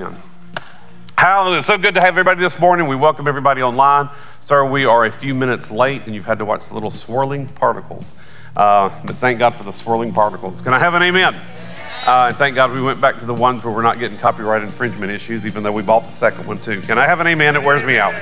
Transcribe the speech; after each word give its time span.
Amen. 0.00 0.18
Hallelujah. 1.18 1.62
So 1.62 1.76
good 1.76 1.94
to 1.94 2.00
have 2.00 2.14
everybody 2.14 2.40
this 2.40 2.58
morning. 2.58 2.88
We 2.88 2.96
welcome 2.96 3.28
everybody 3.28 3.62
online. 3.62 4.08
Sir, 4.40 4.64
we 4.64 4.86
are 4.86 5.04
a 5.04 5.12
few 5.12 5.34
minutes 5.34 5.70
late 5.70 6.06
and 6.06 6.14
you've 6.14 6.24
had 6.24 6.38
to 6.38 6.46
watch 6.46 6.68
the 6.68 6.74
little 6.74 6.90
swirling 6.90 7.46
particles. 7.48 8.10
Uh, 8.56 8.88
but 9.04 9.16
thank 9.16 9.38
God 9.38 9.54
for 9.54 9.64
the 9.64 9.72
swirling 9.72 10.14
particles. 10.14 10.62
Can 10.62 10.72
I 10.72 10.78
have 10.78 10.94
an 10.94 11.02
amen? 11.02 11.34
Uh, 12.06 12.28
and 12.28 12.36
thank 12.36 12.54
God 12.54 12.72
we 12.72 12.80
went 12.80 12.98
back 12.98 13.18
to 13.18 13.26
the 13.26 13.34
ones 13.34 13.62
where 13.62 13.74
we're 13.74 13.82
not 13.82 13.98
getting 13.98 14.16
copyright 14.16 14.62
infringement 14.62 15.12
issues, 15.12 15.44
even 15.44 15.62
though 15.62 15.72
we 15.72 15.82
bought 15.82 16.04
the 16.04 16.12
second 16.12 16.46
one 16.46 16.58
too. 16.58 16.80
Can 16.80 16.96
I 16.96 17.04
have 17.04 17.20
an 17.20 17.26
amen? 17.26 17.54
It 17.54 17.62
wears 17.62 17.84
me 17.84 17.98
out. 17.98 18.14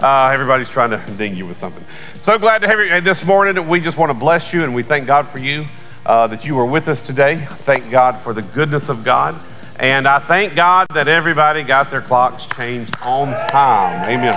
Uh, 0.00 0.32
everybody's 0.34 0.68
trying 0.68 0.90
to 0.90 0.98
ding 1.12 1.36
you 1.36 1.46
with 1.46 1.58
something. 1.58 1.84
So 2.20 2.40
glad 2.40 2.62
to 2.62 2.66
have 2.66 2.80
you 2.80 3.00
this 3.02 3.24
morning. 3.24 3.68
We 3.68 3.78
just 3.78 3.96
want 3.96 4.10
to 4.10 4.18
bless 4.18 4.52
you 4.52 4.64
and 4.64 4.74
we 4.74 4.82
thank 4.82 5.06
God 5.06 5.28
for 5.28 5.38
you 5.38 5.64
uh, 6.04 6.26
that 6.26 6.44
you 6.44 6.56
were 6.56 6.66
with 6.66 6.88
us 6.88 7.06
today. 7.06 7.36
Thank 7.36 7.88
God 7.88 8.18
for 8.18 8.34
the 8.34 8.42
goodness 8.42 8.88
of 8.88 9.04
God. 9.04 9.40
And 9.80 10.06
I 10.06 10.18
thank 10.18 10.54
God 10.54 10.88
that 10.90 11.08
everybody 11.08 11.62
got 11.62 11.90
their 11.90 12.02
clocks 12.02 12.44
changed 12.44 12.94
on 13.02 13.28
time. 13.48 14.06
Amen. 14.10 14.34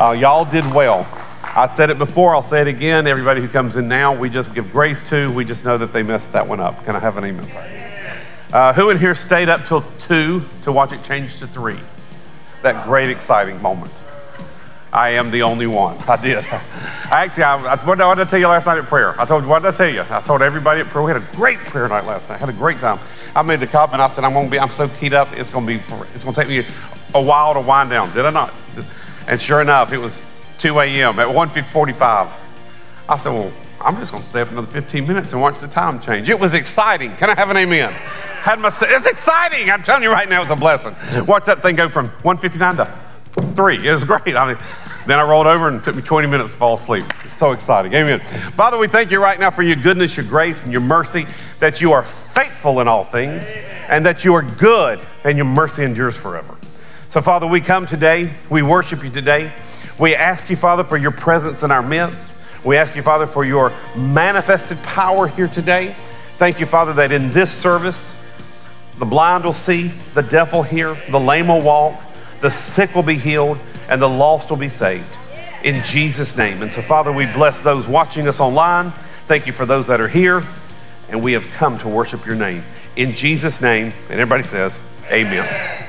Uh, 0.00 0.12
y'all 0.12 0.46
did 0.46 0.64
well. 0.72 1.06
I 1.42 1.70
said 1.76 1.90
it 1.90 1.98
before, 1.98 2.34
I'll 2.34 2.42
say 2.42 2.62
it 2.62 2.68
again. 2.68 3.06
Everybody 3.06 3.42
who 3.42 3.48
comes 3.48 3.76
in 3.76 3.86
now, 3.86 4.14
we 4.16 4.30
just 4.30 4.54
give 4.54 4.72
grace 4.72 5.02
to. 5.10 5.30
We 5.30 5.44
just 5.44 5.66
know 5.66 5.76
that 5.76 5.92
they 5.92 6.02
messed 6.02 6.32
that 6.32 6.48
one 6.48 6.58
up. 6.58 6.82
Can 6.86 6.96
I 6.96 7.00
have 7.00 7.18
an 7.18 7.24
amen? 7.24 7.46
Uh, 8.50 8.72
who 8.72 8.88
in 8.88 8.98
here 8.98 9.14
stayed 9.14 9.50
up 9.50 9.62
till 9.66 9.82
two 9.98 10.42
to 10.62 10.72
watch 10.72 10.94
it 10.94 11.04
change 11.04 11.38
to 11.40 11.46
three? 11.46 11.78
That 12.62 12.86
great, 12.86 13.10
exciting 13.10 13.60
moment. 13.60 13.92
I 14.90 15.10
am 15.10 15.30
the 15.30 15.42
only 15.42 15.66
one. 15.66 15.98
I 16.08 16.16
did. 16.16 16.38
I 16.38 16.42
actually, 17.12 17.42
I, 17.42 17.74
I, 17.74 17.76
what 17.84 17.96
did 17.98 18.04
I 18.04 18.24
tell 18.24 18.38
you 18.38 18.48
last 18.48 18.64
night 18.64 18.78
at 18.78 18.86
prayer? 18.86 19.20
I 19.20 19.26
told 19.26 19.42
you, 19.42 19.50
what 19.50 19.60
did 19.60 19.74
I 19.74 19.76
tell 19.76 19.90
you? 19.90 20.04
I 20.08 20.22
told 20.22 20.40
everybody 20.40 20.80
at 20.80 20.86
prayer, 20.86 21.04
we 21.04 21.12
had 21.12 21.22
a 21.22 21.36
great 21.36 21.58
prayer 21.58 21.88
night 21.88 22.06
last 22.06 22.30
night. 22.30 22.40
had 22.40 22.48
a 22.48 22.54
great 22.54 22.78
time. 22.78 22.98
I 23.34 23.42
made 23.42 23.60
the 23.60 23.66
comment, 23.66 24.00
I 24.00 24.08
said, 24.08 24.24
I'm 24.24 24.32
going 24.32 24.46
to 24.46 24.50
be, 24.50 24.58
I'm 24.58 24.68
so 24.70 24.88
keyed 24.88 25.14
up, 25.14 25.28
it's 25.32 25.50
going 25.50 25.66
to 25.66 25.72
be, 25.72 25.94
it's 26.14 26.24
going 26.24 26.34
to 26.34 26.40
take 26.40 26.48
me 26.48 26.64
a 27.14 27.22
while 27.22 27.54
to 27.54 27.60
wind 27.60 27.90
down. 27.90 28.12
Did 28.12 28.26
I 28.26 28.30
not? 28.30 28.52
And 29.26 29.40
sure 29.40 29.60
enough, 29.60 29.92
it 29.92 29.98
was 29.98 30.24
2 30.58 30.78
a.m. 30.80 31.18
at 31.18 31.28
1.45. 31.28 32.32
I 33.08 33.18
said, 33.18 33.30
well, 33.30 33.52
I'm 33.80 33.96
just 33.96 34.12
going 34.12 34.22
to 34.22 34.28
stay 34.28 34.40
up 34.40 34.50
another 34.50 34.66
15 34.68 35.06
minutes 35.06 35.32
and 35.32 35.42
watch 35.42 35.58
the 35.58 35.68
time 35.68 36.00
change. 36.00 36.28
It 36.28 36.38
was 36.38 36.54
exciting. 36.54 37.14
Can 37.16 37.30
I 37.30 37.34
have 37.34 37.50
an 37.50 37.56
amen? 37.56 37.92
Had 37.92 38.60
my, 38.60 38.72
it's 38.82 39.06
exciting. 39.06 39.70
I'm 39.70 39.82
telling 39.82 40.02
you 40.02 40.12
right 40.12 40.28
now, 40.28 40.42
it's 40.42 40.50
a 40.50 40.56
blessing. 40.56 40.94
Watch 41.26 41.46
that 41.46 41.62
thing 41.62 41.76
go 41.76 41.88
from 41.88 42.06
159 42.22 42.76
to 42.76 43.42
three. 43.54 43.76
It 43.86 43.92
was 43.92 44.04
great. 44.04 44.36
I 44.36 44.52
mean, 44.52 44.62
then 45.06 45.18
I 45.18 45.22
rolled 45.22 45.46
over 45.46 45.68
and 45.68 45.78
it 45.78 45.84
took 45.84 45.96
me 45.96 46.02
20 46.02 46.28
minutes 46.28 46.52
to 46.52 46.56
fall 46.56 46.74
asleep. 46.74 47.04
It's 47.24 47.32
so 47.34 47.52
exciting. 47.52 47.92
Amen. 47.92 48.20
Father, 48.20 48.78
we 48.78 48.88
thank 48.88 49.10
you 49.10 49.20
right 49.22 49.38
now 49.38 49.50
for 49.50 49.62
your 49.62 49.76
goodness, 49.76 50.16
your 50.16 50.26
grace, 50.26 50.62
and 50.62 50.72
your 50.72 50.80
mercy, 50.80 51.26
that 51.58 51.80
you 51.80 51.92
are 51.92 52.02
faithful 52.02 52.80
in 52.80 52.88
all 52.88 53.04
things, 53.04 53.44
and 53.88 54.06
that 54.06 54.24
you 54.24 54.34
are 54.34 54.42
good, 54.42 55.00
and 55.24 55.36
your 55.36 55.46
mercy 55.46 55.82
endures 55.84 56.16
forever. 56.16 56.56
So, 57.08 57.20
Father, 57.20 57.46
we 57.46 57.60
come 57.60 57.86
today. 57.86 58.30
We 58.48 58.62
worship 58.62 59.02
you 59.02 59.10
today. 59.10 59.52
We 59.98 60.14
ask 60.14 60.48
you, 60.48 60.56
Father, 60.56 60.84
for 60.84 60.96
your 60.96 61.10
presence 61.10 61.62
in 61.62 61.70
our 61.70 61.82
midst. 61.82 62.30
We 62.64 62.76
ask 62.76 62.94
you, 62.94 63.02
Father, 63.02 63.26
for 63.26 63.44
your 63.44 63.72
manifested 63.96 64.82
power 64.82 65.26
here 65.26 65.48
today. 65.48 65.94
Thank 66.38 66.60
you, 66.60 66.66
Father, 66.66 66.92
that 66.94 67.12
in 67.12 67.30
this 67.30 67.52
service, 67.52 68.08
the 68.98 69.04
blind 69.04 69.44
will 69.44 69.52
see, 69.52 69.88
the 70.14 70.22
deaf 70.22 70.52
will 70.52 70.62
hear, 70.62 70.94
the 71.10 71.20
lame 71.20 71.48
will 71.48 71.60
walk, 71.60 72.00
the 72.40 72.50
sick 72.50 72.94
will 72.94 73.02
be 73.02 73.16
healed, 73.16 73.58
and 73.88 74.00
the 74.00 74.08
lost 74.08 74.50
will 74.50 74.56
be 74.56 74.68
saved. 74.68 75.16
In 75.64 75.82
Jesus' 75.84 76.36
name. 76.36 76.62
And 76.62 76.72
so, 76.72 76.82
Father, 76.82 77.12
we 77.12 77.26
bless 77.26 77.60
those 77.60 77.86
watching 77.86 78.26
us 78.28 78.40
online. 78.40 78.90
Thank 79.26 79.46
you 79.46 79.52
for 79.52 79.64
those 79.64 79.86
that 79.86 80.00
are 80.00 80.08
here. 80.08 80.42
And 81.08 81.22
we 81.22 81.32
have 81.34 81.46
come 81.52 81.78
to 81.78 81.88
worship 81.88 82.26
your 82.26 82.36
name. 82.36 82.64
In 82.96 83.12
Jesus' 83.12 83.60
name. 83.60 83.92
And 84.10 84.20
everybody 84.20 84.42
says, 84.42 84.78
Amen. 85.10 85.88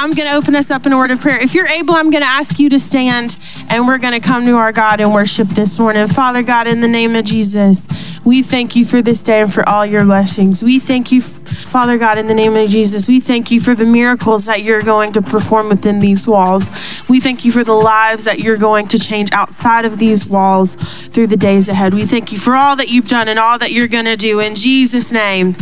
I'm 0.00 0.14
going 0.14 0.28
to 0.28 0.36
open 0.36 0.54
us 0.54 0.70
up 0.70 0.86
in 0.86 0.92
a 0.92 0.96
word 0.96 1.10
of 1.10 1.20
prayer. 1.20 1.42
If 1.42 1.56
you're 1.56 1.66
able, 1.66 1.94
I'm 1.94 2.08
going 2.08 2.22
to 2.22 2.28
ask 2.28 2.60
you 2.60 2.70
to 2.70 2.78
stand 2.78 3.36
and 3.68 3.84
we're 3.84 3.98
going 3.98 4.12
to 4.12 4.20
come 4.20 4.46
to 4.46 4.52
our 4.52 4.70
God 4.70 5.00
and 5.00 5.12
worship 5.12 5.48
this 5.48 5.76
morning. 5.76 6.06
Father 6.06 6.44
God, 6.44 6.68
in 6.68 6.80
the 6.80 6.86
name 6.86 7.16
of 7.16 7.24
Jesus, 7.24 7.88
we 8.24 8.44
thank 8.44 8.76
you 8.76 8.84
for 8.84 9.02
this 9.02 9.24
day 9.24 9.40
and 9.40 9.52
for 9.52 9.68
all 9.68 9.84
your 9.84 10.04
blessings. 10.04 10.62
We 10.62 10.78
thank 10.78 11.10
you, 11.10 11.20
Father 11.20 11.98
God, 11.98 12.16
in 12.16 12.28
the 12.28 12.34
name 12.34 12.54
of 12.54 12.70
Jesus. 12.70 13.08
We 13.08 13.18
thank 13.18 13.50
you 13.50 13.60
for 13.60 13.74
the 13.74 13.84
miracles 13.84 14.44
that 14.44 14.62
you're 14.62 14.82
going 14.82 15.12
to 15.14 15.20
perform 15.20 15.68
within 15.68 15.98
these 15.98 16.28
walls. 16.28 16.70
We 17.08 17.18
thank 17.18 17.44
you 17.44 17.50
for 17.50 17.64
the 17.64 17.74
lives 17.74 18.24
that 18.24 18.38
you're 18.38 18.56
going 18.56 18.86
to 18.88 19.00
change 19.00 19.32
outside 19.32 19.84
of 19.84 19.98
these 19.98 20.28
walls 20.28 20.76
through 20.76 21.26
the 21.26 21.36
days 21.36 21.68
ahead. 21.68 21.92
We 21.92 22.06
thank 22.06 22.30
you 22.32 22.38
for 22.38 22.54
all 22.54 22.76
that 22.76 22.88
you've 22.88 23.08
done 23.08 23.26
and 23.26 23.38
all 23.38 23.58
that 23.58 23.72
you're 23.72 23.88
going 23.88 24.04
to 24.04 24.16
do. 24.16 24.38
In 24.38 24.54
Jesus' 24.54 25.10
name, 25.10 25.56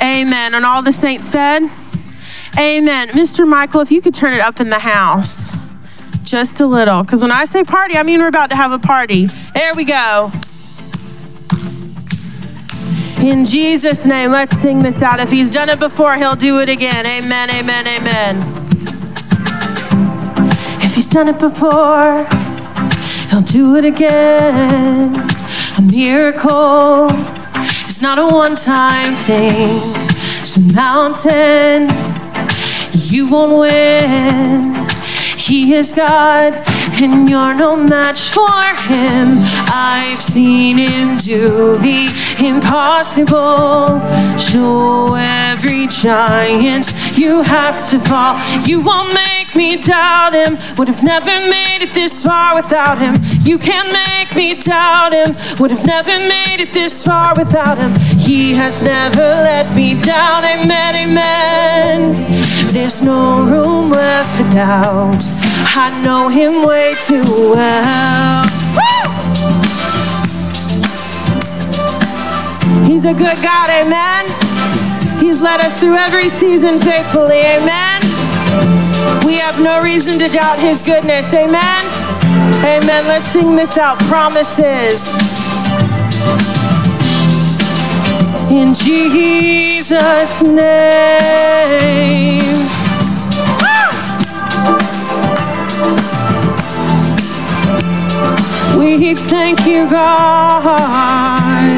amen. 0.00 0.54
And 0.54 0.64
all 0.64 0.82
the 0.82 0.92
saints 0.94 1.28
said, 1.28 1.68
Amen. 2.58 3.08
Mr. 3.08 3.46
Michael, 3.46 3.80
if 3.80 3.90
you 3.90 4.00
could 4.00 4.14
turn 4.14 4.34
it 4.34 4.40
up 4.40 4.60
in 4.60 4.70
the 4.70 4.78
house 4.78 5.50
just 6.32 6.62
a 6.62 6.66
little. 6.66 7.02
Because 7.02 7.20
when 7.20 7.30
I 7.30 7.44
say 7.44 7.62
party, 7.62 7.96
I 7.96 8.02
mean 8.02 8.20
we're 8.20 8.26
about 8.26 8.48
to 8.50 8.56
have 8.56 8.72
a 8.72 8.78
party. 8.78 9.26
There 9.54 9.74
we 9.74 9.84
go. 9.84 10.30
In 13.20 13.44
Jesus' 13.44 14.04
name, 14.04 14.32
let's 14.32 14.56
sing 14.60 14.82
this 14.82 15.00
out. 15.02 15.20
If 15.20 15.30
he's 15.30 15.50
done 15.50 15.68
it 15.68 15.78
before, 15.78 16.16
he'll 16.16 16.34
do 16.34 16.60
it 16.60 16.70
again. 16.70 17.06
Amen, 17.06 17.50
amen, 17.50 17.86
amen. 17.86 18.64
If 20.82 20.94
he's 20.94 21.06
done 21.06 21.28
it 21.28 21.38
before, 21.38 22.26
he'll 23.28 23.42
do 23.42 23.76
it 23.76 23.84
again. 23.84 25.14
A 25.78 25.82
miracle 25.82 27.08
is 27.86 28.00
not 28.00 28.18
a 28.18 28.26
one 28.26 28.56
time 28.56 29.14
thing, 29.16 29.80
it's 30.40 30.56
a 30.56 30.74
mountain 30.74 32.11
you 33.10 33.26
won't 33.26 33.58
win. 33.58 34.86
He 35.36 35.74
is 35.74 35.92
God, 35.92 36.54
and 37.02 37.28
you're 37.28 37.54
no 37.54 37.74
match 37.76 38.30
for 38.30 38.62
him. 38.86 39.38
I've 39.72 40.20
seen 40.20 40.76
him 40.78 41.18
do 41.18 41.78
the 41.78 42.12
impossible. 42.38 43.98
Show 44.38 45.14
every 45.16 45.88
giant 45.88 46.92
you 47.18 47.42
have 47.42 47.88
to 47.90 47.98
fall. 47.98 48.38
You 48.66 48.80
won't 48.80 49.14
make 49.14 49.56
me 49.56 49.76
doubt 49.78 50.34
him. 50.34 50.58
Would 50.76 50.88
have 50.88 51.02
never 51.02 51.34
made 51.48 51.80
it 51.80 51.94
this 51.94 52.12
far 52.22 52.54
without 52.54 52.98
him. 52.98 53.16
You 53.40 53.58
can't 53.58 53.92
make 53.92 54.36
me 54.36 54.54
doubt 54.54 55.12
him. 55.12 55.34
Would 55.58 55.70
have 55.70 55.86
never 55.86 56.18
made 56.18 56.60
it 56.60 56.72
this 56.72 57.02
far 57.02 57.34
without 57.34 57.78
him. 57.78 57.94
He 58.18 58.52
has 58.54 58.82
never 58.82 59.16
let 59.18 59.74
me 59.74 60.00
down. 60.00 60.44
Amen, 60.44 60.94
amen. 60.94 62.51
There's 62.72 63.02
no 63.02 63.44
room 63.44 63.90
left 63.90 64.36
for 64.36 64.44
doubt. 64.54 65.22
I 65.76 65.90
know 66.02 66.28
him 66.28 66.66
way 66.66 66.94
too 67.06 67.52
well. 67.52 68.44
He's 72.86 73.04
a 73.04 73.12
good 73.12 73.36
God, 73.42 73.68
amen. 73.68 74.24
He's 75.20 75.42
led 75.42 75.60
us 75.60 75.78
through 75.78 75.96
every 75.96 76.30
season 76.30 76.78
faithfully, 76.78 77.40
amen. 77.40 78.00
We 79.26 79.34
have 79.34 79.60
no 79.60 79.82
reason 79.82 80.18
to 80.20 80.28
doubt 80.28 80.58
his 80.58 80.80
goodness, 80.80 81.26
amen. 81.26 81.84
Amen. 82.64 83.06
Let's 83.06 83.26
sing 83.26 83.54
this 83.54 83.76
out. 83.76 83.98
Promises. 84.04 85.06
In 88.50 88.72
Jesus' 88.72 90.42
name. 90.42 92.41
We 98.82 99.14
thank 99.14 99.64
you, 99.64 99.88
God. 99.88 101.70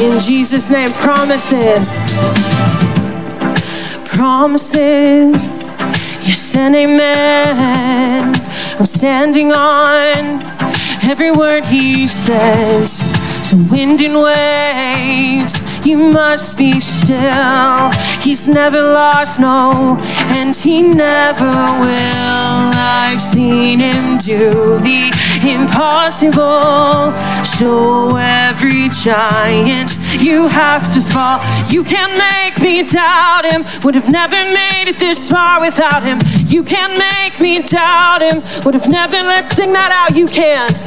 In 0.00 0.18
Jesus' 0.18 0.70
name, 0.70 0.90
promises. 0.92 1.86
Promises. 4.06 5.64
Yes 6.26 6.56
and 6.56 6.74
amen. 6.74 8.34
I'm 8.78 8.86
standing 8.86 9.52
on 9.52 10.42
every 11.02 11.30
word 11.30 11.66
he 11.66 12.06
says. 12.06 12.92
So 13.46 13.58
wind 13.70 14.00
and 14.00 14.16
waves, 14.18 15.62
you 15.86 15.98
must 15.98 16.56
be 16.56 16.80
still. 16.80 17.90
He's 18.22 18.48
never 18.48 18.80
lost, 18.80 19.38
no, 19.38 19.98
and 20.28 20.56
he 20.56 20.80
never 20.80 21.50
will. 21.84 22.72
I've 23.12 23.20
seen 23.20 23.80
him 23.80 24.16
do 24.16 24.78
the 24.78 25.19
impossible. 25.44 27.12
Show 27.44 28.16
every 28.16 28.88
giant 28.90 29.96
you 30.20 30.48
have 30.48 30.92
to 30.94 31.00
fall. 31.00 31.40
You 31.68 31.84
can't 31.84 32.16
make 32.16 32.60
me 32.60 32.82
doubt 32.82 33.44
him. 33.44 33.64
Would 33.84 33.94
have 33.94 34.10
never 34.10 34.36
made 34.36 34.88
it 34.88 34.98
this 34.98 35.28
far 35.28 35.60
without 35.60 36.02
him. 36.02 36.18
You 36.46 36.62
can't 36.62 36.98
make 36.98 37.40
me 37.40 37.62
doubt 37.62 38.22
him. 38.22 38.42
Would 38.64 38.74
have 38.74 38.88
never, 38.88 39.16
let's 39.16 39.54
sing 39.54 39.72
that 39.72 39.92
out. 39.92 40.16
You 40.16 40.26
can't. 40.26 40.78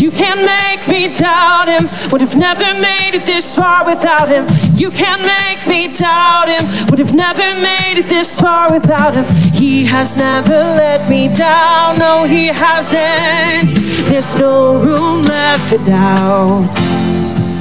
You 0.00 0.10
can't 0.10 0.40
make 0.40 0.88
me 0.88 1.12
doubt 1.12 1.68
him. 1.68 1.88
Would 2.10 2.22
have 2.22 2.36
never 2.36 2.72
made 2.80 3.14
it 3.14 3.26
this 3.26 3.54
far 3.54 3.84
without 3.84 4.28
him. 4.28 4.46
You 4.74 4.90
can't 4.90 5.20
make 5.20 5.66
me 5.66 5.92
doubt 5.92 6.48
him. 6.48 6.64
Would 6.88 6.98
have 6.98 7.14
never 7.14 7.60
made 7.60 7.98
it 7.98 8.08
this 8.08 8.40
far 8.40 8.72
without 8.72 9.14
him. 9.14 9.24
He 9.52 9.84
has 9.84 10.16
never 10.16 10.52
let 10.52 11.08
me 11.10 11.28
down. 11.34 11.98
No, 11.98 12.24
he 12.24 12.46
hasn't. 12.46 13.89
There's 14.08 14.34
no 14.38 14.78
room 14.82 15.24
left 15.24 15.68
for 15.70 15.78
doubt. 15.84 16.68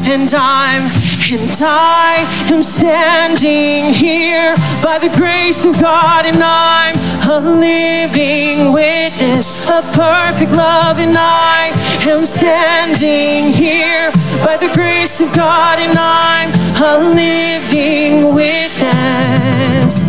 And 0.07 0.33
I'm, 0.33 0.83
and 1.31 1.61
I 1.61 2.25
am 2.51 2.63
standing 2.63 3.93
here 3.93 4.55
by 4.81 4.97
the 4.97 5.09
grace 5.15 5.63
of 5.65 5.79
God, 5.79 6.25
and 6.25 6.41
I'm 6.41 6.95
a 7.29 7.39
living 7.39 8.73
witness 8.73 9.69
of 9.69 9.83
perfect 9.93 10.51
love, 10.51 10.97
and 10.97 11.15
I 11.15 11.71
am 12.07 12.25
standing 12.25 13.53
here 13.53 14.11
by 14.43 14.57
the 14.57 14.71
grace 14.73 15.21
of 15.21 15.31
God, 15.35 15.77
and 15.79 15.95
I'm 15.95 16.49
a 16.81 16.97
living 17.13 18.33
witness. 18.33 19.99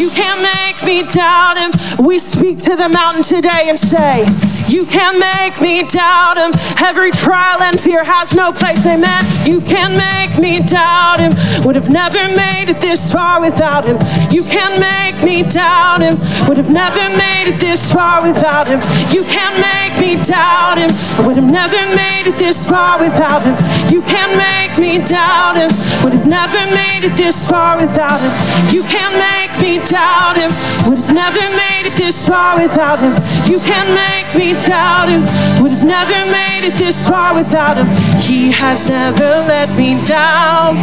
You 0.00 0.10
can't 0.10 0.42
make 0.42 0.82
me 0.84 1.02
doubt 1.02 1.58
him. 1.58 1.70
We 2.04 2.18
speak 2.18 2.60
to 2.62 2.74
the 2.74 2.88
mountain 2.88 3.22
today 3.22 3.68
and 3.68 3.78
say, 3.78 4.26
You 4.70 4.86
can't 4.86 5.18
make 5.18 5.60
me 5.60 5.82
doubt 5.82 6.38
him. 6.38 6.52
Every 6.78 7.10
trial 7.10 7.60
and 7.60 7.78
fear 7.80 8.04
has 8.04 8.34
no 8.34 8.52
place, 8.52 8.86
amen. 8.86 9.24
You 9.44 9.60
can't 9.60 9.98
make 9.98 10.38
me 10.38 10.60
doubt 10.62 11.18
him. 11.18 11.34
Would 11.66 11.74
have 11.74 11.90
never 11.90 12.22
made 12.36 12.70
it 12.70 12.80
this 12.80 13.10
far 13.10 13.40
without 13.40 13.84
him. 13.84 13.98
You 14.30 14.44
can't 14.44 14.78
make 14.78 15.18
me 15.24 15.42
doubt 15.42 16.02
him. 16.02 16.18
Would 16.46 16.56
have 16.56 16.70
never 16.70 17.02
made 17.18 17.50
it 17.50 17.58
this 17.58 17.82
far 17.92 18.22
without 18.22 18.68
him. 18.68 18.78
You 19.10 19.24
can't 19.24 19.58
make 19.58 19.98
me 19.98 20.22
doubt 20.22 20.78
him. 20.78 20.94
Would 21.26 21.36
have 21.36 21.50
never 21.50 21.82
made 21.96 22.30
it 22.30 22.38
this 22.38 22.64
far 22.64 23.00
without 23.00 23.42
him. 23.42 23.58
You 23.90 24.02
can't 24.02 24.38
make 24.38 24.78
me 24.78 25.02
doubt 25.02 25.56
him. 25.58 25.70
Would 26.04 26.14
have 26.14 26.26
never 26.26 26.62
made 26.70 27.02
it 27.02 27.16
this 27.16 27.34
far 27.50 27.74
without 27.74 28.20
him. 28.22 28.32
You 28.70 28.82
can't 28.84 29.18
make 29.18 29.50
me 29.58 29.82
doubt 29.84 30.38
him. 30.38 30.50
Would 30.86 30.98
have 31.02 31.12
never 31.12 31.42
made 31.58 31.90
it 31.90 31.96
this 31.98 32.14
far 32.26 32.54
without 32.54 33.00
him. 33.00 33.12
You 33.50 33.58
can't 33.60 33.90
make 33.90 34.30
me 34.38 34.59
doubt 34.66 35.08
him. 35.08 35.22
Would 35.62 35.72
have 35.72 35.84
never 35.84 36.30
made 36.30 36.64
it 36.64 36.74
this 36.74 36.96
far 37.08 37.34
without 37.34 37.76
him. 37.76 37.88
He 38.18 38.52
has 38.52 38.88
never 38.88 39.24
let 39.46 39.68
me 39.76 40.02
down. 40.06 40.76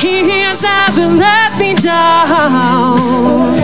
He 0.00 0.28
has 0.42 0.62
never 0.62 1.06
let 1.06 1.58
me 1.58 1.74
down. 1.74 3.56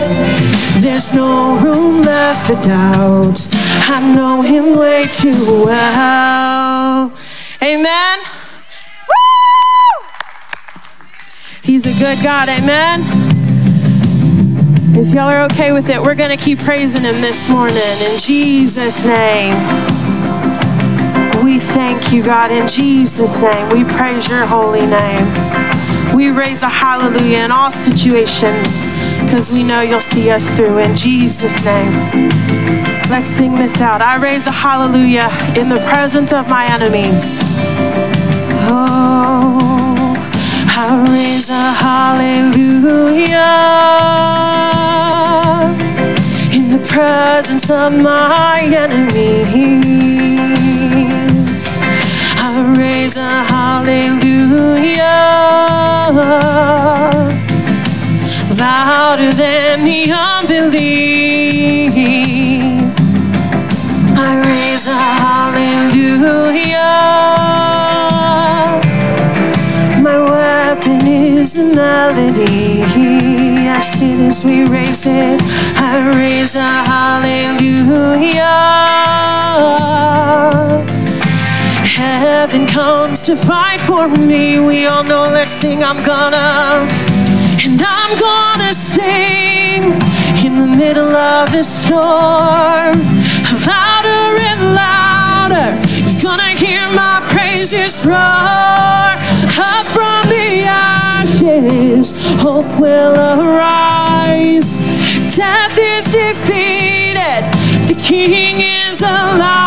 There's 0.80 1.12
no 1.14 1.58
room 1.58 2.02
left 2.02 2.46
for 2.46 2.56
doubt. 2.66 3.46
I 3.90 4.00
know 4.14 4.42
him 4.42 4.76
way 4.76 5.06
too 5.06 5.64
well. 5.64 7.12
Amen. 7.62 8.18
He's 11.62 11.84
a 11.84 11.92
good 12.02 12.22
God. 12.22 12.48
Amen. 12.48 13.37
If 15.00 15.14
y'all 15.14 15.30
are 15.30 15.44
okay 15.44 15.70
with 15.70 15.90
it, 15.90 16.02
we're 16.02 16.16
going 16.16 16.36
to 16.36 16.44
keep 16.44 16.58
praising 16.58 17.04
him 17.04 17.20
this 17.20 17.48
morning 17.48 17.76
in 17.76 18.18
Jesus' 18.18 18.96
name. 19.04 19.54
We 21.44 21.60
thank 21.60 22.12
you, 22.12 22.24
God, 22.24 22.50
in 22.50 22.66
Jesus' 22.66 23.40
name. 23.40 23.68
We 23.68 23.84
praise 23.84 24.28
your 24.28 24.44
holy 24.44 24.86
name. 24.86 25.24
We 26.12 26.32
raise 26.32 26.62
a 26.62 26.68
hallelujah 26.68 27.44
in 27.44 27.52
all 27.52 27.70
situations 27.70 28.84
because 29.22 29.52
we 29.52 29.62
know 29.62 29.82
you'll 29.82 30.00
see 30.00 30.32
us 30.32 30.50
through 30.56 30.78
in 30.78 30.96
Jesus' 30.96 31.54
name. 31.64 31.92
Let's 33.08 33.28
sing 33.28 33.54
this 33.54 33.80
out. 33.80 34.02
I 34.02 34.16
raise 34.16 34.48
a 34.48 34.50
hallelujah 34.50 35.30
in 35.56 35.68
the 35.68 35.78
presence 35.92 36.32
of 36.32 36.48
my 36.48 36.66
enemies. 36.66 37.38
Oh, 38.66 40.16
I 40.76 41.06
raise 41.08 41.50
a 41.50 41.72
hallelujah 41.84 43.28
presence 46.98 47.70
of 47.70 47.92
my 47.92 48.60
enemies. 48.60 49.14
I 52.42 52.74
raise 52.76 53.16
a 53.16 53.44
hallelujah 53.52 55.18
louder 58.58 59.32
than 59.32 59.84
the 59.84 60.10
unbelief. 60.10 61.94
I 64.18 64.30
raise 64.48 64.86
a 64.88 65.02
hallelujah. 65.22 66.82
My 70.02 70.18
weapon 70.18 71.06
is 71.06 71.56
a 71.56 71.62
melody. 71.62 72.82
As 73.68 73.86
soon 73.92 74.26
as 74.26 74.44
we 74.44 74.64
raise 74.64 75.06
it, 75.06 75.40
I 75.90 75.96
raise 76.14 76.54
a 76.54 76.60
hallelujah. 76.60 78.44
Heaven 81.96 82.66
comes 82.66 83.22
to 83.22 83.34
fight 83.34 83.80
for 83.80 84.06
me. 84.06 84.60
We 84.60 84.86
all 84.86 85.02
know, 85.02 85.30
let's 85.30 85.50
sing, 85.50 85.82
I'm 85.82 86.02
gonna. 86.04 86.86
And 87.64 87.80
I'm 87.80 88.18
gonna 88.20 88.74
sing 88.74 89.96
in 90.44 90.58
the 90.58 90.66
middle 90.76 91.16
of 91.16 91.52
the 91.52 91.64
storm. 91.64 92.92
Louder 93.66 94.36
and 94.50 94.74
louder. 94.74 95.70
You're 96.04 96.22
gonna 96.22 96.50
hear 96.50 96.86
my 96.90 97.22
praises 97.32 97.96
roar. 98.04 99.16
Up 99.56 99.86
from 99.96 100.28
the 100.28 100.66
ashes, 100.68 102.12
hope 102.42 102.78
will 102.78 103.16
arise. 103.16 104.68
Death 105.36 105.77
is 105.98 106.04
defeated, 106.04 107.42
the 107.88 107.94
King 107.98 108.60
is 108.60 109.00
alive. 109.00 109.58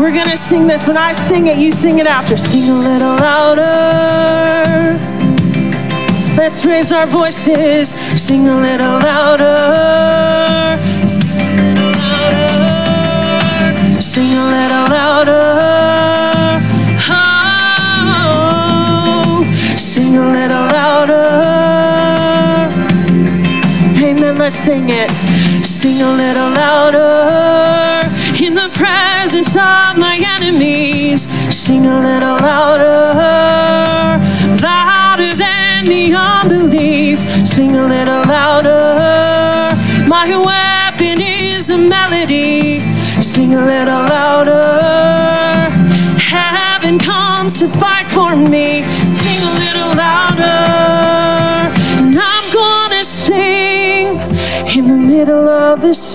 We're 0.00 0.14
gonna 0.14 0.38
sing 0.48 0.66
this. 0.66 0.86
When 0.88 0.96
I 0.96 1.12
sing 1.12 1.48
it, 1.48 1.58
you 1.58 1.70
sing 1.70 1.98
it 1.98 2.06
after. 2.06 2.36
Sing 2.38 2.70
a 2.70 2.74
little 2.74 3.16
louder. 3.16 4.98
Let's 6.36 6.64
raise 6.64 6.92
our 6.92 7.06
voices, 7.06 7.90
sing 7.90 8.48
a 8.48 8.56
little 8.56 8.98
louder. 9.10 10.78
Sing 11.06 11.38
a 11.38 11.52
little 11.62 11.92
louder. 12.00 12.48
Sing 14.00 14.32
a 14.38 14.44
little 14.56 14.88
louder. 14.96 15.71
Sing 24.64 24.90
it. 24.90 25.10
Sing 25.66 26.00
a 26.00 26.12
little 26.22 26.50
louder 26.50 28.06
in 28.44 28.54
the 28.54 28.70
presence 28.72 29.48
of 29.48 29.98
my 29.98 30.16
enemies. 30.36 31.26
Sing 31.50 31.84
a 31.86 31.98
little 32.08 32.38
louder, 32.38 34.20
louder 34.62 35.34
than 35.34 35.84
the 35.86 36.14
unbelief. 36.14 37.18
Sing 37.54 37.74
a 37.74 37.86
little 37.94 38.22
louder. 38.36 39.74
My 40.06 40.26
weapon 40.50 41.20
is 41.20 41.68
a 41.68 41.78
melody. 41.78 42.80
Sing 43.20 43.54
a 43.54 43.64
little 43.64 44.04
louder. 44.14 44.62
Heaven 46.34 47.00
comes 47.00 47.52
to 47.58 47.68
fight 47.68 48.06
for 48.08 48.36
me. 48.36 48.84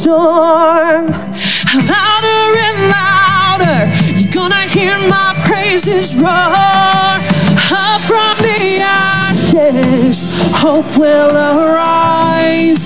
Storm. 0.07 1.07
Louder 1.91 2.43
and 2.67 2.79
louder. 2.95 3.79
You're 4.15 4.31
gonna 4.31 4.65
hear 4.69 4.97
my 5.09 5.35
praises 5.45 6.15
roar. 6.15 7.19
Up 7.83 8.01
from 8.09 8.35
the 8.47 8.79
ashes, 8.79 10.17
hope 10.63 10.97
will 10.97 11.35
arise. 11.35 12.79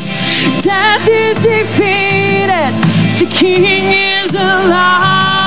Death 0.64 1.08
is 1.08 1.38
defeated. 1.38 2.74
The 3.20 3.28
King 3.30 3.92
is 3.94 4.34
alive. 4.34 5.41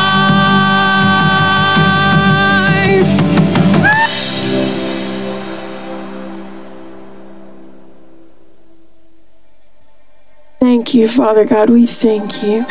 thank 10.94 11.02
you, 11.02 11.08
Father 11.08 11.44
God. 11.44 11.70
We 11.70 11.86
thank 11.86 12.44
you. 12.44 12.64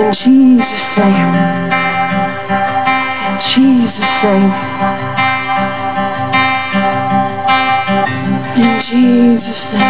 In 0.00 0.12
Jesus' 0.12 0.96
name. 0.96 1.34
In 3.26 3.40
Jesus' 3.40 4.22
name. 4.22 4.52
In 8.62 8.78
Jesus' 8.78 9.72
name. 9.72 9.80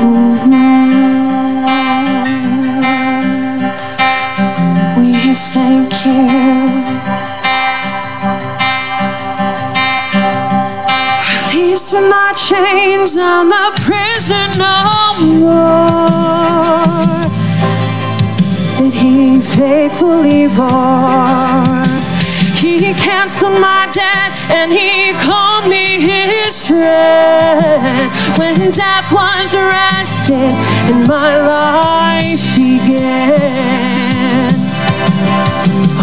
Mm-hmm. 0.00 0.64
thank 5.34 6.06
you. 6.06 6.67
Chains, 13.08 13.16
I'm 13.16 13.52
a 13.52 13.72
prisoner 13.76 14.48
no 14.56 15.14
more. 15.40 16.08
That 18.78 18.92
He 18.92 19.40
faithfully 19.40 20.48
bore. 20.48 21.84
He 22.54 22.94
canceled 22.94 23.60
my 23.60 23.88
debt 23.92 24.32
and 24.50 24.72
He 24.72 25.12
called 25.24 25.68
me 25.68 26.00
His 26.00 26.66
friend. 26.66 28.10
When 28.38 28.70
death 28.70 29.10
was 29.12 29.54
arrested 29.54 30.54
and 30.90 31.06
my 31.06 31.36
life 31.38 32.56
began. 32.56 33.77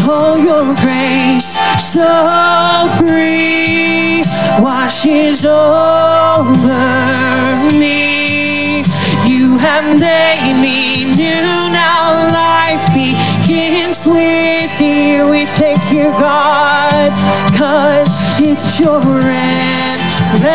Oh, 0.08 0.36
your 0.38 0.76
grace 0.76 1.58
so 1.82 2.88
free 3.00 4.24
washes 4.62 5.44
over 5.46 6.70
me. 7.74 8.84
You 9.26 9.58
have 9.58 10.00
made 10.00 10.62
me 10.62 11.06
new. 11.16 11.72
Now 11.74 12.30
life 12.32 12.86
begins 12.94 14.06
with 14.06 14.80
you. 14.80 15.28
We 15.28 15.48
thank 15.58 15.92
you, 15.92 16.12
God, 16.22 17.12
cause 17.58 18.08
it's 18.40 18.80
your 18.80 19.02
endless 19.02 20.46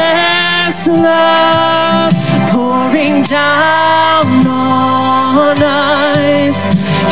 love 0.87 2.13
pouring 2.51 3.25
down 3.25 4.47
on 4.47 5.61
us. 5.61 6.57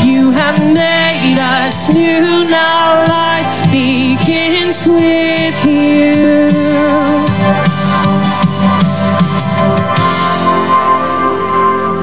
You 0.05 0.31
have 0.31 0.59
made 0.73 1.08
us 1.39 1.93
new. 1.93 2.45
Now 2.45 3.07
life 3.07 3.53
begins 3.71 4.87
with 4.87 5.59
you. 5.67 6.51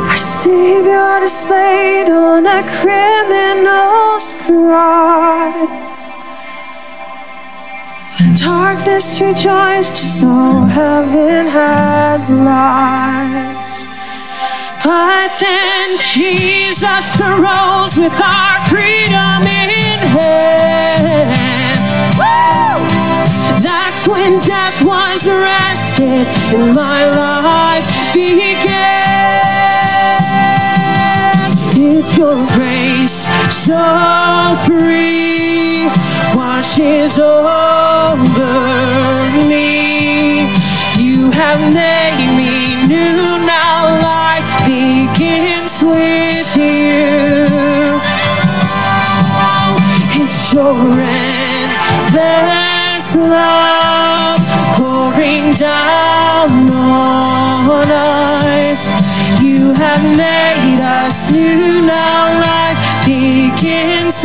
Our 0.09 0.15
Savior 0.15 1.19
displayed 1.19 2.09
on 2.09 2.45
a 2.45 2.63
criminal's 2.79 4.33
cross. 4.45 5.85
And 8.21 8.37
darkness 8.37 9.19
rejoiced 9.19 9.97
as 10.05 10.21
though 10.21 10.65
heaven 10.65 11.47
had 11.47 12.29
lost. 12.29 13.54
But 14.85 15.31
then 15.39 15.97
Jesus 15.97 17.19
arose 17.19 17.97
with 17.97 18.13
our 18.21 18.61
freedom 18.69 19.41
in 19.41 19.99
hand. 20.13 21.81
Woo! 22.19 22.85
That's 23.63 24.07
when 24.07 24.39
death 24.41 24.83
was 24.83 25.25
arrested 25.25 26.27
and 26.53 26.75
my 26.75 27.03
life 27.09 28.13
began. 28.13 28.45
It's 31.73 32.15
your 32.15 32.45
grace 32.53 33.25
so 33.65 34.55
free 34.67 35.89
washes 36.35 37.17
over 37.17 38.53
me. 39.49 40.45
You 41.01 41.31
have 41.31 41.73
made 41.73 42.35
me 42.37 42.85
new. 42.87 43.45
Now 43.47 44.14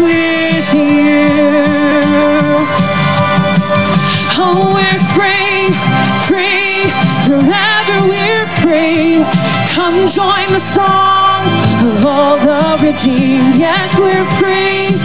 with 0.01 0.75
you. 0.75 1.31
Oh, 4.43 4.73
we're 4.75 5.03
free, 5.13 5.71
free, 6.27 6.89
forever 7.27 7.97
we're 8.09 8.47
free. 8.61 9.25
Come 9.75 10.09
join 10.09 10.47
the 10.53 10.61
song 10.61 11.45
of 11.85 12.05
all 12.07 12.39
the 12.39 12.79
redeemed. 12.81 13.57
Yes, 13.57 13.99
we're 13.99 14.25
free, 14.41 14.97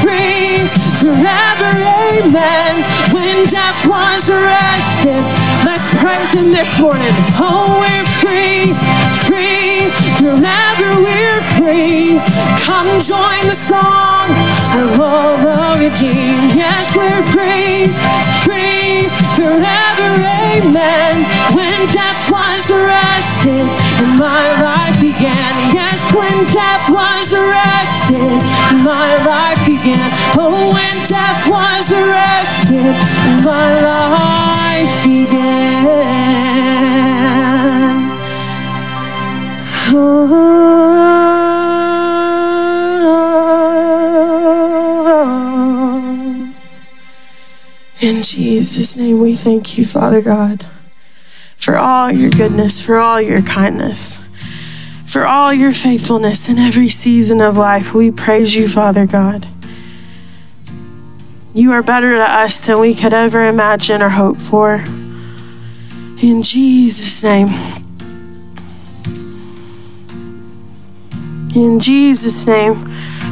free, 0.00 0.68
forever, 1.00 1.72
amen. 1.72 2.84
When 3.12 3.46
death 3.46 3.86
was 3.86 4.28
arrested, 4.28 5.22
let's 5.64 5.88
praise 6.00 6.32
him 6.34 6.50
this 6.52 6.70
morning. 6.80 7.14
Oh, 7.40 7.80
we're 7.80 8.06
free, 8.20 8.74
free, 9.16 9.21
forever 10.22 10.90
we're 11.02 11.42
free. 11.58 12.22
Come 12.62 12.86
join 13.02 13.42
the 13.50 13.58
song 13.58 14.30
of 14.78 15.00
all 15.00 15.34
the 15.42 15.82
redeemed. 15.82 16.54
Yes, 16.54 16.94
we're 16.94 17.26
free, 17.34 17.90
free, 18.46 19.10
forever, 19.34 20.08
amen. 20.54 21.26
When 21.58 21.78
death 21.90 22.22
was 22.30 22.70
arrested 22.70 23.66
and 23.98 24.14
my 24.16 24.46
life 24.62 24.94
began. 25.02 25.52
Yes, 25.74 25.98
when 26.14 26.36
death 26.54 26.86
was 26.86 27.32
arrested 27.32 28.30
and 28.70 28.78
my 28.84 29.10
life 29.26 29.58
began. 29.66 30.06
Oh, 30.38 30.70
when 30.70 30.96
death 31.10 31.42
was 31.50 31.90
arrested 31.90 32.94
and 33.26 33.44
my 33.44 33.70
life 33.82 34.94
began. 35.02 35.62
Oh. 39.94 40.52
In 48.00 48.22
Jesus' 48.22 48.96
name, 48.96 49.20
we 49.20 49.36
thank 49.36 49.76
you, 49.76 49.84
Father 49.84 50.22
God, 50.22 50.66
for 51.56 51.76
all 51.76 52.10
your 52.10 52.30
goodness, 52.30 52.80
for 52.80 52.96
all 52.98 53.20
your 53.20 53.42
kindness, 53.42 54.18
for 55.04 55.26
all 55.26 55.52
your 55.52 55.72
faithfulness 55.72 56.48
in 56.48 56.58
every 56.58 56.88
season 56.88 57.40
of 57.40 57.58
life. 57.58 57.92
We 57.92 58.10
praise 58.10 58.56
you, 58.56 58.68
Father 58.68 59.06
God. 59.06 59.46
You 61.52 61.70
are 61.72 61.82
better 61.82 62.16
to 62.16 62.24
us 62.24 62.58
than 62.58 62.80
we 62.80 62.94
could 62.94 63.12
ever 63.12 63.46
imagine 63.46 64.00
or 64.00 64.08
hope 64.08 64.40
for. 64.40 64.76
In 66.22 66.42
Jesus' 66.42 67.22
name. 67.22 67.81
In 71.54 71.80
Jesus' 71.80 72.46
name. 72.46 72.86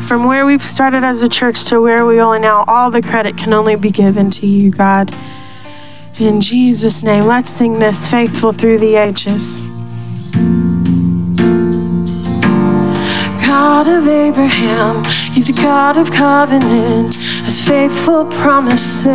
From 0.06 0.24
where 0.24 0.44
we've 0.44 0.62
started 0.62 1.04
as 1.04 1.22
a 1.22 1.28
church 1.28 1.64
to 1.66 1.80
where 1.80 2.04
we 2.04 2.18
are 2.18 2.38
now, 2.38 2.64
all 2.66 2.90
the 2.90 3.00
credit 3.00 3.38
can 3.38 3.52
only 3.52 3.76
be 3.76 3.90
given 3.90 4.30
to 4.32 4.46
you, 4.46 4.70
God. 4.70 5.14
In 6.18 6.40
Jesus' 6.40 7.02
name, 7.02 7.24
let's 7.24 7.48
sing 7.48 7.78
this 7.78 8.08
faithful 8.08 8.52
through 8.52 8.78
the 8.78 8.96
ages. 8.96 9.62
God 13.46 13.86
of 13.86 14.06
Abraham, 14.06 14.96
you're 15.32 15.44
the 15.44 15.58
God 15.62 15.96
of 15.96 16.10
covenant, 16.10 17.16
of 17.16 17.54
faithful 17.54 18.26
promises. 18.26 19.06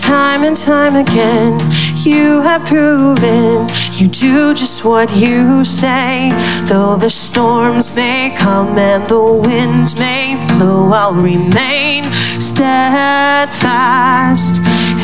Time 0.00 0.44
and 0.44 0.56
time 0.56 0.96
again, 0.96 1.60
you 1.96 2.40
have 2.40 2.64
proven 2.64 3.68
you 4.00 4.08
do 4.08 4.54
just 4.54 4.84
what 4.84 5.14
you 5.14 5.62
say. 5.62 6.32
Though 6.64 6.96
the 6.96 7.10
storms 7.10 7.94
may 7.94 8.34
come 8.34 8.78
and 8.78 9.06
the 9.08 9.22
winds 9.22 9.98
may 9.98 10.42
blow, 10.48 10.90
I'll 10.90 11.12
remain 11.12 12.04
steadfast. 12.40 14.56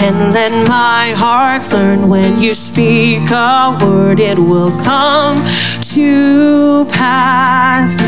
And 0.03 0.33
let 0.33 0.51
my 0.67 1.13
heart 1.17 1.71
learn 1.73 2.09
when 2.09 2.41
you 2.41 2.55
speak 2.55 3.31
a 3.31 3.77
word, 3.83 4.19
it 4.19 4.39
will 4.39 4.71
come 4.79 5.45
to 5.95 6.87
pass. 6.87 8.01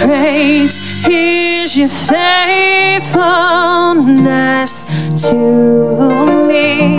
Great 0.00 0.76
is 1.08 1.76
your 1.78 1.88
faithfulness 1.88 4.84
to 5.28 5.36
me. 6.48 6.98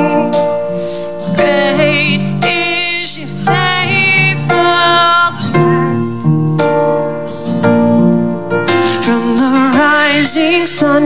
Great 1.36 2.04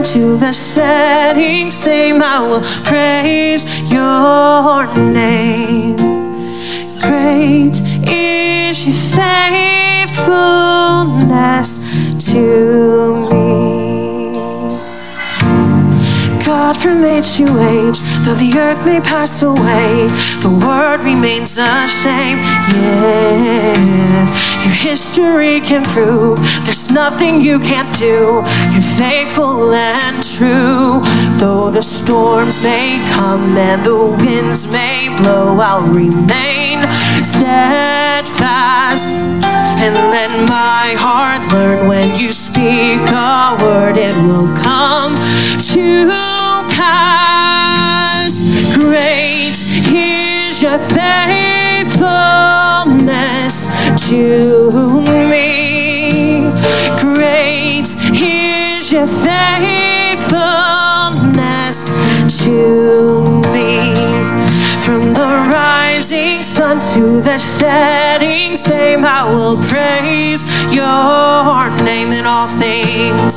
sun 0.00 0.04
to 0.04 0.36
the 0.36 0.52
setting 0.52 1.70
same, 1.70 2.22
I 2.22 2.40
will 2.40 2.60
praise 2.84 3.64
your 3.90 4.86
name. 4.96 5.96
Great 7.00 7.80
is 8.08 8.84
your 8.86 8.94
faithfulness 9.16 11.78
to 12.30 13.16
me. 13.30 14.32
God 16.44 16.76
from 16.76 17.02
which 17.02 17.36
to 17.36 17.44
age. 17.44 18.00
Though 18.24 18.34
the 18.34 18.52
earth 18.58 18.84
may 18.84 19.00
pass 19.00 19.42
away, 19.42 20.08
the 20.42 20.50
word 20.64 21.00
remains 21.00 21.54
the 21.54 21.86
same. 21.86 22.38
Yeah, 22.38 24.09
your 24.64 24.74
history 24.74 25.60
can 25.60 25.84
prove 25.84 26.38
there's 26.64 26.90
nothing 26.90 27.40
you 27.40 27.58
can't 27.58 27.94
do. 27.96 28.42
You're 28.72 28.90
faithful 28.96 29.72
and 29.72 30.22
true. 30.22 31.00
Though 31.38 31.70
the 31.70 31.82
storms 31.82 32.62
may 32.62 32.98
come 33.14 33.56
and 33.56 33.84
the 33.84 33.96
winds 33.96 34.70
may 34.70 35.08
blow, 35.18 35.58
I'll 35.58 35.82
remain 35.82 36.80
steadfast. 37.22 39.04
And 39.82 39.94
let 39.94 40.30
my 40.46 40.94
heart 40.98 41.42
learn 41.52 41.88
when 41.88 42.14
you 42.16 42.32
speak 42.32 43.00
a 43.08 43.56
word, 43.62 43.96
it 43.96 44.14
will 44.26 44.54
come 44.56 45.14
to 45.72 46.08
pass. 46.76 48.42
Great 48.76 49.56
is 49.92 50.60
your 50.60 50.78
faithfulness 50.78 51.39
to 54.10 55.00
me. 55.30 56.50
Great 56.98 57.86
is 58.12 58.90
your 58.90 59.06
faithfulness 59.06 61.78
to 62.42 62.58
me. 63.52 63.94
From 64.84 65.14
the 65.14 65.30
rising 65.54 66.42
sun 66.42 66.80
to 66.94 67.20
the 67.20 67.38
setting 67.38 68.56
same, 68.56 69.04
I 69.04 69.22
will 69.32 69.56
praise 69.72 70.42
your 70.74 71.70
name 71.84 72.10
in 72.10 72.26
all 72.26 72.48
things. 72.48 73.36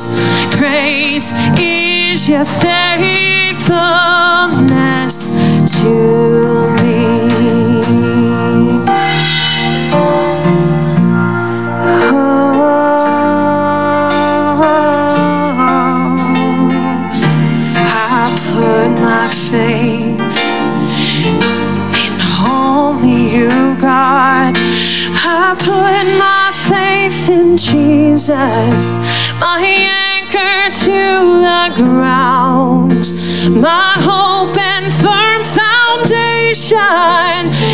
Great 0.58 1.32
is 1.56 2.28
your 2.28 2.44
faithfulness 2.44 5.14
to 5.82 6.43
Jesus, 28.24 28.96
my 29.38 29.60
anchor 29.60 30.70
to 30.86 31.00
the 31.44 31.72
ground, 31.76 33.12
my 33.60 33.92
hope 33.98 34.56
and 34.56 34.90
firm 35.04 35.44
foundation. 35.44 36.80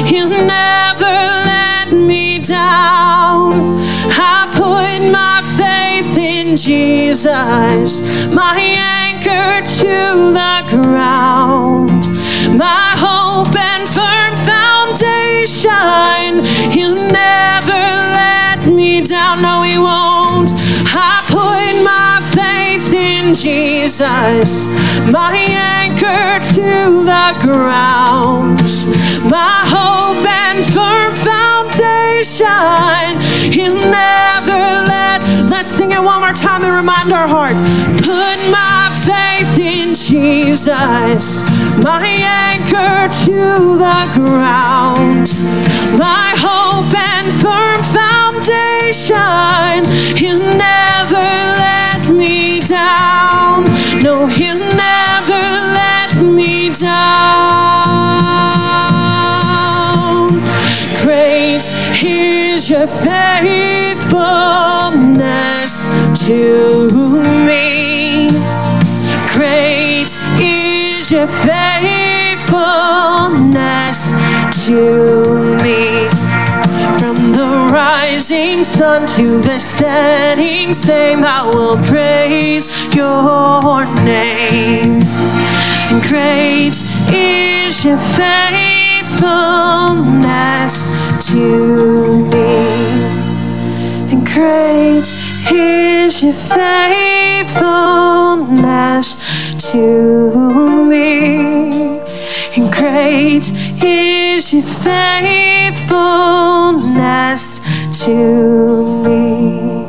He'll 0.05 0.29
never 0.29 1.15
let 1.47 1.93
me 1.93 2.41
down. 2.41 3.79
I 4.11 4.51
put 4.51 5.13
my 5.13 5.41
faith 5.57 6.19
in 6.19 6.57
Jesus, 6.57 8.01
my 8.31 8.59
anchor 8.59 9.65
to 9.65 10.33
the 10.33 10.65
ground, 10.69 12.09
my 12.59 12.90
Jesus, 23.43 24.67
my 25.11 25.35
anchor 25.35 26.45
to 26.53 27.05
the 27.05 27.35
ground, 27.41 28.61
my 29.31 29.65
hope 29.65 30.27
and 30.29 30.63
firm 30.63 31.15
foundation. 31.15 32.45
He'll 33.51 33.81
never 33.91 34.61
let. 34.87 35.23
Let's 35.51 35.69
sing 35.71 35.93
it 35.93 36.03
one 36.03 36.21
more 36.21 36.35
time 36.35 36.65
and 36.65 36.75
remind 36.75 37.15
our 37.15 37.27
hearts. 37.27 37.63
Put 38.05 38.39
my 38.53 38.91
faith 39.09 39.59
in 39.59 39.95
Jesus, 39.95 41.41
my 41.83 42.07
anchor 42.07 43.09
to 43.25 43.79
the 43.79 44.11
ground, 44.13 45.35
my 45.99 46.35
hope 46.37 46.93
and 46.95 47.33
firm 47.41 47.83
foundation. 47.89 49.17
He'll 50.19 50.45
never 50.59 51.25
let 51.57 52.11
me 52.15 52.50
down. 52.71 53.65
No, 54.01 54.27
he'll 54.27 54.59
never 54.59 55.43
let 55.81 56.23
me 56.23 56.73
down. 56.73 56.89
Great 61.03 61.65
is 62.01 62.71
your 62.71 62.87
faithfulness 62.87 65.73
to 66.27 67.21
me. 67.45 68.29
Great 69.35 70.17
is 70.39 71.11
your 71.11 71.27
faithfulness 71.27 74.13
to 74.67 75.20
rising 78.61 78.79
sun 78.79 79.07
to 79.07 79.41
the 79.41 79.59
setting 79.59 80.75
same, 80.75 81.25
I 81.25 81.43
will 81.47 81.79
praise 81.85 82.67
your 82.95 83.87
name. 84.05 85.01
And 85.91 86.03
great 86.03 86.83
is 87.13 87.85
your 87.85 87.99
faithfulness 87.99 90.89
to 91.31 92.29
me. 92.29 92.79
And 94.13 94.27
great 94.27 95.13
is 95.53 96.23
your 96.23 96.33
faithfulness 96.33 99.17
to 99.71 100.85
me. 100.89 102.01
And 102.57 102.73
great 102.73 103.51
is 103.83 104.53
your 104.53 104.63
faithfulness 104.63 106.10
to 108.11 109.03
me. 109.05 109.87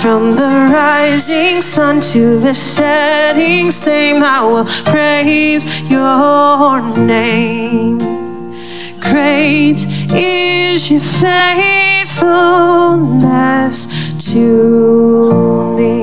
From 0.00 0.22
the 0.36 0.50
rising 0.72 1.60
sun 1.62 2.00
to 2.12 2.38
the 2.38 2.54
setting 2.54 3.72
same, 3.72 4.22
I 4.22 4.40
will 4.50 4.66
praise 4.92 5.64
your 5.90 6.80
name. 6.96 7.98
Great 9.00 9.84
is 10.14 10.88
your 10.90 11.00
faithfulness 11.00 13.76
to 14.32 14.46
me. 15.76 15.96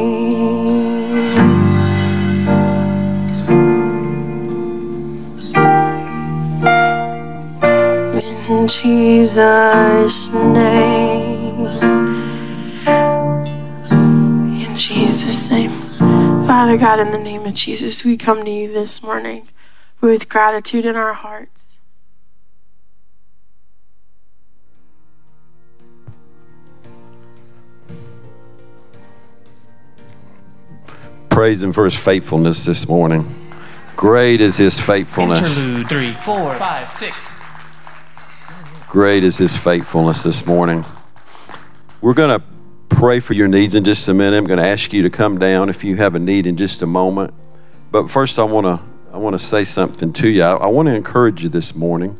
In 8.49 8.67
Jesus' 8.67 10.29
name. 10.33 11.12
Father 16.63 16.77
God, 16.77 16.99
in 17.01 17.11
the 17.11 17.17
name 17.17 17.45
of 17.45 17.55
Jesus, 17.55 18.05
we 18.05 18.15
come 18.15 18.45
to 18.45 18.49
you 18.49 18.71
this 18.71 19.03
morning 19.03 19.49
with 19.99 20.29
gratitude 20.29 20.85
in 20.85 20.95
our 20.95 21.11
hearts. 21.11 21.75
Praise 31.27 31.61
Him 31.61 31.73
for 31.73 31.83
His 31.83 31.97
faithfulness 31.97 32.63
this 32.63 32.87
morning. 32.87 33.51
Great 33.97 34.39
is 34.39 34.55
His 34.55 34.79
faithfulness. 34.79 35.41
Interlude 35.41 35.89
three, 35.89 36.13
four, 36.13 36.55
five, 36.55 36.95
six. 36.95 37.41
Great 38.87 39.25
is 39.25 39.37
His 39.37 39.57
faithfulness 39.57 40.23
this 40.23 40.45
morning. 40.45 40.85
We're 41.99 42.13
going 42.13 42.39
to 42.39 42.52
pray 43.03 43.19
for 43.19 43.33
your 43.33 43.49
needs 43.49 43.75
in 43.75 43.83
just 43.83 44.07
a 44.07 44.13
minute. 44.13 44.37
I'm 44.37 44.45
going 44.45 44.59
to 44.59 44.65
ask 44.65 44.93
you 44.93 45.01
to 45.01 45.09
come 45.09 45.37
down 45.37 45.67
if 45.67 45.83
you 45.83 45.97
have 45.97 46.15
a 46.15 46.19
need 46.19 46.47
in 46.47 46.55
just 46.55 46.81
a 46.81 46.85
moment. 46.85 47.33
But 47.91 48.09
first, 48.09 48.39
I 48.39 48.43
want 48.43 48.65
to 48.65 48.79
I 49.11 49.17
want 49.17 49.33
to 49.33 49.39
say 49.39 49.65
something 49.65 50.13
to 50.13 50.29
you. 50.29 50.41
I, 50.41 50.53
I 50.53 50.67
want 50.67 50.85
to 50.85 50.95
encourage 50.95 51.43
you 51.43 51.49
this 51.49 51.75
morning. 51.75 52.17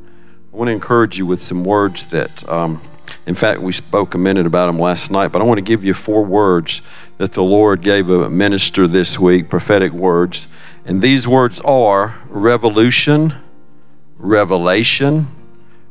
I 0.52 0.58
want 0.58 0.68
to 0.68 0.74
encourage 0.74 1.18
you 1.18 1.26
with 1.26 1.42
some 1.42 1.64
words 1.64 2.08
that, 2.08 2.46
um, 2.50 2.82
in 3.26 3.34
fact, 3.34 3.62
we 3.62 3.72
spoke 3.72 4.14
a 4.14 4.18
minute 4.18 4.46
about 4.46 4.66
them 4.66 4.78
last 4.78 5.10
night. 5.10 5.30
But 5.30 5.42
I 5.42 5.46
want 5.46 5.58
to 5.58 5.62
give 5.62 5.86
you 5.86 5.94
four 5.94 6.22
words 6.22 6.82
that 7.18 7.32
the 7.32 7.46
Lord 7.46 7.82
gave 7.82 8.10
a 8.10 8.30
minister 8.30 8.86
this 8.86 9.18
week, 9.18 9.48
prophetic 9.48 9.94
words. 9.94 10.50
And 10.84 11.02
these 11.02 11.26
words 11.26 11.62
are 11.62 12.20
revolution, 12.28 13.36
revelation, 14.18 15.28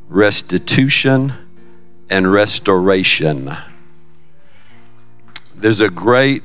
restitution, 0.07 1.33
and 2.11 2.31
restoration. 2.31 3.57
There's 5.63 5.79
a 5.79 5.89
great 5.89 6.43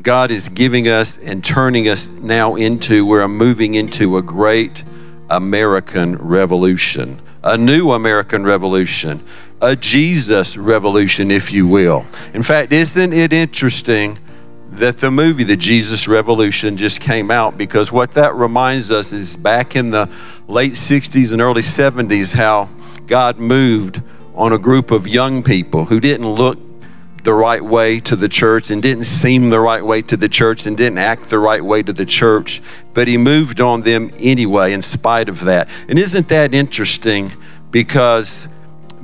God 0.00 0.30
is 0.30 0.48
giving 0.48 0.88
us 0.88 1.18
and 1.18 1.44
turning 1.44 1.86
us 1.86 2.08
now 2.08 2.54
into, 2.54 3.04
we're 3.04 3.28
moving 3.28 3.74
into 3.74 4.16
a 4.16 4.22
great 4.22 4.84
American 5.28 6.16
revolution, 6.16 7.20
a 7.44 7.58
new 7.58 7.90
American 7.90 8.44
revolution, 8.44 9.22
a 9.60 9.76
Jesus 9.76 10.56
revolution, 10.56 11.30
if 11.30 11.52
you 11.52 11.66
will. 11.66 12.06
In 12.32 12.42
fact, 12.42 12.72
isn't 12.72 13.12
it 13.12 13.34
interesting? 13.34 14.18
that 14.70 14.98
the 14.98 15.10
movie 15.10 15.44
The 15.44 15.56
Jesus 15.56 16.06
Revolution 16.08 16.76
just 16.76 17.00
came 17.00 17.30
out 17.30 17.56
because 17.56 17.90
what 17.90 18.12
that 18.12 18.34
reminds 18.34 18.90
us 18.90 19.12
is 19.12 19.34
back 19.34 19.74
in 19.76 19.90
the 19.90 20.10
late 20.46 20.72
60s 20.72 21.32
and 21.32 21.40
early 21.40 21.62
70s 21.62 22.34
how 22.34 22.68
God 23.06 23.38
moved 23.38 24.02
on 24.34 24.52
a 24.52 24.58
group 24.58 24.90
of 24.90 25.08
young 25.08 25.42
people 25.42 25.86
who 25.86 26.00
didn't 26.00 26.28
look 26.28 26.67
the 27.28 27.34
right 27.34 27.62
way 27.62 28.00
to 28.00 28.16
the 28.16 28.26
church 28.26 28.70
and 28.70 28.80
didn't 28.80 29.04
seem 29.04 29.50
the 29.50 29.60
right 29.60 29.84
way 29.84 30.00
to 30.00 30.16
the 30.16 30.30
church 30.30 30.64
and 30.64 30.78
didn't 30.78 30.96
act 30.96 31.28
the 31.28 31.38
right 31.38 31.62
way 31.62 31.82
to 31.82 31.92
the 31.92 32.06
church, 32.06 32.62
but 32.94 33.06
he 33.06 33.18
moved 33.18 33.60
on 33.60 33.82
them 33.82 34.10
anyway 34.18 34.72
in 34.72 34.80
spite 34.80 35.28
of 35.28 35.44
that. 35.44 35.68
And 35.90 35.98
isn't 35.98 36.30
that 36.30 36.54
interesting 36.54 37.30
because 37.70 38.48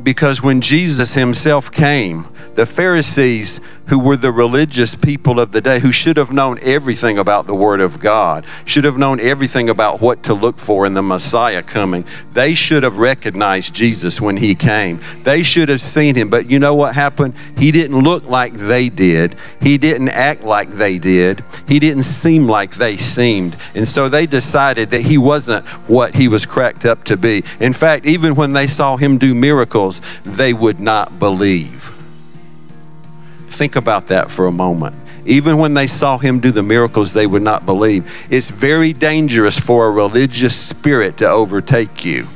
because 0.02 0.42
when 0.42 0.62
Jesus 0.62 1.12
himself 1.12 1.70
came, 1.70 2.26
the 2.54 2.64
Pharisees, 2.64 3.60
who 3.88 3.98
were 3.98 4.16
the 4.16 4.32
religious 4.32 4.94
people 4.94 5.38
of 5.38 5.52
the 5.52 5.60
day, 5.60 5.80
who 5.80 5.92
should 5.92 6.16
have 6.16 6.32
known 6.32 6.58
everything 6.62 7.18
about 7.18 7.46
the 7.46 7.54
Word 7.54 7.80
of 7.80 7.98
God, 7.98 8.46
should 8.64 8.84
have 8.84 8.96
known 8.96 9.20
everything 9.20 9.68
about 9.68 10.00
what 10.00 10.22
to 10.24 10.34
look 10.34 10.58
for 10.58 10.86
in 10.86 10.94
the 10.94 11.02
Messiah 11.02 11.62
coming, 11.62 12.04
they 12.32 12.54
should 12.54 12.82
have 12.82 12.98
recognized 12.98 13.74
Jesus 13.74 14.20
when 14.20 14.36
He 14.36 14.54
came. 14.54 15.00
They 15.22 15.42
should 15.42 15.68
have 15.68 15.80
seen 15.80 16.14
Him. 16.14 16.30
But 16.30 16.50
you 16.50 16.58
know 16.58 16.74
what 16.74 16.94
happened? 16.94 17.34
He 17.58 17.70
didn't 17.70 18.00
look 18.00 18.24
like 18.24 18.54
they 18.54 18.88
did, 18.88 19.36
He 19.60 19.78
didn't 19.78 20.08
act 20.08 20.42
like 20.42 20.70
they 20.70 20.98
did, 20.98 21.44
He 21.68 21.78
didn't 21.78 22.04
seem 22.04 22.46
like 22.46 22.74
they 22.74 22.96
seemed. 22.96 23.56
And 23.74 23.86
so 23.86 24.08
they 24.08 24.26
decided 24.26 24.90
that 24.90 25.02
He 25.02 25.18
wasn't 25.18 25.66
what 25.88 26.14
He 26.14 26.28
was 26.28 26.46
cracked 26.46 26.84
up 26.84 27.04
to 27.04 27.16
be. 27.16 27.44
In 27.60 27.72
fact, 27.72 28.06
even 28.06 28.34
when 28.34 28.52
they 28.52 28.66
saw 28.66 28.96
Him 28.96 29.18
do 29.18 29.34
miracles, 29.34 30.00
they 30.24 30.52
would 30.52 30.80
not 30.80 31.18
believe. 31.18 31.93
Think 33.56 33.76
about 33.76 34.08
that 34.08 34.30
for 34.30 34.46
a 34.46 34.52
moment. 34.52 34.96
Even 35.26 35.58
when 35.58 35.74
they 35.74 35.86
saw 35.86 36.18
him 36.18 36.40
do 36.40 36.50
the 36.50 36.62
miracles, 36.62 37.12
they 37.12 37.26
would 37.26 37.42
not 37.42 37.64
believe. 37.64 38.26
It's 38.30 38.50
very 38.50 38.92
dangerous 38.92 39.58
for 39.58 39.86
a 39.86 39.90
religious 39.90 40.54
spirit 40.54 41.16
to 41.18 41.28
overtake 41.28 42.04
you. 42.04 42.28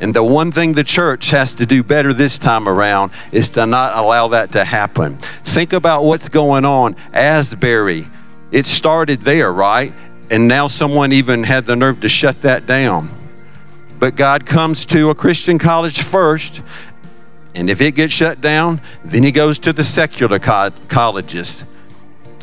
And 0.00 0.12
the 0.12 0.24
one 0.24 0.50
thing 0.50 0.72
the 0.72 0.82
church 0.82 1.30
has 1.30 1.54
to 1.54 1.66
do 1.66 1.84
better 1.84 2.12
this 2.12 2.36
time 2.36 2.68
around 2.68 3.12
is 3.30 3.50
to 3.50 3.66
not 3.66 3.96
allow 3.96 4.28
that 4.28 4.50
to 4.52 4.64
happen. 4.64 5.18
Think 5.44 5.72
about 5.72 6.02
what's 6.04 6.28
going 6.28 6.64
on. 6.64 6.96
Asbury, 7.12 8.08
it 8.50 8.66
started 8.66 9.20
there, 9.20 9.52
right? 9.52 9.94
And 10.28 10.48
now 10.48 10.66
someone 10.66 11.12
even 11.12 11.44
had 11.44 11.66
the 11.66 11.76
nerve 11.76 12.00
to 12.00 12.08
shut 12.08 12.42
that 12.42 12.66
down. 12.66 13.10
But 14.00 14.16
God 14.16 14.44
comes 14.44 14.84
to 14.86 15.10
a 15.10 15.14
Christian 15.14 15.60
college 15.60 16.02
first 16.02 16.62
and 17.54 17.68
if 17.68 17.80
it 17.80 17.94
gets 17.94 18.12
shut 18.12 18.40
down, 18.40 18.80
then 19.04 19.22
he 19.22 19.30
goes 19.30 19.58
to 19.60 19.72
the 19.72 19.84
secular 19.84 20.38
co- 20.38 20.70
colleges. 20.88 21.64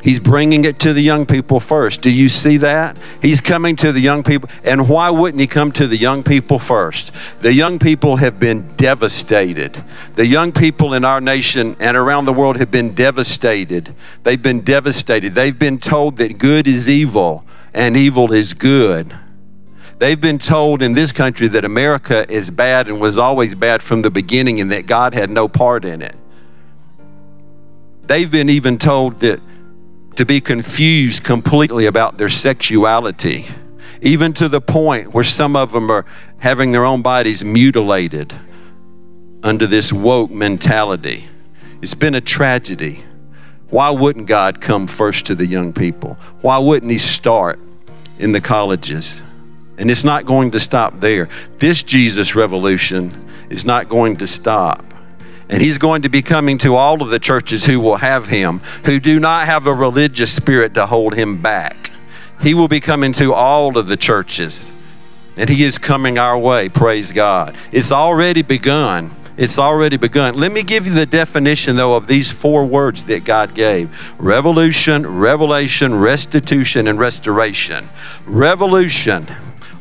He's 0.03 0.19
bringing 0.19 0.63
it 0.63 0.79
to 0.79 0.93
the 0.93 1.01
young 1.01 1.25
people 1.25 1.59
first. 1.59 2.01
Do 2.01 2.09
you 2.09 2.29
see 2.29 2.57
that? 2.57 2.97
He's 3.21 3.41
coming 3.41 3.75
to 3.77 3.91
the 3.91 3.99
young 3.99 4.23
people. 4.23 4.49
And 4.63 4.87
why 4.87 5.09
wouldn't 5.09 5.41
he 5.41 5.47
come 5.47 5.71
to 5.73 5.87
the 5.87 5.97
young 5.97 6.23
people 6.23 6.57
first? 6.57 7.11
The 7.41 7.53
young 7.53 7.79
people 7.79 8.17
have 8.17 8.39
been 8.39 8.67
devastated. 8.77 9.83
The 10.15 10.25
young 10.25 10.51
people 10.51 10.93
in 10.93 11.03
our 11.03 11.19
nation 11.19 11.75
and 11.79 11.97
around 11.97 12.25
the 12.25 12.33
world 12.33 12.57
have 12.57 12.71
been 12.71 12.93
devastated. 12.93 13.93
They've 14.23 14.41
been 14.41 14.61
devastated. 14.61 15.33
They've 15.33 15.57
been 15.57 15.79
told 15.79 16.17
that 16.17 16.37
good 16.37 16.67
is 16.67 16.89
evil 16.89 17.43
and 17.73 17.97
evil 17.97 18.31
is 18.31 18.53
good. 18.53 19.13
They've 19.99 20.19
been 20.19 20.39
told 20.39 20.81
in 20.81 20.93
this 20.93 21.11
country 21.11 21.49
that 21.49 21.65
America 21.65 22.25
is 22.31 22.49
bad 22.49 22.87
and 22.87 23.01
was 23.01 23.19
always 23.19 23.53
bad 23.53 23.83
from 23.83 24.01
the 24.01 24.09
beginning 24.09 24.61
and 24.61 24.71
that 24.71 24.85
God 24.85 25.13
had 25.13 25.29
no 25.29 25.49
part 25.49 25.83
in 25.83 26.01
it. 26.01 26.15
They've 28.03 28.31
been 28.31 28.49
even 28.49 28.77
told 28.77 29.19
that 29.19 29.41
to 30.15 30.25
be 30.25 30.39
confused 30.39 31.23
completely 31.25 31.85
about 31.85 32.17
their 32.17 32.29
sexuality, 32.29 33.45
even 34.01 34.31
to 34.33 34.47
the 34.47 34.61
point 34.61 35.13
where 35.13 35.23
some 35.25 35.57
of 35.57 35.73
them 35.73 35.91
are 35.91 36.05
having 36.39 36.71
their 36.71 36.85
own 36.85 37.01
bodies 37.01 37.43
mutilated 37.43 38.33
under 39.43 39.67
this 39.67 39.91
woke 39.91 40.31
mentality. 40.31 41.25
It's 41.81 41.93
been 41.93 42.15
a 42.15 42.21
tragedy. 42.21 43.03
Why 43.69 43.89
wouldn't 43.89 44.27
God 44.27 44.61
come 44.61 44.87
first 44.87 45.25
to 45.25 45.35
the 45.35 45.45
young 45.45 45.73
people? 45.73 46.17
Why 46.39 46.57
wouldn't 46.57 46.91
He 46.91 46.97
start 46.97 47.59
in 48.17 48.31
the 48.31 48.41
colleges? 48.41 49.21
And 49.79 49.89
it's 49.89 50.03
not 50.03 50.25
going 50.25 50.51
to 50.51 50.59
stop 50.59 50.99
there. 50.99 51.29
This 51.57 51.81
Jesus 51.81 52.35
revolution 52.35 53.27
is 53.49 53.65
not 53.65 53.87
going 53.87 54.17
to 54.17 54.27
stop. 54.27 54.85
And 55.47 55.61
he's 55.61 55.79
going 55.79 56.03
to 56.03 56.09
be 56.09 56.21
coming 56.21 56.57
to 56.59 56.75
all 56.75 57.01
of 57.01 57.09
the 57.09 57.17
churches 57.17 57.65
who 57.65 57.79
will 57.79 57.97
have 57.97 58.27
him, 58.27 58.59
who 58.85 58.99
do 58.99 59.19
not 59.19 59.45
have 59.47 59.65
a 59.65 59.73
religious 59.73 60.35
spirit 60.35 60.73
to 60.75 60.85
hold 60.85 61.15
him 61.15 61.41
back. 61.41 61.91
He 62.41 62.53
will 62.53 62.67
be 62.67 62.81
coming 62.81 63.13
to 63.13 63.33
all 63.33 63.77
of 63.77 63.87
the 63.87 63.97
churches. 63.97 64.71
And 65.37 65.49
he 65.49 65.63
is 65.63 65.77
coming 65.77 66.17
our 66.17 66.37
way, 66.37 66.67
praise 66.67 67.13
God. 67.13 67.55
It's 67.71 67.91
already 67.91 68.41
begun. 68.41 69.11
It's 69.37 69.57
already 69.57 69.95
begun. 69.95 70.35
Let 70.35 70.51
me 70.51 70.63
give 70.63 70.85
you 70.85 70.91
the 70.91 71.05
definition, 71.05 71.77
though, 71.77 71.95
of 71.95 72.07
these 72.07 72.29
four 72.29 72.65
words 72.65 73.05
that 73.05 73.23
God 73.23 73.55
gave 73.55 73.89
revolution, 74.19 75.07
revelation, 75.07 75.95
restitution, 75.95 76.89
and 76.89 76.99
restoration. 76.99 77.87
Revolution 78.25 79.27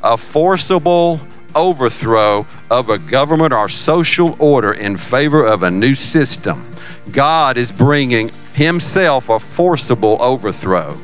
a 0.02 0.16
forcible 0.16 1.20
overthrow 1.54 2.46
of 2.70 2.88
a 2.88 2.98
government 2.98 3.52
or 3.52 3.68
social 3.68 4.36
order 4.38 4.72
in 4.72 4.96
favor 4.96 5.44
of 5.44 5.62
a 5.62 5.70
new 5.70 5.94
system. 5.94 6.70
God 7.10 7.56
is 7.56 7.72
bringing 7.72 8.30
Himself 8.54 9.28
a 9.28 9.40
forcible 9.40 10.18
overthrow. 10.20 10.98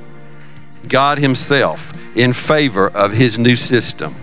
God 0.88 1.18
Himself 1.18 1.92
in 2.16 2.32
favor 2.32 2.88
of 2.88 3.12
His 3.12 3.38
new 3.38 3.56
system. 3.56 4.14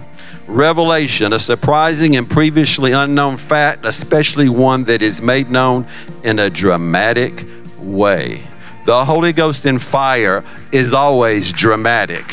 Revelation, 0.48 1.34
a 1.34 1.40
surprising 1.40 2.16
and 2.16 2.30
previously 2.30 2.92
unknown 2.92 3.38
fact, 3.38 3.86
especially 3.86 4.50
one 4.50 4.84
that 4.86 5.02
is 5.02 5.22
made 5.22 5.50
known 5.50 5.88
in 6.24 6.40
a 6.40 6.50
dramatic 6.50 7.46
way. 7.80 8.44
The 8.86 9.06
Holy 9.06 9.32
Ghost 9.32 9.66
in 9.66 9.80
fire 9.80 10.44
is 10.72 10.94
always 10.94 11.54
dramatic. 11.54 12.26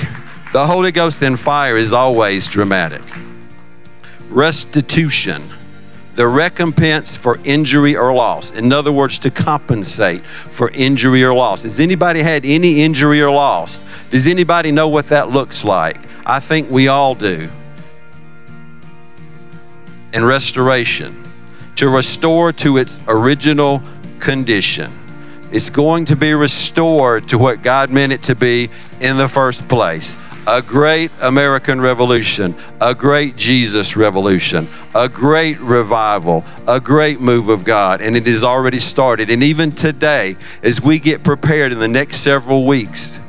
The 0.50 0.66
Holy 0.66 0.92
Ghost 0.92 1.22
in 1.22 1.37
fire 1.37 1.76
is 1.76 1.92
always 1.92 2.48
dramatic. 2.48 3.02
Restitution, 4.30 5.42
the 6.14 6.26
recompense 6.26 7.18
for 7.18 7.38
injury 7.44 7.94
or 7.94 8.14
loss. 8.14 8.50
In 8.52 8.72
other 8.72 8.90
words, 8.90 9.18
to 9.18 9.30
compensate 9.30 10.24
for 10.24 10.70
injury 10.70 11.22
or 11.22 11.34
loss. 11.34 11.62
Has 11.62 11.78
anybody 11.78 12.22
had 12.22 12.46
any 12.46 12.80
injury 12.80 13.20
or 13.20 13.30
loss? 13.30 13.84
Does 14.11 14.26
anybody 14.26 14.72
know 14.72 14.88
what 14.88 15.08
that 15.08 15.28
looks 15.28 15.64
like? 15.64 15.98
I 16.24 16.40
think 16.40 16.70
we 16.70 16.88
all 16.88 17.14
do. 17.14 17.50
And 20.14 20.26
restoration, 20.26 21.30
to 21.76 21.90
restore 21.90 22.52
to 22.54 22.78
its 22.78 22.98
original 23.06 23.82
condition. 24.18 24.90
It's 25.52 25.68
going 25.68 26.06
to 26.06 26.16
be 26.16 26.32
restored 26.32 27.28
to 27.28 27.38
what 27.38 27.62
God 27.62 27.90
meant 27.90 28.12
it 28.12 28.22
to 28.24 28.34
be 28.34 28.70
in 29.00 29.18
the 29.18 29.28
first 29.28 29.68
place 29.68 30.16
a 30.48 30.62
great 30.62 31.11
American 31.20 31.78
Revolution, 31.78 32.54
a 32.80 32.94
great 32.94 33.37
Jesus 33.37 33.98
Revolution, 33.98 34.66
a 34.94 35.06
great 35.06 35.61
revival, 35.61 36.42
a 36.66 36.80
great 36.80 37.20
move 37.20 37.50
of 37.50 37.64
God, 37.64 38.00
and 38.00 38.16
it 38.16 38.26
has 38.26 38.42
already 38.42 38.78
started. 38.78 39.28
And 39.28 39.42
even 39.42 39.72
today, 39.72 40.38
as 40.62 40.80
we 40.80 41.00
get 41.00 41.22
prepared 41.22 41.70
in 41.70 41.80
the 41.80 41.87
next 41.87 42.20
several 42.20 42.64
weeks 42.64 43.20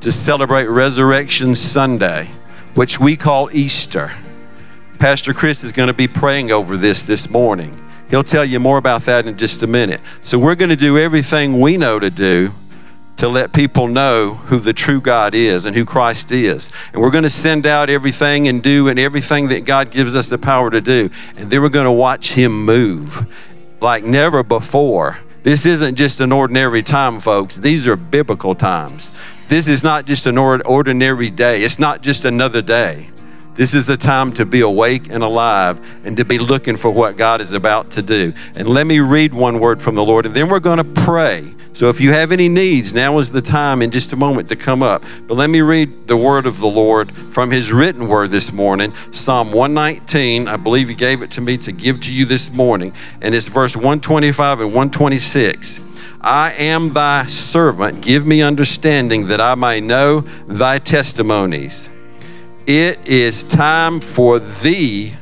to 0.00 0.10
celebrate 0.10 0.64
Resurrection 0.64 1.54
Sunday, 1.54 2.28
which 2.74 2.98
we 2.98 3.16
call 3.16 3.48
Easter, 3.52 4.10
Pastor 4.98 5.32
Chris 5.32 5.62
is 5.62 5.70
going 5.70 5.86
to 5.86 5.94
be 5.94 6.08
praying 6.08 6.50
over 6.50 6.76
this 6.76 7.04
this 7.04 7.30
morning. 7.30 7.80
He'll 8.10 8.24
tell 8.24 8.44
you 8.44 8.58
more 8.58 8.78
about 8.78 9.02
that 9.02 9.24
in 9.24 9.36
just 9.36 9.62
a 9.62 9.68
minute. 9.68 10.00
So, 10.24 10.36
we're 10.36 10.56
going 10.56 10.70
to 10.70 10.76
do 10.76 10.98
everything 10.98 11.60
we 11.60 11.76
know 11.76 12.00
to 12.00 12.10
do 12.10 12.52
to 13.16 13.28
let 13.28 13.52
people 13.52 13.88
know 13.88 14.34
who 14.34 14.58
the 14.58 14.72
true 14.72 15.00
God 15.00 15.34
is 15.34 15.64
and 15.64 15.74
who 15.74 15.84
Christ 15.84 16.32
is. 16.32 16.70
And 16.92 17.00
we're 17.00 17.10
going 17.10 17.24
to 17.24 17.30
send 17.30 17.66
out 17.66 17.88
everything 17.88 18.48
and 18.48 18.62
do 18.62 18.88
and 18.88 18.98
everything 18.98 19.48
that 19.48 19.64
God 19.64 19.90
gives 19.90 20.14
us 20.14 20.28
the 20.28 20.38
power 20.38 20.70
to 20.70 20.80
do. 20.80 21.10
And 21.36 21.50
then 21.50 21.62
we're 21.62 21.68
going 21.68 21.86
to 21.86 21.92
watch 21.92 22.32
Him 22.32 22.64
move 22.64 23.26
like 23.80 24.04
never 24.04 24.42
before. 24.42 25.18
This 25.42 25.64
isn't 25.64 25.94
just 25.94 26.20
an 26.20 26.32
ordinary 26.32 26.82
time, 26.82 27.20
folks. 27.20 27.54
These 27.54 27.86
are 27.86 27.96
biblical 27.96 28.54
times. 28.54 29.10
This 29.48 29.68
is 29.68 29.84
not 29.84 30.04
just 30.04 30.26
an 30.26 30.38
ordinary 30.38 31.30
day, 31.30 31.62
it's 31.62 31.78
not 31.78 32.02
just 32.02 32.24
another 32.24 32.62
day. 32.62 33.10
This 33.54 33.72
is 33.72 33.86
the 33.86 33.96
time 33.96 34.32
to 34.34 34.44
be 34.44 34.60
awake 34.60 35.08
and 35.08 35.22
alive 35.22 35.80
and 36.04 36.14
to 36.18 36.26
be 36.26 36.38
looking 36.38 36.76
for 36.76 36.90
what 36.90 37.16
God 37.16 37.40
is 37.40 37.54
about 37.54 37.92
to 37.92 38.02
do. 38.02 38.34
And 38.54 38.68
let 38.68 38.86
me 38.86 39.00
read 39.00 39.32
one 39.32 39.60
word 39.60 39.80
from 39.80 39.94
the 39.94 40.04
Lord, 40.04 40.26
and 40.26 40.34
then 40.34 40.50
we're 40.50 40.60
going 40.60 40.76
to 40.76 41.02
pray. 41.02 41.54
So 41.76 41.90
if 41.90 42.00
you 42.00 42.10
have 42.12 42.32
any 42.32 42.48
needs, 42.48 42.94
now 42.94 43.18
is 43.18 43.30
the 43.30 43.42
time 43.42 43.82
in 43.82 43.90
just 43.90 44.14
a 44.14 44.16
moment 44.16 44.48
to 44.48 44.56
come 44.56 44.82
up. 44.82 45.04
But 45.26 45.34
let 45.34 45.50
me 45.50 45.60
read 45.60 46.06
the 46.06 46.16
word 46.16 46.46
of 46.46 46.58
the 46.58 46.66
Lord 46.66 47.12
from 47.30 47.50
his 47.50 47.70
written 47.70 48.08
word 48.08 48.30
this 48.30 48.50
morning 48.50 48.94
Psalm 49.10 49.52
119. 49.52 50.48
I 50.48 50.56
believe 50.56 50.88
he 50.88 50.94
gave 50.94 51.20
it 51.20 51.30
to 51.32 51.42
me 51.42 51.58
to 51.58 51.72
give 51.72 52.00
to 52.00 52.14
you 52.14 52.24
this 52.24 52.50
morning. 52.50 52.94
And 53.20 53.34
it's 53.34 53.48
verse 53.48 53.76
125 53.76 54.60
and 54.60 54.68
126. 54.70 55.80
I 56.22 56.52
am 56.52 56.94
thy 56.94 57.26
servant. 57.26 58.00
Give 58.00 58.26
me 58.26 58.40
understanding 58.40 59.28
that 59.28 59.42
I 59.42 59.54
may 59.54 59.82
know 59.82 60.22
thy 60.48 60.78
testimonies. 60.78 61.90
It 62.66 63.06
is 63.06 63.42
time 63.42 64.00
for 64.00 64.38
thee, 64.38 65.12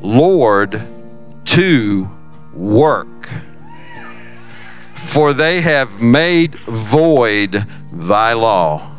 Lord, 0.00 0.82
to 1.44 2.10
work. 2.52 3.13
For 5.06 5.32
they 5.32 5.60
have 5.60 6.00
made 6.00 6.54
void 6.54 7.66
thy 7.92 8.32
law. 8.32 8.90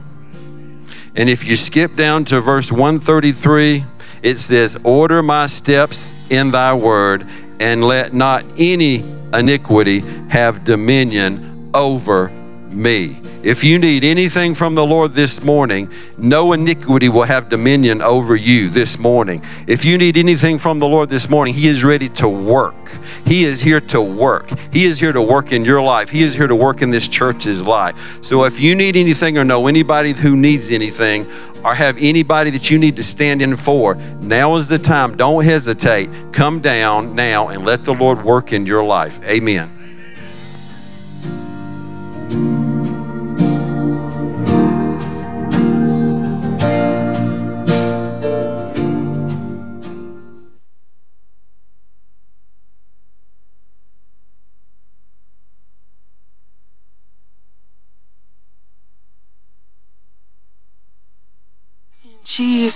And 1.15 1.29
if 1.29 1.43
you 1.43 1.55
skip 1.55 1.95
down 1.95 2.25
to 2.25 2.41
verse 2.41 2.71
133, 2.71 3.85
it 4.21 4.39
says, 4.39 4.77
Order 4.83 5.21
my 5.21 5.47
steps 5.47 6.11
in 6.29 6.51
thy 6.51 6.73
word, 6.73 7.27
and 7.59 7.83
let 7.83 8.13
not 8.13 8.43
any 8.57 9.03
iniquity 9.33 9.99
have 10.29 10.63
dominion 10.63 11.71
over 11.73 12.29
me. 12.69 13.21
If 13.45 13.63
you 13.63 13.77
need 13.77 14.03
anything 14.03 14.55
from 14.55 14.73
the 14.73 14.83
Lord 14.83 15.13
this 15.13 15.43
morning, 15.43 15.91
no 16.17 16.53
iniquity 16.53 17.09
will 17.09 17.25
have 17.25 17.47
dominion 17.47 18.01
over 18.01 18.35
you 18.35 18.71
this 18.71 18.97
morning. 18.97 19.43
If 19.67 19.85
you 19.85 19.99
need 19.99 20.17
anything 20.17 20.57
from 20.57 20.79
the 20.79 20.87
Lord 20.87 21.09
this 21.09 21.29
morning, 21.29 21.53
He 21.53 21.67
is 21.67 21.83
ready 21.83 22.09
to 22.09 22.27
work. 22.27 22.97
He 23.23 23.43
is 23.43 23.61
here 23.61 23.79
to 23.81 24.01
work. 24.01 24.49
He 24.73 24.85
is 24.85 24.99
here 24.99 25.13
to 25.13 25.21
work 25.21 25.51
in 25.51 25.63
your 25.63 25.79
life. 25.79 26.09
He 26.09 26.23
is 26.23 26.33
here 26.33 26.47
to 26.47 26.55
work 26.55 26.81
in 26.81 26.89
this 26.89 27.07
church's 27.07 27.61
life. 27.61 28.23
So 28.23 28.45
if 28.45 28.59
you 28.59 28.73
need 28.73 28.97
anything 28.97 29.37
or 29.37 29.43
know 29.43 29.67
anybody 29.67 30.13
who 30.13 30.35
needs 30.35 30.71
anything, 30.71 31.27
or 31.63 31.75
have 31.75 31.97
anybody 31.99 32.49
that 32.49 32.71
you 32.71 32.79
need 32.79 32.95
to 32.95 33.03
stand 33.03 33.43
in 33.43 33.57
for, 33.57 33.93
now 34.21 34.55
is 34.55 34.69
the 34.69 34.79
time. 34.79 35.15
Don't 35.17 35.43
hesitate. 35.43 36.09
Come 36.31 36.61
down 36.61 37.13
now 37.13 37.49
and 37.49 37.63
let 37.63 37.85
the 37.85 37.93
Lord 37.93 38.23
work 38.23 38.53
in 38.53 38.65
your 38.65 38.83
life. 38.83 39.23
Amen. 39.23 39.74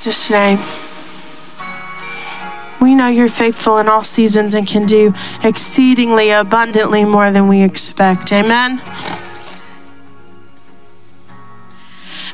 Jesus' 0.10 0.32
name. 0.32 0.58
We 2.82 2.96
know 2.96 3.10
you're 3.10 3.30
faithful 3.30 3.78
in 3.78 3.88
all 3.88 4.04
seasons 4.04 4.56
and 4.56 4.66
can 4.68 4.88
do 4.88 5.14
exceedingly 5.44 6.32
abundantly 6.32 7.06
more 7.06 7.32
than 7.32 7.48
we 7.48 7.62
expect. 7.62 8.34
Amen. 8.34 8.82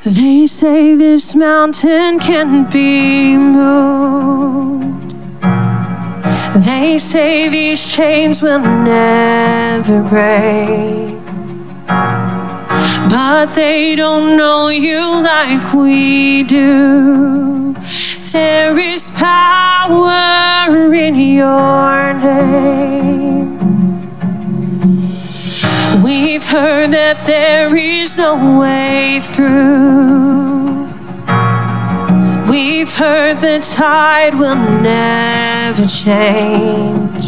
They 0.06 0.46
say 0.46 0.96
this 0.96 1.36
mountain 1.36 2.20
can 2.20 2.70
be 2.70 3.36
moved. 3.36 5.12
They 6.64 6.98
say 6.98 7.50
these 7.50 7.86
chains 7.94 8.42
will 8.42 8.60
never 8.60 10.02
break. 10.08 11.26
But 13.10 13.48
they 13.48 13.98
don't 13.98 14.38
know 14.38 14.70
you 14.70 15.22
like 15.22 15.74
we 15.74 16.44
do. 16.44 17.55
There 18.32 18.78
is 18.78 19.04
power 19.12 20.94
in 20.94 21.16
your 21.16 22.14
name. 22.14 23.60
We've 26.04 26.44
heard 26.44 26.92
that 26.92 27.24
there 27.26 27.76
is 27.76 28.18
no 28.18 28.60
way 28.60 29.20
through. 29.22 30.88
We've 32.50 32.92
heard 32.92 33.38
the 33.38 33.60
tide 33.60 34.36
will 34.36 34.56
never 34.56 35.86
change. 35.86 37.26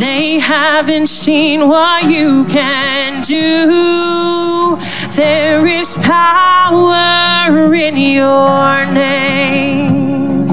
They 0.00 0.38
haven't 0.38 1.08
seen 1.08 1.68
what 1.68 2.04
you 2.04 2.44
can 2.48 3.22
do. 3.22 4.76
There 5.16 5.66
is 5.66 5.88
power 6.02 7.74
in 7.74 7.96
your 7.96 8.84
name. 8.84 10.46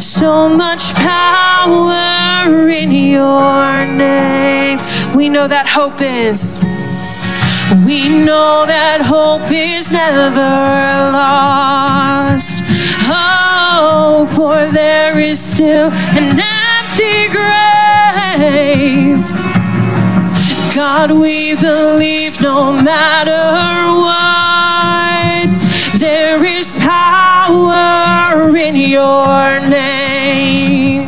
So 0.00 0.48
much 0.48 0.94
power 0.94 2.70
in 2.70 2.90
your 2.90 3.84
name. 3.84 4.78
We 5.14 5.28
know 5.28 5.46
that 5.46 5.66
hope 5.68 6.00
is. 6.00 6.58
We 7.84 8.08
know 8.24 8.64
that 8.64 9.02
hope 9.04 9.52
is 9.52 9.90
never 9.92 10.40
lost. 11.12 12.62
Oh, 13.12 14.26
for 14.34 14.72
there 14.72 15.18
is 15.18 15.38
still 15.38 15.90
an 16.16 16.40
empty 16.40 17.28
grave. 17.28 17.50
God, 20.80 21.10
we 21.10 21.54
believe 21.56 22.40
no 22.40 22.72
matter 22.72 23.44
what, 24.00 25.46
there 26.00 26.42
is 26.42 26.72
power 26.72 28.56
in 28.56 28.76
your 28.76 29.60
name. 29.68 31.06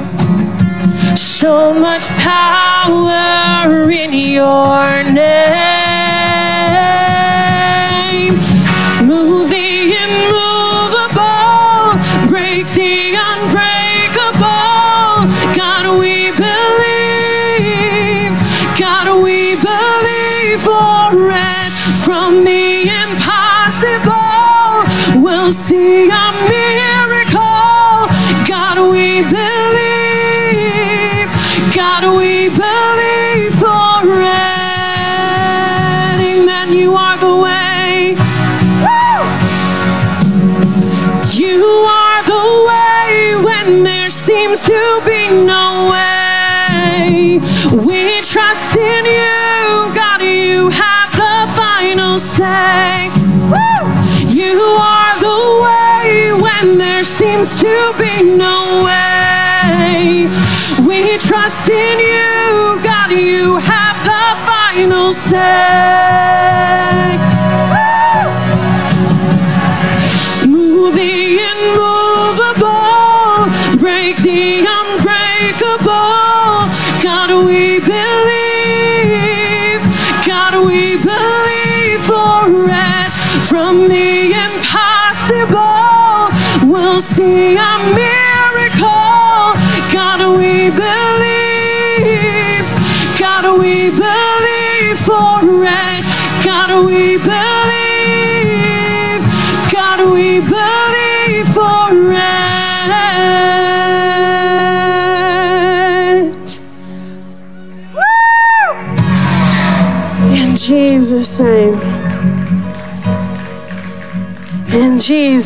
So 1.17 1.73
much 1.73 2.03
power 2.21 3.91
in 3.91 4.13
your 4.13 5.05
name. 5.11 5.72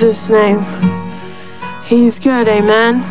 Jesus' 0.06 0.30
name. 0.30 0.64
He's 1.82 2.20
good, 2.20 2.46
amen. 2.46 3.02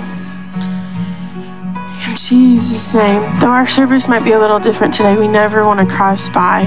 In 2.07 2.15
Jesus' 2.15 2.93
name. 2.93 3.21
Though 3.41 3.49
our 3.49 3.67
service 3.67 4.07
might 4.07 4.23
be 4.23 4.31
a 4.31 4.39
little 4.39 4.59
different 4.59 4.93
today, 4.93 5.17
we 5.17 5.27
never 5.27 5.65
want 5.65 5.81
to 5.81 5.93
cross 5.93 6.29
by 6.29 6.61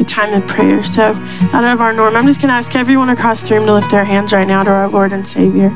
a 0.00 0.04
time 0.04 0.34
of 0.34 0.48
prayer. 0.48 0.82
So, 0.82 1.12
out 1.52 1.62
of 1.62 1.80
our 1.80 1.92
norm, 1.92 2.16
I'm 2.16 2.26
just 2.26 2.40
going 2.40 2.48
to 2.48 2.54
ask 2.54 2.74
everyone 2.74 3.08
across 3.08 3.42
the 3.42 3.54
room 3.54 3.66
to 3.66 3.74
lift 3.74 3.92
their 3.92 4.04
hands 4.04 4.32
right 4.32 4.48
now 4.48 4.64
to 4.64 4.70
our 4.70 4.88
Lord 4.88 5.12
and 5.12 5.24
Savior. 5.28 5.70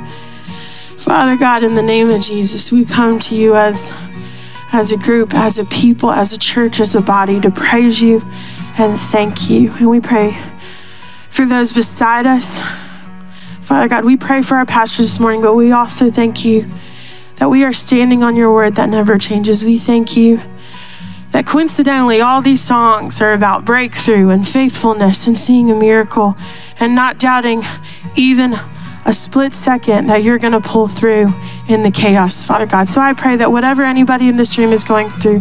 Father 0.98 1.36
God, 1.36 1.62
in 1.62 1.76
the 1.76 1.82
name 1.82 2.10
of 2.10 2.22
Jesus, 2.22 2.72
we 2.72 2.84
come 2.84 3.20
to 3.20 3.36
you 3.36 3.54
as, 3.54 3.92
as 4.72 4.90
a 4.90 4.96
group, 4.96 5.32
as 5.32 5.58
a 5.58 5.64
people, 5.66 6.10
as 6.10 6.32
a 6.32 6.38
church, 6.40 6.80
as 6.80 6.96
a 6.96 7.00
body 7.00 7.40
to 7.40 7.52
praise 7.52 8.00
you 8.00 8.20
and 8.78 8.98
thank 8.98 9.48
you. 9.48 9.72
And 9.74 9.90
we 9.90 10.00
pray 10.00 10.36
for 11.28 11.46
those 11.46 11.72
beside 11.72 12.26
us. 12.26 12.60
Father 13.84 13.96
God, 13.96 14.06
we 14.06 14.16
pray 14.16 14.40
for 14.40 14.56
our 14.56 14.64
pastors 14.64 15.10
this 15.10 15.20
morning, 15.20 15.42
but 15.42 15.52
we 15.52 15.70
also 15.70 16.10
thank 16.10 16.42
you 16.42 16.64
that 17.36 17.50
we 17.50 17.64
are 17.64 17.72
standing 17.74 18.22
on 18.22 18.34
your 18.34 18.50
word 18.50 18.76
that 18.76 18.88
never 18.88 19.18
changes. 19.18 19.62
We 19.62 19.76
thank 19.76 20.16
you 20.16 20.40
that 21.32 21.46
coincidentally, 21.46 22.22
all 22.22 22.40
these 22.40 22.62
songs 22.62 23.20
are 23.20 23.34
about 23.34 23.66
breakthrough 23.66 24.30
and 24.30 24.48
faithfulness 24.48 25.26
and 25.26 25.38
seeing 25.38 25.70
a 25.70 25.74
miracle 25.74 26.34
and 26.80 26.94
not 26.94 27.18
doubting 27.18 27.62
even 28.16 28.54
a 29.04 29.12
split 29.12 29.52
second 29.52 30.06
that 30.06 30.22
you're 30.22 30.38
going 30.38 30.54
to 30.54 30.62
pull 30.62 30.88
through 30.88 31.34
in 31.68 31.82
the 31.82 31.90
chaos, 31.90 32.42
Father 32.42 32.64
God. 32.64 32.88
So 32.88 33.02
I 33.02 33.12
pray 33.12 33.36
that 33.36 33.52
whatever 33.52 33.82
anybody 33.82 34.28
in 34.28 34.36
this 34.36 34.56
room 34.56 34.72
is 34.72 34.82
going 34.82 35.10
through, 35.10 35.40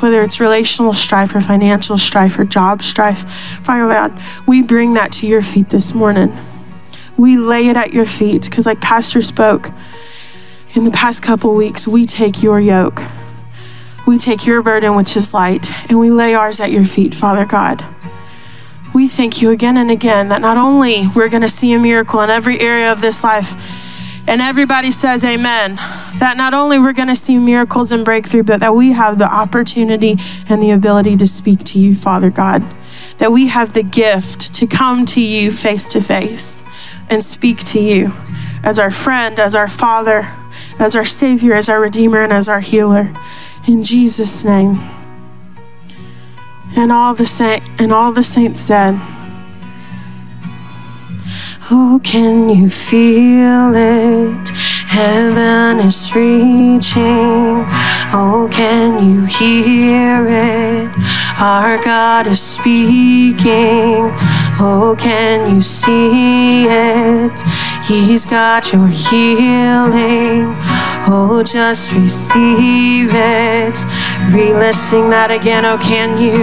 whether 0.00 0.22
it's 0.22 0.40
relational 0.40 0.94
strife 0.94 1.34
or 1.34 1.42
financial 1.42 1.98
strife 1.98 2.38
or 2.38 2.44
job 2.44 2.80
strife, 2.80 3.28
Father 3.62 3.92
God, 3.92 4.18
we 4.46 4.62
bring 4.62 4.94
that 4.94 5.12
to 5.12 5.26
your 5.26 5.42
feet 5.42 5.68
this 5.68 5.92
morning. 5.92 6.34
We 7.16 7.36
lay 7.36 7.68
it 7.68 7.76
at 7.76 7.92
your 7.92 8.06
feet 8.06 8.42
because, 8.42 8.66
like 8.66 8.80
Pastor 8.80 9.22
spoke 9.22 9.70
in 10.74 10.84
the 10.84 10.90
past 10.90 11.22
couple 11.22 11.54
weeks, 11.54 11.86
we 11.86 12.06
take 12.06 12.42
your 12.42 12.58
yoke. 12.58 13.02
We 14.06 14.16
take 14.16 14.46
your 14.46 14.62
burden, 14.62 14.94
which 14.94 15.16
is 15.16 15.34
light, 15.34 15.70
and 15.90 15.98
we 15.98 16.10
lay 16.10 16.34
ours 16.34 16.60
at 16.60 16.72
your 16.72 16.84
feet, 16.84 17.14
Father 17.14 17.44
God. 17.44 17.84
We 18.94 19.06
thank 19.06 19.42
you 19.42 19.50
again 19.50 19.76
and 19.76 19.90
again 19.90 20.28
that 20.30 20.40
not 20.40 20.56
only 20.56 21.08
we're 21.14 21.28
going 21.28 21.42
to 21.42 21.48
see 21.48 21.72
a 21.72 21.78
miracle 21.78 22.20
in 22.22 22.30
every 22.30 22.58
area 22.58 22.90
of 22.90 23.00
this 23.00 23.22
life, 23.22 23.54
and 24.26 24.40
everybody 24.40 24.90
says 24.90 25.24
amen, 25.24 25.76
that 26.18 26.34
not 26.36 26.54
only 26.54 26.78
we're 26.78 26.92
going 26.92 27.08
to 27.08 27.16
see 27.16 27.38
miracles 27.38 27.92
and 27.92 28.04
breakthrough, 28.04 28.42
but 28.42 28.60
that 28.60 28.74
we 28.74 28.92
have 28.92 29.18
the 29.18 29.30
opportunity 29.30 30.16
and 30.48 30.62
the 30.62 30.70
ability 30.70 31.16
to 31.18 31.26
speak 31.26 31.60
to 31.64 31.78
you, 31.78 31.94
Father 31.94 32.30
God. 32.30 32.62
That 33.18 33.30
we 33.30 33.48
have 33.48 33.74
the 33.74 33.82
gift 33.82 34.54
to 34.54 34.66
come 34.66 35.04
to 35.06 35.20
you 35.20 35.52
face 35.52 35.86
to 35.88 36.00
face 36.00 36.61
and 37.12 37.22
speak 37.22 37.58
to 37.58 37.78
you 37.78 38.10
as 38.64 38.78
our 38.78 38.90
friend, 38.90 39.38
as 39.38 39.54
our 39.54 39.68
Father, 39.68 40.32
as 40.78 40.96
our 40.96 41.04
Savior, 41.04 41.52
as 41.52 41.68
our 41.68 41.78
Redeemer, 41.78 42.22
and 42.22 42.32
as 42.32 42.48
our 42.48 42.60
healer. 42.60 43.12
In 43.68 43.82
Jesus' 43.82 44.42
name. 44.44 44.80
And 46.74 46.90
all 46.90 47.12
the 47.12 47.26
saint 47.26 47.62
and 47.78 47.92
all 47.92 48.12
the 48.12 48.22
saints 48.22 48.62
said, 48.62 48.94
Oh, 51.70 52.00
can 52.02 52.48
you 52.48 52.70
feel 52.70 53.74
it? 53.74 54.48
Heaven 54.88 55.80
is 55.80 56.14
reaching. 56.14 57.66
Oh, 58.14 58.48
can 58.50 59.06
you 59.06 59.24
hear 59.26 60.26
it? 60.26 60.90
Our 61.38 61.82
God 61.82 62.26
is 62.26 62.40
speaking. 62.40 64.10
Oh, 64.60 64.94
can 64.98 65.54
you 65.54 65.60
see 65.62 66.66
it? 66.68 67.42
He's 67.84 68.24
got 68.24 68.72
your 68.72 68.86
healing. 68.86 70.54
Oh, 71.04 71.42
just 71.44 71.90
receive 71.92 73.10
it. 73.12 73.78
Re-listening 74.32 75.10
that 75.10 75.30
again. 75.30 75.64
Oh, 75.64 75.76
can 75.78 76.16
you? 76.16 76.38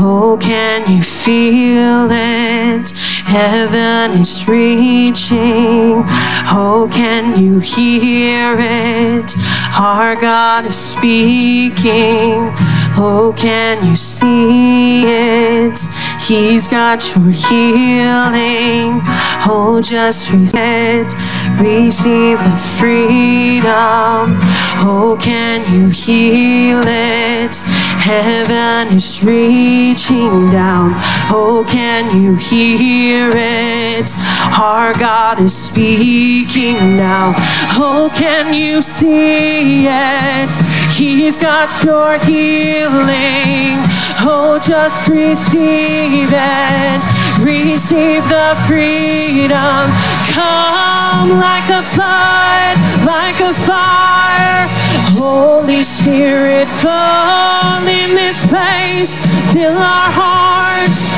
Oh, 0.00 0.38
can 0.40 0.90
you 0.92 1.02
feel 1.02 2.08
it? 2.10 2.90
Heaven 3.24 4.18
is 4.20 4.46
reaching. 4.46 6.02
Oh, 6.50 6.88
can 6.92 7.42
you 7.42 7.58
hear 7.58 8.54
it? 8.58 9.34
Our 9.78 10.14
God 10.14 10.66
is 10.66 10.76
speaking. 10.76 12.52
Oh, 13.00 13.34
can 13.36 13.84
you 13.86 13.96
see 13.96 15.04
it? 15.06 15.80
He's 16.28 16.68
got 16.68 17.08
your 17.16 17.30
healing. 17.30 19.00
Oh, 19.48 19.80
just 19.82 20.28
it. 20.30 21.14
Receive 21.58 22.36
the 22.36 22.56
freedom. 22.78 24.36
Oh, 24.84 25.16
can 25.18 25.60
you 25.72 25.88
heal 25.88 26.82
it? 26.84 27.56
Heaven 27.56 28.94
is 28.94 29.24
reaching 29.24 30.50
down. 30.50 30.92
Oh, 31.32 31.64
can 31.66 32.14
you 32.20 32.36
hear 32.36 33.30
it? 33.32 34.12
Our 34.60 34.92
God 34.98 35.40
is 35.40 35.56
speaking 35.56 36.94
now. 36.94 37.32
Oh, 37.80 38.12
can 38.14 38.52
you 38.52 38.82
see 38.82 39.86
it? 39.86 40.67
He's 40.98 41.36
got 41.36 41.70
your 41.84 42.18
healing. 42.18 43.78
Oh, 44.26 44.58
just 44.60 45.06
receive 45.06 46.26
it. 46.26 47.00
Receive 47.38 48.28
the 48.28 48.58
freedom. 48.66 49.94
Come 50.34 51.38
like 51.38 51.70
a 51.70 51.82
flood, 51.94 52.74
like 53.06 53.38
a 53.38 53.54
fire. 53.54 54.66
Holy 55.14 55.84
Spirit, 55.84 56.68
fall 56.68 57.78
in 57.86 58.16
this 58.16 58.44
place. 58.48 59.14
Fill 59.52 59.78
our 59.78 60.10
hearts. 60.10 61.14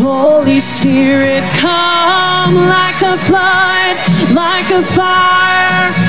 Holy 0.00 0.60
Spirit, 0.60 1.42
come 1.58 2.54
like 2.68 3.02
a 3.02 3.18
flood, 3.26 3.96
like 4.32 4.70
a 4.70 4.80
fire. 4.84 6.03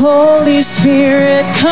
Holy 0.00 0.62
Spirit, 0.62 1.44
come. 1.60 1.68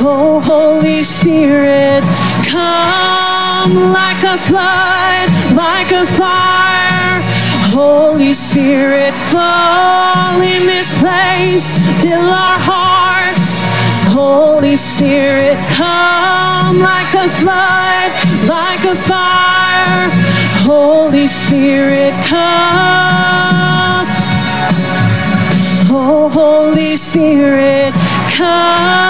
Oh, 0.00 0.40
Holy 0.44 1.02
Spirit, 1.02 2.04
come 2.46 3.92
like 3.92 4.22
a 4.22 4.38
flood, 4.46 5.28
like 5.56 5.90
a 5.90 6.06
fire. 6.06 7.20
Holy 7.74 8.32
Spirit, 8.32 9.14
fall 9.14 10.40
in 10.40 10.66
this 10.66 10.96
place, 11.00 11.66
fill 12.00 12.30
our 12.30 12.60
hearts. 12.62 13.64
Holy 14.14 14.76
Spirit, 14.76 15.58
come 15.74 16.78
like 16.78 17.12
a 17.14 17.28
flood, 17.42 18.12
like 18.46 18.84
a 18.84 18.94
fire. 18.94 20.08
Holy 20.62 21.26
Spirit, 21.26 22.14
come. 22.28 22.78
Oh, 25.90 26.28
Holy 26.28 26.96
Spirit, 26.96 27.94
come. 28.36 29.06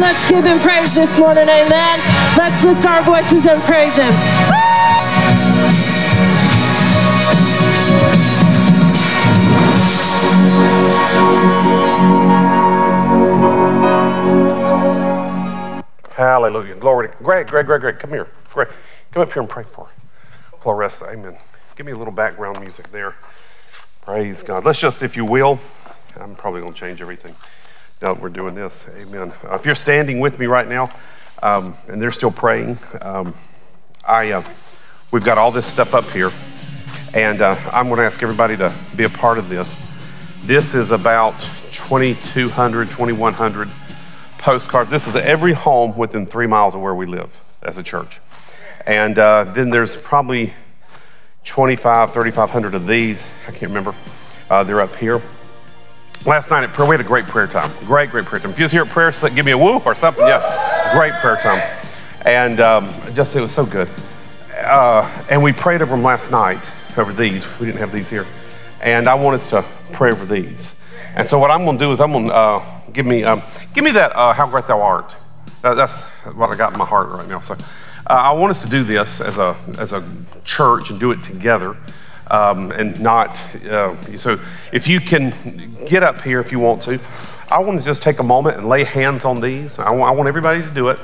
Let's 0.00 0.30
give 0.30 0.44
him 0.46 0.58
praise 0.60 0.94
this 0.94 1.18
morning, 1.18 1.46
amen. 1.48 2.00
Let's 2.38 2.64
lift 2.64 2.86
our 2.86 3.02
voices 3.02 3.44
and 3.44 3.60
praise 3.62 3.96
him. 3.98 4.12
Hallelujah. 16.14 16.76
Glory 16.76 17.08
to 17.08 17.14
Greg, 17.22 17.48
Greg, 17.48 17.66
Greg, 17.66 17.80
Greg, 17.82 17.98
come 17.98 18.10
here. 18.10 18.28
Greg, 18.54 18.68
come 19.10 19.22
up 19.22 19.32
here 19.32 19.42
and 19.42 19.50
pray 19.50 19.64
for 19.64 19.88
Clarissa. 20.60 21.06
Amen. 21.10 21.36
Give 21.76 21.84
me 21.84 21.92
a 21.92 21.96
little 21.96 22.12
background 22.12 22.60
music 22.60 22.88
there. 22.88 23.14
Praise 24.02 24.42
God. 24.42 24.64
Let's 24.64 24.80
just, 24.80 25.04
if 25.04 25.16
you 25.16 25.24
will, 25.24 25.60
I'm 26.20 26.34
probably 26.34 26.60
going 26.60 26.72
to 26.72 26.78
change 26.78 27.00
everything 27.00 27.36
now 28.00 28.14
that 28.14 28.20
we're 28.20 28.30
doing 28.30 28.56
this. 28.56 28.84
Amen. 28.96 29.32
Uh, 29.44 29.54
if 29.54 29.64
you're 29.64 29.76
standing 29.76 30.18
with 30.18 30.40
me 30.40 30.46
right 30.46 30.66
now 30.66 30.92
um, 31.40 31.76
and 31.86 32.02
they're 32.02 32.10
still 32.10 32.32
praying, 32.32 32.78
um, 33.00 33.32
I, 34.04 34.32
uh, 34.32 34.42
we've 35.12 35.24
got 35.24 35.38
all 35.38 35.52
this 35.52 35.68
stuff 35.68 35.94
up 35.94 36.02
here, 36.10 36.32
and 37.14 37.40
uh, 37.40 37.54
I'm 37.72 37.86
going 37.86 37.98
to 37.98 38.04
ask 38.04 38.20
everybody 38.24 38.56
to 38.56 38.74
be 38.96 39.04
a 39.04 39.08
part 39.08 39.38
of 39.38 39.48
this. 39.48 39.80
This 40.46 40.74
is 40.74 40.90
about 40.90 41.38
2,200, 41.70 42.88
2,100 42.88 43.68
postcards. 44.38 44.90
This 44.90 45.06
is 45.06 45.14
every 45.14 45.52
home 45.52 45.96
within 45.96 46.26
three 46.26 46.48
miles 46.48 46.74
of 46.74 46.80
where 46.80 46.96
we 46.96 47.06
live 47.06 47.40
as 47.62 47.78
a 47.78 47.84
church. 47.84 48.20
And 48.84 49.16
uh, 49.16 49.44
then 49.44 49.68
there's 49.68 49.96
probably 49.96 50.54
25, 51.44 52.12
3,500 52.12 52.74
of 52.74 52.86
these. 52.86 53.30
I 53.46 53.50
can't 53.50 53.70
remember. 53.70 53.94
Uh, 54.48 54.62
they're 54.62 54.80
up 54.80 54.94
here. 54.96 55.20
last 56.24 56.50
night 56.50 56.64
at 56.64 56.70
prayer, 56.70 56.88
we 56.88 56.94
had 56.94 57.00
a 57.00 57.08
great 57.08 57.24
prayer 57.24 57.46
time. 57.46 57.70
Great, 57.84 58.10
great 58.10 58.24
prayer 58.24 58.40
time. 58.40 58.50
If 58.50 58.58
you 58.58 58.64
was 58.64 58.72
here 58.72 58.82
at 58.82 58.88
prayer, 58.88 59.12
give 59.34 59.44
me 59.44 59.52
a 59.52 59.58
woo 59.58 59.78
or 59.80 59.94
something. 59.94 60.26
Yeah, 60.26 60.92
great 60.94 61.12
prayer 61.14 61.36
time. 61.36 61.62
And 62.24 62.60
um, 62.60 62.92
just, 63.14 63.34
it 63.34 63.40
was 63.40 63.52
so 63.52 63.66
good. 63.66 63.88
Uh, 64.58 65.24
and 65.30 65.42
we 65.42 65.52
prayed 65.52 65.82
over 65.82 65.90
them 65.90 66.04
last 66.04 66.30
night, 66.30 66.60
over 66.96 67.12
these. 67.12 67.44
We 67.58 67.66
didn't 67.66 67.80
have 67.80 67.92
these 67.92 68.08
here. 68.08 68.26
And 68.80 69.08
I 69.08 69.14
want 69.14 69.34
us 69.34 69.46
to 69.48 69.64
pray 69.92 70.12
over 70.12 70.24
these. 70.24 70.78
And 71.14 71.28
so 71.28 71.38
what 71.38 71.50
I'm 71.50 71.64
going 71.64 71.78
to 71.78 71.84
do 71.84 71.92
is 71.92 72.00
I'm 72.00 72.12
going 72.12 72.26
to 72.26 72.34
uh, 72.34 72.64
give 72.92 73.06
me 73.06 73.24
um, 73.24 73.42
give 73.74 73.84
me 73.84 73.90
that 73.92 74.12
uh, 74.14 74.32
how 74.32 74.46
great 74.46 74.66
thou 74.66 74.80
art. 74.80 75.14
Uh, 75.62 75.74
that's 75.74 76.02
what 76.34 76.50
I 76.50 76.56
got 76.56 76.72
in 76.72 76.78
my 76.78 76.84
heart 76.84 77.08
right 77.10 77.28
now. 77.28 77.40
So 77.40 77.54
I 78.14 78.32
want 78.32 78.50
us 78.50 78.62
to 78.62 78.70
do 78.70 78.84
this 78.84 79.20
as 79.20 79.38
a 79.38 79.56
as 79.78 79.92
a 79.92 80.04
church 80.44 80.90
and 80.90 80.98
do 80.98 81.12
it 81.12 81.22
together 81.22 81.76
um, 82.32 82.72
and 82.72 83.00
not. 83.00 83.38
Uh, 83.64 83.94
so 84.16 84.40
if 84.72 84.88
you 84.88 85.00
can 85.00 85.32
get 85.86 86.02
up 86.02 86.20
here 86.22 86.40
if 86.40 86.50
you 86.50 86.58
want 86.58 86.82
to, 86.82 86.98
I 87.50 87.58
want 87.60 87.78
to 87.78 87.84
just 87.84 88.02
take 88.02 88.18
a 88.18 88.22
moment 88.24 88.56
and 88.56 88.68
lay 88.68 88.84
hands 88.84 89.24
on 89.24 89.40
these. 89.40 89.78
I 89.78 89.90
want, 89.90 90.10
I 90.10 90.16
want 90.16 90.28
everybody 90.28 90.62
to 90.62 90.70
do 90.70 90.88
it. 90.88 90.98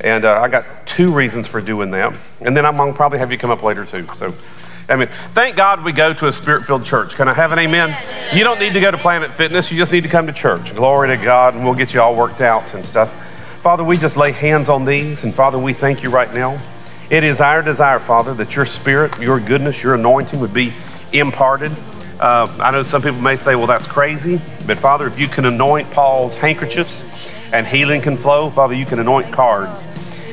And 0.00 0.24
uh, 0.24 0.40
I 0.40 0.48
got 0.48 0.64
two 0.84 1.14
reasons 1.14 1.46
for 1.46 1.60
doing 1.60 1.92
that. 1.92 2.18
And 2.40 2.56
then 2.56 2.66
I'm 2.66 2.76
going 2.76 2.92
to 2.92 2.96
probably 2.96 3.20
have 3.20 3.30
you 3.30 3.38
come 3.38 3.50
up 3.50 3.62
later 3.62 3.84
too. 3.84 4.04
So, 4.16 4.34
I 4.88 4.96
mean, 4.96 5.06
thank 5.32 5.54
God 5.54 5.84
we 5.84 5.92
go 5.92 6.12
to 6.12 6.26
a 6.26 6.32
spirit 6.32 6.64
filled 6.64 6.84
church. 6.84 7.14
Can 7.14 7.28
I 7.28 7.34
have 7.34 7.52
an 7.52 7.60
amen? 7.60 7.96
You 8.34 8.42
don't 8.42 8.58
need 8.58 8.72
to 8.72 8.80
go 8.80 8.90
to 8.90 8.98
Planet 8.98 9.30
Fitness. 9.30 9.70
You 9.70 9.78
just 9.78 9.92
need 9.92 10.02
to 10.02 10.08
come 10.08 10.26
to 10.26 10.32
church. 10.32 10.74
Glory 10.74 11.16
to 11.16 11.22
God, 11.22 11.54
and 11.54 11.64
we'll 11.64 11.74
get 11.74 11.94
you 11.94 12.00
all 12.00 12.16
worked 12.16 12.40
out 12.40 12.74
and 12.74 12.84
stuff. 12.84 13.14
Father, 13.62 13.84
we 13.84 13.96
just 13.96 14.16
lay 14.16 14.32
hands 14.32 14.68
on 14.68 14.84
these. 14.84 15.22
And 15.22 15.32
Father, 15.32 15.56
we 15.56 15.72
thank 15.72 16.02
you 16.02 16.10
right 16.10 16.34
now. 16.34 16.60
It 17.10 17.22
is 17.22 17.40
our 17.40 17.62
desire, 17.62 18.00
Father, 18.00 18.34
that 18.34 18.56
your 18.56 18.66
spirit, 18.66 19.16
your 19.20 19.38
goodness, 19.38 19.84
your 19.84 19.94
anointing 19.94 20.40
would 20.40 20.52
be 20.52 20.72
imparted. 21.12 21.70
Uh, 22.18 22.52
I 22.58 22.72
know 22.72 22.82
some 22.82 23.02
people 23.02 23.20
may 23.20 23.36
say, 23.36 23.54
well, 23.54 23.68
that's 23.68 23.86
crazy. 23.86 24.40
But 24.66 24.78
Father, 24.78 25.06
if 25.06 25.16
you 25.16 25.28
can 25.28 25.44
anoint 25.44 25.88
Paul's 25.92 26.34
handkerchiefs 26.34 27.52
and 27.54 27.64
healing 27.64 28.00
can 28.00 28.16
flow, 28.16 28.50
Father, 28.50 28.74
you 28.74 28.84
can 28.84 28.98
anoint 28.98 29.32
cards. 29.32 29.86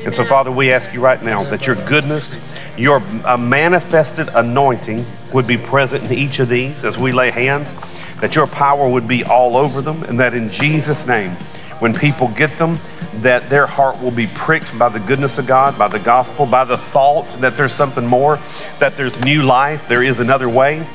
And 0.04 0.12
so, 0.12 0.24
Father, 0.24 0.50
we 0.50 0.72
ask 0.72 0.92
you 0.92 1.00
right 1.00 1.22
now 1.22 1.44
that 1.44 1.68
your 1.68 1.76
goodness, 1.86 2.36
your 2.76 3.00
uh, 3.24 3.36
manifested 3.36 4.28
anointing 4.34 5.04
would 5.32 5.46
be 5.46 5.56
present 5.56 6.04
in 6.04 6.18
each 6.18 6.40
of 6.40 6.48
these 6.48 6.82
as 6.82 6.98
we 6.98 7.12
lay 7.12 7.30
hands, 7.30 7.72
that 8.20 8.34
your 8.34 8.48
power 8.48 8.88
would 8.88 9.06
be 9.06 9.22
all 9.22 9.56
over 9.56 9.80
them, 9.80 10.02
and 10.02 10.18
that 10.18 10.34
in 10.34 10.50
Jesus' 10.50 11.06
name, 11.06 11.30
when 11.78 11.94
people 11.94 12.26
get 12.28 12.58
them, 12.58 12.76
that 13.22 13.48
their 13.50 13.66
heart 13.66 14.00
will 14.00 14.10
be 14.10 14.26
pricked 14.28 14.78
by 14.78 14.88
the 14.88 15.00
goodness 15.00 15.38
of 15.38 15.46
God, 15.46 15.78
by 15.78 15.88
the 15.88 15.98
gospel, 15.98 16.46
by 16.50 16.64
the 16.64 16.76
thought 16.76 17.26
that 17.40 17.56
there's 17.56 17.74
something 17.74 18.06
more, 18.06 18.38
that 18.78 18.96
there's 18.96 19.22
new 19.24 19.42
life, 19.42 19.88
there 19.88 20.02
is 20.02 20.20
another 20.20 20.48
way. 20.48 20.86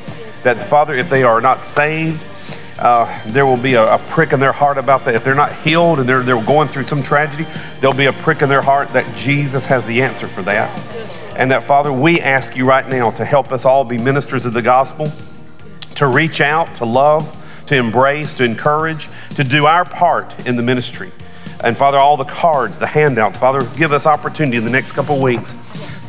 That, 0.44 0.58
Father, 0.68 0.94
if 0.94 1.10
they 1.10 1.24
are 1.24 1.42
not 1.42 1.64
saved, 1.64 2.24
uh, 2.78 3.22
there 3.28 3.46
will 3.46 3.58
be 3.58 3.76
a, 3.76 3.96
a, 3.96 3.98
prick 4.10 4.34
in 4.34 4.40
their 4.40 4.52
heart 4.52 4.78
about 4.78 5.06
that. 5.06 5.16
If 5.16 5.24
they're 5.24 5.34
not 5.34 5.56
healed 5.56 6.00
and 6.00 6.10
they're, 6.10 6.24
they're 6.24 6.44
going 6.44 6.68
through 6.68 6.88
some 6.88 7.02
tragedy, 7.02 7.46
there'll 7.80 7.96
be 7.96 8.08
a 8.08 8.14
prick 8.14 8.42
in 8.42 8.50
their 8.50 8.62
heart 8.62 8.90
that 8.90 9.16
Jesus 9.16 9.66
has 9.68 9.86
the 9.86 10.02
answer 10.02 10.28
for 10.28 10.42
that. 10.44 10.70
And 11.38 11.52
that, 11.52 11.64
Father, 11.64 11.92
we 11.92 12.20
ask 12.20 12.56
you 12.56 12.66
right 12.66 12.88
now 12.88 13.12
to 13.12 13.24
help 13.24 13.52
us 13.52 13.66
all 13.66 13.86
be 13.86 13.98
ministers 13.98 14.46
of 14.46 14.54
the 14.54 14.62
gospel, 14.62 15.08
to 15.96 16.08
reach 16.08 16.42
out, 16.42 16.76
to 16.76 16.86
love, 16.86 17.42
to 17.68 17.76
embrace, 17.76 18.34
to 18.36 18.44
encourage, 18.44 19.10
to 19.36 19.44
do 19.44 19.66
our 19.66 19.86
part 19.86 20.46
in 20.46 20.58
the 20.58 20.62
ministry. 20.62 21.12
And 21.66 21.76
Father, 21.76 21.98
all 21.98 22.16
the 22.16 22.26
cards, 22.26 22.78
the 22.78 22.86
handouts, 22.86 23.40
Father, 23.40 23.68
give 23.76 23.92
us 23.92 24.06
opportunity 24.06 24.56
in 24.56 24.66
the 24.66 24.70
next 24.70 24.92
couple 24.92 25.20
weeks 25.20 25.56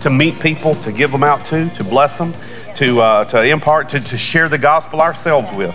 to 0.01 0.11
meet 0.11 0.39
people, 0.39 0.75
to 0.75 0.93
give 0.93 1.11
them 1.11 1.25
out 1.25 1.47
to, 1.47 1.71
to 1.71 1.83
bless 1.83 2.19
them, 2.19 2.35
to, 2.75 3.01
uh, 3.01 3.25
to 3.25 3.43
impart, 3.43 3.89
to, 3.89 4.01
to 4.01 4.19
share 4.19 4.51
the 4.51 4.59
gospel 4.59 5.01
ourselves 5.01 5.51
with, 5.57 5.75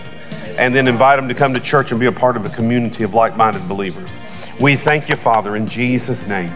and 0.60 0.76
then 0.76 0.88
invite 0.88 1.18
them 1.18 1.28
to 1.28 1.34
come 1.34 1.52
to 1.56 1.60
church 1.60 1.90
and 1.90 2.00
be 2.00 2.06
a 2.06 2.12
part 2.12 2.38
of 2.38 2.46
a 2.46 2.50
community 2.50 3.04
of 3.04 3.16
like 3.16 3.36
minded 3.36 3.68
believers. 3.68 4.20
We 4.62 4.76
thank 4.76 5.10
you, 5.10 5.16
Father, 5.16 5.56
in 5.56 5.66
Jesus' 5.66 6.28
name. 6.28 6.54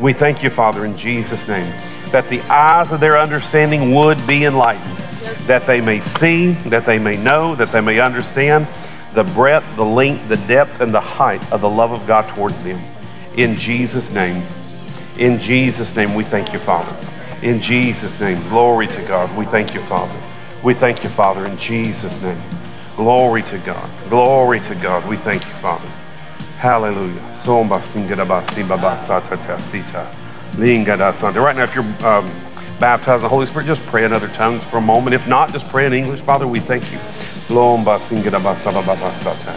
We 0.00 0.14
thank 0.14 0.42
you, 0.42 0.48
Father, 0.48 0.86
in 0.86 0.96
Jesus' 0.96 1.46
name, 1.46 1.70
that 2.10 2.26
the 2.30 2.40
eyes 2.50 2.90
of 2.90 3.00
their 3.00 3.18
understanding 3.18 3.94
would 3.94 4.26
be 4.26 4.46
enlightened, 4.46 4.96
that 5.46 5.66
they 5.66 5.82
may 5.82 6.00
see, 6.00 6.52
that 6.70 6.86
they 6.86 6.98
may 6.98 7.22
know, 7.22 7.54
that 7.54 7.70
they 7.70 7.82
may 7.82 8.00
understand 8.00 8.66
the 9.14 9.24
breadth, 9.24 9.64
the 9.76 9.84
length, 9.84 10.28
the 10.28 10.36
depth, 10.36 10.80
and 10.80 10.92
the 10.92 11.00
height 11.00 11.52
of 11.52 11.60
the 11.60 11.68
love 11.68 11.92
of 11.92 12.06
God 12.06 12.28
towards 12.28 12.62
them. 12.62 12.80
In 13.36 13.54
Jesus' 13.54 14.12
name. 14.12 14.42
In 15.18 15.38
Jesus' 15.38 15.94
name, 15.94 16.14
we 16.14 16.24
thank 16.24 16.52
you, 16.52 16.58
Father. 16.58 16.96
In 17.42 17.60
Jesus' 17.60 18.18
name, 18.20 18.40
glory 18.48 18.86
to 18.86 19.02
God. 19.02 19.36
We 19.36 19.44
thank 19.44 19.74
you, 19.74 19.80
Father. 19.80 20.18
We 20.62 20.74
thank 20.74 21.02
you, 21.02 21.10
Father, 21.10 21.44
in 21.44 21.56
Jesus' 21.58 22.22
name. 22.22 22.40
Glory 22.96 23.42
to 23.44 23.58
God. 23.58 23.90
Glory 24.08 24.60
to 24.60 24.74
God. 24.76 25.06
We 25.08 25.16
thank 25.16 25.44
you, 25.44 25.52
Father. 25.54 25.88
Hallelujah. 26.58 27.20
Right 31.40 31.56
now, 31.56 31.64
if 31.64 31.74
you're 31.74 31.84
um, 32.06 32.30
baptized 32.78 33.16
in 33.16 33.22
the 33.22 33.28
Holy 33.28 33.46
Spirit, 33.46 33.66
just 33.66 33.84
pray 33.86 34.04
in 34.04 34.12
other 34.12 34.28
tongues 34.28 34.64
for 34.64 34.76
a 34.76 34.80
moment. 34.80 35.14
If 35.14 35.26
not, 35.26 35.52
just 35.52 35.68
pray 35.68 35.86
in 35.86 35.92
English. 35.92 36.20
Father, 36.20 36.46
we 36.46 36.60
thank 36.60 36.92
you. 36.92 36.98
Lomba 37.48 37.98
singera 37.98 38.38
basa 38.40 38.72
baba 38.72 38.94
basata. 38.96 39.52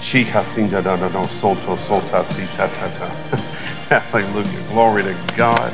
Shika 0.00 0.44
singa 0.44 0.82
da 0.82 0.96
da 0.96 1.08
no 1.08 1.24
solto 1.26 1.76
solta 1.86 2.24
sita 2.24 2.68
tata. 2.68 3.08
Hallelujah. 4.10 4.62
Glory 4.72 5.02
to 5.02 5.14
God. 5.36 5.72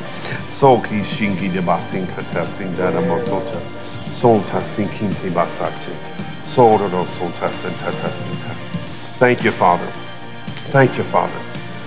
Soki 0.49 1.03
shingi 1.05 1.53
de 1.53 1.61
basinka 1.61 2.23
ta 2.33 2.45
sinda 2.57 2.91
da 2.91 3.01
mosota. 3.01 3.61
Solta 4.15 4.63
sinkinti 4.65 5.31
basati. 5.31 5.93
Solta 6.47 6.89
do 6.89 7.07
solta 7.19 7.51
senta 7.53 7.91
ta. 7.91 8.09
Thank 9.19 9.45
you, 9.45 9.51
Father. 9.51 9.91
Thank 10.73 10.97
you, 10.99 11.05
Father. 11.05 11.41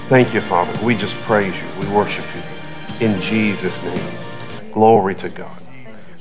Thank 0.08 0.34
you, 0.34 0.42
Father. 0.42 0.74
We 0.84 0.96
just 0.96 1.16
praise 1.28 1.56
you. 1.62 1.68
We 1.80 1.94
worship 1.96 2.26
you. 2.36 3.06
In 3.06 3.22
Jesus' 3.22 3.84
name. 3.84 4.72
Glory 4.72 5.16
to 5.16 5.30
God. 5.30 5.62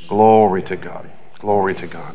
Glory 0.07 0.63
to 0.63 0.77
God. 0.77 1.11
Glory 1.39 1.75
to 1.75 1.87
God. 1.87 2.15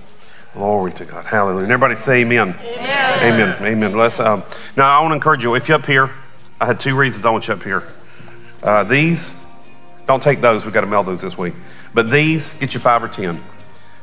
Glory 0.53 0.91
to 0.93 1.05
God. 1.05 1.25
Hallelujah. 1.25 1.63
Everybody 1.63 1.95
say 1.95 2.21
amen. 2.21 2.55
Amen. 2.61 3.33
Amen. 3.33 3.63
amen. 3.63 3.97
Let's, 3.97 4.19
um, 4.19 4.43
now, 4.77 4.87
I 4.87 5.01
want 5.01 5.11
to 5.11 5.15
encourage 5.15 5.43
you. 5.43 5.55
If 5.55 5.67
you're 5.67 5.79
up 5.79 5.85
here, 5.85 6.11
I 6.61 6.67
had 6.67 6.79
two 6.79 6.95
reasons 6.95 7.25
I 7.25 7.31
want 7.31 7.47
you 7.47 7.55
up 7.55 7.63
here. 7.63 7.83
Uh, 8.61 8.83
these, 8.83 9.35
don't 10.05 10.21
take 10.21 10.41
those. 10.41 10.63
We've 10.63 10.73
got 10.73 10.81
to 10.81 10.87
mail 10.87 11.01
those 11.01 11.21
this 11.21 11.37
week. 11.37 11.55
But 11.93 12.11
these, 12.11 12.55
get 12.59 12.75
you 12.75 12.79
five 12.79 13.03
or 13.03 13.07
ten. 13.07 13.41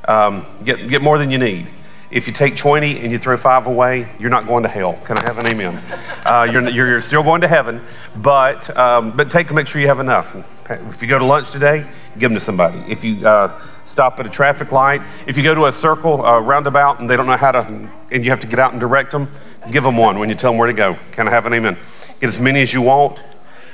Um, 0.06 0.44
get, 0.64 0.88
get 0.88 1.02
more 1.02 1.18
than 1.18 1.30
you 1.30 1.38
need. 1.38 1.68
If 2.10 2.26
you 2.26 2.32
take 2.32 2.56
20 2.56 2.98
and 2.98 3.12
you 3.12 3.20
throw 3.20 3.36
five 3.36 3.68
away, 3.68 4.08
you're 4.18 4.30
not 4.30 4.48
going 4.48 4.64
to 4.64 4.68
hell. 4.68 4.94
Can 5.04 5.16
I 5.18 5.22
have 5.22 5.38
an 5.38 5.46
amen? 5.46 5.80
Uh, 6.24 6.48
you're, 6.50 6.68
you're, 6.68 7.00
still 7.00 7.22
going 7.22 7.42
to 7.42 7.48
heaven, 7.48 7.80
but, 8.16 8.76
um, 8.76 9.16
but 9.16 9.30
take 9.30 9.52
make 9.52 9.68
sure 9.68 9.80
you 9.80 9.86
have 9.86 10.00
enough. 10.00 10.34
If 10.68 11.00
you 11.00 11.06
go 11.06 11.20
to 11.20 11.24
lunch 11.24 11.52
today, 11.52 11.86
give 12.18 12.30
them 12.30 12.34
to 12.34 12.40
somebody. 12.40 12.78
If 12.88 13.04
you 13.04 13.24
uh, 13.24 13.60
stop 13.90 14.20
at 14.20 14.26
a 14.26 14.30
traffic 14.30 14.70
light, 14.72 15.02
if 15.26 15.36
you 15.36 15.42
go 15.42 15.54
to 15.54 15.66
a 15.66 15.72
circle, 15.72 16.24
a 16.24 16.40
roundabout, 16.40 17.00
and 17.00 17.10
they 17.10 17.16
don't 17.16 17.26
know 17.26 17.36
how 17.36 17.50
to, 17.52 17.90
and 18.10 18.24
you 18.24 18.30
have 18.30 18.40
to 18.40 18.46
get 18.46 18.58
out 18.58 18.70
and 18.70 18.80
direct 18.80 19.10
them, 19.10 19.28
give 19.72 19.82
them 19.82 19.96
one 19.96 20.18
when 20.18 20.28
you 20.28 20.34
tell 20.34 20.52
them 20.52 20.58
where 20.58 20.68
to 20.68 20.72
go. 20.72 20.96
Can 21.12 21.26
I 21.26 21.30
have 21.30 21.44
an 21.46 21.52
amen? 21.52 21.76
Get 22.20 22.28
as 22.28 22.38
many 22.38 22.62
as 22.62 22.72
you 22.72 22.82
want, 22.82 23.20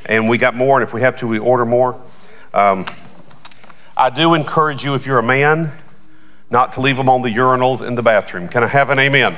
and 0.06 0.28
we 0.28 0.38
got 0.38 0.54
more, 0.54 0.78
and 0.78 0.88
if 0.88 0.94
we 0.94 1.02
have 1.02 1.16
to, 1.16 1.26
we 1.26 1.38
order 1.38 1.66
more. 1.66 2.00
Um, 2.54 2.86
I 3.96 4.10
do 4.10 4.34
encourage 4.34 4.84
you, 4.84 4.94
if 4.94 5.06
you're 5.06 5.18
a 5.18 5.22
man, 5.22 5.72
not 6.50 6.72
to 6.72 6.80
leave 6.80 6.96
them 6.96 7.08
on 7.08 7.22
the 7.22 7.28
urinals 7.28 7.86
in 7.86 7.94
the 7.94 8.02
bathroom. 8.02 8.48
Can 8.48 8.64
I 8.64 8.68
have 8.68 8.90
an 8.90 8.98
amen? 8.98 9.36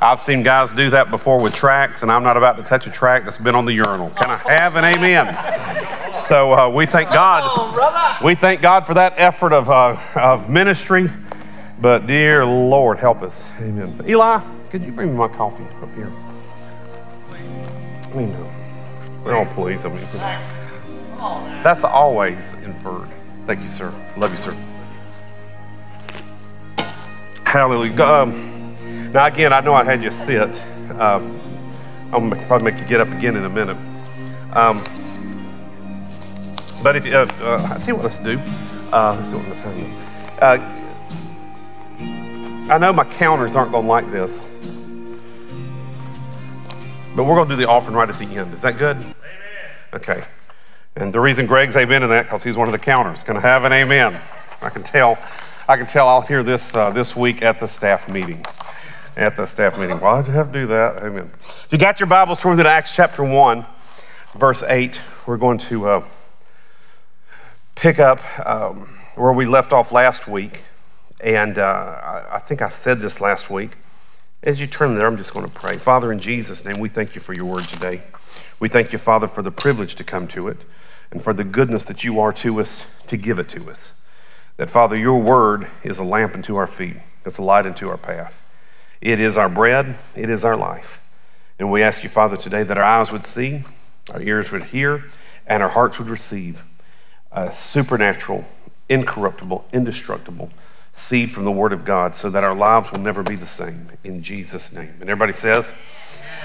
I've 0.00 0.20
seen 0.20 0.42
guys 0.42 0.72
do 0.72 0.90
that 0.90 1.10
before 1.10 1.42
with 1.42 1.54
tracks, 1.54 2.02
and 2.02 2.10
I'm 2.10 2.22
not 2.22 2.36
about 2.36 2.56
to 2.56 2.62
touch 2.62 2.86
a 2.86 2.90
track 2.90 3.24
that's 3.24 3.38
been 3.38 3.54
on 3.54 3.64
the 3.64 3.72
urinal. 3.72 4.10
Can 4.10 4.30
I 4.30 4.36
have 4.36 4.76
an 4.76 4.84
amen? 4.84 5.93
So 6.26 6.54
uh, 6.54 6.68
we 6.70 6.86
thank 6.86 7.10
God. 7.10 8.22
We 8.24 8.34
thank 8.34 8.62
God 8.62 8.86
for 8.86 8.94
that 8.94 9.14
effort 9.16 9.52
of, 9.52 9.68
uh, 9.68 9.96
of 10.16 10.48
ministry. 10.48 11.10
But 11.80 12.06
dear 12.06 12.46
Lord, 12.46 12.98
help 12.98 13.20
us. 13.20 13.44
Amen. 13.60 14.00
Eli, 14.08 14.40
could 14.70 14.82
you 14.82 14.92
bring 14.92 15.10
me 15.10 15.18
my 15.18 15.28
coffee 15.28 15.64
up 15.82 15.94
here? 15.94 16.10
Please. 18.04 18.14
I 18.14 18.16
mean, 18.16 18.36
oh, 19.26 19.44
please. 19.54 19.84
I 19.84 19.88
mean, 19.90 21.62
that's 21.62 21.84
always 21.84 22.52
inferred. 22.64 23.08
Thank 23.46 23.60
you, 23.60 23.68
sir. 23.68 23.92
Love 24.16 24.30
you, 24.30 24.36
sir. 24.38 24.56
Hallelujah. 27.44 28.02
Um, 28.02 29.12
now, 29.12 29.26
again, 29.26 29.52
I 29.52 29.60
know 29.60 29.74
I 29.74 29.84
had 29.84 30.02
you 30.02 30.10
sit. 30.10 30.60
Um, 30.98 31.40
to 32.10 32.44
probably 32.46 32.70
make 32.70 32.80
you 32.80 32.86
get 32.86 33.00
up 33.00 33.08
again 33.08 33.36
in 33.36 33.44
a 33.44 33.50
minute. 33.50 33.76
Um, 34.52 34.82
but 36.84 36.96
if 36.96 37.06
uh, 37.06 37.26
uh, 37.40 37.78
I 37.80 37.86
you 37.86 37.94
what, 37.94 38.04
let's 38.04 38.18
do. 38.18 38.38
Uh, 38.92 39.16
let's 39.18 39.30
see 39.30 39.36
what 39.36 39.76
is. 39.78 39.94
Uh, 40.42 40.58
I 42.70 42.78
know 42.78 42.92
my 42.92 43.04
counters 43.04 43.56
aren't 43.56 43.72
going 43.72 43.84
to 43.84 43.90
like 43.90 44.12
this, 44.12 44.44
but 47.16 47.24
we're 47.24 47.36
going 47.36 47.48
to 47.48 47.56
do 47.56 47.60
the 47.60 47.68
offering 47.68 47.96
right 47.96 48.08
at 48.08 48.18
the 48.18 48.26
end. 48.26 48.52
Is 48.52 48.60
that 48.60 48.76
good? 48.76 48.98
Amen. 48.98 49.14
Okay. 49.94 50.24
And 50.96 51.10
the 51.10 51.20
reason 51.20 51.46
Greg's 51.46 51.74
amen 51.74 52.02
in 52.02 52.10
that 52.10 52.24
because 52.24 52.42
he's 52.42 52.56
one 52.56 52.68
of 52.68 52.72
the 52.72 52.78
counters. 52.78 53.24
Going 53.24 53.40
to 53.40 53.46
have 53.46 53.64
an 53.64 53.72
amen. 53.72 54.20
I 54.60 54.68
can 54.68 54.82
tell. 54.82 55.16
I 55.66 55.78
can 55.78 55.86
tell 55.86 56.06
I'll 56.06 56.20
hear 56.20 56.42
this 56.42 56.76
uh, 56.76 56.90
this 56.90 57.16
week 57.16 57.40
at 57.40 57.60
the 57.60 57.66
staff 57.66 58.10
meeting. 58.10 58.44
at 59.16 59.36
the 59.36 59.46
staff 59.46 59.78
meeting. 59.78 59.98
Why 60.00 60.20
did 60.20 60.28
you 60.28 60.34
have 60.34 60.48
to 60.48 60.60
do 60.60 60.66
that? 60.66 61.02
Amen. 61.02 61.30
If 61.40 61.68
you 61.70 61.78
got 61.78 61.98
your 61.98 62.08
Bibles, 62.08 62.40
turn 62.40 62.58
to 62.58 62.68
Acts 62.68 62.92
chapter 62.92 63.24
1, 63.24 63.64
verse 64.34 64.62
8. 64.62 65.00
We're 65.26 65.38
going 65.38 65.56
to 65.58 65.88
uh, 65.88 66.04
pick 67.74 67.98
up 67.98 68.20
um, 68.46 68.98
where 69.14 69.32
we 69.32 69.46
left 69.46 69.72
off 69.72 69.92
last 69.92 70.26
week. 70.28 70.62
And 71.22 71.58
uh, 71.58 72.26
I, 72.30 72.38
think 72.38 72.62
I 72.62 72.68
said 72.68 73.00
this 73.00 73.20
last 73.20 73.50
week. 73.50 73.72
As 74.42 74.60
you 74.60 74.66
turn 74.66 74.94
there, 74.94 75.06
I'm 75.06 75.16
just 75.16 75.32
going 75.32 75.46
to 75.46 75.52
pray. 75.52 75.76
Father, 75.76 76.12
in 76.12 76.18
Jesus' 76.18 76.64
name, 76.64 76.78
we 76.78 76.88
thank 76.88 77.14
you 77.14 77.20
for 77.20 77.32
your 77.32 77.46
word 77.46 77.64
today. 77.64 78.02
We 78.60 78.68
thank 78.68 78.92
you, 78.92 78.98
Father, 78.98 79.26
for 79.26 79.42
the 79.42 79.50
privilege 79.50 79.94
to 79.96 80.04
come 80.04 80.28
to 80.28 80.48
it 80.48 80.58
and 81.10 81.22
for 81.22 81.32
the 81.32 81.44
goodness 81.44 81.84
that 81.84 82.04
you 82.04 82.20
are 82.20 82.32
to 82.34 82.60
us 82.60 82.84
to 83.06 83.16
give 83.16 83.38
it 83.38 83.48
to 83.50 83.70
us. 83.70 83.92
That, 84.56 84.70
Father, 84.70 84.96
your 84.96 85.20
word 85.20 85.68
is 85.82 85.98
a 85.98 86.04
lamp 86.04 86.34
unto 86.34 86.56
our 86.56 86.66
feet, 86.66 86.96
it's 87.24 87.38
a 87.38 87.42
light 87.42 87.66
unto 87.66 87.88
our 87.88 87.96
path. 87.96 88.40
It 89.00 89.20
is 89.20 89.36
our 89.36 89.48
bread, 89.48 89.96
it 90.14 90.30
is 90.30 90.44
our 90.44 90.56
life. 90.56 91.00
And 91.58 91.70
we 91.70 91.82
ask 91.82 92.02
you, 92.02 92.08
Father, 92.08 92.36
today 92.36 92.62
that 92.62 92.78
our 92.78 92.84
eyes 92.84 93.12
would 93.12 93.24
see, 93.24 93.62
our 94.12 94.20
ears 94.20 94.52
would 94.52 94.64
hear, 94.64 95.04
and 95.46 95.62
our 95.62 95.68
hearts 95.68 95.98
would 95.98 96.08
receive 96.08 96.62
a 97.34 97.52
supernatural, 97.52 98.44
incorruptible, 98.88 99.66
indestructible 99.72 100.50
seed 100.94 101.30
from 101.32 101.44
the 101.44 101.50
Word 101.50 101.72
of 101.72 101.84
God 101.84 102.14
so 102.14 102.30
that 102.30 102.44
our 102.44 102.54
lives 102.54 102.92
will 102.92 103.00
never 103.00 103.22
be 103.22 103.34
the 103.34 103.46
same. 103.46 103.88
In 104.04 104.22
Jesus' 104.22 104.72
name. 104.72 104.94
And 105.00 105.10
everybody 105.10 105.32
says, 105.32 105.74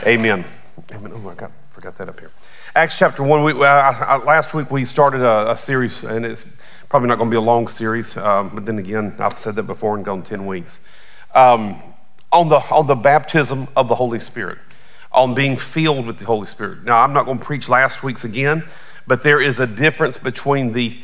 Amen. 0.06 0.44
Amen. 0.92 1.12
Oh, 1.14 1.30
I 1.30 1.36
got, 1.36 1.52
forgot 1.72 1.98
that 2.00 2.10
up 2.10 2.20
here. 2.20 2.32
Acts 2.76 2.98
chapter 2.98 3.22
1. 3.22 3.44
We, 3.44 3.54
last 3.54 4.54
week 4.54 4.72
we 4.72 4.86
started 4.86 5.22
a, 5.22 5.52
a, 5.52 5.58
series, 5.58 6.04
and 6.04 6.26
it's 6.26 6.58
probably 6.88 7.10
not 7.10 7.18
going 7.18 7.30
to 7.30 7.34
be 7.34 7.38
a 7.38 7.42
long 7.42 7.68
series, 7.68 8.18
um, 8.18 8.50
but 8.54 8.66
then 8.66 8.80
again, 8.80 9.14
I've 9.20 9.38
said 9.38 9.56
that 9.56 9.64
before 9.64 9.96
and 9.96 10.04
gone 10.04 10.24
10 10.24 10.46
weeks. 10.46 10.80
Um, 11.36 11.82
on, 12.32 12.50
the, 12.50 12.58
on 12.72 12.88
the 12.88 12.96
baptism 12.96 13.68
of 13.76 13.88
the 13.88 13.96
Holy 13.96 14.20
Spirit, 14.20 14.58
on 15.12 15.34
being 15.34 15.58
filled 15.58 16.08
with 16.08 16.18
the 16.18 16.26
Holy 16.26 16.46
Spirit. 16.46 16.84
Now, 16.84 17.02
I'm 17.02 17.14
not 17.14 17.26
going 17.26 17.40
to 17.40 17.46
preach 17.46 17.70
last 17.70 18.04
week's 18.04 18.24
again, 18.24 18.64
but 19.10 19.24
there 19.24 19.42
is 19.42 19.60
a 19.60 19.66
difference 19.66 20.20
between 20.20 20.74
the 20.74 20.96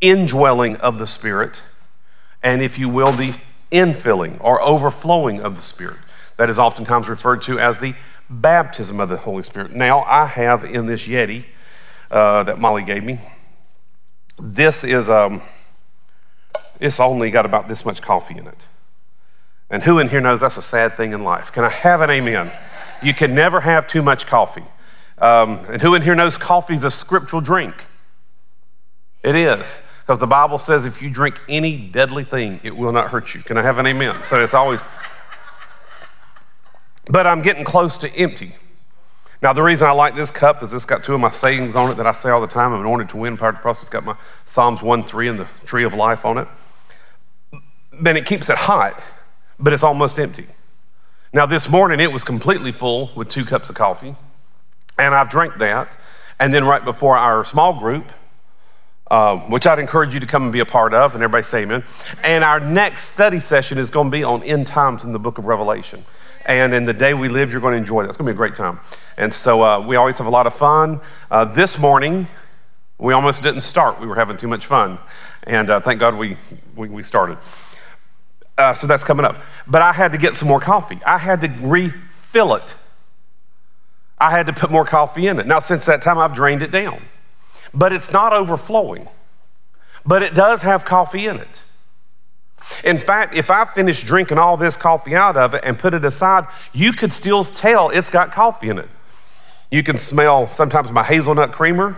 indwelling 0.00 0.76
of 0.78 0.98
the 0.98 1.06
Spirit 1.06 1.60
and, 2.42 2.62
if 2.62 2.78
you 2.78 2.88
will, 2.88 3.12
the 3.12 3.38
infilling 3.70 4.38
or 4.40 4.62
overflowing 4.62 5.40
of 5.40 5.54
the 5.54 5.60
Spirit. 5.60 5.98
That 6.38 6.48
is 6.48 6.58
oftentimes 6.58 7.06
referred 7.06 7.42
to 7.42 7.58
as 7.58 7.80
the 7.80 7.94
baptism 8.30 8.98
of 8.98 9.10
the 9.10 9.18
Holy 9.18 9.42
Spirit. 9.42 9.74
Now, 9.74 10.04
I 10.04 10.24
have 10.24 10.64
in 10.64 10.86
this 10.86 11.06
Yeti 11.06 11.44
uh, 12.10 12.44
that 12.44 12.58
Molly 12.58 12.82
gave 12.82 13.04
me, 13.04 13.18
this 14.40 14.82
is, 14.82 15.10
um, 15.10 15.42
it's 16.80 16.98
only 16.98 17.30
got 17.30 17.44
about 17.44 17.68
this 17.68 17.84
much 17.84 18.00
coffee 18.00 18.38
in 18.38 18.46
it. 18.46 18.66
And 19.68 19.82
who 19.82 19.98
in 19.98 20.08
here 20.08 20.22
knows 20.22 20.40
that's 20.40 20.56
a 20.56 20.62
sad 20.62 20.94
thing 20.94 21.12
in 21.12 21.22
life? 21.22 21.52
Can 21.52 21.62
I 21.64 21.68
have 21.68 22.00
an 22.00 22.08
amen? 22.08 22.50
You 23.02 23.12
can 23.12 23.34
never 23.34 23.60
have 23.60 23.86
too 23.86 24.00
much 24.00 24.26
coffee. 24.26 24.64
Um, 25.18 25.64
and 25.68 25.80
who 25.80 25.94
in 25.94 26.02
here 26.02 26.14
knows 26.14 26.36
coffee 26.36 26.74
is 26.74 26.84
a 26.84 26.90
scriptural 26.90 27.40
drink? 27.40 27.74
It 29.22 29.34
is. 29.34 29.80
Because 30.00 30.18
the 30.18 30.26
Bible 30.26 30.58
says 30.58 30.84
if 30.84 31.00
you 31.00 31.08
drink 31.08 31.40
any 31.48 31.78
deadly 31.78 32.24
thing, 32.24 32.60
it 32.62 32.76
will 32.76 32.92
not 32.92 33.10
hurt 33.10 33.34
you. 33.34 33.40
Can 33.40 33.56
I 33.56 33.62
have 33.62 33.78
an 33.78 33.86
amen? 33.86 34.22
So 34.22 34.42
it's 34.42 34.52
always. 34.52 34.80
But 37.06 37.26
I'm 37.26 37.40
getting 37.42 37.64
close 37.64 37.96
to 37.98 38.14
empty. 38.14 38.54
Now, 39.40 39.52
the 39.52 39.62
reason 39.62 39.86
I 39.86 39.90
like 39.92 40.14
this 40.14 40.30
cup 40.30 40.62
is 40.62 40.72
it's 40.72 40.86
got 40.86 41.04
two 41.04 41.14
of 41.14 41.20
my 41.20 41.30
sayings 41.30 41.74
on 41.76 41.90
it 41.90 41.96
that 41.96 42.06
I 42.06 42.12
say 42.12 42.30
all 42.30 42.40
the 42.40 42.46
time. 42.46 42.72
I'm 42.72 42.80
anointed 42.80 43.10
to 43.10 43.18
win, 43.18 43.36
power 43.36 43.52
to 43.52 43.58
prosper. 43.58 43.82
It's 43.82 43.90
got 43.90 44.04
my 44.04 44.16
Psalms 44.46 44.82
1 44.82 45.02
3 45.02 45.28
and 45.28 45.38
the 45.38 45.46
tree 45.66 45.84
of 45.84 45.92
life 45.92 46.24
on 46.24 46.38
it. 46.38 46.48
Then 47.92 48.16
it 48.16 48.24
keeps 48.24 48.48
it 48.48 48.56
hot, 48.56 49.02
but 49.58 49.72
it's 49.72 49.82
almost 49.82 50.18
empty. 50.18 50.46
Now, 51.32 51.46
this 51.46 51.68
morning 51.68 52.00
it 52.00 52.12
was 52.12 52.24
completely 52.24 52.72
full 52.72 53.10
with 53.16 53.28
two 53.28 53.44
cups 53.44 53.68
of 53.68 53.76
coffee, 53.76 54.14
and 54.98 55.14
I've 55.14 55.28
drank 55.28 55.56
that. 55.58 55.88
And 56.38 56.52
then 56.52 56.64
right 56.64 56.84
before 56.84 57.16
our 57.16 57.44
small 57.44 57.78
group, 57.78 58.10
uh, 59.10 59.38
which 59.38 59.66
I'd 59.66 59.78
encourage 59.78 60.14
you 60.14 60.20
to 60.20 60.26
come 60.26 60.44
and 60.44 60.52
be 60.52 60.60
a 60.60 60.66
part 60.66 60.94
of, 60.94 61.14
and 61.14 61.22
everybody 61.22 61.44
say 61.44 61.62
amen. 61.62 61.84
And 62.22 62.42
our 62.42 62.58
next 62.58 63.10
study 63.10 63.38
session 63.40 63.78
is 63.78 63.90
going 63.90 64.10
to 64.10 64.10
be 64.10 64.24
on 64.24 64.42
end 64.42 64.66
times 64.66 65.04
in 65.04 65.12
the 65.12 65.18
book 65.18 65.38
of 65.38 65.44
Revelation. 65.44 66.04
And 66.46 66.74
in 66.74 66.84
the 66.84 66.92
day 66.92 67.14
we 67.14 67.28
live, 67.28 67.52
you're 67.52 67.60
going 67.60 67.72
to 67.72 67.78
enjoy 67.78 68.02
that. 68.02 68.08
It's 68.08 68.18
going 68.18 68.26
to 68.26 68.32
be 68.32 68.36
a 68.36 68.36
great 68.36 68.54
time. 68.54 68.80
And 69.16 69.32
so 69.32 69.62
uh, 69.62 69.80
we 69.86 69.96
always 69.96 70.18
have 70.18 70.26
a 70.26 70.30
lot 70.30 70.46
of 70.46 70.54
fun. 70.54 71.00
Uh, 71.30 71.44
this 71.44 71.78
morning, 71.78 72.26
we 72.98 73.12
almost 73.12 73.42
didn't 73.42 73.62
start. 73.62 74.00
We 74.00 74.06
were 74.06 74.14
having 74.14 74.36
too 74.36 74.48
much 74.48 74.66
fun. 74.66 74.98
And 75.44 75.70
uh, 75.70 75.80
thank 75.80 76.00
God 76.00 76.16
we, 76.16 76.36
we, 76.76 76.88
we 76.88 77.02
started. 77.02 77.38
Uh, 78.56 78.74
so 78.74 78.86
that's 78.86 79.04
coming 79.04 79.24
up. 79.24 79.36
But 79.66 79.82
I 79.82 79.92
had 79.92 80.12
to 80.12 80.18
get 80.18 80.34
some 80.34 80.48
more 80.48 80.60
coffee. 80.60 80.98
I 81.06 81.18
had 81.18 81.40
to 81.40 81.48
refill 81.60 82.54
it. 82.54 82.76
I 84.24 84.30
had 84.30 84.46
to 84.46 84.52
put 84.52 84.70
more 84.70 84.84
coffee 84.84 85.26
in 85.26 85.38
it. 85.38 85.46
Now, 85.46 85.58
since 85.58 85.84
that 85.86 86.02
time, 86.02 86.18
I've 86.18 86.34
drained 86.34 86.62
it 86.62 86.70
down 86.70 87.00
but 87.74 87.92
it's 87.92 88.12
not 88.12 88.32
overflowing. 88.32 89.08
But 90.06 90.22
it 90.22 90.34
does 90.34 90.62
have 90.62 90.84
coffee 90.84 91.26
in 91.26 91.38
it. 91.38 91.62
In 92.82 92.98
fact, 92.98 93.34
if 93.34 93.50
I 93.50 93.64
finish 93.66 94.02
drinking 94.02 94.38
all 94.38 94.56
this 94.56 94.76
coffee 94.76 95.14
out 95.14 95.36
of 95.36 95.54
it 95.54 95.62
and 95.64 95.78
put 95.78 95.92
it 95.92 96.04
aside, 96.04 96.46
you 96.72 96.92
could 96.92 97.12
still 97.12 97.44
tell 97.44 97.90
it's 97.90 98.10
got 98.10 98.32
coffee 98.32 98.68
in 98.68 98.78
it. 98.78 98.88
You 99.70 99.82
can 99.82 99.98
smell 99.98 100.46
sometimes 100.48 100.90
my 100.90 101.02
hazelnut 101.02 101.52
creamer. 101.52 101.96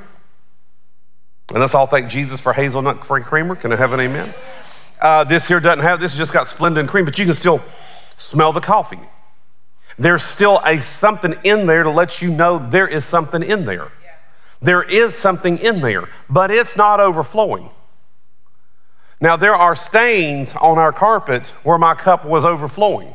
And 1.50 1.60
let's 1.60 1.74
all 1.74 1.86
thank 1.86 2.08
Jesus 2.08 2.40
for 2.40 2.52
hazelnut 2.52 3.00
creamer. 3.00 3.54
Can 3.54 3.72
I 3.72 3.76
have 3.76 3.92
an 3.92 4.00
amen? 4.00 4.34
Uh, 5.00 5.24
this 5.24 5.46
here 5.46 5.60
doesn't 5.60 5.84
have, 5.84 6.00
this 6.00 6.14
just 6.14 6.32
got 6.32 6.46
Splenda 6.46 6.86
cream, 6.88 7.04
but 7.04 7.18
you 7.18 7.26
can 7.26 7.34
still 7.34 7.60
smell 8.16 8.52
the 8.52 8.60
coffee. 8.60 8.98
There's 9.98 10.24
still 10.24 10.60
a 10.64 10.80
something 10.80 11.34
in 11.42 11.66
there 11.66 11.82
to 11.82 11.90
let 11.90 12.20
you 12.20 12.30
know 12.30 12.58
there 12.58 12.86
is 12.86 13.04
something 13.04 13.42
in 13.42 13.64
there. 13.64 13.88
There 14.60 14.82
is 14.82 15.14
something 15.14 15.58
in 15.58 15.80
there, 15.80 16.08
but 16.28 16.50
it's 16.50 16.76
not 16.76 17.00
overflowing. 17.00 17.70
Now, 19.20 19.36
there 19.36 19.54
are 19.54 19.74
stains 19.74 20.54
on 20.54 20.78
our 20.78 20.92
carpet 20.92 21.48
where 21.62 21.78
my 21.78 21.94
cup 21.94 22.24
was 22.24 22.44
overflowing. 22.44 23.14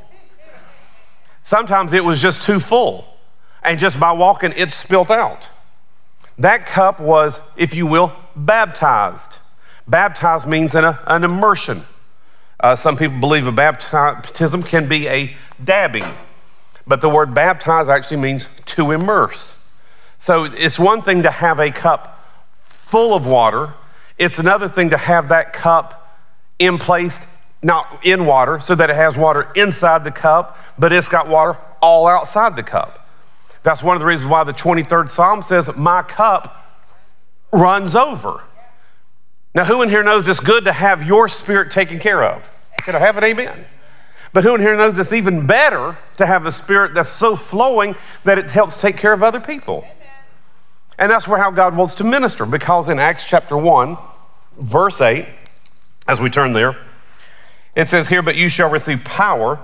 Sometimes 1.44 1.94
it 1.94 2.04
was 2.04 2.22
just 2.22 2.42
too 2.42 2.60
full, 2.60 3.06
and 3.64 3.80
just 3.80 4.00
by 4.00 4.12
walking, 4.12 4.54
it 4.56 4.74
spilt 4.74 5.12
out. 5.12 5.50
That 6.38 6.66
cup 6.66 7.00
was, 7.00 7.40
if 7.56 7.76
you 7.76 7.86
will, 7.86 8.14
baptized. 8.36 9.38
Baptized 9.88 10.48
means 10.48 10.74
an, 10.74 10.96
an 11.06 11.24
immersion. 11.24 11.84
Uh, 12.60 12.76
some 12.76 12.98
people 12.98 13.20
believe 13.20 13.48
a 13.48 13.52
baptism 13.52 14.64
can 14.64 14.88
be 14.88 15.08
a 15.08 15.36
dabbing, 15.64 16.06
but 16.88 17.02
the 17.02 17.10
word 17.10 17.34
baptize 17.34 17.90
actually 17.90 18.18
means 18.18 18.50
to 18.66 18.92
immerse. 18.92 19.68
So 20.18 20.44
it's 20.44 20.80
one 20.80 21.02
thing 21.02 21.24
to 21.24 21.32
have 21.32 21.60
a 21.60 21.72
cup 21.72 22.18
full 22.54 23.14
of 23.14 23.26
water, 23.26 23.74
it's 24.18 24.38
another 24.38 24.68
thing 24.68 24.90
to 24.92 24.98
have 24.98 25.30
that 25.30 25.54
cup 25.54 26.18
in 26.60 26.78
place, 26.78 27.26
not 27.64 28.00
in 28.04 28.26
water, 28.26 28.60
so 28.60 28.76
that 28.76 28.90
it 28.90 28.96
has 28.96 29.18
water 29.18 29.52
inside 29.56 30.04
the 30.04 30.12
cup, 30.12 30.58
but 30.78 30.92
it's 30.92 31.08
got 31.08 31.28
water 31.28 31.58
all 31.82 32.08
outside 32.08 32.56
the 32.56 32.64
cup. 32.64 33.08
That's 33.64 33.82
one 33.82 33.96
of 33.96 34.00
the 34.00 34.06
reasons 34.06 34.30
why 34.30 34.44
the 34.44 34.54
23rd 34.54 35.10
Psalm 35.10 35.42
says, 35.42 35.76
My 35.76 36.04
cup 36.04 36.58
runs 37.52 37.96
over. 37.96 38.44
Now, 39.54 39.66
who 39.66 39.82
in 39.82 39.90
here 39.90 40.04
knows 40.04 40.28
it's 40.28 40.40
good 40.40 40.64
to 40.66 40.72
have 40.72 41.06
your 41.06 41.28
spirit 41.28 41.72
taken 41.72 42.00
care 42.00 42.24
of? 42.24 42.50
Can 42.80 42.96
I 42.96 43.00
have 43.00 43.18
an 43.18 43.24
amen? 43.24 43.66
But 44.34 44.44
who 44.44 44.56
in 44.56 44.62
here 44.62 44.78
knows 44.78 44.98
it's 44.98 45.12
even 45.12 45.46
better 45.46 45.98
to 46.18 46.26
have 46.26 46.46
a 46.46 46.52
spirit 46.52 46.94
that's 46.94 47.10
so 47.10 47.36
flowing 47.36 47.96
that 48.24 48.38
it 48.38 48.50
helps 48.50 48.78
take 48.78 48.98
care 48.98 49.14
of 49.14 49.24
other 49.24 49.40
people? 49.40 49.86
And 50.98 51.12
that's 51.12 51.28
where 51.28 51.40
how 51.40 51.52
God 51.52 51.76
wants 51.76 51.96
to 51.96 52.04
minister, 52.04 52.46
because 52.46 52.88
in 52.88 53.00
Acts 53.00 53.26
chapter 53.28 53.58
1, 53.58 53.98
verse 54.58 55.02
8, 55.02 55.26
as 56.08 56.22
we 56.22 56.30
turn 56.30 56.54
there, 56.54 56.78
it 57.76 57.90
says 57.90 58.10
here, 58.10 58.22
But 58.22 58.36
you 58.36 58.50
shall 58.50 58.70
receive 58.70 59.04
power 59.04 59.60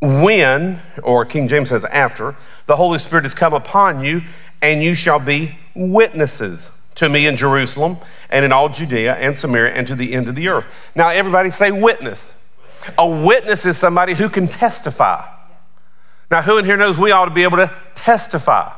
when, 0.00 0.80
or 1.02 1.24
King 1.24 1.48
James 1.48 1.70
says 1.70 1.84
after, 1.86 2.36
the 2.66 2.76
Holy 2.76 2.98
Spirit 2.98 3.24
has 3.24 3.34
come 3.34 3.52
upon 3.52 4.04
you, 4.04 4.22
and 4.62 4.82
you 4.82 4.94
shall 4.94 5.18
be 5.18 5.56
witnesses 5.74 6.70
to 6.96 7.08
me 7.08 7.26
in 7.26 7.36
Jerusalem 7.36 7.98
and 8.28 8.44
in 8.44 8.52
all 8.52 8.68
Judea 8.68 9.14
and 9.16 9.36
Samaria 9.36 9.72
and 9.72 9.86
to 9.86 9.94
the 9.94 10.12
end 10.12 10.28
of 10.28 10.34
the 10.34 10.48
earth. 10.48 10.66
Now, 10.94 11.08
everybody 11.08 11.50
say 11.50 11.70
witness. 11.70 12.34
A 12.98 13.08
witness 13.08 13.66
is 13.66 13.76
somebody 13.76 14.14
who 14.14 14.28
can 14.28 14.46
testify. 14.46 15.26
Now, 16.30 16.42
who 16.42 16.58
in 16.58 16.64
here 16.64 16.76
knows 16.76 16.98
we 16.98 17.10
ought 17.10 17.26
to 17.26 17.34
be 17.34 17.42
able 17.42 17.58
to 17.58 17.74
testify? 17.94 18.72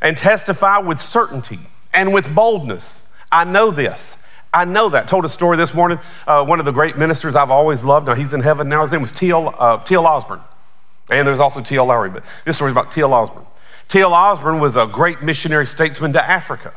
and 0.00 0.16
testify 0.16 0.78
with 0.78 1.00
certainty 1.00 1.58
and 1.92 2.12
with 2.12 2.32
boldness. 2.34 3.02
I 3.30 3.44
know 3.44 3.70
this. 3.70 4.16
I 4.52 4.64
know 4.64 4.88
that. 4.90 5.08
Told 5.08 5.24
a 5.24 5.28
story 5.28 5.56
this 5.56 5.74
morning. 5.74 5.98
Uh, 6.26 6.44
one 6.44 6.60
of 6.60 6.64
the 6.64 6.72
great 6.72 6.96
ministers 6.96 7.34
I've 7.34 7.50
always 7.50 7.84
loved. 7.84 8.06
Now 8.06 8.14
he's 8.14 8.32
in 8.32 8.40
heaven 8.40 8.68
now. 8.68 8.82
His 8.82 8.92
name 8.92 9.02
was 9.02 9.12
T.L. 9.12 9.54
Uh, 9.58 9.78
T.L. 9.84 10.06
Osborn, 10.06 10.40
and 11.10 11.26
there's 11.26 11.40
also 11.40 11.60
T.L. 11.60 11.86
Lowery. 11.86 12.10
But 12.10 12.24
this 12.44 12.56
story 12.56 12.70
is 12.70 12.72
about 12.72 12.92
T.L. 12.92 13.12
Osborn. 13.12 13.44
T.L. 13.88 14.14
Osborn 14.14 14.60
was 14.60 14.76
a 14.76 14.86
great 14.86 15.22
missionary 15.22 15.66
statesman 15.66 16.12
to 16.14 16.24
Africa. 16.24 16.72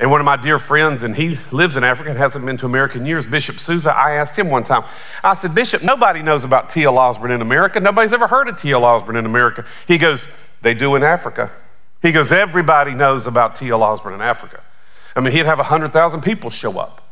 And 0.00 0.10
one 0.10 0.20
of 0.20 0.24
my 0.24 0.36
dear 0.36 0.58
friends, 0.58 1.04
and 1.04 1.14
he 1.14 1.38
lives 1.52 1.76
in 1.76 1.84
Africa 1.84 2.10
and 2.10 2.18
hasn't 2.18 2.44
been 2.44 2.56
to 2.56 2.66
America 2.66 2.98
in 2.98 3.06
years, 3.06 3.26
Bishop 3.26 3.60
Souza, 3.60 3.94
I 3.94 4.12
asked 4.12 4.36
him 4.36 4.48
one 4.48 4.64
time, 4.64 4.84
I 5.22 5.34
said, 5.34 5.54
Bishop, 5.54 5.82
nobody 5.82 6.22
knows 6.22 6.44
about 6.44 6.70
T.L. 6.70 6.98
Osborn 6.98 7.30
in 7.30 7.40
America. 7.40 7.78
Nobody's 7.78 8.12
ever 8.12 8.26
heard 8.26 8.48
of 8.48 8.60
T.L. 8.60 8.84
Osborn 8.84 9.16
in 9.16 9.26
America. 9.26 9.64
He 9.86 9.98
goes, 9.98 10.26
They 10.62 10.74
do 10.74 10.96
in 10.96 11.02
Africa. 11.02 11.50
He 12.00 12.10
goes, 12.10 12.32
Everybody 12.32 12.94
knows 12.94 13.26
about 13.26 13.54
T.L. 13.54 13.82
Osborn 13.82 14.14
in 14.14 14.20
Africa. 14.20 14.60
I 15.14 15.20
mean, 15.20 15.32
he'd 15.32 15.46
have 15.46 15.58
100,000 15.58 16.20
people 16.22 16.50
show 16.50 16.78
up. 16.78 17.02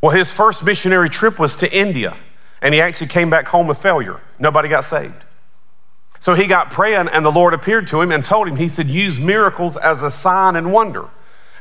Well, 0.00 0.12
his 0.12 0.30
first 0.30 0.62
missionary 0.62 1.08
trip 1.08 1.38
was 1.38 1.56
to 1.56 1.76
India, 1.76 2.14
and 2.60 2.74
he 2.74 2.80
actually 2.80 3.08
came 3.08 3.30
back 3.30 3.48
home 3.48 3.70
a 3.70 3.74
failure. 3.74 4.20
Nobody 4.38 4.68
got 4.68 4.84
saved. 4.84 5.24
So 6.20 6.34
he 6.34 6.46
got 6.46 6.70
praying, 6.70 7.08
and 7.08 7.24
the 7.24 7.32
Lord 7.32 7.54
appeared 7.54 7.86
to 7.88 8.00
him 8.00 8.12
and 8.12 8.24
told 8.24 8.46
him, 8.46 8.56
He 8.56 8.68
said, 8.68 8.86
use 8.86 9.18
miracles 9.18 9.76
as 9.76 10.02
a 10.02 10.10
sign 10.10 10.56
and 10.56 10.72
wonder. 10.72 11.08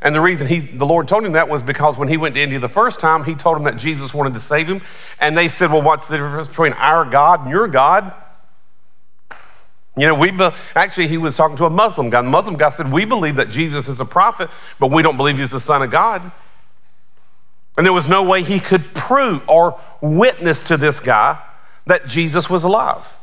And 0.03 0.13
the 0.13 0.19
reason 0.19 0.47
he, 0.47 0.59
the 0.59 0.85
Lord 0.85 1.07
told 1.07 1.23
him 1.23 1.31
that 1.31 1.47
was 1.47 1.63
because 1.63 1.97
when 1.97 2.09
he 2.09 2.17
went 2.17 2.35
to 2.35 2.41
India 2.41 2.59
the 2.59 2.67
first 2.67 2.99
time, 2.99 3.23
he 3.23 3.35
told 3.35 3.55
him 3.55 3.63
that 3.63 3.77
Jesus 3.77 4.13
wanted 4.13 4.33
to 4.33 4.39
save 4.39 4.67
him. 4.67 4.81
And 5.19 5.35
they 5.37 5.47
said, 5.47 5.71
Well, 5.71 5.81
what's 5.81 6.07
the 6.07 6.17
difference 6.17 6.49
between 6.49 6.73
our 6.73 7.05
God 7.05 7.41
and 7.41 7.49
your 7.49 7.69
God? 7.69 8.13
You 9.95 10.07
know, 10.07 10.15
we 10.15 10.31
be, 10.31 10.49
actually, 10.75 11.07
he 11.07 11.17
was 11.17 11.37
talking 11.37 11.55
to 11.57 11.65
a 11.65 11.69
Muslim 11.69 12.09
guy. 12.09 12.21
The 12.21 12.29
Muslim 12.29 12.57
guy 12.57 12.69
said, 12.71 12.91
We 12.91 13.05
believe 13.05 13.37
that 13.37 13.49
Jesus 13.49 13.87
is 13.87 14.01
a 14.01 14.05
prophet, 14.05 14.49
but 14.77 14.91
we 14.91 15.01
don't 15.03 15.15
believe 15.15 15.37
he's 15.37 15.51
the 15.51 15.59
Son 15.59 15.81
of 15.81 15.89
God. 15.89 16.29
And 17.77 17.85
there 17.85 17.93
was 17.93 18.09
no 18.09 18.23
way 18.23 18.43
he 18.43 18.59
could 18.59 18.93
prove 18.93 19.47
or 19.47 19.79
witness 20.01 20.63
to 20.63 20.75
this 20.75 20.99
guy 20.99 21.41
that 21.87 22.07
Jesus 22.07 22.49
was 22.49 22.65
alive. 22.65 23.15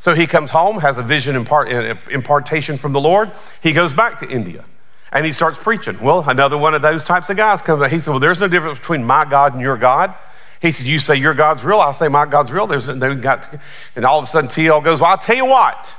So 0.00 0.14
he 0.14 0.26
comes 0.26 0.50
home, 0.50 0.80
has 0.80 0.98
a 0.98 1.02
vision 1.02 1.36
impart, 1.36 1.72
uh, 1.72 1.94
impartation 2.10 2.76
from 2.76 2.92
the 2.92 3.00
Lord. 3.00 3.30
He 3.62 3.72
goes 3.72 3.92
back 3.92 4.18
to 4.18 4.28
India 4.28 4.64
and 5.12 5.26
he 5.26 5.32
starts 5.32 5.58
preaching. 5.58 6.00
Well, 6.00 6.28
another 6.28 6.56
one 6.56 6.74
of 6.74 6.82
those 6.82 7.04
types 7.04 7.28
of 7.28 7.36
guys 7.36 7.60
comes 7.60 7.82
out. 7.82 7.92
He 7.92 8.00
said, 8.00 8.10
Well, 8.10 8.20
there's 8.20 8.40
no 8.40 8.48
difference 8.48 8.78
between 8.78 9.04
my 9.04 9.24
God 9.24 9.52
and 9.52 9.60
your 9.60 9.76
God. 9.76 10.14
He 10.60 10.72
said, 10.72 10.86
You 10.86 10.98
say 10.98 11.16
your 11.16 11.34
God's 11.34 11.64
real, 11.64 11.80
I 11.80 11.92
say 11.92 12.08
my 12.08 12.24
God's 12.24 12.50
real. 12.50 12.66
There's, 12.66 12.86
they 12.86 13.14
got, 13.14 13.48
and 13.94 14.04
all 14.04 14.18
of 14.18 14.24
a 14.24 14.26
sudden, 14.26 14.48
TL 14.48 14.82
goes, 14.82 15.00
Well, 15.00 15.10
I'll 15.10 15.18
tell 15.18 15.36
you 15.36 15.46
what. 15.46 15.94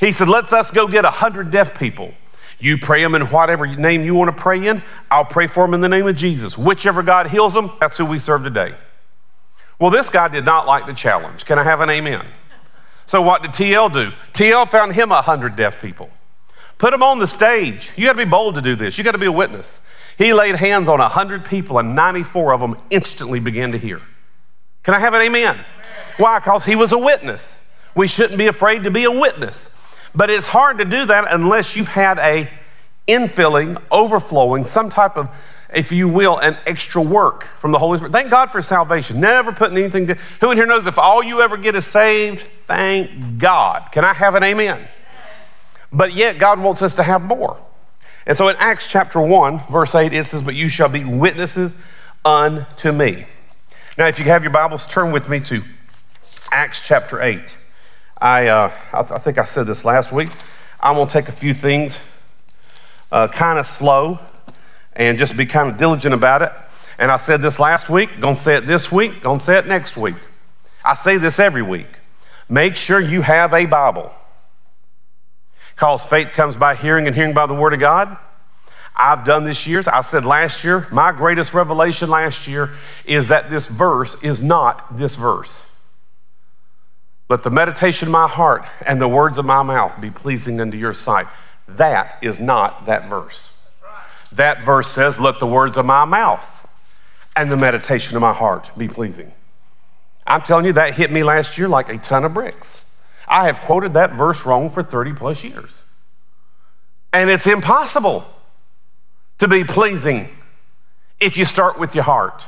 He 0.00 0.12
said, 0.12 0.28
Let's 0.28 0.52
us 0.52 0.70
go 0.70 0.88
get 0.88 1.04
a 1.04 1.10
hundred 1.10 1.50
deaf 1.50 1.78
people. 1.78 2.12
You 2.60 2.76
pray 2.76 3.02
them 3.02 3.14
in 3.14 3.22
whatever 3.26 3.68
name 3.68 4.02
you 4.02 4.16
want 4.16 4.36
to 4.36 4.42
pray 4.42 4.66
in. 4.66 4.82
I'll 5.10 5.24
pray 5.24 5.46
for 5.46 5.64
them 5.64 5.74
in 5.74 5.80
the 5.80 5.88
name 5.88 6.08
of 6.08 6.16
Jesus. 6.16 6.58
Whichever 6.58 7.04
God 7.04 7.28
heals 7.28 7.54
them, 7.54 7.70
that's 7.78 7.96
who 7.96 8.04
we 8.04 8.18
serve 8.18 8.42
today. 8.42 8.74
Well, 9.78 9.92
this 9.92 10.10
guy 10.10 10.26
did 10.26 10.44
not 10.44 10.66
like 10.66 10.86
the 10.86 10.92
challenge. 10.92 11.44
Can 11.44 11.56
I 11.60 11.62
have 11.62 11.80
an 11.80 11.88
amen? 11.88 12.24
So, 13.06 13.22
what 13.22 13.42
did 13.42 13.52
TL 13.52 13.92
do? 13.92 14.10
TL 14.32 14.68
found 14.68 14.94
him 14.94 15.12
a 15.12 15.22
hundred 15.22 15.54
deaf 15.54 15.80
people. 15.80 16.10
Put 16.78 16.92
them 16.92 17.02
on 17.02 17.18
the 17.18 17.26
stage. 17.26 17.92
You 17.96 18.06
got 18.06 18.12
to 18.12 18.18
be 18.18 18.24
bold 18.24 18.54
to 18.54 18.62
do 18.62 18.76
this. 18.76 18.96
You 18.96 19.04
got 19.04 19.12
to 19.12 19.18
be 19.18 19.26
a 19.26 19.32
witness. 19.32 19.80
He 20.16 20.32
laid 20.32 20.56
hands 20.56 20.88
on 20.88 21.00
100 21.00 21.44
people, 21.44 21.78
and 21.78 21.94
94 21.94 22.52
of 22.52 22.60
them 22.60 22.76
instantly 22.90 23.40
began 23.40 23.72
to 23.72 23.78
hear. 23.78 24.00
Can 24.82 24.94
I 24.94 25.00
have 25.00 25.14
an 25.14 25.20
amen? 25.20 25.56
Why? 26.18 26.38
Because 26.38 26.64
he 26.64 26.76
was 26.76 26.92
a 26.92 26.98
witness. 26.98 27.70
We 27.94 28.08
shouldn't 28.08 28.38
be 28.38 28.46
afraid 28.46 28.84
to 28.84 28.90
be 28.90 29.04
a 29.04 29.10
witness. 29.10 29.70
But 30.14 30.30
it's 30.30 30.46
hard 30.46 30.78
to 30.78 30.84
do 30.84 31.06
that 31.06 31.32
unless 31.32 31.76
you've 31.76 31.88
had 31.88 32.18
a 32.18 32.48
infilling, 33.06 33.80
overflowing, 33.90 34.64
some 34.64 34.90
type 34.90 35.16
of, 35.16 35.28
if 35.72 35.90
you 35.92 36.08
will, 36.08 36.38
an 36.38 36.56
extra 36.66 37.02
work 37.02 37.44
from 37.58 37.72
the 37.72 37.78
Holy 37.78 37.98
Spirit. 37.98 38.12
Thank 38.12 38.30
God 38.30 38.50
for 38.50 38.60
salvation. 38.62 39.20
Never 39.20 39.52
putting 39.52 39.78
anything 39.78 40.06
to, 40.08 40.14
who 40.40 40.50
in 40.50 40.56
here 40.56 40.66
knows 40.66 40.86
if 40.86 40.98
all 40.98 41.22
you 41.22 41.40
ever 41.40 41.56
get 41.56 41.74
is 41.74 41.86
saved? 41.86 42.40
Thank 42.40 43.38
God. 43.38 43.90
Can 43.92 44.04
I 44.04 44.12
have 44.12 44.34
an 44.34 44.42
amen? 44.42 44.86
But 45.92 46.12
yet, 46.12 46.38
God 46.38 46.60
wants 46.60 46.82
us 46.82 46.94
to 46.96 47.02
have 47.02 47.22
more. 47.22 47.56
And 48.26 48.36
so 48.36 48.48
in 48.48 48.56
Acts 48.58 48.86
chapter 48.86 49.20
1, 49.20 49.60
verse 49.70 49.94
8, 49.94 50.12
it 50.12 50.26
says, 50.26 50.42
But 50.42 50.54
you 50.54 50.68
shall 50.68 50.88
be 50.90 51.04
witnesses 51.04 51.74
unto 52.24 52.92
me. 52.92 53.24
Now, 53.96 54.06
if 54.06 54.18
you 54.18 54.26
have 54.26 54.42
your 54.42 54.52
Bibles, 54.52 54.86
turn 54.86 55.12
with 55.12 55.28
me 55.28 55.40
to 55.40 55.62
Acts 56.52 56.82
chapter 56.86 57.22
8. 57.22 57.56
I, 58.20 58.48
uh, 58.48 58.70
I, 58.92 59.02
th- 59.02 59.12
I 59.12 59.18
think 59.18 59.38
I 59.38 59.44
said 59.44 59.66
this 59.66 59.84
last 59.84 60.12
week. 60.12 60.28
I'm 60.80 60.94
going 60.94 61.06
to 61.06 61.12
take 61.12 61.28
a 61.28 61.32
few 61.32 61.54
things 61.54 61.98
uh, 63.10 63.28
kind 63.28 63.58
of 63.58 63.66
slow 63.66 64.18
and 64.94 65.18
just 65.18 65.36
be 65.36 65.46
kind 65.46 65.70
of 65.70 65.78
diligent 65.78 66.14
about 66.14 66.42
it. 66.42 66.52
And 66.98 67.10
I 67.10 67.16
said 67.16 67.40
this 67.40 67.58
last 67.58 67.88
week, 67.88 68.20
going 68.20 68.34
to 68.34 68.40
say 68.40 68.56
it 68.56 68.66
this 68.66 68.92
week, 68.92 69.22
going 69.22 69.38
to 69.38 69.44
say 69.44 69.56
it 69.56 69.66
next 69.66 69.96
week. 69.96 70.16
I 70.84 70.94
say 70.94 71.16
this 71.16 71.38
every 71.38 71.62
week. 71.62 71.86
Make 72.48 72.76
sure 72.76 73.00
you 73.00 73.22
have 73.22 73.54
a 73.54 73.66
Bible 73.66 74.12
because 75.78 76.04
faith 76.04 76.32
comes 76.32 76.56
by 76.56 76.74
hearing 76.74 77.06
and 77.06 77.14
hearing 77.14 77.32
by 77.32 77.46
the 77.46 77.54
Word 77.54 77.72
of 77.72 77.78
God. 77.78 78.16
I've 78.96 79.24
done 79.24 79.44
this 79.44 79.64
years. 79.64 79.86
I 79.86 80.00
said 80.00 80.24
last 80.24 80.64
year, 80.64 80.88
my 80.90 81.12
greatest 81.12 81.54
revelation 81.54 82.10
last 82.10 82.48
year 82.48 82.72
is 83.04 83.28
that 83.28 83.48
this 83.48 83.68
verse 83.68 84.20
is 84.24 84.42
not 84.42 84.98
this 84.98 85.14
verse. 85.14 85.70
Let 87.28 87.44
the 87.44 87.50
meditation 87.50 88.08
of 88.08 88.12
my 88.12 88.26
heart 88.26 88.64
and 88.84 89.00
the 89.00 89.06
words 89.06 89.38
of 89.38 89.44
my 89.44 89.62
mouth 89.62 90.00
be 90.00 90.10
pleasing 90.10 90.60
unto 90.60 90.76
your 90.76 90.94
sight. 90.94 91.28
That 91.68 92.18
is 92.22 92.40
not 92.40 92.86
that 92.86 93.08
verse. 93.08 93.56
That 94.32 94.60
verse 94.60 94.88
says, 94.88 95.20
Let 95.20 95.38
the 95.38 95.46
words 95.46 95.76
of 95.76 95.86
my 95.86 96.04
mouth 96.04 96.68
and 97.36 97.52
the 97.52 97.56
meditation 97.56 98.16
of 98.16 98.20
my 98.20 98.32
heart 98.32 98.68
be 98.76 98.88
pleasing. 98.88 99.32
I'm 100.26 100.42
telling 100.42 100.64
you, 100.64 100.72
that 100.72 100.94
hit 100.94 101.12
me 101.12 101.22
last 101.22 101.56
year 101.56 101.68
like 101.68 101.88
a 101.88 101.98
ton 101.98 102.24
of 102.24 102.34
bricks. 102.34 102.84
I 103.28 103.46
have 103.46 103.60
quoted 103.60 103.94
that 103.94 104.12
verse 104.12 104.44
wrong 104.46 104.70
for 104.70 104.82
30 104.82 105.12
plus 105.14 105.44
years. 105.44 105.82
And 107.12 107.30
it's 107.30 107.46
impossible 107.46 108.24
to 109.38 109.48
be 109.48 109.64
pleasing 109.64 110.28
if 111.20 111.36
you 111.36 111.44
start 111.44 111.78
with 111.78 111.94
your 111.94 112.04
heart. 112.04 112.44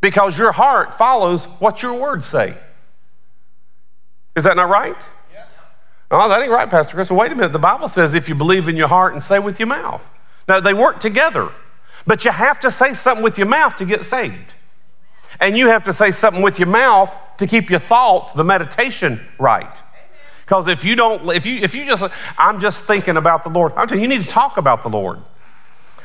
Because 0.00 0.38
your 0.38 0.52
heart 0.52 0.94
follows 0.94 1.44
what 1.44 1.82
your 1.82 1.94
words 1.94 2.24
say. 2.24 2.54
Is 4.36 4.44
that 4.44 4.56
not 4.56 4.68
right? 4.68 4.96
No, 6.10 6.22
oh, 6.22 6.28
that 6.28 6.40
ain't 6.40 6.50
right, 6.50 6.70
Pastor 6.70 6.94
Chris. 6.94 7.10
Wait 7.10 7.30
a 7.32 7.34
minute. 7.34 7.52
The 7.52 7.58
Bible 7.58 7.88
says 7.88 8.14
if 8.14 8.28
you 8.28 8.34
believe 8.34 8.66
in 8.66 8.76
your 8.76 8.88
heart 8.88 9.12
and 9.12 9.22
say 9.22 9.38
with 9.38 9.60
your 9.60 9.66
mouth. 9.66 10.08
Now, 10.46 10.60
they 10.60 10.72
work 10.72 11.00
together, 11.00 11.50
but 12.06 12.24
you 12.24 12.30
have 12.30 12.58
to 12.60 12.70
say 12.70 12.94
something 12.94 13.22
with 13.22 13.36
your 13.36 13.46
mouth 13.46 13.76
to 13.76 13.84
get 13.84 14.04
saved. 14.04 14.54
And 15.40 15.56
you 15.56 15.68
have 15.68 15.84
to 15.84 15.92
say 15.92 16.10
something 16.10 16.42
with 16.42 16.58
your 16.58 16.68
mouth 16.68 17.16
to 17.38 17.46
keep 17.46 17.70
your 17.70 17.78
thoughts, 17.78 18.32
the 18.32 18.44
meditation 18.44 19.20
right. 19.38 19.80
Because 20.44 20.66
if 20.66 20.84
you 20.84 20.96
don't, 20.96 21.30
if 21.34 21.44
you 21.44 21.56
if 21.60 21.74
you 21.74 21.84
just, 21.84 22.10
I'm 22.38 22.60
just 22.60 22.84
thinking 22.84 23.16
about 23.16 23.44
the 23.44 23.50
Lord. 23.50 23.72
I'm 23.76 23.86
telling 23.86 24.02
you, 24.02 24.08
you 24.08 24.18
need 24.18 24.24
to 24.24 24.30
talk 24.30 24.56
about 24.56 24.82
the 24.82 24.88
Lord. 24.88 25.20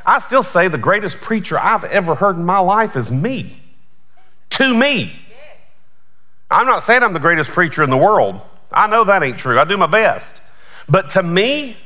I 0.05 0.19
still 0.19 0.43
say 0.43 0.67
the 0.67 0.78
greatest 0.78 1.19
preacher 1.19 1.57
I've 1.57 1.86
ever 1.86 2.15
heard 2.15 2.36
in 2.36 2.43
my 2.43 2.59
life 2.59 2.97
is 2.97 3.09
me. 3.09 3.61
To 4.51 4.76
me. 4.76 5.13
I'm 6.51 6.67
not 6.67 6.84
saying 6.84 7.03
I'm 7.03 7.13
the 7.13 7.19
greatest 7.19 7.51
preacher 7.51 7.84
in 7.84 7.89
the 7.89 7.97
world. 7.97 8.39
I 8.71 8.88
know 8.88 9.03
that 9.05 9.24
ain't 9.24 9.38
true. 9.38 9.57
I 9.57 9.63
do 9.63 9.78
my 9.78 9.88
best. 9.88 10.41
But 10.89 11.11
to 11.11 11.24
me, 11.24 11.78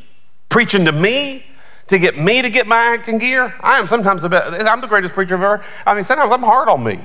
preaching 0.49 0.85
to 0.85 0.91
me, 0.91 1.45
to 1.87 1.99
get 1.99 2.17
me 2.17 2.41
to 2.41 2.49
get 2.49 2.67
my 2.67 2.95
acting 2.95 3.19
gear, 3.19 3.53
I 3.61 3.77
am 3.77 3.87
sometimes 3.87 4.23
the 4.23 4.29
best. 4.29 4.65
I'm 4.65 4.81
the 4.81 4.87
greatest 4.87 5.13
preacher 5.13 5.35
I've 5.35 5.43
ever. 5.43 5.65
I 5.85 5.93
mean, 5.93 6.03
sometimes 6.03 6.31
I'm 6.31 6.43
hard 6.43 6.69
on 6.69 6.83
me. 6.83 6.99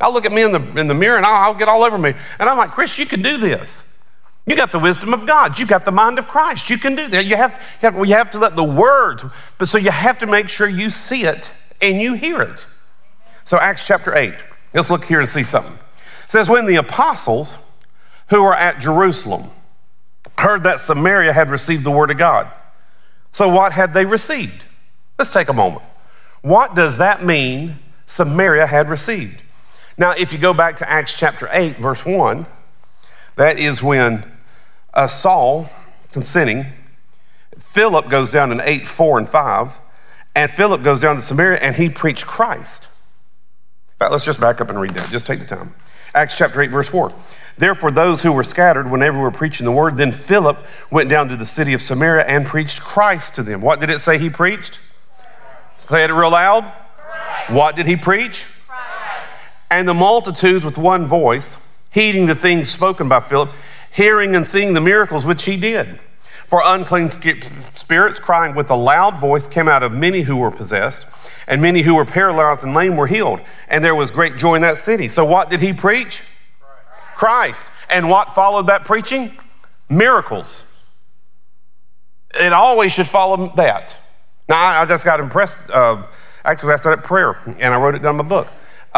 I'll 0.00 0.12
look 0.12 0.24
at 0.24 0.32
me 0.32 0.42
in 0.42 0.52
the, 0.52 0.80
in 0.80 0.86
the 0.86 0.94
mirror 0.94 1.16
and 1.16 1.26
I'll, 1.26 1.50
I'll 1.50 1.54
get 1.54 1.68
all 1.68 1.82
over 1.82 1.98
me. 1.98 2.14
And 2.38 2.48
I'm 2.48 2.56
like, 2.56 2.70
Chris, 2.70 2.98
you 2.98 3.06
can 3.06 3.22
do 3.22 3.36
this. 3.38 3.84
You 4.46 4.56
got 4.56 4.72
the 4.72 4.78
wisdom 4.78 5.12
of 5.12 5.26
God. 5.26 5.58
You 5.58 5.66
got 5.66 5.84
the 5.84 5.92
mind 5.92 6.18
of 6.18 6.26
Christ. 6.28 6.70
You 6.70 6.78
can 6.78 6.94
do 6.94 7.08
that. 7.08 7.26
You 7.26 7.36
have, 7.36 7.52
you 7.52 7.58
have, 7.82 7.94
well, 7.94 8.04
you 8.06 8.14
have 8.14 8.30
to 8.30 8.38
let 8.38 8.56
the 8.56 8.64
words, 8.64 9.24
but 9.58 9.68
so 9.68 9.76
you 9.76 9.90
have 9.90 10.18
to 10.20 10.26
make 10.26 10.48
sure 10.48 10.66
you 10.66 10.90
see 10.90 11.24
it 11.24 11.50
and 11.82 12.00
you 12.00 12.14
hear 12.14 12.40
it. 12.40 12.64
So, 13.44 13.58
Acts 13.58 13.86
chapter 13.86 14.16
8. 14.16 14.34
Let's 14.72 14.90
look 14.90 15.04
here 15.04 15.20
and 15.20 15.28
see 15.28 15.44
something. 15.44 15.72
It 15.72 16.30
says, 16.30 16.48
When 16.48 16.66
the 16.66 16.76
apostles 16.76 17.58
who 18.30 18.42
were 18.42 18.54
at 18.54 18.80
Jerusalem 18.80 19.50
heard 20.38 20.62
that 20.62 20.80
Samaria 20.80 21.32
had 21.32 21.50
received 21.50 21.84
the 21.84 21.90
word 21.90 22.10
of 22.10 22.18
God. 22.18 22.50
So, 23.32 23.48
what 23.48 23.72
had 23.72 23.92
they 23.92 24.04
received? 24.04 24.64
Let's 25.18 25.30
take 25.30 25.48
a 25.48 25.52
moment. 25.52 25.82
What 26.42 26.74
does 26.74 26.98
that 26.98 27.24
mean 27.24 27.78
Samaria 28.06 28.66
had 28.66 28.88
received? 28.88 29.42
Now, 29.98 30.12
if 30.12 30.32
you 30.32 30.38
go 30.38 30.54
back 30.54 30.78
to 30.78 30.88
Acts 30.88 31.18
chapter 31.18 31.48
8, 31.50 31.76
verse 31.76 32.06
1, 32.06 32.46
that 33.34 33.58
is 33.58 33.82
when 33.82 34.22
uh, 34.94 35.08
Saul 35.08 35.68
consenting, 36.12 36.66
Philip 37.58 38.08
goes 38.08 38.30
down 38.30 38.52
in 38.52 38.60
8, 38.60 38.86
4, 38.86 39.18
and 39.18 39.28
5, 39.28 39.72
and 40.36 40.48
Philip 40.48 40.84
goes 40.84 41.00
down 41.00 41.16
to 41.16 41.22
Samaria 41.22 41.58
and 41.58 41.74
he 41.74 41.88
preached 41.88 42.28
Christ. 42.28 42.84
In 42.84 43.98
fact, 43.98 44.12
let's 44.12 44.24
just 44.24 44.40
back 44.40 44.60
up 44.60 44.68
and 44.68 44.80
read 44.80 44.92
that. 44.92 45.10
Just 45.10 45.26
take 45.26 45.40
the 45.40 45.46
time. 45.46 45.74
Acts 46.14 46.36
chapter 46.36 46.62
8, 46.62 46.70
verse 46.70 46.88
4. 46.88 47.12
Therefore, 47.56 47.90
those 47.90 48.22
who 48.22 48.32
were 48.32 48.44
scattered, 48.44 48.88
whenever 48.88 49.16
we 49.16 49.24
were 49.24 49.32
preaching 49.32 49.66
the 49.66 49.72
word, 49.72 49.96
then 49.96 50.12
Philip 50.12 50.58
went 50.92 51.10
down 51.10 51.28
to 51.30 51.36
the 51.36 51.44
city 51.44 51.72
of 51.72 51.82
Samaria 51.82 52.24
and 52.24 52.46
preached 52.46 52.80
Christ 52.80 53.34
to 53.34 53.42
them. 53.42 53.62
What 53.62 53.80
did 53.80 53.90
it 53.90 53.98
say 53.98 54.16
he 54.16 54.30
preached? 54.30 54.78
Say 55.80 56.04
it 56.04 56.12
real 56.12 56.30
loud. 56.30 56.72
Christ. 56.94 57.50
What 57.50 57.74
did 57.74 57.86
he 57.86 57.96
preach? 57.96 58.46
And 59.70 59.86
the 59.86 59.94
multitudes 59.94 60.64
with 60.64 60.78
one 60.78 61.06
voice, 61.06 61.56
heeding 61.90 62.26
the 62.26 62.34
things 62.34 62.70
spoken 62.70 63.08
by 63.08 63.20
Philip, 63.20 63.50
hearing 63.90 64.34
and 64.34 64.46
seeing 64.46 64.74
the 64.74 64.80
miracles 64.80 65.26
which 65.26 65.44
he 65.44 65.56
did. 65.56 65.98
For 66.46 66.62
unclean 66.64 67.10
spirits, 67.10 68.18
crying 68.18 68.54
with 68.54 68.70
a 68.70 68.74
loud 68.74 69.18
voice, 69.18 69.46
came 69.46 69.68
out 69.68 69.82
of 69.82 69.92
many 69.92 70.22
who 70.22 70.38
were 70.38 70.50
possessed, 70.50 71.06
and 71.46 71.60
many 71.60 71.82
who 71.82 71.94
were 71.94 72.06
paralyzed 72.06 72.64
and 72.64 72.72
lame 72.72 72.96
were 72.96 73.06
healed. 73.06 73.40
And 73.68 73.84
there 73.84 73.94
was 73.94 74.10
great 74.10 74.38
joy 74.38 74.54
in 74.54 74.62
that 74.62 74.78
city. 74.78 75.08
So, 75.08 75.26
what 75.26 75.50
did 75.50 75.60
he 75.60 75.74
preach? 75.74 76.22
Christ. 77.14 77.66
And 77.90 78.08
what 78.08 78.34
followed 78.34 78.68
that 78.68 78.84
preaching? 78.84 79.36
Miracles. 79.90 80.64
It 82.34 82.52
always 82.54 82.92
should 82.92 83.08
follow 83.08 83.52
that. 83.56 83.96
Now, 84.48 84.80
I 84.80 84.86
just 84.86 85.04
got 85.04 85.20
impressed. 85.20 85.58
Uh, 85.68 86.06
actually, 86.44 86.72
I 86.72 86.76
said 86.76 86.98
it 86.98 87.04
prayer, 87.04 87.36
and 87.46 87.74
I 87.74 87.78
wrote 87.78 87.94
it 87.94 88.00
down 88.00 88.14
in 88.14 88.24
my 88.24 88.28
book. 88.28 88.48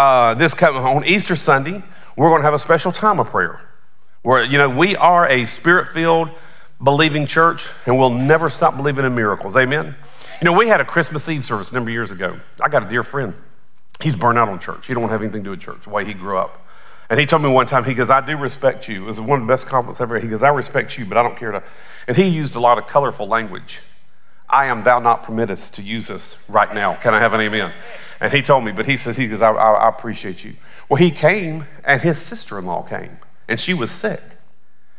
Uh, 0.01 0.32
this 0.32 0.55
coming 0.55 0.80
on 0.80 1.05
Easter 1.05 1.36
Sunday, 1.36 1.82
we're 2.16 2.30
going 2.30 2.40
to 2.40 2.44
have 2.44 2.55
a 2.55 2.59
special 2.59 2.90
time 2.90 3.20
of 3.20 3.26
prayer. 3.26 3.61
Where, 4.22 4.42
you 4.42 4.57
know, 4.57 4.70
we 4.70 4.96
are 4.96 5.28
a 5.28 5.44
spirit 5.44 5.88
filled, 5.88 6.30
believing 6.82 7.26
church, 7.26 7.68
and 7.84 7.98
we'll 7.98 8.09
never 8.09 8.48
stop 8.48 8.78
believing 8.78 9.05
in 9.05 9.14
miracles. 9.14 9.59
Amen? 9.59 9.94
You 10.40 10.46
know, 10.46 10.55
we 10.55 10.68
had 10.68 10.80
a 10.80 10.86
Christmas 10.86 11.28
Eve 11.28 11.44
service 11.44 11.70
a 11.70 11.74
number 11.74 11.90
of 11.90 11.92
years 11.92 12.12
ago. 12.12 12.38
I 12.62 12.70
got 12.70 12.82
a 12.82 12.88
dear 12.88 13.03
friend. 13.03 13.34
He's 14.03 14.14
burned 14.14 14.38
out 14.38 14.48
on 14.48 14.59
church. 14.59 14.86
He 14.86 14.94
don't 14.94 15.03
want 15.03 15.11
to 15.11 15.12
have 15.12 15.22
anything 15.22 15.42
to 15.42 15.48
do 15.48 15.51
with 15.51 15.61
church, 15.61 15.82
the 15.82 15.90
way 15.90 16.07
he 16.07 16.14
grew 16.14 16.38
up. 16.38 16.66
And 17.11 17.20
he 17.20 17.26
told 17.26 17.42
me 17.42 17.51
one 17.51 17.66
time, 17.66 17.84
he 17.84 17.92
goes, 17.92 18.09
I 18.09 18.24
do 18.24 18.38
respect 18.38 18.88
you. 18.88 19.03
It 19.03 19.07
was 19.07 19.20
one 19.20 19.42
of 19.42 19.46
the 19.46 19.53
best 19.53 19.66
compliments 19.66 20.01
ever. 20.01 20.18
He 20.18 20.28
goes, 20.28 20.42
I 20.42 20.48
respect 20.48 20.96
you, 20.96 21.05
but 21.05 21.18
I 21.18 21.22
don't 21.22 21.36
care 21.36 21.53
to. 21.53 21.62
And 22.09 22.16
he 22.16 22.26
used 22.26 22.57
a 22.57 22.61
lot 22.61 22.78
of 22.78 22.86
colorful 22.86 23.28
language. 23.28 23.82
I 24.51 24.66
am 24.66 24.82
thou 24.82 24.98
not 24.98 25.22
permittest 25.24 25.74
to 25.74 25.82
use 25.82 26.09
this 26.09 26.44
right 26.48 26.72
now. 26.74 26.94
Can 26.94 27.14
I 27.14 27.18
have 27.20 27.32
an 27.32 27.40
amen? 27.40 27.72
And 28.20 28.32
he 28.32 28.42
told 28.42 28.64
me, 28.64 28.72
but 28.72 28.86
he 28.86 28.96
says, 28.96 29.16
he 29.16 29.28
says, 29.28 29.40
I, 29.40 29.51
I, 29.51 29.72
I 29.72 29.88
appreciate 29.88 30.44
you. 30.44 30.55
Well, 30.88 30.96
he 30.96 31.11
came, 31.11 31.64
and 31.84 32.01
his 32.01 32.18
sister 32.18 32.59
in 32.59 32.66
law 32.66 32.82
came, 32.82 33.16
and 33.48 33.59
she 33.59 33.72
was 33.72 33.90
sick. 33.90 34.20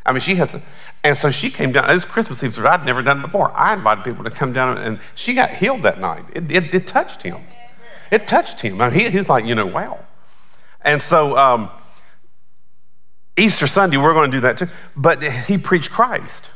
I 0.06 0.12
mean, 0.14 0.22
she 0.22 0.36
had 0.36 0.50
some, 0.50 0.62
and 1.04 1.16
so 1.16 1.30
she 1.30 1.52
came 1.52 1.72
down. 1.72 1.90
It 1.90 1.94
was 1.94 2.06
Christmas 2.06 2.44
Eve, 2.44 2.54
so 2.54 2.68
I'd 2.68 2.86
never 2.86 3.04
done 3.04 3.20
it 3.20 3.22
before. 3.22 3.52
I 3.52 3.74
invited 3.74 4.04
people 4.04 4.24
to 4.24 4.32
come 4.32 4.54
down, 4.54 4.78
and 4.78 5.00
she 5.14 5.34
got 5.34 5.52
healed 5.52 5.84
that 5.84 6.00
night. 6.00 6.26
It, 6.34 6.52
it, 6.52 6.74
it 6.74 6.88
touched 6.88 7.22
him. 7.22 7.38
It 8.10 8.28
touched 8.28 8.62
him. 8.62 8.82
I 8.82 8.90
mean, 8.90 9.00
he, 9.00 9.10
he's 9.10 9.30
like, 9.30 9.46
you 9.46 9.54
know, 9.54 9.68
wow. 9.68 10.04
And 10.82 11.02
so, 11.02 11.38
um, 11.38 11.70
Easter 13.38 13.68
Sunday, 13.68 13.98
we're 13.98 14.14
going 14.14 14.32
to 14.32 14.38
do 14.38 14.42
that 14.42 14.58
too. 14.58 14.68
But 14.96 15.22
he 15.22 15.58
preached 15.58 15.92
Christ. 15.92 16.50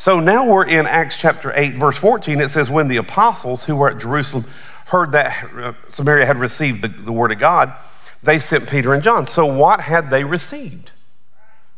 So 0.00 0.18
now 0.18 0.46
we're 0.46 0.64
in 0.64 0.86
Acts 0.86 1.18
chapter 1.18 1.52
8, 1.54 1.74
verse 1.74 1.98
14. 1.98 2.40
It 2.40 2.48
says, 2.48 2.70
When 2.70 2.88
the 2.88 2.96
apostles 2.96 3.64
who 3.64 3.76
were 3.76 3.90
at 3.90 3.98
Jerusalem 3.98 4.46
heard 4.86 5.12
that 5.12 5.52
uh, 5.54 5.74
Samaria 5.90 6.24
had 6.24 6.38
received 6.38 6.80
the, 6.80 6.88
the 6.88 7.12
word 7.12 7.32
of 7.32 7.38
God, 7.38 7.74
they 8.22 8.38
sent 8.38 8.66
Peter 8.66 8.94
and 8.94 9.02
John. 9.02 9.26
So 9.26 9.44
what 9.44 9.82
had 9.82 10.08
they 10.08 10.24
received? 10.24 10.92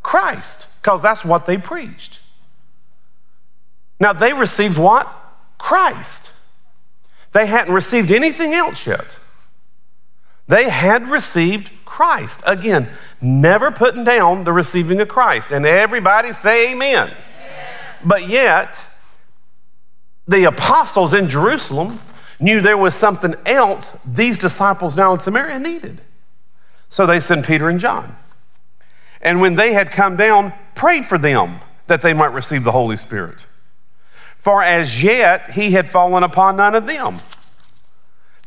Christ, 0.05 0.69
because 0.81 1.03
that's 1.03 1.25
what 1.25 1.47
they 1.47 1.59
preached. 1.59 2.21
Now 3.99 4.13
they 4.13 4.33
received 4.33 4.79
what? 4.79 5.13
Christ. 5.59 6.31
They 7.33 7.47
hadn't 7.47 7.75
received 7.75 8.13
anything 8.13 8.55
else 8.55 8.87
yet. 8.87 9.07
They 10.47 10.69
had 10.69 11.09
received 11.09 11.73
Christ. 11.85 12.41
Again, 12.47 12.89
never 13.21 13.73
putting 13.73 14.05
down 14.05 14.45
the 14.45 14.53
receiving 14.53 15.01
of 15.01 15.09
Christ. 15.09 15.51
And 15.51 15.67
everybody 15.67 16.33
say 16.33 16.71
amen. 16.73 17.11
But 18.05 18.29
yet, 18.29 18.85
the 20.27 20.45
apostles 20.45 21.15
in 21.15 21.29
Jerusalem 21.29 21.99
knew 22.41 22.61
there 22.61 22.77
was 22.77 22.95
something 22.95 23.35
else 23.47 23.91
these 24.05 24.39
disciples 24.39 24.97
now 24.97 25.13
in 25.13 25.19
Samaria 25.19 25.59
needed. 25.59 26.01
So 26.89 27.07
they 27.07 27.21
sent 27.21 27.47
Peter 27.47 27.69
and 27.69 27.81
John. 27.81 28.15
And 29.21 29.41
when 29.41 29.55
they 29.55 29.73
had 29.73 29.91
come 29.91 30.17
down, 30.17 30.53
prayed 30.75 31.07
for 31.07 31.17
them 31.17 31.61
that 31.87 32.03
they 32.03 32.13
might 32.13 32.33
receive 32.33 32.65
the 32.65 32.73
Holy 32.73 32.97
Spirit. 32.97 33.47
For 34.37 34.63
as 34.63 35.03
yet 35.03 35.53
he 35.53 35.71
had 35.71 35.91
fallen 35.91 36.23
upon 36.23 36.57
none 36.57 36.75
of 36.75 36.87
them. 36.87 37.19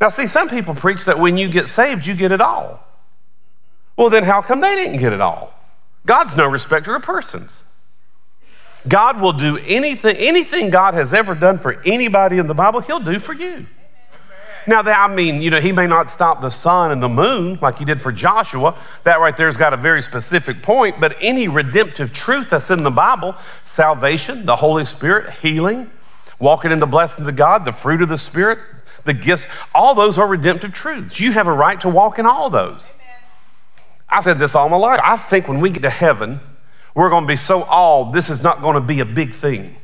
Now, 0.02 0.10
see, 0.10 0.28
some 0.28 0.50
people 0.50 0.76
preach 0.76 1.06
that 1.06 1.20
when 1.20 1.38
you 1.38 1.48
get 1.48 1.70
saved, 1.70 2.06
you 2.06 2.16
get 2.16 2.34
it 2.34 2.42
all. 2.42 2.86
Well, 3.98 4.10
then 4.10 4.24
how 4.24 4.42
come 4.42 4.60
they 4.60 4.76
didn't 4.76 5.00
get 5.00 5.14
it 5.14 5.22
all? 5.22 5.54
God's 6.06 6.36
no 6.36 6.48
respecter 6.48 6.96
of 6.96 7.02
persons. 7.02 7.64
God 8.88 9.20
will 9.20 9.34
do 9.34 9.58
anything, 9.58 10.16
anything 10.18 10.70
God 10.70 10.94
has 10.94 11.14
ever 11.14 11.36
done 11.36 11.58
for 11.58 11.82
anybody 11.86 12.38
in 12.38 12.48
the 12.48 12.54
Bible, 12.54 12.82
He'll 12.82 13.00
do 13.00 13.20
for 13.20 13.34
you. 13.34 13.66
Now, 14.68 14.82
that, 14.82 14.98
I 14.98 15.14
mean, 15.14 15.42
you 15.42 15.50
know, 15.52 15.60
He 15.60 15.72
may 15.72 15.88
not 15.88 16.10
stop 16.10 16.42
the 16.42 16.50
sun 16.50 16.92
and 16.92 17.02
the 17.02 17.10
moon 17.10 17.60
like 17.62 17.78
He 17.78 17.86
did 17.86 18.02
for 18.02 18.12
Joshua. 18.12 18.76
That 19.04 19.20
right 19.20 19.36
there's 19.36 19.58
got 19.58 19.74
a 19.74 19.78
very 19.78 20.02
specific 20.02 20.62
point, 20.62 21.00
but 21.00 21.16
any 21.22 21.48
redemptive 21.48 22.12
truth 22.12 22.50
that's 22.50 22.72
in 22.72 22.84
the 22.84 22.92
Bible 22.92 23.36
salvation, 23.64 24.46
the 24.46 24.56
Holy 24.56 24.86
Spirit, 24.86 25.34
healing, 25.42 25.90
walking 26.40 26.72
in 26.72 26.80
the 26.80 26.88
blessings 26.88 27.28
of 27.28 27.36
God, 27.36 27.66
the 27.66 27.74
fruit 27.74 28.02
of 28.02 28.10
the 28.10 28.18
Spirit, 28.18 28.60
the 29.04 29.14
gifts, 29.14 29.46
all 29.74 29.94
those 29.94 30.18
are 30.18 30.28
redemptive 30.28 30.74
truths. 30.74 31.20
You 31.20 31.32
have 31.34 31.48
a 31.48 31.54
right 31.54 31.80
to 31.82 31.90
walk 31.90 32.18
in 32.18 32.26
all 32.26 32.50
those. 32.50 32.92
I've 34.10 34.24
said 34.24 34.40
this 34.40 34.56
all 34.56 34.70
my 34.70 34.78
life. 34.78 35.00
I 35.04 35.18
think 35.18 35.48
when 35.48 35.60
we 35.60 35.70
get 35.70 35.82
to 35.82 35.90
heaven, 35.90 36.40
we're 36.96 37.10
going 37.10 37.24
to 37.24 37.28
be 37.28 37.36
so 37.36 37.64
awed, 37.64 38.14
this 38.14 38.30
is 38.30 38.42
not 38.42 38.62
going 38.62 38.76
to 38.76 38.82
be 38.82 39.02
a 39.02 39.06
big 39.06 39.34
thing. 39.34 39.76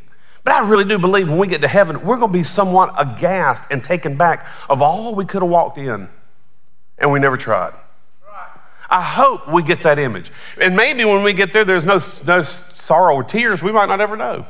But 0.44 0.54
I 0.54 0.68
really 0.68 0.86
do 0.86 0.98
believe 0.98 1.30
when 1.30 1.38
we 1.38 1.48
get 1.48 1.62
to 1.62 1.68
heaven, 1.68 2.04
we're 2.04 2.18
going 2.18 2.32
to 2.32 2.38
be 2.38 2.44
somewhat 2.44 2.94
aghast 2.98 3.66
and 3.70 3.84
taken 3.84 4.18
back 4.18 4.48
of 4.70 4.82
all 4.82 5.14
we 5.14 5.26
could 5.26 5.44
have 5.44 5.52
walked 5.52 5.78
in 5.78 6.08
and 6.98 7.12
we 7.12 7.20
never 7.20 7.38
tried. 7.38 7.74
I 8.90 9.02
hope 9.02 9.48
we 9.48 9.64
get 9.64 9.84
that 9.84 10.00
image. 10.00 10.32
And 10.60 10.76
maybe 10.76 11.06
when 11.06 11.24
we 11.24 11.32
get 11.32 11.54
there, 11.54 11.64
there's 11.64 11.86
no, 11.86 12.00
no 12.28 12.42
sorrow 12.42 13.16
or 13.16 13.24
tears. 13.24 13.64
We 13.64 13.72
might 13.72 13.86
not 13.86 14.02
ever 14.02 14.18
know. 14.18 14.46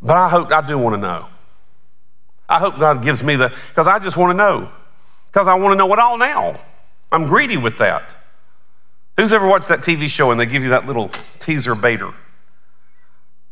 But 0.00 0.16
I 0.16 0.28
hope, 0.28 0.50
I 0.50 0.66
do 0.66 0.78
want 0.78 0.94
to 0.94 1.00
know. 1.00 1.26
I 2.48 2.58
hope 2.58 2.78
God 2.78 3.02
gives 3.02 3.22
me 3.22 3.36
the, 3.36 3.52
because 3.68 3.86
I 3.86 3.98
just 3.98 4.16
want 4.16 4.30
to 4.30 4.36
know. 4.36 4.70
Because 5.26 5.46
I 5.46 5.54
want 5.54 5.72
to 5.72 5.76
know 5.76 5.92
it 5.92 5.98
all 5.98 6.16
now. 6.16 6.60
I'm 7.12 7.26
greedy 7.26 7.56
with 7.56 7.78
that. 7.78 8.14
Who's 9.16 9.32
ever 9.32 9.46
watched 9.46 9.68
that 9.68 9.80
TV 9.80 10.08
show 10.08 10.30
and 10.30 10.40
they 10.40 10.46
give 10.46 10.62
you 10.62 10.70
that 10.70 10.86
little 10.86 11.08
teaser 11.08 11.74
baiter? 11.74 12.12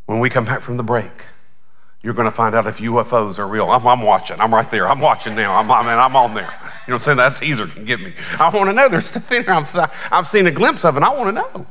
When 0.05 0.19
we 0.19 0.29
come 0.29 0.45
back 0.45 0.61
from 0.61 0.77
the 0.77 0.83
break, 0.83 1.11
you're 2.01 2.13
going 2.13 2.25
to 2.25 2.31
find 2.31 2.53
out 2.53 2.67
if 2.67 2.79
UFOs 2.79 3.39
are 3.39 3.47
real. 3.47 3.71
I'm, 3.71 3.87
I'm 3.87 4.01
watching. 4.01 4.39
I'm 4.41 4.53
right 4.53 4.69
there. 4.69 4.89
I'm 4.89 4.99
watching 4.99 5.35
now. 5.35 5.55
I'm, 5.55 5.71
I 5.71 5.93
I'm 5.93 6.15
on 6.17 6.33
there. 6.33 6.43
You 6.43 6.47
know 6.49 6.51
what 6.51 6.93
I'm 6.95 6.99
saying? 6.99 7.17
That 7.17 7.37
teaser 7.37 7.67
can 7.67 7.85
get 7.85 8.01
me. 8.01 8.13
I 8.37 8.49
want 8.49 8.69
to 8.69 8.73
know. 8.73 8.89
There's 8.89 9.05
stuff 9.05 9.31
in 9.31 9.43
here. 9.43 9.53
I'm, 9.53 9.65
I've 10.11 10.27
seen 10.27 10.45
a 10.47 10.51
glimpse 10.51 10.83
of 10.83 10.97
it. 10.97 11.03
I 11.03 11.15
want 11.15 11.29
to 11.29 11.41
know. 11.41 11.65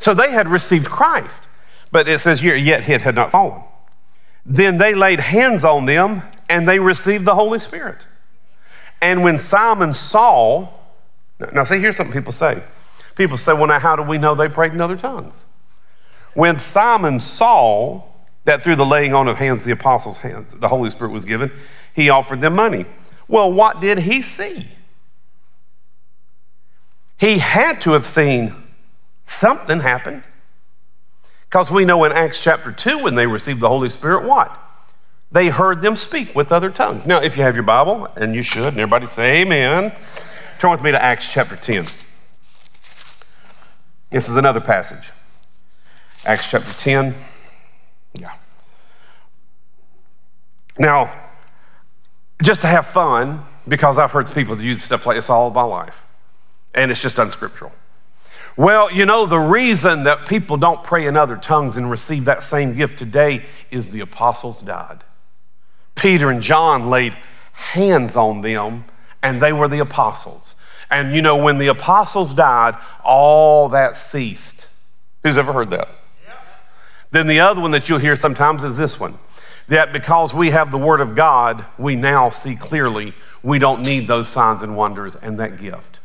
So 0.00 0.14
they 0.14 0.32
had 0.32 0.48
received 0.48 0.86
Christ, 0.86 1.44
but 1.92 2.08
it 2.08 2.20
says 2.20 2.42
yet 2.42 2.84
he 2.84 2.92
had 2.92 3.14
not 3.14 3.30
fallen. 3.30 3.62
Then 4.44 4.78
they 4.78 4.94
laid 4.94 5.20
hands 5.20 5.62
on 5.62 5.86
them 5.86 6.22
and 6.48 6.66
they 6.68 6.80
received 6.80 7.24
the 7.24 7.34
Holy 7.34 7.58
Spirit. 7.58 7.98
And 9.00 9.22
when 9.22 9.38
Simon 9.38 9.94
saw, 9.94 10.68
now 11.52 11.64
see, 11.64 11.78
here's 11.78 11.96
something 11.96 12.12
people 12.12 12.32
say. 12.32 12.62
People 13.14 13.36
say, 13.36 13.52
well, 13.52 13.66
now 13.66 13.78
how 13.78 13.96
do 13.96 14.02
we 14.02 14.18
know 14.18 14.34
they 14.34 14.48
prayed 14.48 14.72
in 14.72 14.80
other 14.80 14.96
tongues? 14.96 15.44
When 16.34 16.58
Simon 16.58 17.20
saw 17.20 18.02
that 18.44 18.62
through 18.62 18.76
the 18.76 18.86
laying 18.86 19.12
on 19.12 19.28
of 19.28 19.38
hands, 19.38 19.64
the 19.64 19.72
apostles' 19.72 20.18
hands, 20.18 20.52
the 20.52 20.68
Holy 20.68 20.90
Spirit 20.90 21.10
was 21.10 21.24
given, 21.24 21.50
he 21.94 22.10
offered 22.10 22.40
them 22.40 22.54
money. 22.54 22.86
Well, 23.26 23.52
what 23.52 23.80
did 23.80 23.98
he 23.98 24.22
see? 24.22 24.68
He 27.18 27.38
had 27.38 27.80
to 27.82 27.92
have 27.92 28.06
seen 28.06 28.54
something 29.26 29.80
happen. 29.80 30.22
Because 31.48 31.70
we 31.70 31.84
know 31.84 32.04
in 32.04 32.12
Acts 32.12 32.42
chapter 32.42 32.70
2, 32.70 33.02
when 33.02 33.14
they 33.14 33.26
received 33.26 33.60
the 33.60 33.68
Holy 33.68 33.90
Spirit, 33.90 34.24
what? 34.24 34.56
They 35.32 35.48
heard 35.48 35.82
them 35.82 35.96
speak 35.96 36.34
with 36.34 36.52
other 36.52 36.70
tongues. 36.70 37.06
Now, 37.06 37.20
if 37.20 37.36
you 37.36 37.42
have 37.42 37.54
your 37.54 37.64
Bible, 37.64 38.06
and 38.16 38.34
you 38.34 38.42
should, 38.42 38.68
and 38.68 38.78
everybody 38.78 39.06
say 39.06 39.42
amen, 39.42 39.92
turn 40.58 40.72
with 40.72 40.82
me 40.82 40.90
to 40.90 41.02
Acts 41.02 41.32
chapter 41.32 41.54
10. 41.54 41.84
This 44.10 44.28
is 44.28 44.36
another 44.36 44.60
passage. 44.60 45.12
Acts 46.24 46.50
chapter 46.50 46.72
10. 46.72 47.14
Yeah. 48.14 48.32
Now, 50.78 51.12
just 52.42 52.60
to 52.62 52.66
have 52.66 52.86
fun, 52.86 53.40
because 53.68 53.98
I've 53.98 54.10
heard 54.10 54.30
people 54.32 54.60
use 54.60 54.82
stuff 54.82 55.06
like 55.06 55.16
this 55.16 55.30
all 55.30 55.50
my 55.50 55.62
life, 55.62 56.02
and 56.74 56.90
it's 56.90 57.02
just 57.02 57.18
unscriptural. 57.18 57.72
Well, 58.56 58.90
you 58.90 59.06
know, 59.06 59.26
the 59.26 59.38
reason 59.38 60.02
that 60.04 60.26
people 60.26 60.56
don't 60.56 60.82
pray 60.82 61.06
in 61.06 61.16
other 61.16 61.36
tongues 61.36 61.76
and 61.76 61.88
receive 61.88 62.24
that 62.24 62.42
same 62.42 62.76
gift 62.76 62.98
today 62.98 63.44
is 63.70 63.90
the 63.90 64.00
apostles 64.00 64.62
died. 64.62 65.04
Peter 65.94 66.30
and 66.30 66.42
John 66.42 66.90
laid 66.90 67.12
hands 67.52 68.16
on 68.16 68.40
them, 68.40 68.84
and 69.22 69.40
they 69.40 69.52
were 69.52 69.68
the 69.68 69.80
apostles. 69.80 70.54
And 70.90 71.14
you 71.14 71.22
know, 71.22 71.36
when 71.36 71.58
the 71.58 71.66
apostles 71.68 72.34
died, 72.34 72.76
all 73.04 73.68
that 73.70 73.96
ceased. 73.96 74.66
Who's 75.22 75.36
ever 75.36 75.52
heard 75.52 75.70
that? 75.70 75.88
Then 77.10 77.26
the 77.26 77.40
other 77.40 77.60
one 77.60 77.70
that 77.72 77.88
you'll 77.88 77.98
hear 77.98 78.16
sometimes 78.16 78.62
is 78.64 78.76
this 78.76 79.00
one 79.00 79.18
that 79.68 79.92
because 79.92 80.32
we 80.32 80.50
have 80.50 80.70
the 80.70 80.78
Word 80.78 81.00
of 81.00 81.14
God, 81.14 81.64
we 81.78 81.94
now 81.94 82.30
see 82.30 82.56
clearly 82.56 83.12
we 83.42 83.58
don't 83.58 83.82
need 83.82 84.06
those 84.06 84.26
signs 84.26 84.62
and 84.62 84.76
wonders 84.76 85.14
and 85.14 85.38
that 85.38 85.60
gift. 85.60 86.00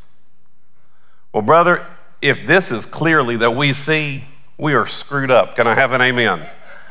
Well, 1.31 1.43
brother, 1.43 1.85
if 2.21 2.45
this 2.45 2.71
is 2.71 2.85
clearly 2.85 3.37
that 3.37 3.51
we 3.51 3.73
see, 3.73 4.23
We 4.57 4.75
are 4.75 4.85
screwed 4.85 5.31
up. 5.31 5.55
Can 5.55 5.67
I 5.67 5.73
have 5.73 5.93
an 5.93 6.01
amen? 6.01 6.47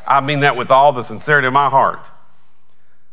I 0.06 0.20
mean 0.20 0.40
that 0.40 0.56
with 0.56 0.70
all 0.70 0.92
the 0.92 1.02
sincerity 1.02 1.46
of 1.46 1.52
my 1.52 1.68
heart. 1.68 2.08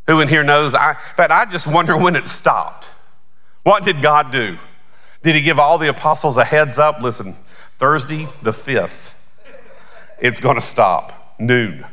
Who 0.07 0.19
in 0.21 0.27
here 0.27 0.43
knows? 0.43 0.73
I, 0.73 0.91
in 0.91 1.15
fact, 1.15 1.31
I 1.31 1.45
just 1.45 1.67
wonder 1.67 1.95
when 1.95 2.15
it 2.15 2.27
stopped. 2.27 2.88
What 3.69 3.85
did 3.85 4.01
God 4.01 4.31
do? 4.31 4.57
Did 5.21 5.35
He 5.35 5.41
give 5.41 5.59
all 5.59 5.77
the 5.77 5.89
apostles 5.89 6.37
a 6.37 6.43
heads 6.43 6.79
up? 6.79 7.01
Listen, 7.01 7.35
Thursday 7.77 8.25
the 8.41 8.49
5th, 8.49 9.13
it's 10.17 10.39
going 10.39 10.55
to 10.55 10.61
stop, 10.61 11.35
noon. 11.39 11.85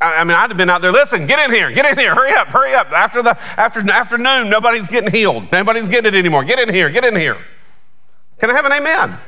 I 0.00 0.22
mean, 0.22 0.36
I'd 0.36 0.50
have 0.50 0.56
been 0.56 0.70
out 0.70 0.82
there. 0.82 0.92
Listen, 0.92 1.26
get 1.26 1.44
in 1.44 1.52
here, 1.52 1.72
get 1.72 1.84
in 1.84 1.98
here, 1.98 2.14
hurry 2.14 2.32
up, 2.34 2.46
hurry 2.46 2.74
up. 2.74 2.92
After 2.92 3.24
the 3.24 3.36
after 3.58 3.80
afternoon, 3.90 4.50
nobody's 4.50 4.86
getting 4.86 5.10
healed. 5.10 5.50
Nobody's 5.50 5.88
getting 5.88 6.14
it 6.14 6.16
anymore. 6.16 6.44
Get 6.44 6.60
in 6.60 6.72
here, 6.72 6.88
get 6.90 7.04
in 7.04 7.16
here. 7.16 7.38
Can 8.38 8.48
I 8.48 8.52
have 8.52 8.66
an 8.66 8.72
amen? 8.72 9.18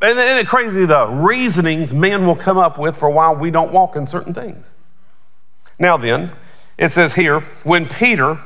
And 0.00 0.16
then 0.16 0.38
it's 0.38 0.48
crazy 0.48 0.86
the 0.86 1.08
reasonings 1.08 1.92
men 1.92 2.24
will 2.24 2.36
come 2.36 2.56
up 2.56 2.78
with 2.78 2.96
for 2.96 3.10
why 3.10 3.32
we 3.32 3.50
don't 3.50 3.72
walk 3.72 3.96
in 3.96 4.06
certain 4.06 4.32
things. 4.32 4.74
Now 5.80 5.96
then, 5.96 6.30
it 6.78 6.92
says 6.92 7.14
here, 7.14 7.40
when 7.64 7.88
Peter 7.88 8.38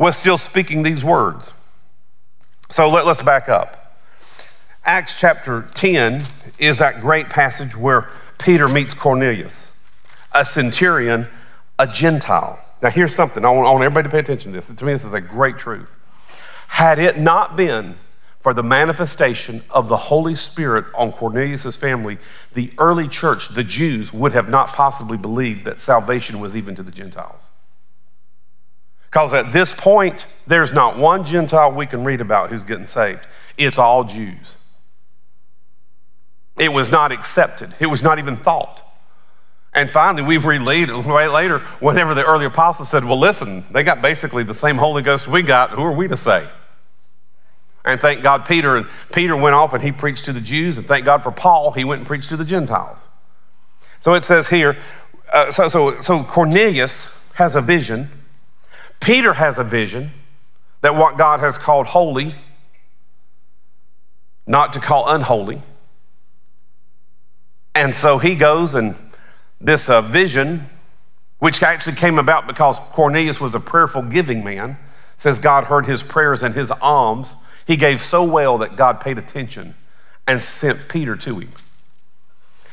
was 0.00 0.16
still 0.16 0.38
speaking 0.38 0.82
these 0.82 1.04
words. 1.04 1.52
So 2.70 2.88
let, 2.88 3.06
us 3.06 3.20
back 3.20 3.50
up. 3.50 3.98
Acts 4.82 5.20
chapter 5.20 5.68
10 5.74 6.22
is 6.58 6.78
that 6.78 7.02
great 7.02 7.28
passage 7.28 7.76
where 7.76 8.08
Peter 8.38 8.66
meets 8.66 8.94
Cornelius, 8.94 9.76
a 10.32 10.46
centurion, 10.46 11.28
a 11.78 11.86
Gentile. 11.86 12.58
Now, 12.82 12.88
here's 12.88 13.14
something 13.14 13.44
I 13.44 13.50
want, 13.50 13.68
I 13.68 13.72
want 13.72 13.84
everybody 13.84 14.08
to 14.08 14.10
pay 14.10 14.20
attention 14.20 14.52
to 14.52 14.60
this. 14.60 14.74
To 14.74 14.84
me, 14.86 14.94
this 14.94 15.04
is 15.04 15.12
a 15.12 15.20
great 15.20 15.58
truth. 15.58 15.94
Had 16.68 16.98
it 16.98 17.18
not 17.18 17.54
been 17.54 17.94
for 18.40 18.54
the 18.54 18.62
manifestation 18.62 19.62
of 19.68 19.88
the 19.88 19.98
Holy 19.98 20.34
Spirit 20.34 20.86
on 20.94 21.12
Cornelius' 21.12 21.76
family, 21.76 22.16
the 22.54 22.72
early 22.78 23.06
church, 23.06 23.50
the 23.50 23.64
Jews, 23.64 24.14
would 24.14 24.32
have 24.32 24.48
not 24.48 24.68
possibly 24.68 25.18
believed 25.18 25.66
that 25.66 25.78
salvation 25.78 26.40
was 26.40 26.56
even 26.56 26.74
to 26.76 26.82
the 26.82 26.90
Gentiles. 26.90 27.50
Because 29.10 29.34
at 29.34 29.52
this 29.52 29.74
point, 29.74 30.24
there's 30.46 30.72
not 30.72 30.96
one 30.96 31.24
Gentile 31.24 31.72
we 31.72 31.86
can 31.86 32.04
read 32.04 32.20
about 32.20 32.50
who's 32.50 32.62
getting 32.62 32.86
saved. 32.86 33.26
It's 33.58 33.76
all 33.76 34.04
Jews. 34.04 34.56
It 36.58 36.72
was 36.72 36.92
not 36.92 37.10
accepted, 37.10 37.74
it 37.80 37.86
was 37.86 38.02
not 38.02 38.18
even 38.18 38.36
thought. 38.36 38.86
And 39.72 39.88
finally, 39.88 40.24
we've 40.24 40.44
later, 40.44 40.96
later 40.96 41.60
whenever 41.78 42.12
the 42.12 42.24
early 42.24 42.44
apostles 42.44 42.90
said, 42.90 43.04
Well, 43.04 43.18
listen, 43.18 43.64
they 43.70 43.82
got 43.84 44.02
basically 44.02 44.42
the 44.42 44.54
same 44.54 44.76
Holy 44.76 45.00
Ghost 45.00 45.28
we 45.28 45.42
got. 45.42 45.70
Who 45.70 45.82
are 45.82 45.94
we 45.94 46.08
to 46.08 46.16
say? 46.16 46.48
And 47.84 48.00
thank 48.00 48.22
God 48.22 48.46
Peter 48.46 48.76
and 48.76 48.86
Peter 49.12 49.36
went 49.36 49.54
off 49.54 49.72
and 49.72 49.82
he 49.82 49.92
preached 49.92 50.24
to 50.26 50.32
the 50.32 50.40
Jews, 50.40 50.76
and 50.76 50.86
thank 50.86 51.04
God 51.04 51.22
for 51.22 51.30
Paul, 51.30 51.72
he 51.72 51.84
went 51.84 52.00
and 52.00 52.06
preached 52.06 52.28
to 52.28 52.36
the 52.36 52.44
Gentiles. 52.44 53.08
So 54.00 54.14
it 54.14 54.24
says 54.24 54.48
here, 54.48 54.76
uh, 55.32 55.50
so, 55.50 55.68
so, 55.68 56.00
so 56.00 56.22
Cornelius 56.24 57.16
has 57.34 57.54
a 57.54 57.60
vision. 57.60 58.08
Peter 59.00 59.32
has 59.32 59.58
a 59.58 59.64
vision 59.64 60.10
that 60.82 60.94
what 60.94 61.18
God 61.18 61.40
has 61.40 61.58
called 61.58 61.86
holy, 61.88 62.34
not 64.46 64.72
to 64.74 64.80
call 64.80 65.08
unholy. 65.08 65.62
And 67.74 67.94
so 67.94 68.18
he 68.18 68.34
goes, 68.36 68.74
and 68.74 68.94
this 69.60 69.88
uh, 69.88 70.02
vision, 70.02 70.64
which 71.38 71.62
actually 71.62 71.96
came 71.96 72.18
about 72.18 72.46
because 72.46 72.78
Cornelius 72.78 73.40
was 73.40 73.54
a 73.54 73.60
prayerful 73.60 74.02
giving 74.02 74.44
man, 74.44 74.78
says 75.16 75.38
God 75.38 75.64
heard 75.64 75.86
his 75.86 76.02
prayers 76.02 76.42
and 76.42 76.54
his 76.54 76.70
alms 76.70 77.36
he 77.66 77.76
gave 77.76 78.02
so 78.02 78.24
well 78.24 78.58
that 78.58 78.74
God 78.74 79.00
paid 79.00 79.16
attention 79.16 79.74
and 80.26 80.42
sent 80.42 80.88
Peter 80.88 81.14
to 81.16 81.38
him. 81.38 81.50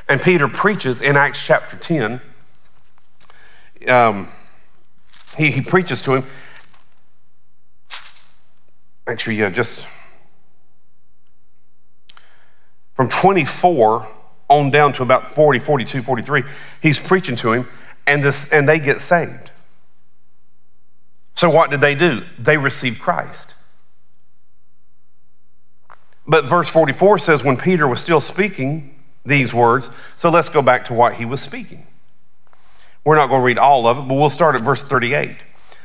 And 0.10 0.20
Peter 0.22 0.48
preaches 0.48 1.02
in 1.02 1.16
Acts 1.16 1.46
chapter 1.46 1.78
10. 1.78 2.22
Um, 3.88 4.28
he, 5.38 5.52
he 5.52 5.62
preaches 5.62 6.02
to 6.04 6.16
him. 6.16 6.26
Actually, 9.06 9.38
yeah, 9.38 9.50
just 9.50 9.88
from 12.96 13.08
24 13.08 14.08
on 14.50 14.72
down 14.72 14.92
to 14.94 15.04
about 15.04 15.30
40, 15.32 15.60
42, 15.60 16.02
43, 16.02 16.44
he's 16.82 17.00
preaching 17.00 17.36
to 17.38 17.54
him, 17.54 17.68
and, 18.06 18.24
this, 18.24 18.50
and 18.52 18.68
they 18.68 18.80
get 18.80 19.00
saved. 19.00 19.52
So, 21.36 21.50
what 21.50 21.70
did 21.70 21.80
they 21.80 21.96
do? 21.96 22.24
They 22.40 22.58
received 22.58 23.00
Christ. 23.00 23.54
But 26.28 26.46
verse 26.46 26.70
44 26.70 27.20
says, 27.20 27.44
when 27.44 27.56
Peter 27.56 27.88
was 27.88 28.02
still 28.02 28.20
speaking 28.20 29.00
these 29.26 29.54
words, 29.54 29.90
so 30.16 30.30
let's 30.30 30.50
go 30.50 30.62
back 30.62 30.86
to 30.86 30.94
what 30.94 31.14
he 31.14 31.24
was 31.24 31.40
speaking. 31.40 31.87
We're 33.08 33.16
not 33.16 33.30
going 33.30 33.40
to 33.40 33.46
read 33.46 33.58
all 33.58 33.88
of 33.88 34.00
it, 34.00 34.02
but 34.02 34.16
we'll 34.16 34.30
start 34.30 34.56
at 34.56 34.64
verse 34.64 34.84
38. 34.84 35.38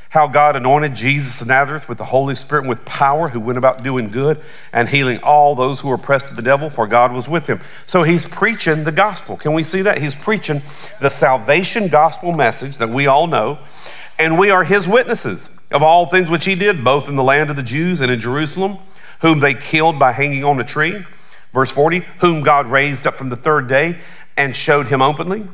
How 0.08 0.26
God 0.26 0.56
anointed 0.56 0.96
Jesus 0.96 1.40
of 1.40 1.46
Nazareth 1.46 1.88
with 1.88 1.98
the 1.98 2.06
Holy 2.06 2.34
Spirit 2.34 2.62
and 2.62 2.68
with 2.68 2.84
power, 2.84 3.28
who 3.28 3.38
went 3.38 3.58
about 3.58 3.84
doing 3.84 4.08
good 4.08 4.40
and 4.72 4.88
healing 4.88 5.20
all 5.22 5.54
those 5.54 5.78
who 5.78 5.86
were 5.86 5.94
oppressed 5.94 6.30
of 6.30 6.36
the 6.36 6.42
devil, 6.42 6.68
for 6.68 6.88
God 6.88 7.12
was 7.12 7.28
with 7.28 7.46
him. 7.46 7.60
So 7.86 8.02
he's 8.02 8.24
preaching 8.24 8.82
the 8.82 8.90
gospel. 8.90 9.36
Can 9.36 9.52
we 9.52 9.62
see 9.62 9.82
that? 9.82 10.02
He's 10.02 10.16
preaching 10.16 10.62
the 11.00 11.08
salvation 11.08 11.86
gospel 11.86 12.32
message 12.32 12.78
that 12.78 12.88
we 12.88 13.06
all 13.06 13.28
know, 13.28 13.60
and 14.18 14.36
we 14.36 14.50
are 14.50 14.64
his 14.64 14.88
witnesses 14.88 15.48
of 15.70 15.80
all 15.80 16.06
things 16.06 16.28
which 16.28 16.44
he 16.44 16.56
did, 16.56 16.82
both 16.82 17.08
in 17.08 17.14
the 17.14 17.22
land 17.22 17.50
of 17.50 17.54
the 17.54 17.62
Jews 17.62 18.00
and 18.00 18.10
in 18.10 18.20
Jerusalem 18.20 18.78
whom 19.20 19.38
they 19.38 19.54
killed 19.54 19.96
by 19.96 20.10
hanging 20.10 20.42
on 20.42 20.58
a 20.58 20.64
tree. 20.64 21.06
Verse 21.52 21.70
40, 21.70 22.00
whom 22.18 22.42
God 22.42 22.66
raised 22.66 23.06
up 23.06 23.14
from 23.14 23.28
the 23.28 23.36
third 23.36 23.68
day 23.68 23.98
and 24.36 24.56
showed 24.56 24.88
him 24.88 25.00
openly. 25.00 25.46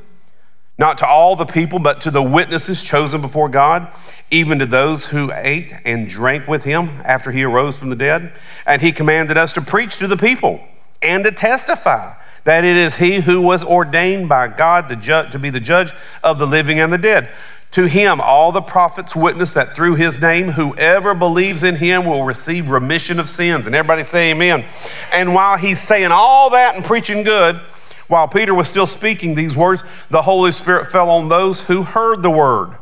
Not 0.79 0.99
to 0.99 1.07
all 1.07 1.35
the 1.35 1.45
people, 1.45 1.81
but 1.81 2.01
to 2.03 2.11
the 2.11 2.23
witnesses 2.23 2.85
chosen 2.85 3.21
before 3.21 3.49
God, 3.49 3.93
even 4.31 4.61
to 4.61 4.67
those 4.67 5.07
who 5.07 5.33
ate 5.35 5.73
and 5.85 6.09
drank 6.09 6.47
with 6.47 6.63
him 6.63 6.89
after 7.05 7.33
he 7.33 7.43
arose 7.43 7.77
from 7.77 7.91
the 7.91 7.97
dead. 7.97 8.33
And 8.65 8.81
he 8.81 8.93
commanded 8.93 9.37
us 9.37 9.53
to 9.55 9.61
preach 9.61 9.97
to 9.99 10.07
the 10.07 10.17
people 10.17 10.65
and 11.03 11.25
to 11.25 11.33
testify 11.33 12.15
that 12.45 12.65
it 12.65 12.77
is 12.77 12.97
he 12.97 13.21
who 13.21 13.43
was 13.43 13.65
ordained 13.65 14.29
by 14.29 14.49
God 14.49 14.89
to, 14.89 15.29
to 15.31 15.39
be 15.39 15.51
the 15.51 15.61
judge 15.61 15.93
of 16.23 16.39
the 16.39 16.47
living 16.47 16.79
and 16.79 16.93
the 16.93 16.99
dead. 16.99 17.29
To 17.73 17.87
him, 17.87 18.21
all 18.21 18.51
the 18.53 18.63
prophets 18.63 19.15
witness 19.15 19.53
that 19.53 19.77
through 19.77 19.97
his 19.97 20.21
name, 20.21 20.49
whoever 20.49 21.13
believes 21.15 21.63
in 21.63 21.77
him 21.77 22.07
will 22.07 22.25
receive 22.25 22.71
remission 22.71 23.21
of 23.21 23.29
sins. 23.29 23.67
And 23.67 23.75
everybody 23.75 24.05
say 24.05 24.31
amen. 24.31 24.65
And 25.13 25.35
while 25.35 25.59
he's 25.59 25.81
saying 25.81 26.11
all 26.11 26.51
that 26.51 26.77
and 26.77 26.85
preaching 26.85 27.25
good, 27.25 27.61
while 28.09 28.27
Peter 28.29 28.55
was 28.55 28.69
still 28.69 28.87
speaking 28.87 29.35
these 29.35 29.57
words, 29.57 29.83
the 30.11 30.23
Holy 30.23 30.53
Spirit 30.53 30.89
fell 30.89 31.11
on 31.11 31.29
those 31.29 31.63
who 31.63 31.83
heard 31.83 32.23
the 32.23 32.31
word. 32.31 32.77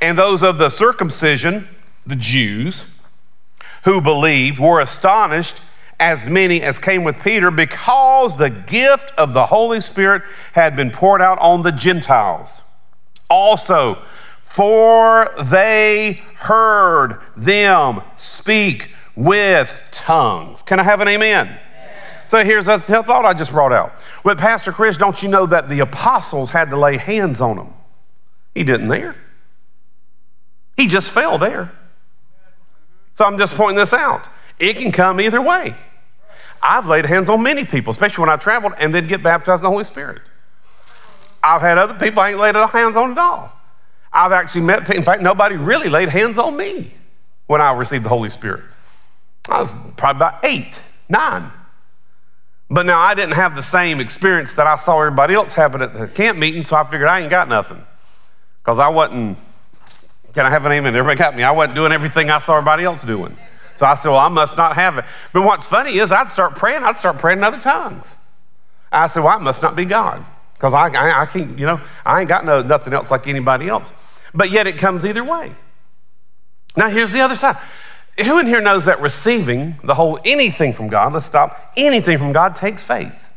And 0.00 0.18
those 0.18 0.42
of 0.42 0.58
the 0.58 0.68
circumcision, 0.68 1.68
the 2.06 2.16
Jews, 2.16 2.84
who 3.84 4.00
believed, 4.00 4.58
were 4.58 4.80
astonished, 4.80 5.60
as 5.98 6.26
many 6.26 6.62
as 6.62 6.78
came 6.78 7.04
with 7.04 7.22
Peter, 7.22 7.50
because 7.50 8.36
the 8.36 8.50
gift 8.50 9.12
of 9.16 9.34
the 9.34 9.46
Holy 9.46 9.80
Spirit 9.80 10.22
had 10.54 10.74
been 10.74 10.90
poured 10.90 11.20
out 11.20 11.38
on 11.38 11.62
the 11.62 11.72
Gentiles 11.72 12.62
also, 13.30 13.96
for 14.42 15.30
they 15.42 16.20
heard 16.34 17.20
them 17.36 18.02
speak 18.16 18.90
with 19.14 19.80
tongues. 19.92 20.62
Can 20.62 20.80
I 20.80 20.82
have 20.82 21.00
an 21.00 21.08
amen? 21.08 21.56
So 22.30 22.44
here's 22.44 22.68
a 22.68 22.78
thought 22.78 23.24
I 23.24 23.34
just 23.34 23.50
brought 23.50 23.72
out. 23.72 23.92
But 24.22 24.38
Pastor 24.38 24.70
Chris, 24.70 24.96
don't 24.96 25.20
you 25.20 25.28
know 25.28 25.46
that 25.46 25.68
the 25.68 25.80
apostles 25.80 26.50
had 26.50 26.70
to 26.70 26.76
lay 26.76 26.96
hands 26.96 27.40
on 27.40 27.56
them? 27.56 27.74
He 28.54 28.62
didn't 28.62 28.86
there. 28.86 29.16
He 30.76 30.86
just 30.86 31.10
fell 31.10 31.38
there. 31.38 31.72
So 33.10 33.24
I'm 33.24 33.36
just 33.36 33.56
pointing 33.56 33.78
this 33.78 33.92
out. 33.92 34.22
It 34.60 34.76
can 34.76 34.92
come 34.92 35.20
either 35.20 35.42
way. 35.42 35.74
I've 36.62 36.86
laid 36.86 37.04
hands 37.04 37.28
on 37.28 37.42
many 37.42 37.64
people, 37.64 37.90
especially 37.90 38.22
when 38.22 38.30
I 38.30 38.36
traveled 38.36 38.74
and 38.78 38.94
then 38.94 39.08
get 39.08 39.24
baptized 39.24 39.62
in 39.62 39.64
the 39.64 39.70
Holy 39.70 39.82
Spirit. 39.82 40.22
I've 41.42 41.62
had 41.62 41.78
other 41.78 41.94
people 41.94 42.20
I 42.20 42.30
ain't 42.30 42.38
laid 42.38 42.54
hands 42.54 42.94
on 42.94 43.10
at 43.10 43.18
all. 43.18 43.50
I've 44.12 44.30
actually 44.30 44.60
met 44.60 44.82
people, 44.82 44.98
in 44.98 45.02
fact, 45.02 45.20
nobody 45.20 45.56
really 45.56 45.88
laid 45.88 46.10
hands 46.10 46.38
on 46.38 46.56
me 46.56 46.94
when 47.48 47.60
I 47.60 47.72
received 47.72 48.04
the 48.04 48.08
Holy 48.08 48.30
Spirit. 48.30 48.62
I 49.48 49.60
was 49.60 49.72
probably 49.96 50.18
about 50.18 50.44
eight, 50.44 50.80
nine. 51.08 51.50
But 52.70 52.86
now 52.86 53.00
I 53.00 53.14
didn't 53.14 53.34
have 53.34 53.56
the 53.56 53.62
same 53.62 53.98
experience 53.98 54.52
that 54.52 54.66
I 54.66 54.76
saw 54.76 55.00
everybody 55.00 55.34
else 55.34 55.54
having 55.54 55.82
at 55.82 55.92
the 55.92 56.06
camp 56.06 56.38
meeting, 56.38 56.62
so 56.62 56.76
I 56.76 56.84
figured 56.84 57.08
I 57.08 57.20
ain't 57.20 57.30
got 57.30 57.48
nothing. 57.48 57.84
Because 58.62 58.78
I 58.78 58.88
wasn't, 58.88 59.36
can 60.34 60.46
I 60.46 60.50
have 60.50 60.64
an 60.64 60.72
amen? 60.72 60.94
Everybody 60.94 61.18
got 61.18 61.36
me. 61.36 61.42
I 61.42 61.50
wasn't 61.50 61.74
doing 61.74 61.90
everything 61.90 62.30
I 62.30 62.38
saw 62.38 62.56
everybody 62.56 62.84
else 62.84 63.02
doing. 63.02 63.36
So 63.74 63.86
I 63.86 63.96
said, 63.96 64.10
well, 64.10 64.18
I 64.18 64.28
must 64.28 64.56
not 64.56 64.76
have 64.76 64.98
it. 64.98 65.04
But 65.32 65.42
what's 65.42 65.66
funny 65.66 65.98
is 65.98 66.12
I'd 66.12 66.30
start 66.30 66.54
praying, 66.54 66.84
I'd 66.84 66.96
start 66.96 67.18
praying 67.18 67.38
in 67.38 67.44
other 67.44 67.58
tongues. 67.58 68.14
I 68.92 69.08
said, 69.08 69.24
well, 69.24 69.36
I 69.36 69.42
must 69.42 69.62
not 69.62 69.74
be 69.74 69.84
God. 69.84 70.24
Because 70.54 70.72
I, 70.72 70.88
I, 70.90 71.22
I, 71.22 71.26
can't, 71.26 71.58
you 71.58 71.66
know, 71.66 71.80
I 72.04 72.20
ain't 72.20 72.28
got 72.28 72.44
no, 72.44 72.62
nothing 72.62 72.92
else 72.92 73.10
like 73.10 73.26
anybody 73.26 73.68
else. 73.68 73.92
But 74.32 74.50
yet 74.50 74.68
it 74.68 74.76
comes 74.76 75.04
either 75.04 75.24
way. 75.24 75.52
Now, 76.76 76.88
here's 76.88 77.10
the 77.10 77.20
other 77.20 77.34
side. 77.34 77.56
Who 78.24 78.38
in 78.38 78.46
here 78.46 78.60
knows 78.60 78.84
that 78.84 79.00
receiving 79.00 79.76
the 79.82 79.94
whole 79.94 80.18
anything 80.24 80.72
from 80.72 80.88
God, 80.88 81.14
let's 81.14 81.26
stop, 81.26 81.72
anything 81.76 82.18
from 82.18 82.32
God 82.32 82.54
takes 82.54 82.84
faith? 82.84 83.30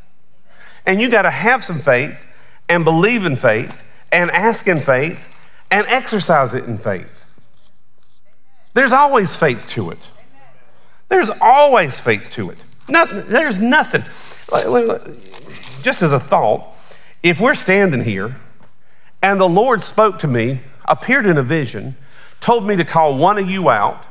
And 0.85 0.99
you 0.99 1.09
got 1.09 1.21
to 1.21 1.29
have 1.29 1.63
some 1.63 1.79
faith 1.79 2.25
and 2.67 2.83
believe 2.83 3.25
in 3.25 3.35
faith 3.35 3.87
and 4.11 4.29
ask 4.31 4.67
in 4.67 4.77
faith 4.77 5.29
and 5.71 5.87
exercise 5.87 6.53
it 6.53 6.65
in 6.65 6.77
faith. 6.77 7.33
There's 8.73 8.91
always 8.91 9.35
faith 9.35 9.67
to 9.69 9.91
it. 9.91 10.07
There's 11.09 11.29
always 11.41 11.99
faith 11.99 12.29
to 12.31 12.49
it. 12.49 12.61
Nothing, 12.89 13.23
there's 13.27 13.59
nothing. 13.59 14.01
Just 15.83 16.01
as 16.01 16.11
a 16.11 16.19
thought, 16.19 16.67
if 17.21 17.39
we're 17.39 17.55
standing 17.55 18.03
here 18.03 18.35
and 19.21 19.39
the 19.39 19.47
Lord 19.47 19.83
spoke 19.83 20.19
to 20.19 20.27
me, 20.27 20.59
appeared 20.85 21.25
in 21.25 21.37
a 21.37 21.43
vision, 21.43 21.95
told 22.41 22.67
me 22.67 22.75
to 22.75 22.83
call 22.83 23.17
one 23.17 23.37
of 23.37 23.49
you 23.49 23.69
out, 23.69 24.03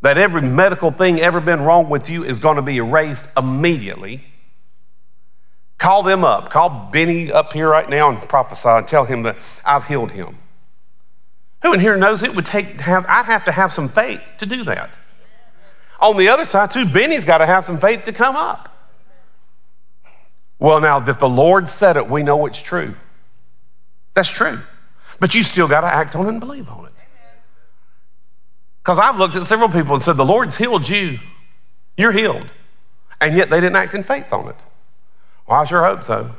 that 0.00 0.18
every 0.18 0.42
medical 0.42 0.90
thing 0.90 1.20
ever 1.20 1.40
been 1.40 1.62
wrong 1.62 1.88
with 1.88 2.08
you 2.08 2.24
is 2.24 2.38
going 2.38 2.56
to 2.56 2.62
be 2.62 2.76
erased 2.76 3.28
immediately. 3.36 4.24
Call 5.78 6.02
them 6.02 6.24
up. 6.24 6.50
Call 6.50 6.90
Benny 6.92 7.32
up 7.32 7.52
here 7.52 7.68
right 7.68 7.88
now 7.88 8.10
and 8.10 8.18
prophesy 8.18 8.68
and 8.68 8.86
tell 8.86 9.04
him 9.04 9.22
that 9.22 9.36
I've 9.64 9.86
healed 9.86 10.10
him. 10.10 10.38
Who 11.62 11.72
in 11.72 11.80
here 11.80 11.96
knows 11.96 12.22
it 12.22 12.34
would 12.34 12.46
take 12.46 12.66
have 12.80 13.04
I'd 13.08 13.26
have 13.26 13.44
to 13.46 13.52
have 13.52 13.72
some 13.72 13.88
faith 13.88 14.22
to 14.38 14.46
do 14.46 14.64
that. 14.64 14.90
On 16.00 16.16
the 16.16 16.28
other 16.28 16.44
side, 16.44 16.70
too, 16.70 16.86
Benny's 16.86 17.24
got 17.24 17.38
to 17.38 17.46
have 17.46 17.64
some 17.64 17.78
faith 17.78 18.04
to 18.04 18.12
come 18.12 18.36
up. 18.36 18.74
Well, 20.60 20.80
now, 20.80 21.04
if 21.04 21.18
the 21.18 21.28
Lord 21.28 21.68
said 21.68 21.96
it, 21.96 22.08
we 22.08 22.22
know 22.22 22.46
it's 22.46 22.62
true. 22.62 22.94
That's 24.14 24.30
true. 24.30 24.58
But 25.20 25.34
you 25.34 25.42
still 25.42 25.66
got 25.68 25.80
to 25.82 25.92
act 25.92 26.14
on 26.14 26.26
it 26.26 26.30
and 26.30 26.40
believe 26.40 26.68
on 26.68 26.86
it. 26.86 26.87
Because 28.88 29.00
I've 29.00 29.18
looked 29.18 29.36
at 29.36 29.46
several 29.46 29.68
people 29.68 29.92
and 29.92 30.02
said, 30.02 30.14
The 30.14 30.24
Lord's 30.24 30.56
healed 30.56 30.88
you. 30.88 31.18
You're 31.98 32.10
healed. 32.10 32.46
And 33.20 33.36
yet 33.36 33.50
they 33.50 33.60
didn't 33.60 33.76
act 33.76 33.92
in 33.92 34.02
faith 34.02 34.32
on 34.32 34.48
it. 34.48 34.56
Well, 35.46 35.60
I 35.60 35.66
sure 35.66 35.84
hope 35.84 36.04
so. 36.04 36.30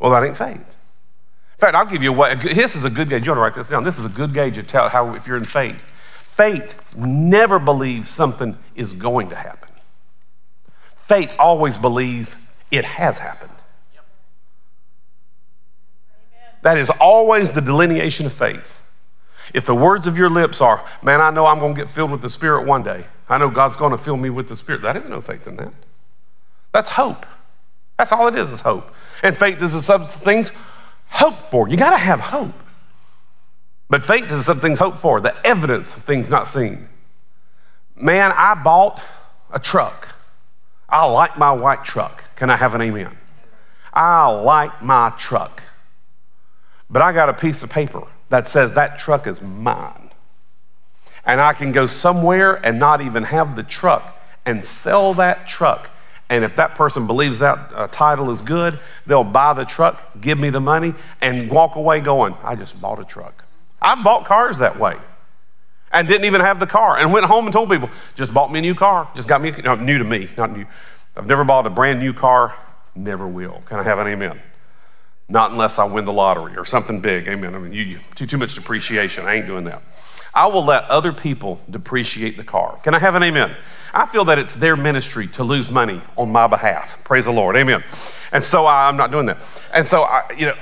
Well, 0.00 0.10
that 0.10 0.24
ain't 0.24 0.36
faith. 0.36 0.56
In 0.56 1.58
fact, 1.58 1.76
I'll 1.76 1.86
give 1.86 2.02
you 2.02 2.12
a 2.12 2.16
way. 2.16 2.34
This 2.34 2.74
is 2.74 2.82
a 2.82 2.90
good 2.90 3.08
gauge. 3.08 3.24
You 3.24 3.30
want 3.30 3.38
to 3.38 3.42
write 3.42 3.54
this 3.54 3.68
down. 3.68 3.84
This 3.84 4.00
is 4.00 4.04
a 4.04 4.08
good 4.08 4.34
gauge 4.34 4.56
to 4.56 4.64
tell 4.64 4.88
how 4.88 5.14
if 5.14 5.28
you're 5.28 5.36
in 5.36 5.44
faith. 5.44 5.80
Faith 5.80 6.96
never 6.96 7.60
believes 7.60 8.10
something 8.10 8.58
is 8.74 8.94
going 8.94 9.28
to 9.28 9.36
happen. 9.36 9.70
Faith 10.96 11.36
always 11.38 11.76
believes 11.76 12.34
it 12.72 12.84
has 12.84 13.18
happened. 13.18 13.52
That 16.62 16.78
is 16.78 16.90
always 16.90 17.52
the 17.52 17.60
delineation 17.60 18.26
of 18.26 18.32
faith. 18.32 18.81
If 19.52 19.66
the 19.66 19.74
words 19.74 20.06
of 20.06 20.16
your 20.16 20.30
lips 20.30 20.60
are, 20.60 20.84
man, 21.02 21.20
I 21.20 21.30
know 21.30 21.46
I'm 21.46 21.58
going 21.58 21.74
to 21.74 21.80
get 21.80 21.90
filled 21.90 22.10
with 22.10 22.22
the 22.22 22.30
Spirit 22.30 22.66
one 22.66 22.82
day. 22.82 23.04
I 23.28 23.38
know 23.38 23.50
God's 23.50 23.76
going 23.76 23.92
to 23.92 23.98
fill 23.98 24.16
me 24.16 24.30
with 24.30 24.48
the 24.48 24.56
Spirit. 24.56 24.82
That 24.82 24.96
is 24.96 25.08
no 25.08 25.20
faith 25.20 25.46
in 25.46 25.56
that. 25.56 25.72
That's 26.72 26.90
hope. 26.90 27.26
That's 27.98 28.12
all 28.12 28.28
it 28.28 28.34
is, 28.34 28.50
is 28.50 28.60
hope. 28.60 28.94
And 29.22 29.36
faith 29.36 29.62
is 29.62 29.74
the 29.74 29.82
substance 29.82 30.16
of 30.16 30.22
things 30.22 30.50
hoped 31.08 31.50
for. 31.50 31.68
You 31.68 31.76
got 31.76 31.90
to 31.90 31.98
have 31.98 32.20
hope. 32.20 32.54
But 33.90 34.02
faith 34.02 34.30
is 34.30 34.46
some 34.46 34.58
things 34.58 34.78
hoped 34.78 34.98
for, 34.98 35.20
the 35.20 35.34
evidence 35.46 35.94
of 35.94 36.02
things 36.02 36.30
not 36.30 36.48
seen. 36.48 36.88
Man, 37.94 38.32
I 38.34 38.54
bought 38.54 39.02
a 39.52 39.60
truck. 39.60 40.08
I 40.88 41.04
like 41.06 41.36
my 41.36 41.52
white 41.52 41.84
truck. 41.84 42.24
Can 42.36 42.48
I 42.48 42.56
have 42.56 42.74
an 42.74 42.80
amen? 42.80 43.16
I 43.92 44.26
like 44.28 44.82
my 44.82 45.12
truck. 45.18 45.62
But 46.88 47.02
I 47.02 47.12
got 47.12 47.28
a 47.28 47.34
piece 47.34 47.62
of 47.62 47.70
paper 47.70 48.06
that 48.32 48.48
says 48.48 48.72
that 48.72 48.98
truck 48.98 49.26
is 49.26 49.42
mine. 49.42 50.10
And 51.26 51.38
I 51.38 51.52
can 51.52 51.70
go 51.70 51.86
somewhere 51.86 52.54
and 52.64 52.78
not 52.78 53.02
even 53.02 53.24
have 53.24 53.56
the 53.56 53.62
truck 53.62 54.18
and 54.46 54.64
sell 54.64 55.12
that 55.14 55.46
truck. 55.46 55.90
And 56.30 56.42
if 56.42 56.56
that 56.56 56.74
person 56.74 57.06
believes 57.06 57.40
that 57.40 57.58
uh, 57.74 57.88
title 57.88 58.30
is 58.30 58.40
good, 58.40 58.78
they'll 59.06 59.22
buy 59.22 59.52
the 59.52 59.66
truck, 59.66 60.18
give 60.18 60.38
me 60.38 60.48
the 60.48 60.62
money, 60.62 60.94
and 61.20 61.50
walk 61.50 61.76
away 61.76 62.00
going, 62.00 62.34
I 62.42 62.56
just 62.56 62.80
bought 62.80 62.98
a 62.98 63.04
truck. 63.04 63.44
I 63.82 64.02
bought 64.02 64.24
cars 64.24 64.56
that 64.58 64.78
way 64.78 64.96
and 65.92 66.08
didn't 66.08 66.24
even 66.24 66.40
have 66.40 66.58
the 66.58 66.66
car 66.66 66.96
and 66.96 67.12
went 67.12 67.26
home 67.26 67.44
and 67.44 67.52
told 67.52 67.68
people, 67.68 67.90
just 68.14 68.32
bought 68.32 68.50
me 68.50 68.60
a 68.60 68.62
new 68.62 68.74
car. 68.74 69.10
Just 69.14 69.28
got 69.28 69.42
me, 69.42 69.50
no, 69.62 69.74
new 69.74 69.98
to 69.98 70.04
me, 70.04 70.30
not 70.38 70.56
new. 70.56 70.64
I've 71.18 71.26
never 71.26 71.44
bought 71.44 71.66
a 71.66 71.70
brand 71.70 72.00
new 72.00 72.14
car, 72.14 72.54
never 72.94 73.28
will. 73.28 73.62
Can 73.66 73.78
I 73.78 73.82
have 73.82 73.98
an 73.98 74.06
amen? 74.06 74.40
Not 75.28 75.52
unless 75.52 75.78
I 75.78 75.84
win 75.84 76.04
the 76.04 76.12
lottery 76.12 76.56
or 76.56 76.64
something 76.64 77.00
big. 77.00 77.26
Amen. 77.28 77.54
I 77.54 77.58
mean, 77.58 77.72
you, 77.72 77.98
too, 78.14 78.26
too 78.26 78.38
much 78.38 78.54
depreciation. 78.54 79.24
I 79.24 79.34
ain't 79.36 79.46
doing 79.46 79.64
that. 79.64 79.82
I 80.34 80.46
will 80.46 80.64
let 80.64 80.84
other 80.84 81.12
people 81.12 81.60
depreciate 81.68 82.36
the 82.36 82.44
car. 82.44 82.78
Can 82.82 82.94
I 82.94 82.98
have 82.98 83.14
an 83.14 83.22
amen? 83.22 83.54
I 83.94 84.06
feel 84.06 84.24
that 84.26 84.38
it's 84.38 84.54
their 84.54 84.76
ministry 84.76 85.26
to 85.28 85.44
lose 85.44 85.70
money 85.70 86.00
on 86.16 86.32
my 86.32 86.46
behalf. 86.46 87.02
Praise 87.04 87.26
the 87.26 87.32
Lord. 87.32 87.56
Amen. 87.56 87.84
And 88.32 88.42
so 88.42 88.64
I, 88.64 88.88
I'm 88.88 88.96
not 88.96 89.10
doing 89.10 89.26
that. 89.26 89.38
And 89.74 89.86
so 89.86 90.02
I, 90.02 90.30
you 90.36 90.46
know, 90.46 90.54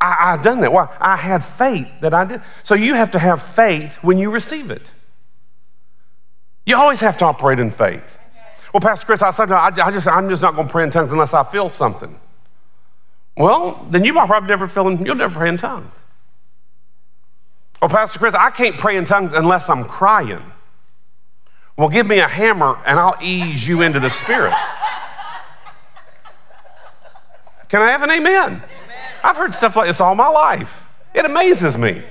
I, 0.00 0.32
I've 0.32 0.42
done 0.42 0.60
that. 0.60 0.72
Why? 0.72 0.94
I 0.98 1.16
had 1.16 1.44
faith 1.44 1.88
that 2.00 2.14
I 2.14 2.24
did. 2.24 2.42
So 2.62 2.74
you 2.74 2.94
have 2.94 3.10
to 3.12 3.18
have 3.18 3.42
faith 3.42 3.98
when 4.02 4.16
you 4.16 4.30
receive 4.30 4.70
it. 4.70 4.90
You 6.64 6.76
always 6.76 7.00
have 7.00 7.18
to 7.18 7.26
operate 7.26 7.60
in 7.60 7.70
faith. 7.70 8.18
Well, 8.72 8.80
Pastor 8.80 9.06
Chris, 9.06 9.22
I 9.22 9.30
said, 9.30 9.52
I, 9.52 9.68
I 9.68 9.90
just, 9.90 10.08
I'm 10.08 10.28
just 10.28 10.42
not 10.42 10.54
going 10.54 10.66
to 10.66 10.72
pray 10.72 10.84
in 10.84 10.90
tongues 10.90 11.12
unless 11.12 11.34
I 11.34 11.44
feel 11.44 11.68
something. 11.70 12.18
Well, 13.36 13.86
then 13.90 14.04
you 14.04 14.12
might 14.12 14.26
probably 14.26 14.48
never 14.48 14.66
feel, 14.66 14.88
in, 14.88 15.04
you'll 15.04 15.14
never 15.14 15.34
pray 15.34 15.48
in 15.48 15.58
tongues. 15.58 16.00
Well, 17.80 17.90
Pastor 17.90 18.18
Chris, 18.18 18.34
I 18.34 18.50
can't 18.50 18.76
pray 18.76 18.96
in 18.96 19.04
tongues 19.04 19.32
unless 19.34 19.68
I'm 19.68 19.84
crying. 19.84 20.42
Well, 21.76 21.90
give 21.90 22.06
me 22.06 22.18
a 22.20 22.28
hammer 22.28 22.78
and 22.86 22.98
I'll 22.98 23.16
ease 23.20 23.68
you 23.68 23.82
into 23.82 24.00
the 24.00 24.08
Spirit. 24.08 24.54
Can 27.68 27.82
I 27.82 27.90
have 27.90 28.02
an 28.02 28.10
amen? 28.10 28.62
I've 29.22 29.36
heard 29.36 29.52
stuff 29.52 29.76
like 29.76 29.88
this 29.88 30.00
all 30.00 30.14
my 30.14 30.28
life. 30.28 30.84
It 31.14 31.24
amazes 31.24 31.76
me. 31.76 32.02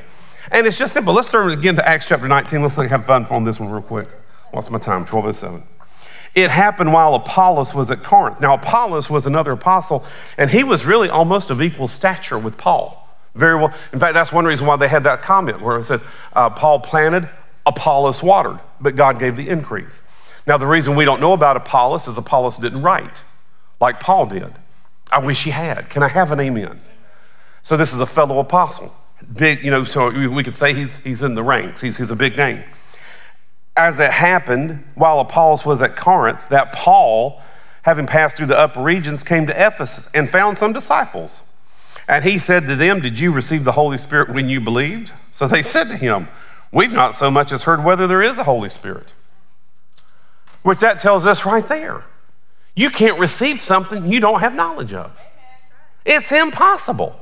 And 0.52 0.68
it's 0.68 0.78
just 0.78 0.94
simple. 0.94 1.14
Let's 1.14 1.30
turn 1.30 1.50
again 1.50 1.76
to 1.78 1.88
Acts 1.88 2.08
chapter 2.08 2.28
19. 2.28 2.62
Let's 2.62 2.76
have 2.76 3.06
fun 3.06 3.26
on 3.26 3.44
this 3.44 3.60
one 3.60 3.72
real 3.72 3.82
quick. 3.82 4.08
What's 4.52 4.70
my 4.70 4.78
time? 4.78 5.06
1207. 5.06 5.64
It 6.36 6.52
happened 6.52 6.92
while 6.92 7.16
Apollos 7.16 7.74
was 7.74 7.90
at 7.92 8.04
Corinth. 8.04 8.42
Now, 8.42 8.56
Apollos 8.56 9.10
was 9.10 9.26
another 9.26 9.54
apostle, 9.54 10.06
and 10.38 10.50
he 10.50 10.64
was 10.64 10.86
really 10.86 11.10
almost 11.10 11.50
of 11.50 11.62
equal 11.62 11.88
stature 11.88 12.38
with 12.38 12.58
Paul. 12.58 13.02
Very 13.36 13.56
well. 13.56 13.74
In 13.94 14.00
fact, 14.00 14.14
that's 14.14 14.34
one 14.34 14.46
reason 14.46 14.68
why 14.68 14.76
they 14.76 14.90
had 14.90 15.04
that 15.04 15.22
comment 15.22 15.62
where 15.62 15.78
it 15.78 15.86
says, 15.86 16.04
uh, 16.34 16.50
Paul 16.50 16.80
planted, 16.82 17.30
Apollos 17.66 18.22
watered, 18.22 18.60
but 18.82 18.98
God 18.98 19.18
gave 19.18 19.38
the 19.38 19.48
increase. 19.48 20.02
Now, 20.46 20.58
the 20.58 20.68
reason 20.68 20.96
we 20.96 21.06
don't 21.06 21.22
know 21.22 21.34
about 21.34 21.58
Apollos 21.58 22.08
is 22.08 22.18
Apollos 22.18 22.58
didn't 22.58 22.82
write 22.82 23.24
like 23.80 24.00
Paul 24.00 24.26
did. 24.26 24.54
I 25.12 25.20
wish 25.20 25.44
he 25.44 25.52
had. 25.52 25.90
Can 25.90 26.04
I 26.04 26.08
have 26.10 26.32
an 26.32 26.40
amen? 26.40 26.82
So 27.64 27.78
this 27.78 27.94
is 27.94 28.00
a 28.00 28.06
fellow 28.06 28.40
apostle. 28.40 28.94
Big, 29.34 29.64
you 29.64 29.72
know, 29.72 29.84
so 29.86 30.10
we 30.10 30.44
could 30.44 30.56
say 30.56 30.74
he's, 30.74 30.98
he's 30.98 31.24
in 31.24 31.36
the 31.36 31.44
ranks. 31.44 31.82
He's, 31.82 31.98
he's 31.98 32.12
a 32.12 32.16
big 32.16 32.38
name. 32.38 32.64
As 33.78 34.00
it 34.00 34.12
happened, 34.12 34.84
while 34.96 35.20
Apollos 35.20 35.66
was 35.66 35.82
at 35.82 35.96
Corinth, 35.96 36.48
that 36.50 36.72
Paul, 36.72 37.42
having 37.82 38.08
passed 38.08 38.38
through 38.38 38.46
the 38.48 38.58
upper 38.58 38.82
regions, 38.82 39.24
came 39.24 39.48
to 39.48 39.54
Ephesus 39.54 40.10
and 40.14 40.30
found 40.30 40.58
some 40.58 40.72
disciples. 40.72 41.42
And 42.08 42.24
he 42.24 42.38
said 42.38 42.68
to 42.68 42.76
them, 42.76 43.02
Did 43.02 43.20
you 43.20 43.32
receive 43.32 43.64
the 43.64 43.74
Holy 43.74 43.98
Spirit 43.98 44.30
when 44.30 44.48
you 44.48 44.62
believed? 44.62 45.12
So 45.32 45.48
they 45.48 45.62
said 45.62 45.90
to 45.90 45.98
him, 45.98 46.28
We've 46.72 46.94
not 46.94 47.16
so 47.16 47.32
much 47.32 47.52
as 47.52 47.64
heard 47.64 47.84
whether 47.84 48.08
there 48.08 48.22
is 48.22 48.38
a 48.38 48.44
Holy 48.44 48.70
Spirit. 48.70 49.08
Which 50.64 50.80
that 50.80 51.00
tells 51.00 51.26
us 51.26 51.46
right 51.46 51.68
there. 51.68 52.04
You 52.76 52.90
can't 52.90 53.20
receive 53.20 53.62
something 53.62 54.12
you 54.12 54.20
don't 54.20 54.42
have 54.42 54.56
knowledge 54.56 54.94
of. 54.94 55.20
It's 56.06 56.32
impossible. 56.32 57.20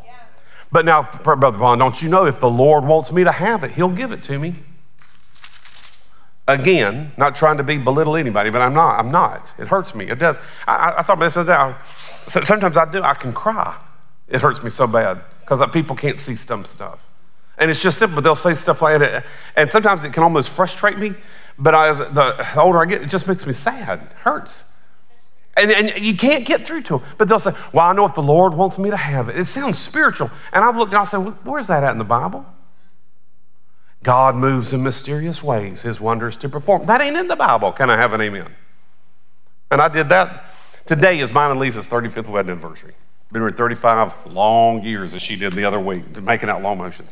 But 0.71 0.85
now, 0.85 1.03
Brother 1.03 1.57
Vaughn, 1.57 1.77
don't 1.77 2.01
you 2.01 2.09
know 2.09 2.25
if 2.25 2.39
the 2.39 2.49
Lord 2.49 2.83
wants 2.83 3.11
me 3.11 3.23
to 3.23 3.31
have 3.31 3.63
it, 3.63 3.71
He'll 3.71 3.89
give 3.89 4.11
it 4.11 4.23
to 4.23 4.39
me. 4.39 4.55
Again, 6.47 7.11
not 7.17 7.35
trying 7.35 7.57
to 7.57 7.63
be 7.63 7.77
belittle 7.77 8.17
anybody, 8.17 8.49
but 8.49 8.61
I'm 8.61 8.73
not. 8.73 8.99
I'm 8.99 9.11
not. 9.11 9.49
It 9.57 9.67
hurts 9.67 9.95
me. 9.95 10.09
It 10.09 10.19
does. 10.19 10.37
I, 10.67 10.95
I 10.97 11.01
thought 11.01 11.17
about 11.17 11.33
this 11.33 12.31
So 12.31 12.41
sometimes 12.41 12.75
I 12.75 12.91
do. 12.91 13.01
I 13.01 13.13
can 13.13 13.31
cry. 13.31 13.77
It 14.27 14.41
hurts 14.41 14.61
me 14.61 14.69
so 14.69 14.85
bad 14.85 15.21
because 15.41 15.61
uh, 15.61 15.67
people 15.67 15.95
can't 15.95 16.19
see 16.19 16.35
some 16.35 16.65
stuff. 16.65 17.07
And 17.57 17.71
it's 17.71 17.81
just 17.81 17.97
simple. 17.97 18.21
They'll 18.21 18.35
say 18.35 18.55
stuff 18.55 18.81
like 18.81 18.99
that. 18.99 19.25
And 19.55 19.69
sometimes 19.69 20.03
it 20.03 20.11
can 20.11 20.23
almost 20.23 20.49
frustrate 20.49 20.97
me. 20.97 21.13
But 21.57 21.75
as 21.75 21.99
the 21.99 22.59
older 22.59 22.79
I 22.79 22.85
get, 22.85 23.03
it 23.03 23.09
just 23.09 23.27
makes 23.27 23.45
me 23.45 23.53
sad. 23.53 24.01
It 24.01 24.11
hurts. 24.13 24.73
And, 25.55 25.71
and 25.71 26.03
you 26.03 26.17
can't 26.17 26.45
get 26.45 26.61
through 26.61 26.81
to 26.83 26.97
them. 26.97 27.07
But 27.17 27.29
they'll 27.29 27.39
say, 27.39 27.53
Well, 27.71 27.85
I 27.85 27.93
know 27.93 28.05
if 28.05 28.15
the 28.15 28.23
Lord 28.23 28.53
wants 28.53 28.77
me 28.77 28.89
to 28.89 28.97
have 28.97 29.29
it. 29.29 29.37
It 29.37 29.47
sounds 29.47 29.77
spiritual. 29.77 30.31
And 30.51 30.65
I've 30.65 30.75
looked 30.75 30.93
and 30.93 31.07
say, 31.07 31.19
well, 31.19 31.37
Where's 31.43 31.67
that 31.67 31.83
at 31.83 31.91
in 31.91 31.99
the 31.99 32.03
Bible? 32.03 32.45
God 34.03 34.35
moves 34.35 34.73
in 34.73 34.83
mysterious 34.83 35.41
ways, 35.41 35.81
his 35.81 35.99
wonders 35.99 36.35
to 36.37 36.49
perform. 36.49 36.85
That 36.85 37.01
ain't 37.01 37.15
in 37.15 37.27
the 37.27 37.35
Bible. 37.35 37.71
Can 37.71 37.89
I 37.89 37.97
have 37.97 38.13
an 38.13 38.21
amen? 38.21 38.53
And 39.71 39.81
I 39.81 39.87
did 39.87 40.09
that. 40.09 40.53
Today 40.85 41.19
is 41.19 41.31
mine 41.31 41.51
and 41.51 41.59
Lisa's 41.59 41.87
35th 41.87 42.27
wedding 42.27 42.51
anniversary. 42.51 42.93
Been 43.31 43.41
married 43.41 43.57
35 43.57 44.33
long 44.33 44.83
years 44.83 45.15
as 45.15 45.21
she 45.21 45.35
did 45.35 45.53
the 45.53 45.65
other 45.65 45.79
week, 45.79 46.21
making 46.21 46.49
out 46.49 46.61
long 46.61 46.77
motions. 46.77 47.09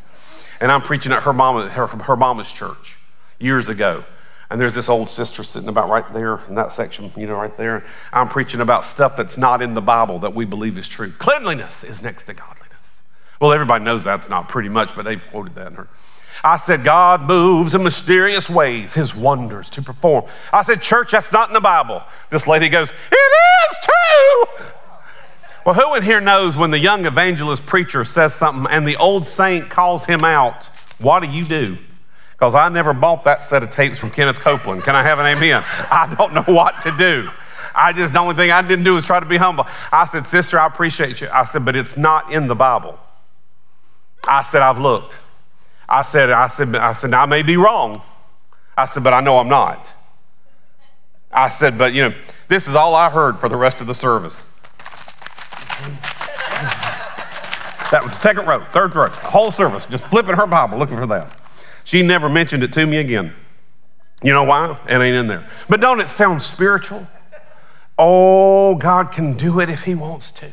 And 0.60 0.72
I'm 0.72 0.82
preaching 0.82 1.12
at 1.12 1.24
her, 1.24 1.34
mama, 1.34 1.70
her, 1.70 1.88
her 1.88 2.16
mama's 2.16 2.52
church 2.52 2.98
years 3.40 3.70
ago. 3.70 4.04
And 4.52 4.60
there's 4.60 4.76
this 4.76 4.90
old 4.90 5.10
sister 5.10 5.44
sitting 5.44 5.70
about 5.70 5.90
right 5.90 6.04
there 6.14 6.40
in 6.50 6.56
that 6.56 6.74
section, 6.74 7.10
you 7.16 7.26
know, 7.26 7.36
right 7.36 7.56
there. 7.56 7.86
I'm 8.12 8.28
preaching 8.28 8.60
about 8.60 8.86
stuff 8.86 9.16
that's 9.16 9.38
not 9.38 9.62
in 9.62 9.74
the 9.74 9.82
Bible 9.82 10.20
that 10.20 10.36
we 10.36 10.44
believe 10.46 10.78
is 10.78 10.90
true. 10.90 11.12
Cleanliness 11.12 11.86
is 11.86 12.04
next 12.04 12.24
to 12.24 12.34
godliness. 12.34 13.02
Well, 13.40 13.54
everybody 13.54 13.84
knows 13.84 14.04
that's 14.04 14.30
not 14.30 14.50
pretty 14.50 14.70
much, 14.70 14.94
but 14.94 15.06
they've 15.06 15.24
quoted 15.32 15.56
that 15.56 15.68
in 15.68 15.74
her. 15.76 15.88
I 16.44 16.58
said, 16.58 16.84
God 16.84 17.24
moves 17.24 17.76
in 17.76 17.84
mysterious 17.84 18.50
ways, 18.50 18.94
his 18.94 19.16
wonders 19.16 19.70
to 19.72 19.82
perform. 19.82 20.26
I 20.52 20.64
said, 20.64 20.82
Church, 20.82 21.12
that's 21.12 21.32
not 21.32 21.50
in 21.50 21.54
the 21.54 21.62
Bible. 21.62 22.04
This 22.30 22.48
lady 22.48 22.70
goes, 22.70 22.92
It 22.92 23.16
is 23.16 23.78
too. 23.86 24.66
Well, 25.66 25.76
who 25.76 25.94
in 25.96 26.04
here 26.04 26.22
knows 26.22 26.58
when 26.58 26.72
the 26.72 26.80
young 26.80 27.06
evangelist 27.06 27.66
preacher 27.66 28.04
says 28.04 28.34
something 28.34 28.72
and 28.72 28.88
the 28.88 28.98
old 28.98 29.28
saint 29.28 29.70
calls 29.70 30.06
him 30.06 30.24
out? 30.24 30.66
What 31.00 31.22
do 31.22 31.30
you 31.30 31.44
do? 31.44 31.78
Because 32.32 32.56
I 32.56 32.70
never 32.70 32.94
bought 32.94 33.26
that 33.26 33.44
set 33.44 33.62
of 33.62 33.70
tapes 33.70 34.00
from 34.00 34.10
Kenneth 34.10 34.38
Copeland. 34.38 34.84
Can 34.84 34.96
I 34.96 35.04
have 35.04 35.20
an 35.20 35.28
amen? 35.28 35.64
I 35.68 36.16
don't 36.18 36.34
know 36.34 36.54
what 36.54 36.82
to 36.84 36.92
do. 36.98 37.30
I 37.76 37.94
just, 37.94 38.14
the 38.14 38.20
only 38.20 38.36
thing 38.36 38.52
I 38.52 38.62
didn't 38.62 38.84
do 38.84 38.96
was 38.96 39.04
try 39.04 39.20
to 39.20 39.26
be 39.26 39.38
humble. 39.38 39.68
I 39.92 40.06
said, 40.08 40.26
Sister, 40.26 40.60
I 40.60 40.66
appreciate 40.66 41.22
you. 41.22 41.30
I 41.32 41.46
said, 41.46 41.64
but 41.64 41.76
it's 41.76 41.96
not 41.96 42.34
in 42.34 42.48
the 42.48 42.56
Bible. 42.56 42.98
I 44.28 44.44
said, 44.44 44.62
I've 44.62 44.80
looked. 44.80 45.18
I 45.92 46.04
said, 46.04 46.30
I 46.30 46.48
said, 46.48 46.74
I 46.74 46.94
said, 46.94 47.14
I 47.14 47.26
may 47.26 47.44
be 47.44 47.58
wrong. 47.58 48.02
I 48.78 48.86
said, 48.86 49.04
but 49.04 49.14
I 49.14 49.20
know 49.20 49.40
I'm 49.40 49.50
not. 49.50 49.92
I 51.34 51.50
said, 51.50 51.78
but 51.78 51.94
you 51.94 52.04
know, 52.04 52.16
this 52.48 52.70
is 52.70 52.76
all 52.76 52.96
I 52.96 53.10
heard 53.10 53.40
for 53.40 53.50
the 53.50 53.58
rest 53.58 53.82
of 53.82 53.88
the 53.88 53.94
service. 53.94 54.48
That 57.92 58.06
was 58.06 58.16
second 58.16 58.48
row, 58.48 58.64
third 58.72 58.96
row, 58.96 59.10
whole 59.10 59.52
service, 59.52 59.86
just 59.88 60.06
flipping 60.06 60.36
her 60.36 60.48
Bible, 60.48 60.78
looking 60.78 60.96
for 60.96 61.08
that. 61.08 61.38
She 61.84 62.02
never 62.02 62.30
mentioned 62.30 62.64
it 62.64 62.72
to 62.72 62.86
me 62.86 62.98
again. 62.98 63.34
You 64.24 64.32
know 64.32 64.46
why? 64.46 64.80
It 64.88 64.94
ain't 64.94 65.16
in 65.16 65.28
there. 65.28 65.50
But 65.68 65.82
don't 65.82 66.00
it 66.00 66.08
sound 66.08 66.42
spiritual? 66.42 67.06
Oh, 67.98 68.76
God 68.76 69.12
can 69.12 69.34
do 69.34 69.60
it 69.60 69.70
if 69.70 69.84
He 69.84 69.94
wants 69.94 70.32
to. 70.32 70.48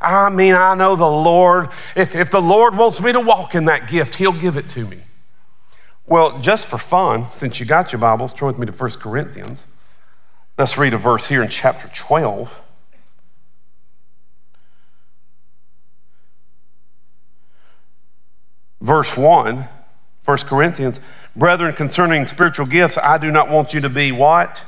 I 0.00 0.30
mean, 0.30 0.54
I 0.54 0.74
know 0.74 0.96
the 0.96 1.04
Lord, 1.04 1.68
if, 1.94 2.14
if 2.14 2.30
the 2.30 2.40
Lord 2.40 2.76
wants 2.76 3.00
me 3.00 3.12
to 3.12 3.20
walk 3.20 3.54
in 3.54 3.64
that 3.66 3.88
gift, 3.88 4.16
He'll 4.16 4.32
give 4.32 4.56
it 4.56 4.68
to 4.70 4.86
me. 4.86 5.00
Well, 6.06 6.40
just 6.40 6.68
for 6.68 6.78
fun, 6.78 7.26
since 7.32 7.58
you 7.58 7.66
got 7.66 7.92
your 7.92 7.98
Bibles, 7.98 8.32
turn 8.32 8.48
with 8.48 8.58
me 8.58 8.66
to 8.66 8.72
1 8.72 8.90
Corinthians. 8.92 9.64
Let's 10.56 10.78
read 10.78 10.94
a 10.94 10.98
verse 10.98 11.26
here 11.26 11.42
in 11.42 11.48
chapter 11.48 11.88
12. 11.88 12.62
Verse 18.80 19.16
1, 19.16 19.66
1 20.24 20.38
Corinthians, 20.38 21.00
brethren, 21.34 21.74
concerning 21.74 22.26
spiritual 22.26 22.66
gifts, 22.66 22.98
I 22.98 23.18
do 23.18 23.32
not 23.32 23.50
want 23.50 23.74
you 23.74 23.80
to 23.80 23.88
be 23.88 24.12
what? 24.12 24.62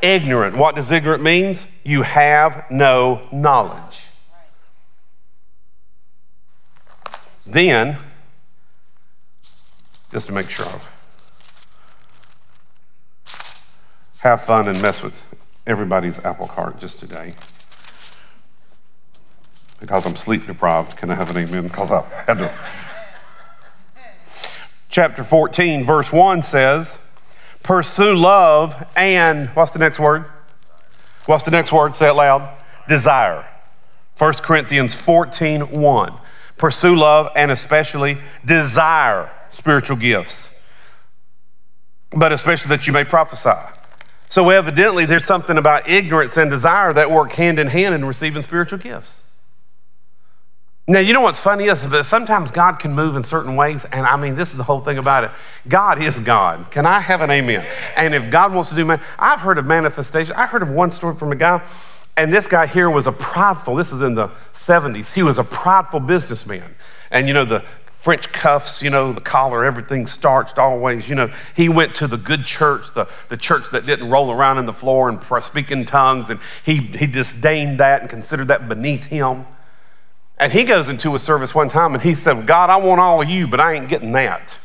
Ignorant. 0.00 0.22
ignorant. 0.22 0.56
What 0.56 0.76
does 0.76 0.92
ignorant 0.92 1.22
means? 1.22 1.66
You 1.82 2.02
have 2.02 2.70
no 2.70 3.26
knowledge. 3.32 4.06
Then, 7.52 7.98
just 10.10 10.26
to 10.28 10.32
make 10.32 10.48
sure 10.48 10.64
I 14.24 14.28
have 14.28 14.40
fun 14.40 14.68
and 14.68 14.80
mess 14.80 15.02
with 15.02 15.34
everybody's 15.66 16.18
apple 16.20 16.46
cart 16.46 16.80
just 16.80 16.98
today. 16.98 17.34
Because 19.80 20.06
I'm 20.06 20.16
sleep 20.16 20.46
deprived. 20.46 20.96
Can 20.96 21.10
I 21.10 21.14
have 21.14 21.36
an 21.36 21.46
amen? 21.46 21.64
Because 21.64 21.92
I 21.92 22.02
had 22.26 22.38
to 22.38 22.54
chapter 24.88 25.22
14, 25.22 25.84
verse 25.84 26.10
1 26.10 26.40
says, 26.40 26.96
Pursue 27.62 28.14
love 28.14 28.86
and, 28.96 29.48
what's 29.48 29.72
the 29.72 29.78
next 29.78 29.98
word? 29.98 30.24
What's 31.26 31.44
the 31.44 31.50
next 31.50 31.70
word? 31.70 31.94
Say 31.94 32.08
it 32.08 32.14
loud. 32.14 32.48
Desire. 32.88 33.46
1 34.16 34.32
Corinthians 34.42 34.94
14, 34.94 35.60
1. 35.62 36.20
Pursue 36.62 36.94
love 36.94 37.28
and 37.34 37.50
especially 37.50 38.18
desire 38.44 39.28
spiritual 39.50 39.96
gifts, 39.96 40.48
but 42.12 42.30
especially 42.30 42.68
that 42.68 42.86
you 42.86 42.92
may 42.92 43.02
prophesy. 43.02 43.50
So, 44.28 44.48
evidently, 44.48 45.04
there's 45.04 45.24
something 45.24 45.58
about 45.58 45.88
ignorance 45.88 46.36
and 46.36 46.48
desire 46.48 46.92
that 46.92 47.10
work 47.10 47.32
hand 47.32 47.58
in 47.58 47.66
hand 47.66 47.96
in 47.96 48.04
receiving 48.04 48.42
spiritual 48.42 48.78
gifts. 48.78 49.28
Now, 50.86 51.00
you 51.00 51.12
know 51.12 51.20
what's 51.20 51.40
funny 51.40 51.64
is 51.64 51.88
that 51.88 52.04
sometimes 52.04 52.52
God 52.52 52.78
can 52.78 52.94
move 52.94 53.16
in 53.16 53.24
certain 53.24 53.56
ways, 53.56 53.84
and 53.86 54.06
I 54.06 54.16
mean, 54.16 54.36
this 54.36 54.52
is 54.52 54.56
the 54.56 54.62
whole 54.62 54.80
thing 54.80 54.98
about 54.98 55.24
it. 55.24 55.32
God 55.66 56.00
is 56.00 56.20
God. 56.20 56.70
Can 56.70 56.86
I 56.86 57.00
have 57.00 57.22
an 57.22 57.30
amen? 57.32 57.66
And 57.96 58.14
if 58.14 58.30
God 58.30 58.54
wants 58.54 58.70
to 58.70 58.76
do 58.76 58.84
man, 58.84 59.00
I've 59.18 59.40
heard 59.40 59.58
of 59.58 59.66
manifestation. 59.66 60.36
I 60.36 60.46
heard 60.46 60.62
of 60.62 60.70
one 60.70 60.92
story 60.92 61.16
from 61.16 61.32
a 61.32 61.36
guy, 61.36 61.60
and 62.16 62.32
this 62.32 62.46
guy 62.46 62.66
here 62.66 62.90
was 62.90 63.06
a 63.06 63.12
prideful, 63.12 63.74
this 63.74 63.92
is 63.92 64.02
in 64.02 64.14
the 64.14 64.28
70s, 64.52 65.14
he 65.14 65.22
was 65.22 65.38
a 65.38 65.44
prideful 65.44 66.00
businessman. 66.00 66.74
And 67.10 67.26
you 67.26 67.34
know, 67.34 67.44
the 67.44 67.64
French 67.86 68.32
cuffs, 68.32 68.82
you 68.82 68.90
know, 68.90 69.12
the 69.12 69.20
collar, 69.20 69.64
everything 69.64 70.06
starched 70.06 70.58
always. 70.58 71.08
You 71.08 71.14
know, 71.14 71.32
he 71.54 71.68
went 71.68 71.94
to 71.96 72.08
the 72.08 72.16
good 72.16 72.44
church, 72.44 72.92
the, 72.94 73.06
the 73.28 73.36
church 73.36 73.70
that 73.70 73.86
didn't 73.86 74.10
roll 74.10 74.32
around 74.32 74.58
in 74.58 74.66
the 74.66 74.72
floor 74.72 75.08
and 75.08 75.22
speak 75.44 75.70
in 75.70 75.84
tongues, 75.84 76.28
and 76.28 76.40
he, 76.64 76.78
he 76.78 77.06
disdained 77.06 77.78
that 77.78 78.00
and 78.00 78.10
considered 78.10 78.48
that 78.48 78.68
beneath 78.68 79.04
him. 79.04 79.46
And 80.36 80.52
he 80.52 80.64
goes 80.64 80.88
into 80.88 81.14
a 81.14 81.18
service 81.20 81.54
one 81.54 81.68
time 81.68 81.94
and 81.94 82.02
he 82.02 82.16
said, 82.16 82.44
God, 82.44 82.70
I 82.70 82.76
want 82.76 83.00
all 83.00 83.22
of 83.22 83.30
you, 83.30 83.46
but 83.46 83.60
I 83.60 83.74
ain't 83.74 83.88
getting 83.88 84.10
that. 84.12 84.58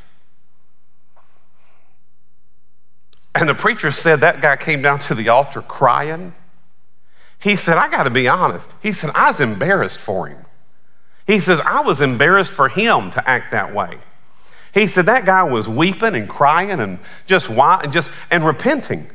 And 3.35 3.47
the 3.47 3.53
preacher 3.53 3.91
said 3.91 4.21
that 4.21 4.41
guy 4.41 4.55
came 4.55 4.81
down 4.81 4.97
to 5.01 5.13
the 5.13 5.29
altar 5.29 5.61
crying. 5.61 6.33
He 7.39 7.55
said, 7.55 7.77
I 7.77 7.89
got 7.89 8.03
to 8.03 8.09
be 8.09 8.27
honest. 8.27 8.71
He 8.81 8.91
said, 8.91 9.11
I 9.13 9.31
was 9.31 9.39
embarrassed 9.39 9.99
for 9.99 10.27
him. 10.27 10.45
He 11.25 11.39
says, 11.39 11.59
I 11.59 11.81
was 11.81 12.01
embarrassed 12.01 12.51
for 12.51 12.69
him 12.69 13.11
to 13.11 13.29
act 13.29 13.51
that 13.51 13.73
way. 13.73 13.99
He 14.73 14.87
said, 14.87 15.05
that 15.07 15.25
guy 15.25 15.43
was 15.43 15.67
weeping 15.67 16.15
and 16.15 16.29
crying 16.29 16.79
and 16.79 16.99
just 17.25 17.49
and 17.49 17.91
just 17.91 18.11
and 18.31 18.45
repenting. 18.45 19.07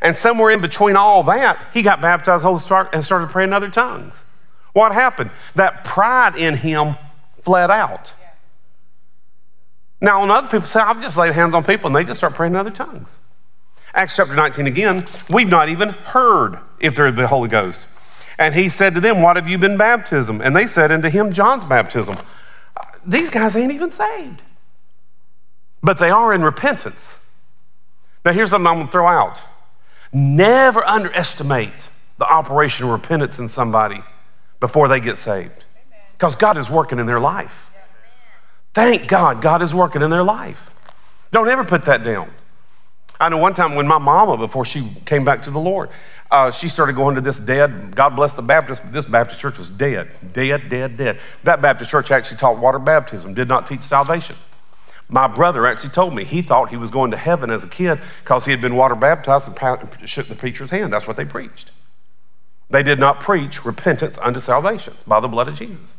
And 0.00 0.16
somewhere 0.16 0.50
in 0.50 0.60
between 0.60 0.96
all 0.96 1.22
that, 1.24 1.58
he 1.72 1.82
got 1.82 2.00
baptized 2.00 2.44
and 2.44 3.04
started 3.04 3.30
praying 3.30 3.50
in 3.50 3.52
other 3.52 3.70
tongues. 3.70 4.24
What 4.72 4.92
happened? 4.92 5.30
That 5.54 5.84
pride 5.84 6.36
in 6.36 6.56
him 6.56 6.96
fled 7.40 7.70
out. 7.70 8.12
Now, 10.00 10.20
when 10.20 10.30
other 10.32 10.48
people 10.48 10.66
say, 10.66 10.80
I've 10.80 11.00
just 11.00 11.16
laid 11.16 11.32
hands 11.32 11.54
on 11.54 11.62
people 11.62 11.86
and 11.86 11.94
they 11.94 12.04
just 12.04 12.18
start 12.18 12.34
praying 12.34 12.54
in 12.54 12.56
other 12.56 12.70
tongues. 12.70 13.18
Acts 13.94 14.16
chapter 14.16 14.34
19 14.34 14.66
again, 14.66 15.04
we've 15.28 15.48
not 15.48 15.68
even 15.68 15.90
heard 15.90 16.58
if 16.80 16.94
there 16.94 17.06
had 17.06 17.16
been 17.16 17.26
Holy 17.26 17.48
Ghost. 17.48 17.86
And 18.38 18.54
he 18.54 18.68
said 18.68 18.94
to 18.94 19.00
them, 19.00 19.20
What 19.20 19.36
have 19.36 19.48
you 19.48 19.58
been 19.58 19.76
baptism? 19.76 20.40
And 20.40 20.56
they 20.56 20.66
said 20.66 20.90
unto 20.90 21.08
him, 21.08 21.32
John's 21.32 21.64
baptism. 21.64 22.16
These 23.04 23.30
guys 23.30 23.56
ain't 23.56 23.72
even 23.72 23.90
saved, 23.90 24.42
but 25.82 25.98
they 25.98 26.10
are 26.10 26.32
in 26.32 26.42
repentance. 26.42 27.14
Now, 28.24 28.32
here's 28.32 28.50
something 28.50 28.66
I'm 28.66 28.76
going 28.76 28.86
to 28.86 28.92
throw 28.92 29.06
out 29.06 29.40
never 30.12 30.86
underestimate 30.86 31.88
the 32.18 32.26
operation 32.26 32.84
of 32.84 32.92
repentance 32.92 33.38
in 33.38 33.48
somebody 33.48 34.02
before 34.60 34.86
they 34.86 35.00
get 35.00 35.16
saved. 35.16 35.64
Because 36.12 36.36
God 36.36 36.56
is 36.58 36.70
working 36.70 36.98
in 36.98 37.06
their 37.06 37.18
life. 37.18 37.70
Thank 38.74 39.08
God, 39.08 39.40
God 39.42 39.62
is 39.62 39.74
working 39.74 40.02
in 40.02 40.10
their 40.10 40.22
life. 40.22 40.70
Don't 41.30 41.48
ever 41.48 41.64
put 41.64 41.86
that 41.86 42.04
down. 42.04 42.30
I 43.22 43.28
know 43.28 43.38
one 43.38 43.54
time 43.54 43.76
when 43.76 43.86
my 43.86 43.98
mama, 43.98 44.36
before 44.36 44.64
she 44.64 44.84
came 45.06 45.24
back 45.24 45.42
to 45.42 45.50
the 45.52 45.60
Lord, 45.60 45.90
uh, 46.32 46.50
she 46.50 46.68
started 46.68 46.96
going 46.96 47.14
to 47.14 47.20
this 47.20 47.38
dead, 47.38 47.94
God 47.94 48.16
bless 48.16 48.34
the 48.34 48.42
Baptist, 48.42 48.82
but 48.82 48.92
this 48.92 49.04
Baptist 49.04 49.40
church 49.40 49.58
was 49.58 49.70
dead, 49.70 50.08
dead, 50.32 50.68
dead, 50.68 50.96
dead. 50.96 51.20
That 51.44 51.62
Baptist 51.62 51.88
church 51.88 52.10
actually 52.10 52.38
taught 52.38 52.58
water 52.58 52.80
baptism, 52.80 53.32
did 53.32 53.46
not 53.46 53.68
teach 53.68 53.82
salvation. 53.82 54.34
My 55.08 55.28
brother 55.28 55.68
actually 55.68 55.90
told 55.90 56.16
me 56.16 56.24
he 56.24 56.42
thought 56.42 56.70
he 56.70 56.76
was 56.76 56.90
going 56.90 57.12
to 57.12 57.16
heaven 57.16 57.50
as 57.50 57.62
a 57.62 57.68
kid 57.68 58.00
because 58.24 58.44
he 58.44 58.50
had 58.50 58.60
been 58.60 58.74
water 58.74 58.96
baptized 58.96 59.46
and 59.56 60.08
shook 60.10 60.26
the 60.26 60.34
preacher's 60.34 60.70
hand. 60.70 60.92
That's 60.92 61.06
what 61.06 61.16
they 61.16 61.24
preached. 61.24 61.70
They 62.70 62.82
did 62.82 62.98
not 62.98 63.20
preach 63.20 63.64
repentance 63.64 64.18
unto 64.18 64.40
salvation 64.40 64.94
by 65.06 65.20
the 65.20 65.28
blood 65.28 65.46
of 65.46 65.54
Jesus. 65.54 65.94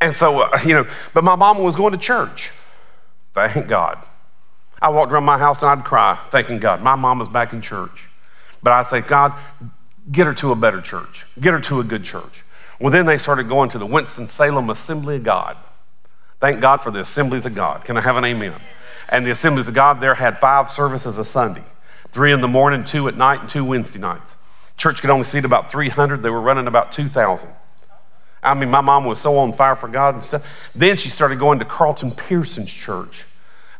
And 0.00 0.14
so, 0.14 0.42
uh, 0.42 0.60
you 0.64 0.74
know, 0.74 0.86
but 1.12 1.24
my 1.24 1.34
mama 1.34 1.60
was 1.60 1.74
going 1.74 1.92
to 1.92 1.98
church. 1.98 2.52
Thank 3.34 3.66
God. 3.66 4.06
I 4.80 4.88
walked 4.88 5.12
around 5.12 5.24
my 5.24 5.38
house 5.38 5.62
and 5.62 5.70
I'd 5.70 5.84
cry, 5.84 6.18
thanking 6.30 6.58
God. 6.58 6.82
My 6.82 6.94
mom 6.94 7.18
was 7.18 7.28
back 7.28 7.52
in 7.52 7.60
church. 7.60 8.08
But 8.62 8.72
I 8.72 8.82
say, 8.82 9.00
God, 9.00 9.34
get 10.10 10.26
her 10.26 10.34
to 10.34 10.52
a 10.52 10.56
better 10.56 10.80
church, 10.80 11.26
get 11.40 11.52
her 11.52 11.60
to 11.60 11.80
a 11.80 11.84
good 11.84 12.04
church. 12.04 12.44
Well, 12.78 12.90
then 12.90 13.06
they 13.06 13.18
started 13.18 13.48
going 13.48 13.68
to 13.70 13.78
the 13.78 13.86
Winston-Salem 13.86 14.70
Assembly 14.70 15.16
of 15.16 15.24
God. 15.24 15.56
Thank 16.40 16.60
God 16.60 16.78
for 16.78 16.90
the 16.90 17.00
Assemblies 17.00 17.44
of 17.44 17.54
God. 17.54 17.84
Can 17.84 17.98
I 17.98 18.00
have 18.00 18.16
an 18.16 18.24
amen? 18.24 18.54
And 19.10 19.26
the 19.26 19.30
Assemblies 19.30 19.68
of 19.68 19.74
God 19.74 20.00
there 20.00 20.14
had 20.14 20.38
five 20.38 20.70
services 20.70 21.18
a 21.18 21.24
Sunday 21.24 21.64
three 22.12 22.32
in 22.32 22.40
the 22.40 22.48
morning, 22.48 22.84
two 22.84 23.06
at 23.08 23.16
night, 23.16 23.40
and 23.40 23.48
two 23.48 23.64
Wednesday 23.64 24.00
nights. 24.00 24.36
Church 24.76 25.00
could 25.00 25.10
only 25.10 25.24
seat 25.24 25.44
about 25.44 25.70
300. 25.70 26.22
They 26.22 26.30
were 26.30 26.40
running 26.40 26.66
about 26.66 26.90
2,000. 26.92 27.50
I 28.42 28.54
mean, 28.54 28.70
my 28.70 28.80
mom 28.80 29.04
was 29.04 29.20
so 29.20 29.36
on 29.38 29.52
fire 29.52 29.76
for 29.76 29.88
God 29.88 30.14
and 30.14 30.24
stuff. 30.24 30.70
Then 30.74 30.96
she 30.96 31.10
started 31.10 31.38
going 31.38 31.58
to 31.58 31.64
Carlton 31.64 32.12
Pearson's 32.12 32.72
church. 32.72 33.26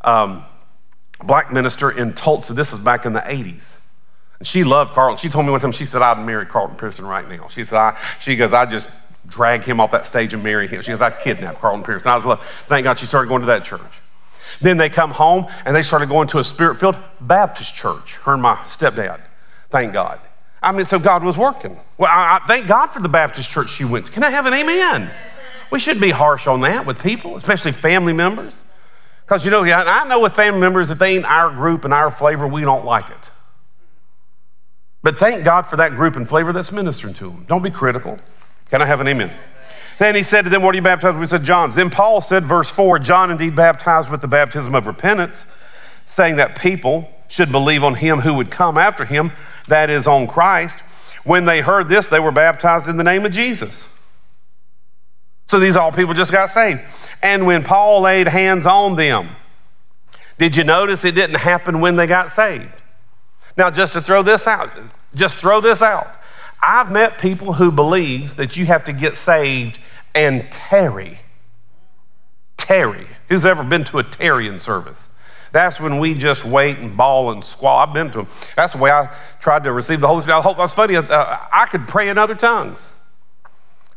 Um, 0.02 0.44
black 1.24 1.52
minister 1.52 1.90
in 1.90 2.14
Tulsa. 2.14 2.54
This 2.54 2.72
is 2.72 2.78
back 2.78 3.06
in 3.06 3.12
the 3.12 3.20
80s. 3.20 3.76
And 4.38 4.48
she 4.48 4.64
loved 4.64 4.94
Carlton. 4.94 5.18
She 5.18 5.28
told 5.28 5.46
me 5.46 5.52
one 5.52 5.60
time, 5.60 5.72
she 5.72 5.86
said, 5.86 6.02
I'd 6.02 6.24
marry 6.24 6.46
Carlton 6.46 6.76
Pearson 6.76 7.06
right 7.06 7.28
now. 7.28 7.48
She 7.48 7.64
said, 7.64 7.78
I, 7.78 7.98
she 8.20 8.36
goes, 8.36 8.52
I 8.52 8.66
just 8.66 8.90
drag 9.26 9.62
him 9.62 9.80
off 9.80 9.92
that 9.92 10.06
stage 10.06 10.34
and 10.34 10.42
marry 10.42 10.66
him. 10.66 10.82
She 10.82 10.90
goes, 10.90 11.00
I'd 11.00 11.18
kidnap 11.20 11.58
Carlton 11.58 11.84
Pearson. 11.84 12.10
I 12.10 12.16
was 12.16 12.24
like, 12.24 12.40
thank 12.40 12.84
God 12.84 12.98
she 12.98 13.06
started 13.06 13.28
going 13.28 13.42
to 13.42 13.46
that 13.46 13.64
church. 13.64 13.80
Then 14.60 14.76
they 14.76 14.88
come 14.88 15.10
home 15.10 15.46
and 15.64 15.76
they 15.76 15.82
started 15.82 16.08
going 16.08 16.26
to 16.28 16.38
a 16.38 16.44
spirit 16.44 16.80
filled 16.80 16.96
Baptist 17.20 17.74
church, 17.74 18.16
her 18.16 18.32
and 18.32 18.42
my 18.42 18.56
stepdad. 18.56 19.20
Thank 19.68 19.92
God. 19.92 20.20
I 20.62 20.72
mean, 20.72 20.84
so 20.84 20.98
God 20.98 21.22
was 21.22 21.38
working. 21.38 21.78
Well, 21.96 22.10
I, 22.10 22.40
I 22.42 22.46
thank 22.46 22.66
God 22.66 22.88
for 22.88 23.00
the 23.00 23.08
Baptist 23.08 23.48
church 23.48 23.70
she 23.70 23.84
went 23.84 24.06
to. 24.06 24.12
Can 24.12 24.24
I 24.24 24.30
have 24.30 24.46
an 24.46 24.54
amen? 24.54 25.10
We 25.70 25.78
shouldn't 25.78 26.02
be 26.02 26.10
harsh 26.10 26.46
on 26.46 26.62
that 26.62 26.84
with 26.84 27.00
people, 27.02 27.36
especially 27.36 27.72
family 27.72 28.12
members. 28.12 28.64
Because, 29.30 29.44
you 29.44 29.52
know, 29.52 29.62
I 29.62 30.08
know 30.08 30.22
with 30.22 30.34
family 30.34 30.58
members, 30.58 30.90
if 30.90 30.98
they 30.98 31.14
ain't 31.14 31.24
our 31.24 31.50
group 31.50 31.84
and 31.84 31.94
our 31.94 32.10
flavor, 32.10 32.48
we 32.48 32.62
don't 32.62 32.84
like 32.84 33.10
it. 33.10 33.30
But 35.04 35.20
thank 35.20 35.44
God 35.44 35.66
for 35.66 35.76
that 35.76 35.92
group 35.92 36.16
and 36.16 36.28
flavor 36.28 36.52
that's 36.52 36.72
ministering 36.72 37.14
to 37.14 37.30
them. 37.30 37.44
Don't 37.46 37.62
be 37.62 37.70
critical. 37.70 38.16
Can 38.70 38.82
I 38.82 38.86
have 38.86 38.98
an 38.98 39.06
amen? 39.06 39.30
Then 40.00 40.16
he 40.16 40.24
said 40.24 40.42
to 40.42 40.50
them, 40.50 40.62
What 40.62 40.74
are 40.74 40.78
you 40.78 40.82
baptized 40.82 41.14
with? 41.14 41.20
We 41.20 41.26
said, 41.28 41.44
John's. 41.44 41.76
Then 41.76 41.90
Paul 41.90 42.20
said, 42.20 42.42
verse 42.42 42.70
4 42.70 42.98
John 42.98 43.30
indeed 43.30 43.54
baptized 43.54 44.10
with 44.10 44.20
the 44.20 44.26
baptism 44.26 44.74
of 44.74 44.88
repentance, 44.88 45.46
saying 46.06 46.34
that 46.34 46.58
people 46.58 47.08
should 47.28 47.52
believe 47.52 47.84
on 47.84 47.94
him 47.94 48.18
who 48.18 48.34
would 48.34 48.50
come 48.50 48.76
after 48.76 49.04
him, 49.04 49.30
that 49.68 49.90
is, 49.90 50.08
on 50.08 50.26
Christ. 50.26 50.80
When 51.22 51.44
they 51.44 51.60
heard 51.60 51.88
this, 51.88 52.08
they 52.08 52.18
were 52.18 52.32
baptized 52.32 52.88
in 52.88 52.96
the 52.96 53.04
name 53.04 53.24
of 53.24 53.30
Jesus. 53.30 53.99
So 55.50 55.58
these 55.58 55.74
all 55.74 55.90
people 55.90 56.14
just 56.14 56.30
got 56.30 56.50
saved. 56.50 56.80
And 57.24 57.44
when 57.44 57.64
Paul 57.64 58.02
laid 58.02 58.28
hands 58.28 58.66
on 58.66 58.94
them, 58.94 59.30
did 60.38 60.56
you 60.56 60.62
notice 60.62 61.04
it 61.04 61.16
didn't 61.16 61.40
happen 61.40 61.80
when 61.80 61.96
they 61.96 62.06
got 62.06 62.30
saved? 62.30 62.70
Now, 63.56 63.68
just 63.68 63.94
to 63.94 64.00
throw 64.00 64.22
this 64.22 64.46
out, 64.46 64.70
just 65.12 65.38
throw 65.38 65.60
this 65.60 65.82
out. 65.82 66.06
I've 66.62 66.92
met 66.92 67.18
people 67.18 67.54
who 67.54 67.72
believes 67.72 68.36
that 68.36 68.56
you 68.56 68.64
have 68.66 68.84
to 68.84 68.92
get 68.92 69.16
saved 69.16 69.80
and 70.14 70.48
tarry. 70.52 71.18
Tarry. 72.56 73.08
Who's 73.28 73.44
ever 73.44 73.64
been 73.64 73.82
to 73.86 73.98
a 73.98 74.04
tarrying 74.04 74.60
service? 74.60 75.08
That's 75.50 75.80
when 75.80 75.98
we 75.98 76.14
just 76.14 76.44
wait 76.44 76.78
and 76.78 76.96
bawl 76.96 77.32
and 77.32 77.44
squall. 77.44 77.78
I've 77.78 77.92
been 77.92 78.06
to 78.12 78.18
them. 78.18 78.28
That's 78.54 78.74
the 78.74 78.78
way 78.78 78.92
I 78.92 79.12
tried 79.40 79.64
to 79.64 79.72
receive 79.72 79.98
the 79.98 80.06
Holy 80.06 80.22
Spirit. 80.22 80.38
I 80.38 80.42
hope 80.42 80.58
that's 80.58 80.74
funny. 80.74 80.94
Uh, 80.94 81.38
I 81.52 81.66
could 81.66 81.88
pray 81.88 82.08
in 82.08 82.18
other 82.18 82.36
tongues 82.36 82.92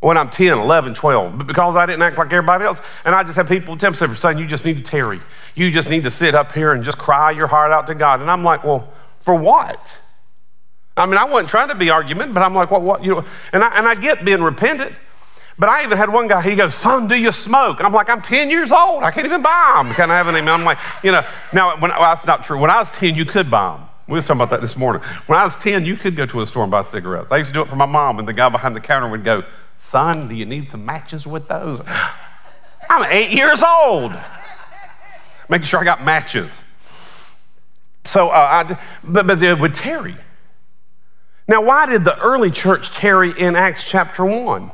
when 0.03 0.17
I'm 0.17 0.29
10, 0.29 0.57
11, 0.57 0.95
12, 0.95 1.37
but 1.37 1.47
because 1.47 1.77
I 1.77 1.85
didn't 1.85 2.01
act 2.01 2.17
like 2.17 2.27
everybody 2.33 2.65
else. 2.65 2.81
And 3.05 3.15
I 3.15 3.23
just 3.23 3.37
have 3.37 3.47
people 3.47 3.77
tell 3.77 3.91
me, 3.91 4.15
son, 4.15 4.37
you 4.37 4.45
just 4.45 4.65
need 4.65 4.75
to 4.75 4.83
tarry. 4.83 5.21
You 5.55 5.71
just 5.71 5.89
need 5.89 6.03
to 6.03 6.11
sit 6.11 6.35
up 6.35 6.51
here 6.51 6.73
and 6.73 6.83
just 6.83 6.97
cry 6.97 7.31
your 7.31 7.47
heart 7.47 7.71
out 7.71 7.87
to 7.87 7.95
God. 7.95 8.19
And 8.19 8.29
I'm 8.29 8.43
like, 8.43 8.65
well, 8.65 8.91
for 9.21 9.33
what? 9.33 9.97
I 10.97 11.05
mean, 11.05 11.17
I 11.17 11.23
wasn't 11.23 11.49
trying 11.49 11.69
to 11.69 11.75
be 11.75 11.89
argument, 11.89 12.33
but 12.33 12.43
I'm 12.43 12.53
like, 12.53 12.69
what, 12.69 12.81
what, 12.81 13.03
you 13.03 13.11
know, 13.11 13.25
and 13.53 13.63
I, 13.63 13.77
and 13.77 13.87
I 13.87 13.95
get 13.95 14.25
being 14.25 14.43
repentant. 14.43 14.91
But 15.57 15.69
I 15.69 15.83
even 15.83 15.97
had 15.97 16.11
one 16.11 16.27
guy, 16.27 16.41
he 16.41 16.55
goes, 16.55 16.75
son, 16.75 17.07
do 17.07 17.15
you 17.15 17.31
smoke? 17.31 17.77
And 17.77 17.87
I'm 17.87 17.93
like, 17.93 18.09
I'm 18.09 18.21
10 18.21 18.49
years 18.49 18.73
old. 18.73 19.03
I 19.03 19.11
can't 19.11 19.25
even 19.25 19.41
buy 19.41 19.73
them. 19.77 19.93
Can 19.93 20.11
I 20.11 20.17
have 20.17 20.27
any? 20.27 20.39
I'm 20.45 20.65
like, 20.65 20.79
you 21.01 21.13
know, 21.13 21.25
now, 21.53 21.77
when, 21.77 21.91
well, 21.91 22.01
that's 22.01 22.25
not 22.25 22.43
true. 22.43 22.59
When 22.59 22.69
I 22.69 22.79
was 22.79 22.91
10, 22.91 23.15
you 23.15 23.23
could 23.23 23.49
buy 23.49 23.77
them. 23.77 23.87
We 24.07 24.15
was 24.15 24.25
talking 24.25 24.41
about 24.41 24.49
that 24.49 24.59
this 24.59 24.75
morning. 24.75 25.01
When 25.27 25.39
I 25.39 25.45
was 25.45 25.57
10, 25.59 25.85
you 25.85 25.95
could 25.95 26.17
go 26.17 26.25
to 26.25 26.41
a 26.41 26.45
store 26.45 26.63
and 26.63 26.71
buy 26.71 26.81
cigarettes. 26.81 27.31
I 27.31 27.37
used 27.37 27.51
to 27.51 27.53
do 27.53 27.61
it 27.61 27.69
for 27.69 27.77
my 27.77 27.85
mom, 27.85 28.19
and 28.19 28.27
the 28.27 28.33
guy 28.33 28.49
behind 28.49 28.75
the 28.75 28.81
counter 28.81 29.07
would 29.07 29.23
go, 29.23 29.45
son, 29.83 30.27
do 30.27 30.33
you 30.33 30.45
need 30.45 30.67
some 30.67 30.85
matches 30.85 31.27
with 31.27 31.47
those? 31.47 31.81
I'm 32.89 33.05
eight 33.11 33.31
years 33.31 33.61
old. 33.63 34.13
Making 35.49 35.65
sure 35.65 35.79
I 35.81 35.83
got 35.83 36.03
matches. 36.03 36.59
So, 38.03 38.29
uh, 38.29 38.31
I, 38.31 38.79
but, 39.03 39.27
but 39.27 39.39
they 39.39 39.53
would 39.53 39.75
tarry. 39.75 40.15
Now, 41.47 41.61
why 41.61 41.85
did 41.85 42.05
the 42.05 42.17
early 42.19 42.49
church 42.49 42.91
tarry 42.91 43.37
in 43.37 43.55
Acts 43.55 43.87
chapter 43.87 44.25
1? 44.25 44.71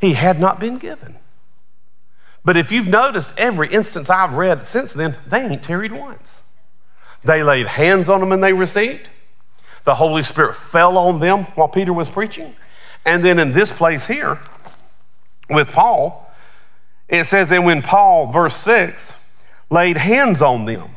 He 0.00 0.12
had 0.12 0.38
not 0.38 0.60
been 0.60 0.78
given. 0.78 1.16
But 2.44 2.56
if 2.56 2.70
you've 2.72 2.88
noticed 2.88 3.32
every 3.38 3.68
instance 3.68 4.10
I've 4.10 4.34
read 4.34 4.66
since 4.66 4.92
then, 4.92 5.16
they 5.26 5.44
ain't 5.44 5.62
tarried 5.62 5.92
once. 5.92 6.42
They 7.24 7.42
laid 7.42 7.66
hands 7.66 8.08
on 8.08 8.20
them 8.20 8.32
and 8.32 8.42
they 8.42 8.52
received. 8.52 9.08
The 9.84 9.94
Holy 9.94 10.22
Spirit 10.22 10.54
fell 10.54 10.98
on 10.98 11.20
them 11.20 11.44
while 11.44 11.68
Peter 11.68 11.92
was 11.92 12.08
preaching. 12.08 12.54
And 13.04 13.24
then 13.24 13.38
in 13.38 13.52
this 13.52 13.72
place 13.72 14.06
here, 14.06 14.38
with 15.50 15.70
Paul, 15.72 16.30
it 17.08 17.26
says, 17.26 17.50
And 17.50 17.64
when 17.64 17.82
Paul, 17.82 18.26
verse 18.26 18.56
6, 18.56 19.12
laid 19.70 19.96
hands 19.96 20.40
on 20.40 20.64
them, 20.64 20.90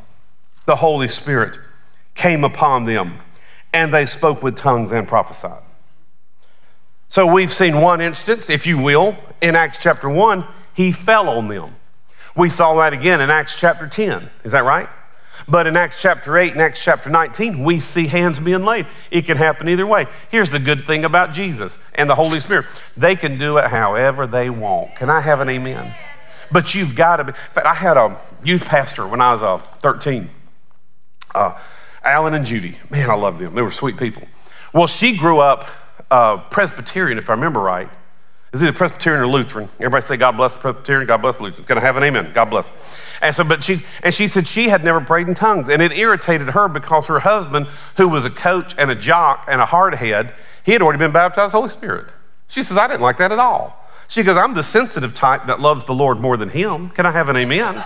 the 0.65 0.77
Holy 0.77 1.07
Spirit 1.07 1.57
came 2.13 2.43
upon 2.43 2.85
them, 2.85 3.19
and 3.73 3.93
they 3.93 4.05
spoke 4.05 4.41
with 4.41 4.55
tongues 4.55 4.91
and 4.91 5.07
prophesied. 5.07 5.61
So 7.07 7.31
we've 7.31 7.53
seen 7.53 7.81
one 7.81 8.01
instance, 8.01 8.49
if 8.49 8.65
you 8.65 8.77
will, 8.77 9.15
in 9.41 9.55
Acts 9.55 9.79
chapter 9.81 10.09
1, 10.09 10.45
he 10.73 10.91
fell 10.91 11.29
on 11.29 11.47
them. 11.47 11.75
We 12.35 12.49
saw 12.49 12.75
that 12.75 12.93
again 12.93 13.21
in 13.21 13.29
Acts 13.29 13.55
chapter 13.57 13.87
10. 13.87 14.29
Is 14.43 14.51
that 14.51 14.63
right? 14.63 14.89
But 15.47 15.67
in 15.67 15.77
Acts 15.77 16.01
chapter 16.01 16.37
8 16.37 16.53
and 16.53 16.61
Acts 16.61 16.83
chapter 16.83 17.09
19, 17.09 17.63
we 17.63 17.79
see 17.79 18.07
hands 18.07 18.39
being 18.39 18.63
laid. 18.63 18.87
It 19.11 19.25
can 19.25 19.37
happen 19.37 19.69
either 19.69 19.85
way. 19.85 20.07
Here's 20.29 20.51
the 20.51 20.59
good 20.59 20.85
thing 20.85 21.05
about 21.05 21.31
Jesus 21.31 21.77
and 21.93 22.09
the 22.09 22.15
Holy 22.15 22.39
Spirit 22.39 22.65
they 22.97 23.15
can 23.15 23.37
do 23.37 23.57
it 23.57 23.69
however 23.69 24.27
they 24.27 24.49
want. 24.49 24.95
Can 24.95 25.09
I 25.09 25.21
have 25.21 25.39
an 25.41 25.49
amen? 25.49 25.93
But 26.51 26.75
you've 26.75 26.95
got 26.95 27.17
to 27.17 27.23
be. 27.25 27.29
In 27.29 27.35
fact, 27.53 27.67
I 27.67 27.73
had 27.73 27.97
a 27.97 28.17
youth 28.43 28.65
pastor 28.65 29.07
when 29.07 29.21
I 29.21 29.33
was 29.33 29.43
uh, 29.43 29.57
13, 29.57 30.29
uh, 31.33 31.57
Alan 32.03 32.33
and 32.33 32.45
Judy. 32.45 32.77
Man, 32.89 33.09
I 33.09 33.15
love 33.15 33.39
them. 33.39 33.55
They 33.55 33.61
were 33.61 33.71
sweet 33.71 33.97
people. 33.97 34.27
Well, 34.73 34.87
she 34.87 35.17
grew 35.17 35.39
up 35.39 35.67
uh, 36.11 36.37
Presbyterian, 36.37 37.17
if 37.17 37.29
I 37.29 37.33
remember 37.33 37.59
right. 37.59 37.89
Is 38.55 38.63
either 38.63 38.77
Presbyterian 38.77 39.21
or 39.21 39.27
Lutheran. 39.27 39.65
Everybody 39.79 40.05
say, 40.05 40.15
God 40.15 40.37
bless 40.37 40.55
Presbyterian, 40.55 41.07
God 41.07 41.21
bless 41.21 41.37
the 41.37 41.43
Lutheran. 41.43 41.59
It's 41.59 41.67
going 41.67 41.79
to 41.79 41.85
have 41.85 41.97
an 41.97 42.03
amen. 42.03 42.31
God 42.33 42.45
bless. 42.45 42.71
And 43.21 43.35
so, 43.35 43.43
but 43.43 43.65
she, 43.65 43.79
and 44.01 44.13
she 44.13 44.27
said 44.27 44.47
she 44.47 44.69
had 44.69 44.81
never 44.81 45.01
prayed 45.01 45.27
in 45.27 45.35
tongues. 45.35 45.67
And 45.67 45.81
it 45.81 45.91
irritated 45.91 46.47
her 46.51 46.69
because 46.69 47.07
her 47.07 47.19
husband, 47.19 47.67
who 47.97 48.07
was 48.07 48.23
a 48.23 48.29
coach 48.29 48.73
and 48.77 48.89
a 48.89 48.95
jock 48.95 49.45
and 49.49 49.59
a 49.59 49.65
hardhead, 49.65 50.33
he 50.63 50.71
had 50.71 50.81
already 50.81 50.99
been 50.99 51.11
baptized 51.11 51.51
Holy 51.51 51.67
Spirit. 51.67 52.07
She 52.47 52.63
says, 52.63 52.77
I 52.77 52.87
didn't 52.87 53.01
like 53.01 53.17
that 53.17 53.33
at 53.33 53.39
all. 53.39 53.77
She 54.07 54.23
goes, 54.23 54.37
I'm 54.37 54.53
the 54.53 54.63
sensitive 54.63 55.13
type 55.13 55.47
that 55.47 55.59
loves 55.59 55.83
the 55.83 55.93
Lord 55.93 56.21
more 56.21 56.37
than 56.37 56.47
him. 56.47 56.91
Can 56.91 57.05
I 57.05 57.11
have 57.11 57.27
an 57.27 57.35
amen? 57.35 57.83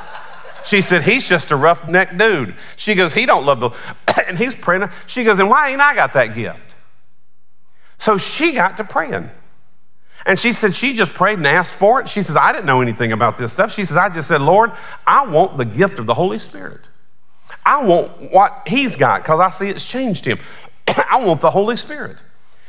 She 0.66 0.82
said, 0.82 1.02
he's 1.02 1.28
just 1.28 1.50
a 1.50 1.56
roughneck 1.56 2.16
dude. 2.16 2.54
She 2.76 2.94
goes, 2.94 3.14
he 3.14 3.26
don't 3.26 3.44
love 3.44 3.60
the, 3.60 3.72
and 4.28 4.38
he's 4.38 4.54
praying. 4.54 4.88
She 5.08 5.24
goes, 5.24 5.40
and 5.40 5.50
why 5.50 5.70
ain't 5.70 5.82
I 5.82 5.96
got 5.96 6.14
that 6.14 6.36
gift? 6.36 6.76
So 7.98 8.20
she 8.20 8.52
got 8.52 8.78
to 8.78 8.84
praying. 8.84 9.32
And 10.26 10.40
she 10.40 10.54
said 10.54 10.76
she 10.76 10.96
just 10.96 11.14
prayed 11.14 11.38
and 11.38 11.48
asked 11.48 11.74
for 11.74 12.02
it. 12.02 12.10
She 12.10 12.24
says, 12.24 12.36
I 12.36 12.52
didn't 12.52 12.66
know 12.66 12.82
anything 12.82 13.12
about 13.12 13.38
this 13.38 13.54
stuff. 13.54 13.74
She 13.74 13.86
says, 13.86 13.98
I 13.98 14.10
just 14.10 14.28
said, 14.28 14.42
Lord, 14.42 14.72
I 15.08 15.26
want 15.26 15.58
the 15.58 15.66
gift 15.66 16.00
of 16.00 16.06
the 16.06 16.14
Holy 16.14 16.40
Spirit. 16.40 16.82
I 17.66 17.84
want 17.84 18.32
what 18.32 18.64
he's 18.68 18.96
got 18.96 19.22
because 19.22 19.40
I 19.40 19.50
see 19.50 19.70
it's 19.70 19.86
changed 19.86 20.26
him. 20.26 20.40
I 21.10 21.24
want 21.24 21.42
the 21.42 21.50
Holy 21.50 21.78
Spirit. 21.78 22.18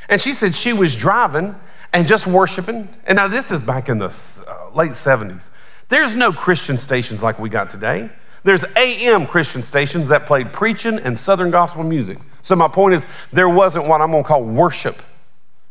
And 0.08 0.20
she 0.20 0.32
said 0.32 0.54
she 0.54 0.72
was 0.72 0.96
driving 0.96 1.54
and 1.92 2.06
just 2.06 2.26
worshiping. 2.26 2.88
And 3.04 3.16
now 3.16 3.28
this 3.28 3.50
is 3.50 3.62
back 3.62 3.88
in 3.88 3.98
the 3.98 4.06
uh, 4.46 4.74
late 4.74 4.92
70s. 4.92 5.48
There's 5.88 6.16
no 6.16 6.32
Christian 6.32 6.76
stations 6.76 7.22
like 7.22 7.38
we 7.38 7.48
got 7.48 7.70
today. 7.70 8.10
There's 8.42 8.64
AM 8.76 9.26
Christian 9.26 9.62
stations 9.62 10.08
that 10.08 10.26
played 10.26 10.52
preaching 10.52 10.98
and 10.98 11.18
Southern 11.18 11.50
gospel 11.50 11.84
music. 11.84 12.18
So 12.42 12.56
my 12.56 12.68
point 12.68 12.94
is, 12.94 13.04
there 13.32 13.48
wasn't 13.48 13.86
what 13.86 14.00
I'm 14.00 14.10
going 14.12 14.24
to 14.24 14.28
call 14.28 14.42
worship 14.42 15.02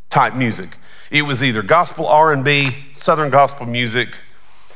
type 0.10 0.36
music. 0.36 0.70
It 1.12 1.24
was 1.24 1.44
either 1.44 1.62
gospel 1.62 2.08
R&B, 2.08 2.68
southern 2.94 3.30
gospel 3.30 3.66
music, 3.66 4.10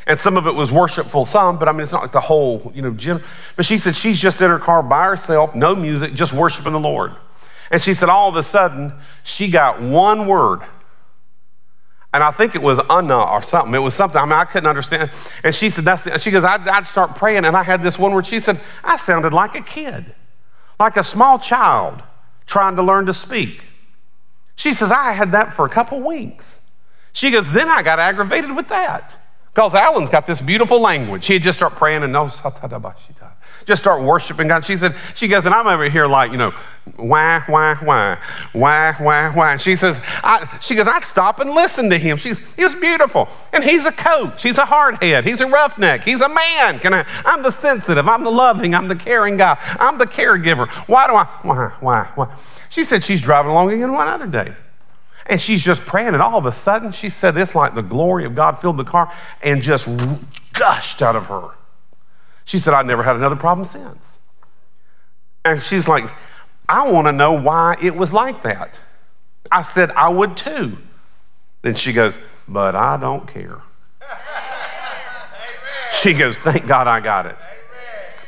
and 0.05 0.19
some 0.19 0.35
of 0.35 0.47
it 0.47 0.55
was 0.55 0.72
worshipful 0.72 1.26
some, 1.26 1.57
but 1.57 1.69
I 1.69 1.72
mean 1.72 1.81
it's 1.81 1.93
not 1.93 2.01
like 2.01 2.11
the 2.11 2.19
whole, 2.19 2.72
you 2.76 2.81
know, 2.81 2.91
gym. 2.91 3.23
But 3.55 3.65
she 3.65 3.77
said 3.77 3.95
she's 3.95 4.19
just 4.19 4.41
in 4.41 4.49
her 4.49 4.60
car 4.60 4.84
by 4.84 5.05
herself, 5.05 5.55
no 5.55 5.76
music, 5.76 6.14
just 6.14 6.34
worshiping 6.34 6.73
the 6.73 6.80
Lord. 6.80 7.14
And 7.72 7.81
she 7.81 7.93
said 7.93 8.10
all 8.10 8.30
of 8.30 8.35
a 8.35 8.43
sudden 8.43 8.93
she 9.23 9.49
got 9.49 9.81
one 9.81 10.27
word. 10.27 10.61
And 12.14 12.22
I 12.22 12.30
think 12.30 12.53
it 12.53 12.61
was 12.61 12.80
anna 12.91 13.23
or 13.23 13.41
something. 13.41 13.73
It 13.73 13.80
was 13.80 13.95
something. 13.95 14.22
I 14.22 14.26
mean, 14.26 14.34
I 14.34 14.45
couldn't 14.45 14.69
understand. 14.69 15.10
And 15.43 15.55
she 15.55 15.72
said, 15.72 15.84
that's 15.84 16.03
the, 16.03 16.19
she 16.19 16.30
goes, 16.30 16.43
I'd, 16.43 16.68
I'd 16.68 16.88
start 16.88 17.15
praying, 17.15 17.43
and 17.43 17.57
I 17.57 17.64
had 17.64 17.81
this 17.81 17.97
one 17.97 18.14
word. 18.14 18.27
She 18.27 18.39
said, 18.39 18.60
I 18.84 18.97
sounded 18.97 19.34
like 19.34 19.55
a 19.55 19.64
kid, 19.64 20.14
like 20.80 20.95
a 20.95 21.01
small 21.01 21.39
child 21.39 22.03
trying 22.45 22.76
to 22.76 22.84
learn 22.84 23.07
to 23.07 23.15
speak. 23.15 23.64
She 24.56 24.74
says, 24.74 24.92
I 24.92 25.12
had 25.12 25.32
that 25.32 25.54
for 25.54 25.66
a 25.66 25.70
couple 25.70 26.02
weeks. 26.02 26.60
She 27.12 27.32
goes, 27.32 27.52
then 27.52 27.70
I 27.70 27.82
got 27.84 28.00
aggravated 28.00 28.56
with 28.56 28.70
that. 28.70 29.18
Because 29.54 29.76
Alan's 29.76 30.10
got 30.10 30.26
this 30.26 30.42
beautiful 30.42 30.82
language. 30.82 31.28
He'd 31.28 31.44
just 31.44 31.60
start 31.60 31.76
praying 31.76 32.04
and 32.04 32.12
no, 32.12 32.28
Just 33.65 33.81
start 33.81 34.03
worshiping 34.03 34.48
God. 34.48 34.65
She 34.65 34.77
said, 34.77 34.95
she 35.15 35.27
goes, 35.27 35.45
and 35.45 35.53
I'm 35.53 35.68
over 35.68 35.90
here 35.90 36.06
like, 36.06 36.31
you 36.31 36.38
know, 36.38 36.52
why, 36.98 37.41
why, 37.48 37.76
why, 37.76 38.19
why, 38.52 38.94
why, 38.99 39.30
why. 39.30 39.57
She 39.57 39.76
says, 39.76 39.99
I, 40.23 40.57
she 40.61 40.76
goes, 40.76 40.88
I'd 40.88 41.03
stop 41.03 41.40
and 41.40 41.49
listen 41.49 41.90
to 41.90 41.98
him. 41.98 42.18
She's, 42.18 42.40
he 42.56 42.64
was 42.64 42.76
beautiful. 42.76 43.30
And 43.53 43.64
he's 43.64 43.85
a 43.85 43.91
coach. 43.91 44.44
He's 44.44 44.57
a 44.57 44.65
hardhead. 44.65 45.23
He's 45.23 45.40
a 45.40 45.48
roughneck. 45.48 46.03
He's 46.03 46.19
a 46.19 46.27
man. 46.27 46.80
Can 46.80 46.94
I, 46.94 47.06
I'm 47.26 47.41
the 47.41 47.52
sensitive. 47.52 48.07
I'm 48.07 48.23
the 48.23 48.31
loving. 48.31 48.76
I'm 48.76 48.90
the 48.90 48.95
caring 48.95 49.38
guy. 49.38 49.57
I'm 49.80 49.98
the 49.98 50.06
caregiver. 50.06 50.68
Why 50.88 51.07
do 51.07 51.14
I, 51.14 51.26
why, 51.44 51.72
why, 51.80 52.11
why? 52.15 52.35
She 52.69 52.84
said 52.84 53.03
she's 53.03 53.22
driving 53.22 53.52
along 53.52 53.72
again 53.72 53.94
one 53.94 54.07
other 54.07 54.27
day. 54.27 54.53
And 55.26 55.40
she's 55.40 55.64
just 55.64 55.85
praying, 55.85 56.10
and 56.10 56.22
all 56.22 56.38
of 56.38 56.45
a 56.45 56.52
sudden, 56.52 56.91
she 56.91 57.10
said 57.10 57.31
this 57.31 57.56
like 57.56 57.76
the 57.76 57.81
glory 57.81 58.26
of 58.26 58.35
God 58.35 58.60
filled 58.60 58.76
the 58.76 58.84
car 58.84 59.10
and 59.41 59.61
just 59.61 59.88
gushed 60.52 61.02
out 61.02 61.15
of 61.15 61.27
her. 61.27 61.52
She 62.45 62.60
said, 62.60 62.74
I 62.74 62.82
never 62.84 63.03
had 63.03 63.15
another 63.15 63.36
problem 63.36 63.65
since. 63.65 64.18
And 65.45 65.61
she's 65.61 65.88
like, 65.88 66.06
I 66.68 66.90
want 66.90 67.07
to 67.07 67.11
know 67.11 67.34
why 67.34 67.78
it 67.82 67.95
was 67.95 68.14
like 68.14 68.44
that. 68.44 68.80
I 69.52 69.61
said, 69.61 69.91
I 69.91 70.10
would 70.10 70.38
too. 70.38 70.78
Then 71.61 71.76
she 71.76 71.94
goes, 71.94 72.20
But 72.48 72.76
I 72.76 72.98
don't 72.98 73.28
care. 73.28 73.61
She 76.02 76.14
goes, 76.14 76.38
Thank 76.38 76.68
God 76.68 76.88
I 76.88 76.99
got 76.99 77.26
it. 77.26 77.38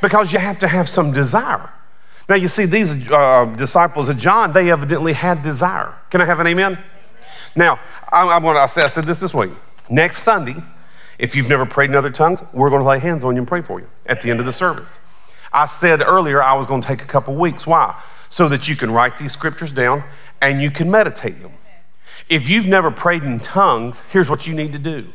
Because 0.02 0.32
you 0.32 0.40
have 0.40 0.60
to 0.60 0.68
have 0.68 0.88
some 0.88 1.12
desire. 1.12 1.70
Now, 2.28 2.36
you 2.36 2.48
see, 2.48 2.66
these 2.66 3.12
uh, 3.12 3.46
disciples 3.58 4.10
of 4.10 4.18
John, 4.18 4.52
they 4.52 4.72
evidently 4.72 5.14
had 5.14 5.44
desire. 5.44 5.94
Can 6.10 6.22
I 6.22 6.26
have 6.26 6.40
an 6.40 6.48
amen? 6.48 6.78
Now, 7.56 7.80
I'm, 8.12 8.30
I'm 8.30 8.42
going 8.42 8.56
to, 8.56 8.62
I 8.62 8.68
said 8.68 9.04
this 9.04 9.20
this 9.20 9.34
week. 9.34 9.52
Next 9.90 10.24
Sunday, 10.24 10.56
if 11.18 11.36
you've 11.36 11.50
never 11.50 11.66
prayed 11.66 11.90
in 11.90 11.96
other 11.96 12.10
tongues, 12.10 12.42
we're 12.54 12.70
going 12.70 12.82
to 12.82 12.88
lay 12.88 13.00
hands 13.00 13.24
on 13.24 13.36
you 13.36 13.42
and 13.42 13.48
pray 13.48 13.62
for 13.62 13.80
you 13.80 13.88
at 14.06 14.22
the 14.22 14.30
end 14.30 14.40
of 14.40 14.46
the 14.46 14.52
service. 14.52 14.98
I 15.52 15.68
said 15.68 16.02
earlier 16.02 16.44
I 16.44 16.54
was 16.56 16.68
going 16.68 16.82
to 16.82 16.88
take 16.88 17.02
a 17.02 17.08
couple 17.08 17.36
weeks. 17.36 17.66
Why? 17.66 18.00
So 18.30 18.50
that 18.50 18.68
you 18.68 18.76
can 18.76 18.92
write 18.92 19.18
these 19.18 19.32
scriptures 19.32 19.72
down 19.72 20.04
and 20.42 20.62
you 20.62 20.70
can 20.70 20.92
meditate 20.92 21.42
them. 21.42 21.54
If 22.28 22.50
you've 22.50 22.68
never 22.68 22.92
prayed 22.92 23.24
in 23.24 23.40
tongues, 23.40 24.02
here's 24.12 24.30
what 24.30 24.48
you 24.48 24.54
need 24.54 24.74
to 24.74 24.80
do. 24.80 25.08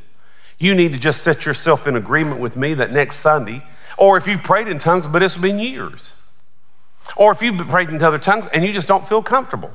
You 0.58 0.74
need 0.74 0.92
to 0.92 0.98
just 0.98 1.22
set 1.22 1.44
yourself 1.46 1.86
in 1.86 1.96
agreement 1.96 2.40
with 2.40 2.56
me 2.56 2.74
that 2.74 2.92
next 2.92 3.16
Sunday, 3.20 3.62
or 3.98 4.16
if 4.16 4.26
you've 4.26 4.42
prayed 4.42 4.68
in 4.68 4.78
tongues, 4.78 5.08
but 5.08 5.22
it's 5.22 5.36
been 5.36 5.58
years, 5.58 6.22
or 7.16 7.32
if 7.32 7.42
you've 7.42 7.58
prayed 7.68 7.88
in 7.88 8.02
other 8.02 8.18
tongues 8.18 8.46
and 8.52 8.64
you 8.64 8.72
just 8.72 8.88
don't 8.88 9.08
feel 9.08 9.22
comfortable. 9.22 9.70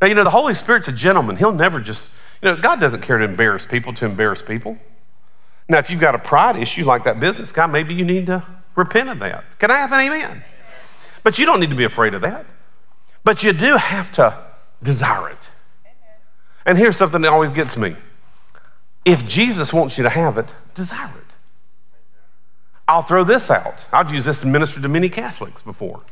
Now, 0.00 0.06
you 0.06 0.14
know, 0.14 0.24
the 0.24 0.30
Holy 0.30 0.54
Spirit's 0.54 0.88
a 0.88 0.92
gentleman. 0.92 1.36
He'll 1.36 1.52
never 1.52 1.80
just, 1.80 2.12
you 2.42 2.48
know, 2.48 2.56
God 2.56 2.80
doesn't 2.80 3.02
care 3.02 3.18
to 3.18 3.24
embarrass 3.24 3.66
people 3.66 3.92
to 3.94 4.04
embarrass 4.04 4.42
people. 4.42 4.78
Now, 5.68 5.78
if 5.78 5.90
you've 5.90 6.00
got 6.00 6.14
a 6.14 6.18
pride 6.18 6.56
issue 6.56 6.84
like 6.84 7.04
that 7.04 7.20
business 7.20 7.52
guy, 7.52 7.66
maybe 7.66 7.94
you 7.94 8.04
need 8.04 8.26
to 8.26 8.42
repent 8.74 9.10
of 9.10 9.18
that. 9.18 9.58
Can 9.58 9.70
I 9.70 9.78
have 9.78 9.92
an 9.92 10.00
amen? 10.00 10.42
But 11.22 11.38
you 11.38 11.44
don't 11.44 11.60
need 11.60 11.70
to 11.70 11.76
be 11.76 11.84
afraid 11.84 12.14
of 12.14 12.22
that. 12.22 12.46
But 13.24 13.42
you 13.42 13.52
do 13.52 13.76
have 13.76 14.10
to 14.12 14.38
desire 14.82 15.28
it. 15.28 15.50
And 16.64 16.78
here's 16.78 16.96
something 16.96 17.20
that 17.22 17.32
always 17.32 17.50
gets 17.50 17.76
me 17.76 17.96
if 19.04 19.26
Jesus 19.26 19.72
wants 19.72 19.96
you 19.96 20.04
to 20.04 20.10
have 20.10 20.36
it, 20.38 20.46
desire 20.74 21.06
it. 21.16 21.34
I'll 22.86 23.02
throw 23.02 23.24
this 23.24 23.50
out. 23.50 23.86
I've 23.92 24.12
used 24.12 24.26
this 24.26 24.42
in 24.42 24.52
ministry 24.52 24.82
to 24.82 24.88
many 24.88 25.08
Catholics 25.08 25.62
before 25.62 26.02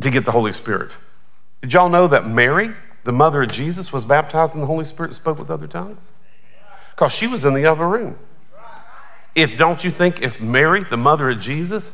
to 0.00 0.10
get 0.10 0.24
the 0.24 0.32
Holy 0.32 0.52
Spirit. 0.52 0.92
Did 1.60 1.72
y'all 1.72 1.88
know 1.88 2.06
that 2.06 2.26
Mary, 2.26 2.72
the 3.04 3.12
mother 3.12 3.42
of 3.42 3.52
Jesus, 3.52 3.92
was 3.92 4.04
baptized 4.04 4.54
in 4.54 4.60
the 4.60 4.66
Holy 4.66 4.84
Spirit 4.84 5.08
and 5.08 5.16
spoke 5.16 5.38
with 5.38 5.50
other 5.50 5.66
tongues? 5.66 6.12
Because 7.00 7.14
she 7.14 7.26
was 7.26 7.46
in 7.46 7.54
the 7.54 7.64
other 7.64 7.88
room. 7.88 8.14
If 9.34 9.56
don't 9.56 9.82
you 9.82 9.90
think 9.90 10.20
if 10.20 10.38
Mary, 10.38 10.84
the 10.84 10.98
mother 10.98 11.30
of 11.30 11.40
Jesus, 11.40 11.90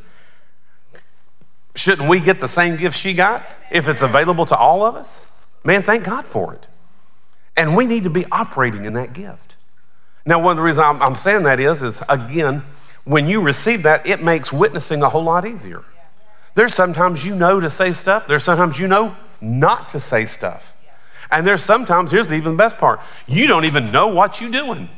shouldn't 1.76 2.08
we 2.08 2.18
get 2.18 2.40
the 2.40 2.48
same 2.48 2.76
gift 2.76 2.98
she 2.98 3.14
got 3.14 3.46
if 3.70 3.86
it's 3.86 4.02
available 4.02 4.46
to 4.46 4.56
all 4.56 4.84
of 4.84 4.96
us? 4.96 5.24
Man, 5.62 5.82
thank 5.82 6.02
God 6.02 6.24
for 6.24 6.54
it. 6.54 6.66
And 7.56 7.76
we 7.76 7.86
need 7.86 8.02
to 8.02 8.10
be 8.10 8.24
operating 8.32 8.84
in 8.84 8.94
that 8.94 9.12
gift. 9.12 9.54
Now, 10.24 10.40
one 10.42 10.50
of 10.50 10.56
the 10.56 10.64
reasons 10.64 10.84
I'm, 10.84 11.00
I'm 11.00 11.14
saying 11.14 11.44
that 11.44 11.60
is, 11.60 11.84
is 11.84 12.02
again, 12.08 12.64
when 13.04 13.28
you 13.28 13.42
receive 13.42 13.84
that, 13.84 14.04
it 14.08 14.24
makes 14.24 14.52
witnessing 14.52 15.04
a 15.04 15.08
whole 15.08 15.22
lot 15.22 15.46
easier. 15.46 15.84
There's 16.56 16.74
sometimes 16.74 17.24
you 17.24 17.36
know 17.36 17.60
to 17.60 17.70
say 17.70 17.92
stuff, 17.92 18.26
there's 18.26 18.42
sometimes 18.42 18.76
you 18.76 18.88
know 18.88 19.14
not 19.40 19.90
to 19.90 20.00
say 20.00 20.26
stuff. 20.26 20.74
And 21.30 21.46
there's 21.46 21.62
sometimes, 21.62 22.10
here's 22.10 22.28
the 22.28 22.34
even 22.34 22.52
the 22.52 22.58
best 22.58 22.78
part, 22.78 23.00
you 23.26 23.46
don't 23.46 23.64
even 23.64 23.90
know 23.90 24.08
what 24.08 24.40
you're 24.40 24.50
doing. 24.50 24.88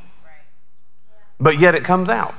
But 1.41 1.59
yet 1.59 1.75
it 1.75 1.85
comes 1.85 2.09
out. 2.09 2.35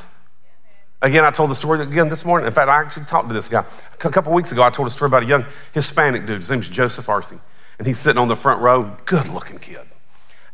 Again, 1.01 1.23
I 1.23 1.31
told 1.31 1.49
the 1.49 1.55
story 1.55 1.81
again 1.81 2.09
this 2.09 2.25
morning. 2.25 2.45
In 2.45 2.51
fact, 2.51 2.67
I 2.69 2.81
actually 2.81 3.05
talked 3.05 3.29
to 3.29 3.33
this 3.33 3.47
guy. 3.47 3.63
A 3.93 4.09
couple 4.09 4.33
weeks 4.33 4.51
ago, 4.51 4.63
I 4.63 4.69
told 4.69 4.87
a 4.87 4.91
story 4.91 5.07
about 5.07 5.23
a 5.23 5.27
young 5.27 5.45
Hispanic 5.73 6.25
dude. 6.25 6.41
His 6.41 6.51
name's 6.51 6.69
Joseph 6.69 7.07
Arce. 7.07 7.33
And 7.77 7.87
he's 7.87 7.97
sitting 7.97 8.19
on 8.19 8.27
the 8.27 8.35
front 8.35 8.61
row, 8.61 8.97
good 9.05 9.27
looking 9.29 9.59
kid. 9.59 9.88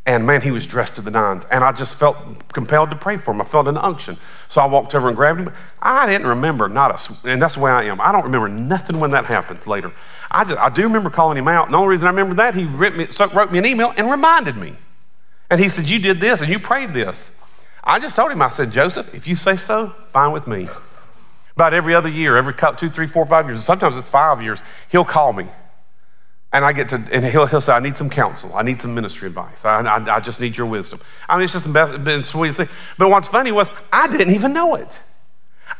And 0.07 0.25
man, 0.27 0.41
he 0.41 0.51
was 0.51 0.67
dressed 0.67 0.95
to 0.95 1.01
the 1.01 1.09
nines. 1.09 1.43
And 1.49 1.63
I 1.63 1.71
just 1.71 1.97
felt 1.97 2.17
compelled 2.53 2.91
to 2.91 2.95
pray 2.95 3.17
for 3.17 3.31
him. 3.31 3.41
I 3.41 3.43
felt 3.43 3.67
an 3.67 3.77
unction. 3.77 4.17
So 4.47 4.61
I 4.61 4.67
walked 4.67 4.93
over 4.93 5.07
and 5.07 5.17
grabbed 5.17 5.39
him. 5.39 5.51
I 5.81 6.05
didn't 6.05 6.27
remember, 6.27 6.69
not 6.69 6.91
a, 6.91 7.29
and 7.29 7.41
that's 7.41 7.55
the 7.55 7.61
way 7.61 7.71
I 7.71 7.83
am. 7.85 7.99
I 7.99 8.11
don't 8.11 8.23
remember 8.23 8.47
nothing 8.47 8.99
when 8.99 9.11
that 9.11 9.25
happens 9.25 9.65
later. 9.65 9.91
I, 10.29 10.43
just, 10.43 10.59
I 10.59 10.69
do 10.69 10.83
remember 10.83 11.09
calling 11.09 11.37
him 11.37 11.47
out. 11.47 11.65
And 11.65 11.73
the 11.73 11.77
only 11.79 11.89
reason 11.89 12.05
I 12.05 12.11
remember 12.11 12.35
that, 12.35 12.53
he 12.53 12.65
wrote 12.65 12.95
me, 12.95 13.07
wrote 13.33 13.51
me 13.51 13.57
an 13.57 13.65
email 13.65 13.93
and 13.97 14.11
reminded 14.11 14.57
me. 14.57 14.75
And 15.49 15.59
he 15.59 15.69
said, 15.69 15.89
You 15.89 15.97
did 15.97 16.19
this 16.19 16.41
and 16.41 16.51
you 16.51 16.59
prayed 16.59 16.93
this. 16.93 17.31
I 17.83 17.99
just 17.99 18.15
told 18.15 18.31
him, 18.31 18.41
I 18.41 18.49
said, 18.49 18.71
Joseph, 18.71 19.13
if 19.13 19.27
you 19.27 19.35
say 19.35 19.57
so, 19.57 19.89
fine 19.89 20.31
with 20.31 20.47
me. 20.47 20.67
About 21.55 21.73
every 21.73 21.95
other 21.95 22.09
year, 22.09 22.35
every 22.35 22.53
two, 22.77 22.89
three, 22.89 23.07
four, 23.07 23.25
five 23.25 23.47
years, 23.47 23.63
sometimes 23.63 23.97
it's 23.97 24.09
five 24.09 24.41
years, 24.41 24.61
he'll 24.89 25.05
call 25.05 25.33
me. 25.33 25.47
And 26.55 26.63
I 26.63 26.71
get 26.71 26.87
to, 26.89 26.95
and 27.11 27.25
he'll, 27.25 27.47
he'll 27.47 27.59
say, 27.59 27.73
I 27.73 27.81
need 27.81 27.97
some 27.97 28.09
counsel. 28.09 28.55
I 28.55 28.63
need 28.63 28.79
some 28.79 28.95
ministry 28.95 29.27
advice. 29.27 29.65
I, 29.65 29.81
I, 29.81 30.15
I 30.15 30.19
just 30.21 30.39
need 30.39 30.55
your 30.55 30.67
wisdom. 30.67 31.01
I 31.27 31.35
mean, 31.35 31.43
it's 31.43 31.51
just 31.51 31.65
the 31.65 31.73
best, 31.73 32.01
the 32.05 32.23
sweetest 32.23 32.57
thing. 32.59 32.69
But 32.97 33.09
what's 33.09 33.27
funny 33.27 33.51
was, 33.51 33.69
I 33.91 34.07
didn't 34.07 34.33
even 34.33 34.53
know 34.53 34.75
it. 34.75 34.97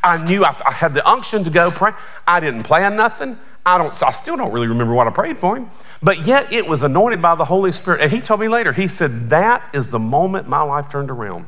I 0.03 0.21
knew 0.25 0.43
I, 0.43 0.53
I 0.65 0.73
had 0.73 0.93
the 0.93 1.07
unction 1.07 1.45
to 1.45 1.49
go 1.49 1.71
pray. 1.71 1.93
I 2.27 2.41
didn't 2.41 2.63
plan 2.63 2.97
nothing. 2.97 3.39
I 3.65 3.77
don't, 3.77 4.03
I 4.03 4.11
still 4.11 4.35
don't 4.35 4.51
really 4.51 4.67
remember 4.67 4.93
what 4.93 5.07
I 5.07 5.11
prayed 5.11 5.37
for 5.37 5.55
him. 5.55 5.69
But 6.03 6.27
yet 6.27 6.51
it 6.51 6.67
was 6.67 6.83
anointed 6.83 7.21
by 7.21 7.35
the 7.35 7.45
Holy 7.45 7.71
Spirit. 7.71 8.01
And 8.01 8.11
he 8.11 8.19
told 8.19 8.41
me 8.41 8.49
later, 8.49 8.73
he 8.73 8.89
said, 8.89 9.29
That 9.29 9.63
is 9.73 9.87
the 9.87 9.99
moment 9.99 10.49
my 10.49 10.61
life 10.61 10.89
turned 10.89 11.09
around. 11.09 11.47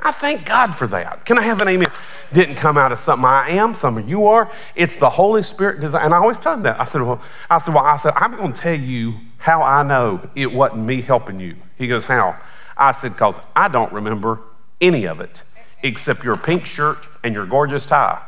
I 0.00 0.12
thank 0.12 0.44
God 0.44 0.74
for 0.74 0.86
that. 0.88 1.24
Can 1.24 1.38
I 1.38 1.42
have 1.42 1.62
an 1.62 1.68
amen? 1.68 1.90
Didn't 2.32 2.56
come 2.56 2.76
out 2.76 2.92
of 2.92 2.98
something 2.98 3.24
I 3.24 3.50
am, 3.50 3.74
some 3.74 3.96
of 3.96 4.08
you 4.08 4.26
are. 4.26 4.50
It's 4.74 4.98
the 4.98 5.08
Holy 5.08 5.42
Spirit 5.42 5.80
design. 5.80 6.04
And 6.04 6.14
I 6.14 6.18
always 6.18 6.38
tell 6.38 6.52
them 6.52 6.62
that. 6.64 6.78
I 6.78 6.84
said, 6.84 7.02
well, 7.02 7.20
I 7.48 7.58
said, 7.58 7.74
well, 7.74 7.84
I 7.84 7.96
said, 7.96 8.12
I'm 8.16 8.36
going 8.36 8.52
to 8.52 8.60
tell 8.60 8.78
you 8.78 9.14
how 9.38 9.62
I 9.62 9.82
know 9.82 10.28
it 10.34 10.52
wasn't 10.52 10.84
me 10.84 11.00
helping 11.00 11.40
you. 11.40 11.56
He 11.78 11.88
goes, 11.88 12.04
how? 12.04 12.36
I 12.76 12.92
said, 12.92 13.12
because 13.12 13.38
I 13.54 13.68
don't 13.68 13.92
remember 13.92 14.40
any 14.80 15.06
of 15.06 15.20
it 15.20 15.42
except 15.82 16.24
your 16.24 16.36
pink 16.36 16.66
shirt 16.66 16.98
and 17.22 17.34
your 17.34 17.46
gorgeous 17.46 17.86
tie. 17.86 18.22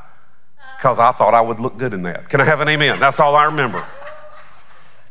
Because 0.78 0.98
I 0.98 1.12
thought 1.12 1.34
I 1.34 1.40
would 1.40 1.60
look 1.60 1.76
good 1.76 1.92
in 1.92 2.02
that. 2.04 2.28
Can 2.28 2.40
I 2.40 2.44
have 2.44 2.60
an 2.60 2.68
amen? 2.68 3.00
That's 3.00 3.20
all 3.20 3.34
I 3.34 3.44
remember. 3.44 3.84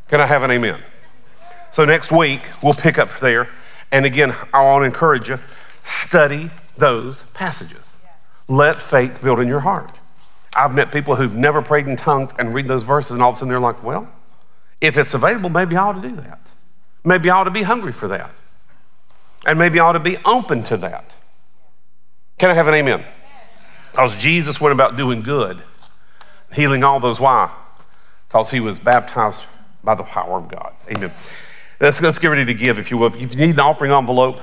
Can 0.07 0.21
I 0.21 0.25
have 0.25 0.43
an 0.43 0.51
amen? 0.51 0.79
So 1.71 1.83
next 1.85 2.11
week, 2.11 2.41
we'll 2.63 2.73
pick 2.73 2.97
up 2.97 3.09
there. 3.19 3.49
And 3.91 4.05
again, 4.05 4.33
I 4.53 4.63
want 4.63 4.81
to 4.81 4.85
encourage 4.85 5.29
you 5.29 5.39
study 5.87 6.49
those 6.77 7.23
passages. 7.33 7.91
Let 8.47 8.77
faith 8.77 9.21
build 9.21 9.39
in 9.39 9.47
your 9.47 9.61
heart. 9.61 9.91
I've 10.55 10.73
met 10.73 10.91
people 10.91 11.15
who've 11.15 11.35
never 11.35 11.61
prayed 11.61 11.87
in 11.87 11.95
tongues 11.95 12.31
and 12.39 12.53
read 12.53 12.67
those 12.67 12.83
verses, 12.83 13.11
and 13.11 13.21
all 13.21 13.29
of 13.29 13.35
a 13.35 13.39
sudden 13.39 13.49
they're 13.49 13.59
like, 13.59 13.83
well, 13.83 14.07
if 14.81 14.97
it's 14.97 15.13
available, 15.13 15.49
maybe 15.49 15.75
I 15.75 15.83
ought 15.83 16.01
to 16.01 16.07
do 16.07 16.15
that. 16.17 16.39
Maybe 17.03 17.29
I 17.29 17.37
ought 17.37 17.45
to 17.45 17.51
be 17.51 17.63
hungry 17.63 17.93
for 17.93 18.07
that. 18.09 18.31
And 19.45 19.57
maybe 19.59 19.79
I 19.79 19.85
ought 19.85 19.93
to 19.93 19.99
be 19.99 20.17
open 20.25 20.63
to 20.63 20.77
that. 20.77 21.15
Can 22.37 22.49
I 22.49 22.53
have 22.53 22.67
an 22.67 22.73
amen? 22.73 23.03
Because 23.91 24.15
Jesus 24.17 24.61
went 24.61 24.73
about 24.73 24.97
doing 24.97 25.21
good, 25.21 25.59
healing 26.53 26.83
all 26.83 26.99
those. 26.99 27.19
Why? 27.19 27.51
Because 28.27 28.51
he 28.51 28.59
was 28.59 28.77
baptized 28.77 29.43
by 29.83 29.95
the 29.95 30.03
power 30.03 30.37
of 30.37 30.49
God. 30.49 30.73
Amen. 30.89 31.11
Let's, 31.79 32.01
let's 32.01 32.19
get 32.19 32.27
ready 32.27 32.45
to 32.45 32.53
give, 32.53 32.79
if 32.79 32.91
you 32.91 32.97
will. 32.97 33.07
If 33.07 33.19
you 33.19 33.27
need 33.27 33.55
an 33.55 33.59
offering 33.59 33.91
envelope, 33.91 34.41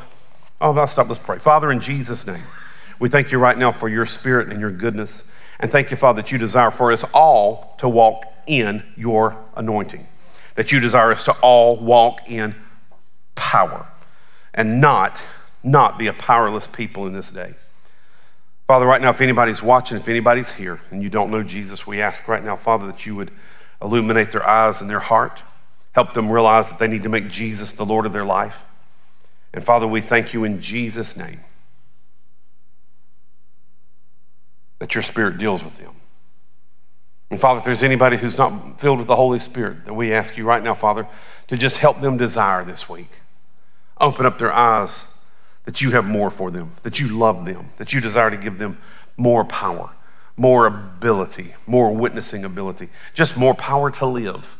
Oh, 0.64 0.72
now 0.72 0.86
stop. 0.86 1.10
Let's 1.10 1.20
pray. 1.20 1.38
Father, 1.38 1.70
in 1.70 1.78
Jesus' 1.78 2.26
name, 2.26 2.42
we 2.98 3.10
thank 3.10 3.30
you 3.30 3.38
right 3.38 3.58
now 3.58 3.70
for 3.70 3.86
your 3.86 4.06
spirit 4.06 4.48
and 4.48 4.58
your 4.58 4.70
goodness. 4.70 5.30
And 5.60 5.70
thank 5.70 5.90
you, 5.90 5.96
Father, 5.98 6.22
that 6.22 6.32
you 6.32 6.38
desire 6.38 6.70
for 6.70 6.90
us 6.90 7.04
all 7.12 7.74
to 7.80 7.88
walk 7.88 8.24
in 8.46 8.82
your 8.96 9.36
anointing, 9.56 10.06
that 10.54 10.72
you 10.72 10.80
desire 10.80 11.12
us 11.12 11.22
to 11.24 11.32
all 11.42 11.76
walk 11.76 12.30
in 12.30 12.54
power 13.34 13.86
and 14.54 14.80
not, 14.80 15.22
not 15.62 15.98
be 15.98 16.06
a 16.06 16.14
powerless 16.14 16.66
people 16.66 17.06
in 17.06 17.12
this 17.12 17.30
day. 17.30 17.52
Father, 18.66 18.86
right 18.86 19.02
now, 19.02 19.10
if 19.10 19.20
anybody's 19.20 19.62
watching, 19.62 19.98
if 19.98 20.08
anybody's 20.08 20.54
here 20.54 20.80
and 20.90 21.02
you 21.02 21.10
don't 21.10 21.30
know 21.30 21.42
Jesus, 21.42 21.86
we 21.86 22.00
ask 22.00 22.26
right 22.26 22.42
now, 22.42 22.56
Father, 22.56 22.86
that 22.86 23.04
you 23.04 23.14
would 23.16 23.30
illuminate 23.82 24.32
their 24.32 24.48
eyes 24.48 24.80
and 24.80 24.88
their 24.88 24.98
heart, 24.98 25.42
help 25.92 26.14
them 26.14 26.32
realize 26.32 26.70
that 26.70 26.78
they 26.78 26.88
need 26.88 27.02
to 27.02 27.10
make 27.10 27.28
Jesus 27.28 27.74
the 27.74 27.84
Lord 27.84 28.06
of 28.06 28.14
their 28.14 28.24
life. 28.24 28.64
And 29.54 29.62
Father, 29.62 29.86
we 29.86 30.00
thank 30.00 30.34
you 30.34 30.42
in 30.42 30.60
Jesus' 30.60 31.16
name 31.16 31.40
that 34.80 34.96
your 34.96 35.02
Spirit 35.02 35.38
deals 35.38 35.62
with 35.62 35.78
them. 35.78 35.92
And 37.30 37.40
Father, 37.40 37.60
if 37.60 37.64
there's 37.64 37.84
anybody 37.84 38.16
who's 38.16 38.36
not 38.36 38.80
filled 38.80 38.98
with 38.98 39.06
the 39.06 39.14
Holy 39.14 39.38
Spirit, 39.38 39.84
that 39.86 39.94
we 39.94 40.12
ask 40.12 40.36
you 40.36 40.44
right 40.44 40.62
now, 40.62 40.74
Father, 40.74 41.06
to 41.46 41.56
just 41.56 41.78
help 41.78 42.00
them 42.00 42.16
desire 42.16 42.64
this 42.64 42.88
week. 42.88 43.10
Open 44.00 44.26
up 44.26 44.40
their 44.40 44.52
eyes 44.52 45.04
that 45.66 45.80
you 45.80 45.92
have 45.92 46.04
more 46.04 46.30
for 46.30 46.50
them, 46.50 46.70
that 46.82 46.98
you 46.98 47.16
love 47.16 47.44
them, 47.44 47.66
that 47.78 47.92
you 47.92 48.00
desire 48.00 48.30
to 48.30 48.36
give 48.36 48.58
them 48.58 48.78
more 49.16 49.44
power, 49.44 49.90
more 50.36 50.66
ability, 50.66 51.54
more 51.64 51.94
witnessing 51.94 52.44
ability, 52.44 52.88
just 53.14 53.36
more 53.36 53.54
power 53.54 53.88
to 53.92 54.04
live. 54.04 54.56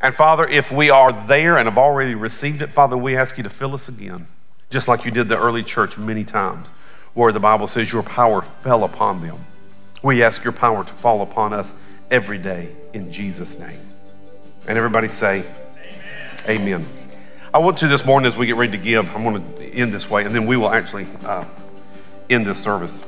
And 0.00 0.14
Father, 0.14 0.46
if 0.46 0.70
we 0.70 0.90
are 0.90 1.12
there 1.26 1.56
and 1.56 1.66
have 1.66 1.78
already 1.78 2.14
received 2.14 2.62
it, 2.62 2.68
Father, 2.68 2.96
we 2.96 3.16
ask 3.16 3.36
you 3.36 3.42
to 3.44 3.50
fill 3.50 3.74
us 3.74 3.88
again, 3.88 4.26
just 4.70 4.88
like 4.88 5.04
you 5.04 5.10
did 5.10 5.28
the 5.28 5.38
early 5.38 5.62
church 5.62 5.96
many 5.96 6.24
times, 6.24 6.68
where 7.14 7.32
the 7.32 7.40
Bible 7.40 7.66
says 7.66 7.92
your 7.92 8.02
power 8.02 8.42
fell 8.42 8.84
upon 8.84 9.22
them. 9.22 9.38
We 10.02 10.22
ask 10.22 10.44
your 10.44 10.52
power 10.52 10.84
to 10.84 10.92
fall 10.92 11.22
upon 11.22 11.54
us 11.54 11.72
every 12.10 12.38
day 12.38 12.68
in 12.92 13.10
Jesus' 13.10 13.58
name. 13.58 13.80
And 14.68 14.76
everybody 14.76 15.08
say, 15.08 15.44
Amen. 16.48 16.66
Amen. 16.82 16.86
I 17.54 17.58
want 17.58 17.78
to 17.78 17.88
this 17.88 18.04
morning 18.04 18.26
as 18.26 18.36
we 18.36 18.46
get 18.46 18.56
ready 18.56 18.72
to 18.72 18.78
give, 18.78 19.14
I'm 19.16 19.24
going 19.24 19.42
to 19.54 19.62
end 19.72 19.92
this 19.92 20.10
way, 20.10 20.24
and 20.24 20.34
then 20.34 20.46
we 20.46 20.58
will 20.58 20.68
actually 20.68 21.06
uh, 21.24 21.44
end 22.28 22.44
this 22.44 22.58
service. 22.58 23.02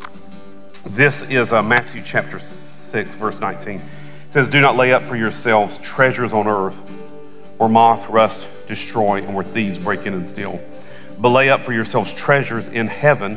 This 0.86 1.22
is 1.28 1.52
uh, 1.52 1.62
Matthew 1.62 2.02
chapter 2.02 2.38
6, 2.38 3.14
verse 3.16 3.40
19. 3.40 3.82
It 4.28 4.32
says, 4.32 4.48
Do 4.50 4.60
not 4.60 4.76
lay 4.76 4.92
up 4.92 5.04
for 5.04 5.16
yourselves 5.16 5.78
treasures 5.78 6.34
on 6.34 6.46
earth 6.46 6.76
where 7.56 7.68
moth, 7.68 8.10
rust, 8.10 8.46
destroy, 8.66 9.22
and 9.22 9.34
where 9.34 9.42
thieves 9.42 9.78
break 9.78 10.04
in 10.04 10.12
and 10.12 10.28
steal. 10.28 10.60
But 11.18 11.30
lay 11.30 11.48
up 11.48 11.62
for 11.62 11.72
yourselves 11.72 12.12
treasures 12.12 12.68
in 12.68 12.88
heaven 12.88 13.36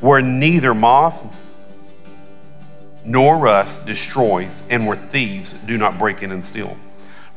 where 0.00 0.20
neither 0.20 0.74
moth 0.74 1.24
nor 3.06 3.38
rust 3.38 3.86
destroys, 3.86 4.62
and 4.68 4.86
where 4.86 4.96
thieves 4.96 5.52
do 5.52 5.78
not 5.78 5.98
break 5.98 6.22
in 6.22 6.30
and 6.32 6.44
steal. 6.44 6.76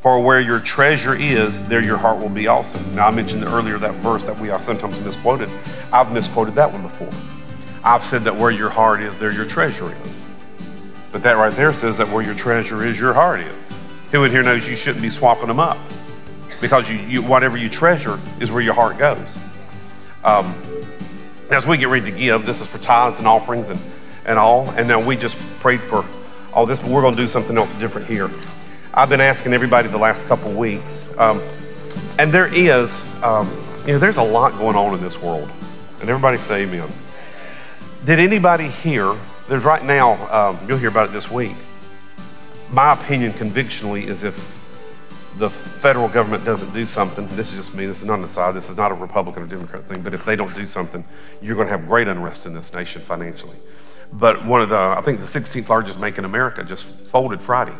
For 0.00 0.22
where 0.22 0.40
your 0.40 0.60
treasure 0.60 1.14
is, 1.14 1.66
there 1.68 1.82
your 1.82 1.96
heart 1.96 2.18
will 2.18 2.28
be 2.28 2.48
also. 2.48 2.78
Now, 2.94 3.06
I 3.06 3.10
mentioned 3.10 3.44
earlier 3.44 3.78
that 3.78 3.94
verse 3.96 4.24
that 4.24 4.38
we 4.38 4.50
are 4.50 4.60
sometimes 4.60 5.02
misquoted. 5.04 5.48
I've 5.92 6.12
misquoted 6.12 6.56
that 6.56 6.72
one 6.72 6.82
before. 6.82 7.08
I've 7.84 8.04
said 8.04 8.22
that 8.22 8.36
where 8.36 8.50
your 8.50 8.68
heart 8.68 9.00
is, 9.00 9.16
there 9.16 9.32
your 9.32 9.46
treasure 9.46 9.92
is. 10.04 10.19
But 11.12 11.22
that 11.24 11.36
right 11.36 11.52
there 11.52 11.74
says 11.74 11.98
that 11.98 12.08
where 12.08 12.22
your 12.22 12.34
treasure 12.34 12.84
is, 12.84 12.98
your 12.98 13.12
heart 13.12 13.40
is. 13.40 13.54
Who 14.12 14.24
in 14.24 14.30
here 14.30 14.42
knows 14.42 14.68
you 14.68 14.76
shouldn't 14.76 15.02
be 15.02 15.10
swapping 15.10 15.48
them 15.48 15.60
up? 15.60 15.78
Because 16.60 16.88
you, 16.88 16.96
you 16.96 17.22
whatever 17.22 17.56
you 17.56 17.68
treasure 17.68 18.18
is 18.40 18.50
where 18.52 18.62
your 18.62 18.74
heart 18.74 18.98
goes. 18.98 19.26
Um, 20.22 20.54
as 21.50 21.66
we 21.66 21.76
get 21.76 21.88
ready 21.88 22.10
to 22.10 22.16
give, 22.16 22.46
this 22.46 22.60
is 22.60 22.66
for 22.66 22.78
tithes 22.78 23.18
and 23.18 23.26
offerings 23.26 23.70
and, 23.70 23.80
and 24.24 24.38
all. 24.38 24.68
And 24.70 24.86
now 24.86 25.04
we 25.04 25.16
just 25.16 25.38
prayed 25.60 25.80
for 25.80 26.04
all 26.52 26.66
this, 26.66 26.78
but 26.78 26.90
we're 26.90 27.00
going 27.00 27.14
to 27.14 27.20
do 27.20 27.28
something 27.28 27.56
else 27.56 27.74
different 27.76 28.06
here. 28.06 28.30
I've 28.92 29.08
been 29.08 29.20
asking 29.20 29.52
everybody 29.52 29.88
the 29.88 29.98
last 29.98 30.26
couple 30.26 30.52
weeks, 30.52 31.16
um, 31.18 31.40
and 32.18 32.32
there 32.32 32.52
is, 32.52 33.04
um, 33.22 33.48
you 33.86 33.92
know, 33.92 33.98
there's 33.98 34.16
a 34.16 34.22
lot 34.22 34.58
going 34.58 34.76
on 34.76 34.94
in 34.94 35.00
this 35.00 35.22
world, 35.22 35.48
and 36.00 36.10
everybody 36.10 36.38
say 36.38 36.64
amen. 36.64 36.88
Did 38.04 38.18
anybody 38.18 38.66
hear? 38.66 39.14
There's 39.50 39.64
right 39.64 39.84
now, 39.84 40.12
um, 40.32 40.60
you'll 40.68 40.78
hear 40.78 40.90
about 40.90 41.08
it 41.08 41.12
this 41.12 41.28
week. 41.28 41.56
My 42.70 42.92
opinion, 42.92 43.32
convictionally, 43.32 44.06
is 44.06 44.22
if 44.22 44.36
the 45.38 45.50
federal 45.50 46.06
government 46.06 46.44
doesn't 46.44 46.72
do 46.72 46.86
something, 46.86 47.26
this 47.34 47.50
is 47.50 47.66
just 47.66 47.76
me, 47.76 47.84
this 47.84 48.00
is 48.00 48.04
not 48.04 48.20
an 48.20 48.24
aside, 48.26 48.54
this 48.54 48.70
is 48.70 48.76
not 48.76 48.92
a 48.92 48.94
Republican 48.94 49.42
or 49.42 49.46
Democrat 49.46 49.82
thing, 49.86 50.02
but 50.02 50.14
if 50.14 50.24
they 50.24 50.36
don't 50.36 50.54
do 50.54 50.64
something, 50.64 51.04
you're 51.42 51.56
going 51.56 51.66
to 51.66 51.76
have 51.76 51.88
great 51.88 52.06
unrest 52.06 52.46
in 52.46 52.54
this 52.54 52.72
nation 52.72 53.02
financially. 53.02 53.56
But 54.12 54.46
one 54.46 54.62
of 54.62 54.68
the, 54.68 54.78
I 54.78 55.00
think 55.00 55.18
the 55.18 55.26
16th 55.26 55.68
largest 55.68 56.00
bank 56.00 56.16
in 56.16 56.24
America 56.24 56.62
just 56.62 56.84
folded 57.10 57.42
Friday. 57.42 57.74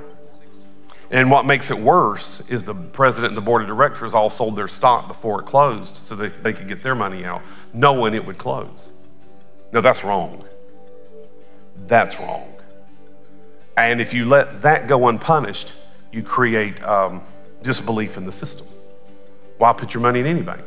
And 1.13 1.31
what 1.31 1.47
makes 1.47 1.71
it 1.71 1.79
worse 1.79 2.43
is 2.51 2.65
the 2.65 2.75
president 2.75 3.31
and 3.31 3.37
the 3.37 3.43
board 3.43 3.63
of 3.63 3.69
directors 3.69 4.13
all 4.13 4.29
sold 4.29 4.57
their 4.57 4.67
stock 4.67 5.07
before 5.07 5.43
it 5.43 5.47
closed 5.47 5.99
so 5.99 6.17
they, 6.17 6.31
they 6.31 6.53
could 6.53 6.67
get 6.67 6.83
their 6.83 6.97
money 6.97 7.25
out, 7.25 7.43
knowing 7.73 8.13
it 8.13 8.27
would 8.27 8.39
close. 8.39 8.91
No, 9.73 9.81
that's 9.81 10.03
wrong. 10.03 10.45
That's 11.91 12.21
wrong. 12.21 12.47
And 13.77 14.01
if 14.01 14.15
you 14.15 14.25
let 14.25 14.63
that 14.63 14.87
go 14.87 15.09
unpunished, 15.09 15.73
you 16.13 16.23
create 16.23 16.81
um, 16.85 17.21
disbelief 17.65 18.17
in 18.17 18.25
the 18.25 18.31
system. 18.31 18.65
Why 19.59 19.73
put 19.73 19.93
your 19.93 20.01
money 20.01 20.21
in 20.21 20.27
any 20.27 20.43
bank? 20.43 20.61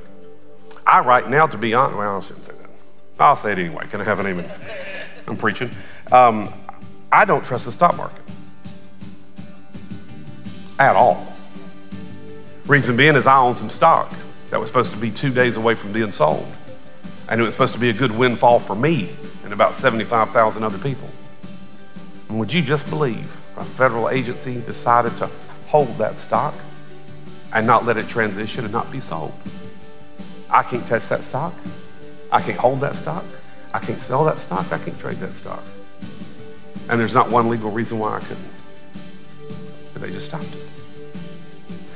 I, 0.85 0.99
right 0.99 1.27
now, 1.29 1.47
to 1.47 1.57
be 1.57 1.73
honest, 1.73 1.97
well, 1.97 2.17
I 2.17 2.19
shouldn't 2.19 2.43
say 2.43 2.51
that. 2.51 2.69
I'll 3.17 3.37
say 3.37 3.53
it 3.53 3.59
anyway. 3.59 3.85
Can 3.87 4.01
I 4.01 4.03
have 4.03 4.19
an 4.19 4.27
amen? 4.27 4.51
I'm 5.27 5.37
preaching. 5.37 5.69
Um, 6.11 6.53
I 7.09 7.23
don't 7.23 7.45
trust 7.45 7.63
the 7.63 7.71
stock 7.71 7.95
market 7.95 8.21
at 10.79 10.97
all. 10.97 11.25
Reason 12.65 12.97
being 12.97 13.15
is 13.15 13.27
I 13.27 13.37
own 13.37 13.55
some 13.55 13.69
stock 13.69 14.13
that 14.49 14.59
was 14.59 14.67
supposed 14.67 14.91
to 14.91 14.97
be 14.97 15.09
two 15.09 15.31
days 15.31 15.55
away 15.55 15.75
from 15.75 15.93
being 15.93 16.11
sold. 16.11 16.45
And 17.29 17.39
it 17.39 17.45
was 17.45 17.53
supposed 17.53 17.75
to 17.75 17.79
be 17.79 17.89
a 17.89 17.93
good 17.93 18.11
windfall 18.11 18.59
for 18.59 18.75
me 18.75 19.15
and 19.43 19.53
about 19.53 19.75
75,000 19.75 20.63
other 20.63 20.77
people. 20.77 21.09
And 22.29 22.39
would 22.39 22.51
you 22.51 22.61
just 22.61 22.89
believe 22.89 23.35
a 23.57 23.63
federal 23.63 24.09
agency 24.09 24.61
decided 24.61 25.15
to 25.17 25.27
hold 25.67 25.89
that 25.97 26.19
stock 26.19 26.53
and 27.53 27.67
not 27.67 27.85
let 27.85 27.97
it 27.97 28.07
transition 28.07 28.63
and 28.63 28.73
not 28.73 28.91
be 28.91 28.99
sold? 28.99 29.33
I 30.49 30.63
can't 30.63 30.87
touch 30.87 31.07
that 31.07 31.23
stock. 31.23 31.53
I 32.31 32.41
can't 32.41 32.57
hold 32.57 32.79
that 32.81 32.95
stock. 32.95 33.25
I 33.73 33.79
can't 33.79 33.99
sell 33.99 34.25
that 34.25 34.39
stock. 34.39 34.71
I 34.71 34.77
can't 34.77 34.99
trade 34.99 35.17
that 35.17 35.35
stock. 35.35 35.63
And 36.89 36.99
there's 36.99 37.13
not 37.13 37.29
one 37.29 37.49
legal 37.49 37.71
reason 37.71 37.99
why 37.99 38.17
I 38.17 38.19
couldn't. 38.19 38.53
But 39.93 40.01
they 40.01 40.11
just 40.11 40.27
stopped 40.27 40.53
it. 40.53 40.67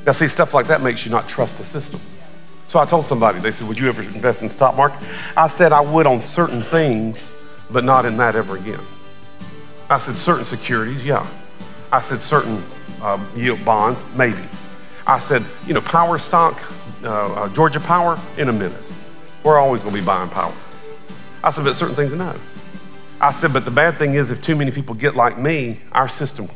Now, 0.06 0.14
see, 0.14 0.28
stuff 0.28 0.54
like 0.54 0.68
that 0.68 0.82
makes 0.82 1.06
you 1.06 1.12
not 1.12 1.28
trust 1.28 1.58
the 1.58 1.64
system. 1.64 2.00
So 2.68 2.80
I 2.80 2.86
told 2.86 3.08
somebody, 3.08 3.40
they 3.40 3.52
said, 3.52 3.68
Would 3.68 3.80
you 3.80 3.90
ever 3.90 4.02
invest 4.02 4.42
in 4.42 4.50
stock 4.50 4.76
market? 4.76 5.02
I 5.36 5.48
said 5.48 5.72
I 5.72 5.82
would 5.82 6.06
on 6.06 6.22
certain 6.22 6.62
things, 6.62 7.28
but 7.72 7.84
not 7.84 8.06
in 8.06 8.18
that 8.18 8.36
ever 8.36 8.58
again. 8.58 8.82
I 9.90 10.00
said 10.00 10.18
certain 10.18 10.46
securities, 10.46 11.04
yeah. 11.04 11.28
I 11.92 12.02
said 12.02 12.22
certain 12.22 12.62
um, 13.02 13.28
yield 13.36 13.64
bonds, 13.64 14.06
maybe. 14.16 14.44
I 15.06 15.20
said, 15.20 15.46
you 15.66 15.74
know, 15.74 15.82
power 15.82 16.20
stock, 16.20 16.62
uh, 17.04 17.34
uh, 17.34 17.50
Georgia 17.50 17.80
Power, 17.80 18.20
in 18.38 18.50
a 18.50 18.54
minute. 18.54 18.82
We're 19.44 19.58
always 19.58 19.82
going 19.82 19.94
to 19.96 20.02
be 20.02 20.06
buying 20.06 20.30
power. 20.30 20.54
I 21.44 21.52
said, 21.52 21.64
but 21.64 21.76
certain 21.76 21.96
things, 21.96 22.14
no. 22.14 22.36
I 23.22 23.32
said, 23.32 23.54
but 23.54 23.64
the 23.64 23.72
bad 23.72 23.96
thing 23.96 24.16
is 24.16 24.32
if 24.32 24.42
too 24.42 24.56
many 24.56 24.72
people 24.72 24.94
get 24.94 25.16
like 25.16 25.40
me, 25.40 25.80
our 25.94 26.10
system 26.10 26.48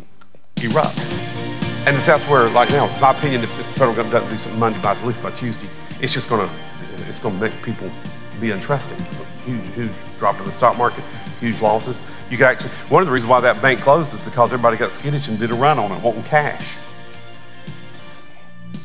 erupts. 0.58 1.88
And 1.88 1.96
if 1.96 2.06
that's 2.06 2.28
where, 2.28 2.50
like 2.50 2.70
now, 2.70 2.86
my 3.00 3.12
opinion, 3.12 3.44
if 3.44 3.58
the 3.58 3.64
federal 3.64 3.96
government 3.96 4.12
doesn't 4.12 4.30
do 4.30 4.38
something 4.38 4.60
Monday, 4.60 4.82
by 4.82 4.92
at 4.92 5.06
least 5.06 5.24
by 5.24 5.32
Tuesday, 5.32 5.68
it's 6.02 6.14
just 6.14 6.30
going 6.30 6.48
to, 6.48 6.56
it's 7.08 7.20
going 7.20 7.36
to 7.36 7.42
make 7.42 7.64
people 7.64 7.90
be 8.40 8.50
untrusting. 8.50 9.00
Huge, 9.46 9.66
huge 9.74 9.92
drop 10.20 10.40
in 10.40 10.46
the 10.46 10.52
stock 10.52 10.78
market, 10.78 11.04
huge 11.40 11.60
losses. 11.62 11.98
You 12.30 12.38
got 12.38 12.52
actually, 12.52 12.70
one 12.90 13.02
of 13.02 13.08
the 13.08 13.14
reasons 13.14 13.30
why 13.30 13.42
that 13.42 13.62
bank 13.62 13.80
closed 13.82 14.14
is 14.14 14.20
because 14.22 14.54
everybody 14.54 14.78
got 14.78 14.92
skittish 14.92 15.28
and 15.28 15.38
did 15.38 15.52
a 15.52 15.56
run 15.56 15.80
on 15.80 15.92
it, 15.92 16.02
wanting 16.02 16.24
cash. 16.24 16.78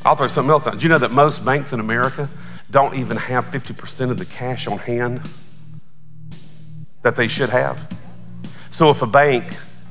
I'll 0.05 0.17
throw 0.17 0.29
something 0.29 0.51
else 0.51 0.67
out. 0.67 0.79
Do 0.79 0.83
you 0.83 0.89
know 0.89 0.99
that 0.99 1.11
most 1.11 1.45
banks 1.45 1.73
in 1.73 1.81
America 1.81 2.29
don't 2.71 2.95
even 2.95 3.17
have 3.17 3.45
50% 3.47 4.11
of 4.11 4.19
the 4.19 4.25
cash 4.25 4.67
on 4.67 4.79
hand 4.79 5.29
that 7.03 7.17
they 7.17 7.29
should 7.29 7.51
have? 7.51 7.93
So 8.71 8.91
if 8.91 9.03
a 9.03 9.07
bank 9.07 9.45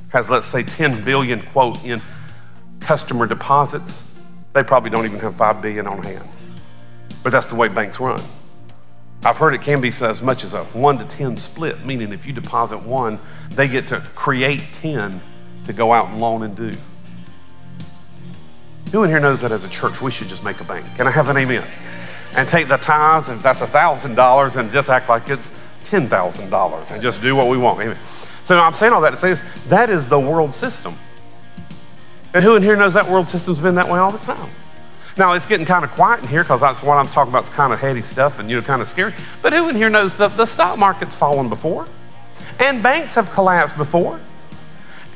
has, 0.10 0.30
let's 0.30 0.48
say, 0.48 0.64
10 0.64 1.04
billion, 1.04 1.42
quote, 1.42 1.84
in 1.86 2.02
customer 2.80 3.28
deposits, 3.28 4.10
they 4.54 4.64
probably 4.64 4.90
don't 4.90 5.06
even 5.06 5.20
have 5.20 5.36
5 5.36 5.62
billion 5.62 5.88
on 5.88 6.02
hand. 6.04 6.24
But 7.24 7.32
that's 7.32 7.48
the 7.48 7.56
way 7.56 7.68
banks 7.68 8.00
run. 8.00 8.22
I've 9.26 9.38
heard 9.38 9.56
it 9.56 9.62
can 9.62 9.82
be 9.82 9.88
as 9.88 10.22
much 10.22 10.44
as 10.44 10.54
a 10.54 10.64
1 10.66 10.98
to 11.00 11.06
10 11.06 11.36
split, 11.36 11.84
meaning 11.84 12.12
if 12.12 12.28
you 12.28 12.34
deposit 12.34 12.84
one, 12.84 13.20
they 13.50 13.68
get 13.68 13.88
to 13.88 14.00
create 14.14 14.62
10 14.76 15.20
to 15.66 15.74
go 15.74 15.92
out 15.92 16.10
and 16.10 16.22
loan 16.22 16.44
and 16.44 16.56
do. 16.56 16.72
Who 18.92 19.04
in 19.04 19.10
here 19.10 19.20
knows 19.20 19.42
that 19.42 19.52
as 19.52 19.66
a 19.66 19.70
church 19.70 20.00
we 20.00 20.12
should 20.12 20.28
just 20.28 20.44
make 20.44 20.62
a 20.62 20.64
bank? 20.64 20.86
Can 20.96 21.08
I 21.08 21.12
have 21.12 21.30
an 21.30 21.38
amen? 21.38 21.64
And 22.38 22.48
take 22.48 22.68
the 22.68 22.78
tithes, 22.78 23.30
and 23.30 23.42
that's 23.42 23.62
$1,000, 23.62 24.58
and 24.58 24.72
just 24.72 24.90
act 24.90 25.10
like 25.10 25.28
it's 25.28 25.50
$10,000 25.86 26.92
and 26.92 27.02
just 27.02 27.22
do 27.22 27.36
what 27.36 27.48
we 27.48 27.58
want. 27.58 27.80
Amen. 27.80 27.98
So 28.44 28.60
I'm 28.60 28.74
saying 28.74 28.94
all 28.94 29.02
that 29.02 29.12
to 29.12 29.16
say 29.16 29.30
this 29.30 29.42
that 29.70 29.90
is 29.90 30.08
the 30.08 30.20
world 30.20 30.54
system. 30.54 30.96
And 32.34 32.44
who 32.44 32.56
in 32.56 32.64
here 32.64 32.76
knows 32.76 32.94
that 32.94 33.10
world 33.10 33.28
system's 33.28 33.60
been 33.60 33.76
that 33.76 33.88
way 33.88 33.98
all 33.98 34.12
the 34.12 34.20
time? 34.20 34.50
Now 35.18 35.34
it's 35.34 35.46
getting 35.46 35.66
kind 35.66 35.86
of 35.86 35.92
quiet 35.92 36.22
in 36.22 36.28
here 36.28 36.44
because 36.44 36.60
that's 36.60 36.84
what 36.84 36.98
I'm 36.98 37.08
talking 37.08 37.32
about. 37.32 37.46
It's 37.46 37.54
kind 37.54 37.72
of 37.72 37.80
heady 37.80 38.02
stuff 38.02 38.40
and 38.40 38.50
you 38.50 38.58
know 38.58 38.62
kind 38.62 38.82
of 38.82 38.88
scary. 38.88 39.14
But 39.42 39.54
who 39.54 39.70
in 39.70 39.76
here 39.76 39.90
knows 39.90 40.14
the, 40.14 40.28
the 40.28 40.46
stock 40.46 40.78
market's 40.78 41.16
fallen 41.16 41.48
before, 41.48 41.88
and 42.60 42.84
banks 42.84 43.16
have 43.16 43.32
collapsed 43.32 43.78
before, 43.78 44.20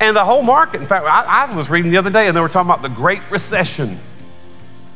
and 0.00 0.16
the 0.16 0.24
whole 0.24 0.42
market. 0.42 0.80
In 0.80 0.86
fact, 0.86 1.04
I, 1.04 1.46
I 1.46 1.54
was 1.54 1.68
reading 1.68 1.90
the 1.90 1.98
other 1.98 2.10
day 2.10 2.28
and 2.28 2.36
they 2.36 2.40
were 2.40 2.48
talking 2.48 2.70
about 2.70 2.82
the 2.82 2.88
Great 2.88 3.20
Recession. 3.30 3.98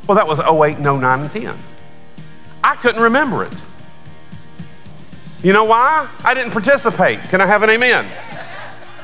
Well, 0.08 0.16
that 0.16 0.26
was 0.26 0.40
08, 0.40 0.80
09, 0.80 1.20
and 1.20 1.30
10. 1.30 1.58
I 2.62 2.76
couldn't 2.76 3.02
remember 3.02 3.44
it. 3.44 3.52
You 5.42 5.52
know 5.52 5.64
why? 5.64 6.08
I 6.24 6.32
didn't 6.32 6.52
participate. 6.52 7.20
Can 7.24 7.42
I 7.42 7.46
have 7.46 7.62
an 7.62 7.70
amen? 7.70 8.06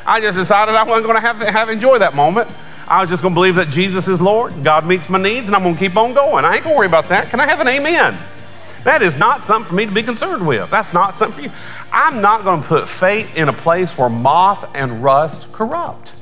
I 0.06 0.20
just 0.20 0.38
decided 0.38 0.74
I 0.74 0.82
wasn't 0.84 1.04
going 1.04 1.16
to 1.16 1.20
have, 1.20 1.36
have 1.38 1.68
enjoy 1.68 1.98
that 1.98 2.14
moment. 2.14 2.50
I 2.90 3.00
was 3.00 3.08
just 3.08 3.22
going 3.22 3.32
to 3.32 3.36
believe 3.36 3.54
that 3.54 3.68
Jesus 3.68 4.08
is 4.08 4.20
Lord. 4.20 4.64
God 4.64 4.84
meets 4.84 5.08
my 5.08 5.22
needs, 5.22 5.46
and 5.46 5.54
I'm 5.54 5.62
going 5.62 5.74
to 5.74 5.80
keep 5.80 5.96
on 5.96 6.12
going. 6.12 6.44
I 6.44 6.56
ain't 6.56 6.64
going 6.64 6.74
to 6.74 6.78
worry 6.78 6.88
about 6.88 7.08
that. 7.08 7.28
Can 7.28 7.38
I 7.38 7.46
have 7.46 7.60
an 7.60 7.68
amen? 7.68 8.18
That 8.82 9.00
is 9.00 9.16
not 9.16 9.44
something 9.44 9.68
for 9.68 9.76
me 9.76 9.86
to 9.86 9.92
be 9.92 10.02
concerned 10.02 10.44
with. 10.44 10.68
That's 10.70 10.92
not 10.92 11.14
something 11.14 11.36
for 11.36 11.48
you. 11.48 11.54
I'm 11.92 12.20
not 12.20 12.42
going 12.42 12.62
to 12.62 12.66
put 12.66 12.88
faith 12.88 13.36
in 13.36 13.48
a 13.48 13.52
place 13.52 13.96
where 13.96 14.08
moth 14.08 14.68
and 14.74 15.04
rust 15.04 15.52
corrupt. 15.52 16.14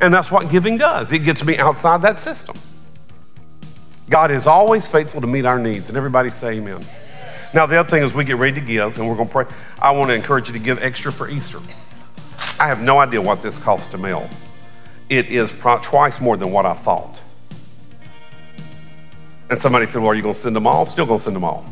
And 0.00 0.12
that's 0.12 0.30
what 0.30 0.50
giving 0.50 0.78
does. 0.78 1.12
It 1.12 1.18
gets 1.18 1.44
me 1.44 1.58
outside 1.58 2.00
that 2.00 2.18
system. 2.18 2.56
God 4.08 4.30
is 4.30 4.46
always 4.46 4.88
faithful 4.88 5.20
to 5.20 5.26
meet 5.26 5.44
our 5.44 5.58
needs. 5.58 5.88
And 5.88 5.98
everybody 5.98 6.30
say 6.30 6.54
amen. 6.54 6.80
Now, 7.52 7.66
the 7.66 7.76
other 7.78 7.88
thing 7.90 8.02
is 8.02 8.14
we 8.14 8.24
get 8.24 8.36
ready 8.36 8.58
to 8.58 8.66
give, 8.66 8.98
and 8.98 9.06
we're 9.06 9.16
going 9.16 9.28
to 9.28 9.32
pray. 9.32 9.46
I 9.82 9.90
want 9.90 10.08
to 10.08 10.14
encourage 10.14 10.48
you 10.48 10.54
to 10.54 10.58
give 10.58 10.82
extra 10.82 11.12
for 11.12 11.28
Easter. 11.28 11.58
I 12.58 12.68
have 12.68 12.80
no 12.80 13.00
idea 13.00 13.20
what 13.20 13.42
this 13.42 13.58
costs 13.58 13.88
to 13.88 13.98
mail. 13.98 14.28
It 15.08 15.26
is 15.28 15.50
pro- 15.50 15.78
twice 15.78 16.20
more 16.20 16.36
than 16.36 16.50
what 16.50 16.66
I 16.66 16.74
thought. 16.74 17.20
And 19.50 19.60
somebody 19.60 19.86
said, 19.86 20.00
Well, 20.00 20.10
are 20.10 20.14
you 20.14 20.22
going 20.22 20.34
to 20.34 20.40
send 20.40 20.56
them 20.56 20.66
all? 20.66 20.86
Still 20.86 21.06
going 21.06 21.18
to 21.18 21.24
send 21.24 21.36
them 21.36 21.44
all. 21.44 21.64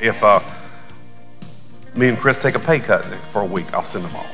If 0.00 0.22
uh, 0.22 0.40
me 1.96 2.08
and 2.08 2.18
Chris 2.18 2.38
take 2.38 2.54
a 2.54 2.58
pay 2.58 2.80
cut 2.80 3.04
for 3.04 3.42
a 3.42 3.46
week, 3.46 3.72
I'll 3.72 3.84
send 3.84 4.04
them 4.04 4.14
all. 4.14 4.26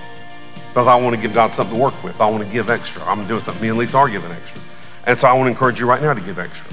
Because 0.69 0.87
I 0.87 0.97
want 0.97 1.17
to 1.17 1.23
give 1.23 1.33
God 1.33 1.53
something 1.53 1.77
to 1.77 1.83
work 1.83 2.03
with. 2.03 2.21
I 2.21 2.29
want 2.31 2.45
to 2.45 2.51
give 2.51 2.71
extra. 2.71 3.03
I'm 3.05 3.27
doing 3.27 3.41
something. 3.41 3.63
Me 3.63 3.69
and 3.69 3.79
Lisa 3.79 3.97
are 3.97 4.09
giving 4.09 4.31
extra. 4.31 4.61
And 5.07 5.19
so 5.19 5.29
I 5.29 5.33
want 5.33 5.47
to 5.47 5.51
encourage 5.51 5.81
you 5.81 5.87
right 5.87 6.03
now 6.03 6.13
to 6.15 6.21
give 6.21 6.39
extra. 6.39 6.67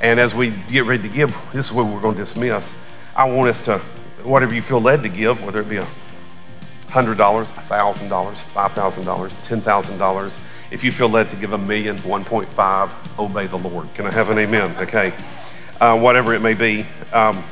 And 0.00 0.18
as 0.18 0.34
we 0.34 0.50
get 0.68 0.84
ready 0.84 1.02
to 1.02 1.14
give, 1.14 1.30
this 1.52 1.66
is 1.66 1.72
what 1.72 1.86
we're 1.86 2.00
going 2.00 2.14
to 2.14 2.20
dismiss. 2.20 2.74
I 3.14 3.30
want 3.30 3.48
us 3.48 3.62
to, 3.62 3.78
whatever 4.24 4.54
you 4.54 4.62
feel 4.62 4.80
led 4.80 5.02
to 5.02 5.08
give, 5.08 5.44
whether 5.44 5.60
it 5.60 5.68
be 5.68 5.76
a 5.76 5.86
$100, 6.88 7.14
$1,000, 7.14 8.08
$5,000, 8.08 9.04
$10,000, 9.04 10.38
if 10.72 10.82
you 10.82 10.90
feel 10.90 11.08
led 11.08 11.28
to 11.28 11.36
give 11.36 11.52
a 11.52 11.58
million, 11.58 11.96
1.5, 11.98 13.18
obey 13.18 13.46
the 13.46 13.58
Lord. 13.58 13.92
Can 13.94 14.06
I 14.06 14.12
have 14.12 14.30
an 14.30 14.38
amen? 14.38 14.74
Okay. 14.78 15.12
Uh, 15.78 15.98
whatever 15.98 16.32
it 16.32 16.40
may 16.40 16.54
be. 16.54 16.86
Um, 17.12 17.44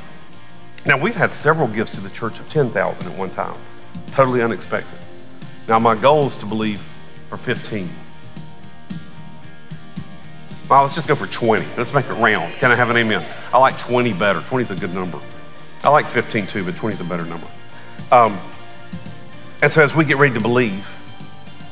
now, 0.87 0.99
we've 0.99 1.15
had 1.15 1.33
several 1.33 1.69
gifts 1.69 1.93
to 1.93 2.01
the 2.01 2.09
church 2.09 2.41
of 2.41 2.49
10,000 2.49 3.07
at 3.07 3.19
one 3.19 3.29
time, 3.31 3.57
totally 4.13 4.41
unexpected. 4.41 4.99
Now, 5.69 5.79
my 5.79 5.95
goal 5.95 6.27
is 6.27 6.37
to 6.37 6.47
believe 6.47 6.81
for 7.29 7.37
15. 7.37 7.89
Well, 10.71 10.83
let's 10.83 10.95
just 10.95 11.07
go 11.09 11.15
for 11.15 11.27
20. 11.27 11.67
Let's 11.77 11.93
make 11.93 12.07
it 12.07 12.15
round. 12.15 12.55
Can 12.55 12.71
I 12.71 12.75
have 12.75 12.89
an 12.89 12.97
amen? 12.97 13.27
I 13.53 13.59
like 13.59 13.79
20 13.79 14.15
better. 14.15 14.41
20 14.41 14.65
is 14.65 14.71
a 14.71 14.77
good 14.77 14.95
number. 14.95 15.21
I 15.85 15.91
like 15.91 16.07
15 16.07 16.47
too, 16.47 16.65
but 16.65 16.77
20 16.77 16.95
is 16.95 17.01
a 17.01 17.05
better 17.05 17.27
number. 17.27 17.49
Um, 18.11 18.39
and 19.61 19.71
so, 19.71 19.83
as 19.83 19.95
we 19.95 20.07
get 20.07 20.17
ready 20.17 20.33
to 20.35 20.41
believe, 20.41 20.89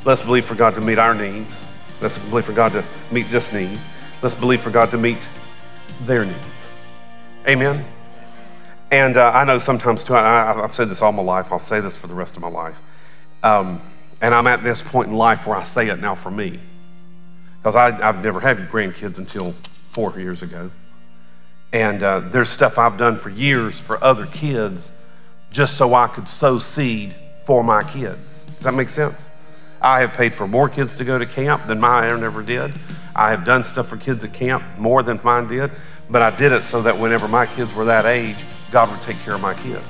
Let's 0.08 0.22
believe 0.22 0.46
for 0.46 0.54
God 0.54 0.74
to 0.76 0.80
meet 0.80 0.98
our 0.98 1.14
needs. 1.14 1.62
Let's 2.00 2.16
believe 2.16 2.46
for 2.46 2.54
God 2.54 2.72
to 2.72 2.82
meet 3.12 3.30
this 3.30 3.52
need. 3.52 3.78
Let's 4.22 4.34
believe 4.34 4.62
for 4.62 4.70
God 4.70 4.90
to 4.92 4.96
meet 4.96 5.18
their 6.06 6.24
needs. 6.24 6.38
Amen. 7.46 7.84
And 8.90 9.18
uh, 9.18 9.32
I 9.34 9.44
know 9.44 9.58
sometimes 9.58 10.02
too, 10.02 10.14
I, 10.14 10.54
have 10.54 10.74
said 10.74 10.88
this 10.88 11.02
all 11.02 11.12
my 11.12 11.22
life, 11.22 11.52
I'll 11.52 11.58
say 11.58 11.80
this 11.80 11.94
for 11.94 12.06
the 12.06 12.14
rest 12.14 12.36
of 12.36 12.40
my 12.40 12.48
life. 12.48 12.80
Um, 13.42 13.82
and 14.22 14.34
I'm 14.34 14.46
at 14.46 14.62
this 14.62 14.80
point 14.80 15.08
in 15.08 15.14
life 15.14 15.46
where 15.46 15.58
I 15.58 15.64
say 15.64 15.88
it 15.88 16.00
now 16.00 16.14
for 16.14 16.30
me. 16.30 16.58
Because 17.58 17.76
I've 17.76 18.24
never 18.24 18.40
had 18.40 18.56
grandkids 18.70 19.18
until 19.18 19.50
four 19.52 20.18
years 20.18 20.42
ago. 20.42 20.70
And 21.74 22.02
uh, 22.02 22.20
there's 22.20 22.48
stuff 22.48 22.78
I've 22.78 22.96
done 22.96 23.18
for 23.18 23.28
years 23.28 23.78
for 23.78 24.02
other 24.02 24.24
kids 24.24 24.90
just 25.50 25.76
so 25.76 25.92
I 25.92 26.06
could 26.06 26.30
sow 26.30 26.60
seed 26.60 27.14
for 27.44 27.62
my 27.62 27.82
kids. 27.82 28.42
Does 28.54 28.64
that 28.64 28.72
make 28.72 28.88
sense? 28.88 29.27
I 29.80 30.00
have 30.00 30.12
paid 30.12 30.34
for 30.34 30.48
more 30.48 30.68
kids 30.68 30.94
to 30.96 31.04
go 31.04 31.18
to 31.18 31.26
camp 31.26 31.66
than 31.66 31.78
my 31.78 32.08
mine 32.10 32.22
ever 32.22 32.42
did. 32.42 32.72
I 33.14 33.30
have 33.30 33.44
done 33.44 33.64
stuff 33.64 33.88
for 33.88 33.96
kids 33.96 34.24
at 34.24 34.32
camp 34.32 34.62
more 34.76 35.02
than 35.02 35.20
mine 35.22 35.48
did, 35.48 35.70
but 36.10 36.22
I 36.22 36.34
did 36.34 36.52
it 36.52 36.62
so 36.62 36.82
that 36.82 36.98
whenever 36.98 37.28
my 37.28 37.46
kids 37.46 37.74
were 37.74 37.84
that 37.86 38.06
age, 38.06 38.36
God 38.70 38.90
would 38.90 39.00
take 39.02 39.18
care 39.20 39.34
of 39.34 39.40
my 39.40 39.54
kids. 39.54 39.84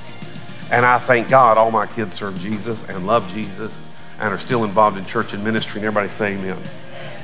And 0.71 0.85
I 0.85 0.99
thank 0.99 1.29
God 1.29 1.57
all 1.57 1.71
my 1.71 1.87
kids 1.87 2.13
serve 2.13 2.39
Jesus 2.39 2.87
and 2.89 3.07
love 3.07 3.31
Jesus 3.33 3.87
and 4.19 4.33
are 4.33 4.37
still 4.37 4.63
involved 4.63 4.97
in 4.97 5.05
church 5.05 5.33
and 5.33 5.43
ministry, 5.43 5.79
and 5.79 5.87
everybody 5.87 6.09
say 6.09 6.33
amen. 6.33 6.57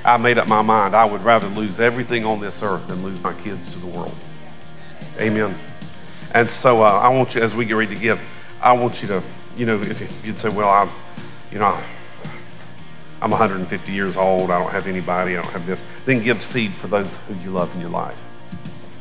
I 0.04 0.18
made 0.18 0.38
up 0.38 0.48
my 0.48 0.62
mind 0.62 0.96
I 0.96 1.06
would 1.06 1.22
rather 1.22 1.48
lose 1.48 1.80
everything 1.80 2.26
on 2.26 2.40
this 2.40 2.62
earth 2.64 2.88
than 2.88 3.04
lose 3.04 3.22
my 3.24 3.34
kids 3.34 3.74
to 3.74 3.80
the 3.80 3.88
world. 3.88 4.16
Amen. 5.20 5.56
And 6.34 6.50
so 6.50 6.84
uh, 6.84 6.88
I 6.88 7.10
want 7.10 7.36
you, 7.36 7.42
as 7.42 7.56
we 7.56 7.66
get 7.66 7.74
ready 7.74 7.96
to 7.96 8.02
give, 8.02 8.22
I 8.62 8.74
want 8.74 9.02
you 9.02 9.08
to, 9.10 9.24
you 9.56 9.66
know, 9.66 9.80
if, 9.82 10.02
if 10.02 10.26
you'd 10.26 10.38
say, 10.38 10.50
well, 10.50 10.70
I'm, 10.70 10.90
you 11.52 11.60
know, 11.60 11.80
I'm 13.22 13.32
150 13.32 13.92
years 13.92 14.18
old, 14.18 14.52
I 14.52 14.60
don't 14.60 14.72
have 14.72 14.88
anybody, 14.88 15.38
I 15.38 15.42
don't 15.42 15.52
have 15.52 15.66
this. 15.66 15.82
Then 16.06 16.22
give 16.22 16.42
seed 16.42 16.72
for 16.72 16.88
those 16.88 17.16
who 17.28 17.36
you 17.36 17.50
love 17.50 17.74
in 17.76 17.82
your 17.82 17.90
life, 17.90 18.18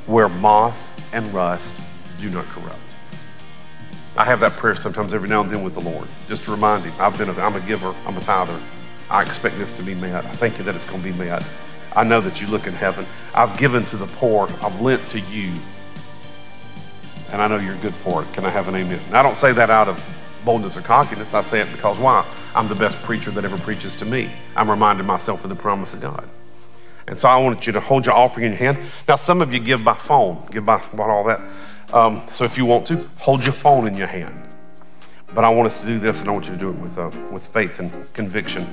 where 0.07 0.29
moth 0.29 1.13
and 1.13 1.33
rust 1.35 1.75
do 2.19 2.31
not 2.31 2.45
corrupt. 2.47 2.79
I 4.17 4.25
have 4.25 4.41
that 4.41 4.53
prayer 4.53 4.77
sometimes 4.77 5.13
every 5.13 5.29
now 5.29 5.41
and 5.43 5.51
then 5.51 5.65
with 5.65 5.75
the 5.75 5.81
Lord, 5.81 6.07
just 6.29 6.45
to 6.45 6.53
remind 6.53 6.85
Him 6.85 6.93
I've 7.01 7.19
been 7.19 7.29
a, 7.29 7.33
I'm 7.35 7.57
a 7.57 7.61
giver, 7.61 7.95
I'm 8.07 8.17
a 8.17 8.21
tither. 8.21 8.59
I 9.11 9.23
expect 9.23 9.59
this 9.59 9.73
to 9.73 9.83
be 9.83 9.95
met. 9.95 10.25
I 10.25 10.31
thank 10.31 10.59
you 10.59 10.65
that 10.65 10.75
it's 10.75 10.87
going 10.87 11.03
to 11.03 11.13
be 11.13 11.17
met. 11.19 11.45
I 11.95 12.05
know 12.05 12.21
that 12.21 12.41
you 12.41 12.47
look 12.47 12.67
in 12.67 12.73
heaven. 12.73 13.07
I've 13.35 13.57
given 13.59 13.85
to 13.87 13.97
the 13.97 14.07
poor, 14.07 14.49
I've 14.63 14.81
lent 14.81 15.07
to 15.11 15.21
you, 15.21 15.53
and 17.33 17.43
I 17.43 17.49
know 17.49 17.57
you're 17.57 17.77
good 17.77 17.95
for 17.95 18.23
it. 18.23 18.33
Can 18.33 18.45
I 18.45 18.51
have 18.51 18.69
an 18.69 18.77
amen? 18.77 19.01
And 19.09 19.17
I 19.17 19.23
don't 19.23 19.37
say 19.37 19.53
that 19.53 19.71
out 19.71 19.89
of 19.89 19.99
boldness 20.45 20.77
or 20.77 20.83
cockiness. 20.83 21.35
I 21.35 21.41
say 21.43 21.61
it 21.61 21.73
because 21.73 21.99
why? 21.99 22.27
I'm 22.55 22.69
the 22.69 22.75
best 22.75 23.01
preacher 23.03 23.31
that 23.33 23.45
ever 23.45 23.59
preaches 23.59 23.95
to 23.97 24.05
me. 24.05 24.31
I'm 24.55 24.71
reminding 24.71 25.07
myself 25.07 25.45
of 25.45 25.51
the 25.51 25.57
promise 25.57 25.95
of 25.95 26.01
God. 26.01 26.29
And 27.07 27.19
so 27.19 27.29
I 27.29 27.37
want 27.37 27.67
you 27.67 27.73
to 27.75 27.81
hold 27.81 28.07
your 28.07 28.15
offering 28.15 28.47
in 28.47 28.53
your 28.53 28.73
hand. 28.73 28.91
Now, 29.07 29.17
some 29.17 29.43
of 29.43 29.53
you 29.53 29.61
give 29.61 29.85
by 29.85 29.95
phone, 29.95 30.47
give 30.51 30.65
by 30.65 30.79
what 30.79 31.11
all 31.11 31.25
that. 31.25 31.41
Um, 31.93 32.23
so 32.33 32.45
if 32.45 32.57
you 32.57 32.65
want 32.65 32.87
to, 32.87 33.07
hold 33.19 33.45
your 33.45 33.53
phone 33.53 33.87
in 33.87 33.95
your 33.95 34.07
hand. 34.07 34.35
But 35.35 35.45
I 35.45 35.49
want 35.51 35.67
us 35.67 35.81
to 35.81 35.87
do 35.87 35.99
this, 35.99 36.21
and 36.21 36.29
I 36.29 36.33
want 36.33 36.47
you 36.47 36.53
to 36.53 36.59
do 36.59 36.71
it 36.71 36.77
with, 36.77 36.97
uh, 36.97 37.11
with 37.31 37.47
faith 37.47 37.81
and 37.81 37.91
conviction. 38.15 38.67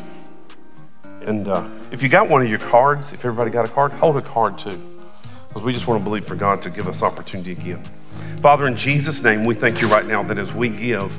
And 1.21 1.47
uh, 1.47 1.67
if 1.91 2.01
you 2.01 2.09
got 2.09 2.29
one 2.29 2.41
of 2.41 2.49
your 2.49 2.59
cards, 2.59 3.11
if 3.11 3.25
everybody 3.25 3.51
got 3.51 3.65
a 3.65 3.71
card, 3.71 3.91
hold 3.93 4.17
a 4.17 4.21
card 4.21 4.57
too. 4.57 4.79
Because 5.47 5.63
we 5.63 5.73
just 5.73 5.87
want 5.87 5.99
to 5.99 6.03
believe 6.03 6.25
for 6.25 6.35
God 6.35 6.61
to 6.63 6.69
give 6.69 6.87
us 6.87 7.03
opportunity 7.03 7.55
to 7.55 7.61
give. 7.61 7.87
Father, 8.39 8.65
in 8.65 8.75
Jesus' 8.75 9.21
name, 9.21 9.43
we 9.43 9.53
thank 9.53 9.81
you 9.81 9.87
right 9.87 10.05
now 10.05 10.23
that 10.23 10.37
as 10.37 10.53
we 10.53 10.69
give, 10.69 11.11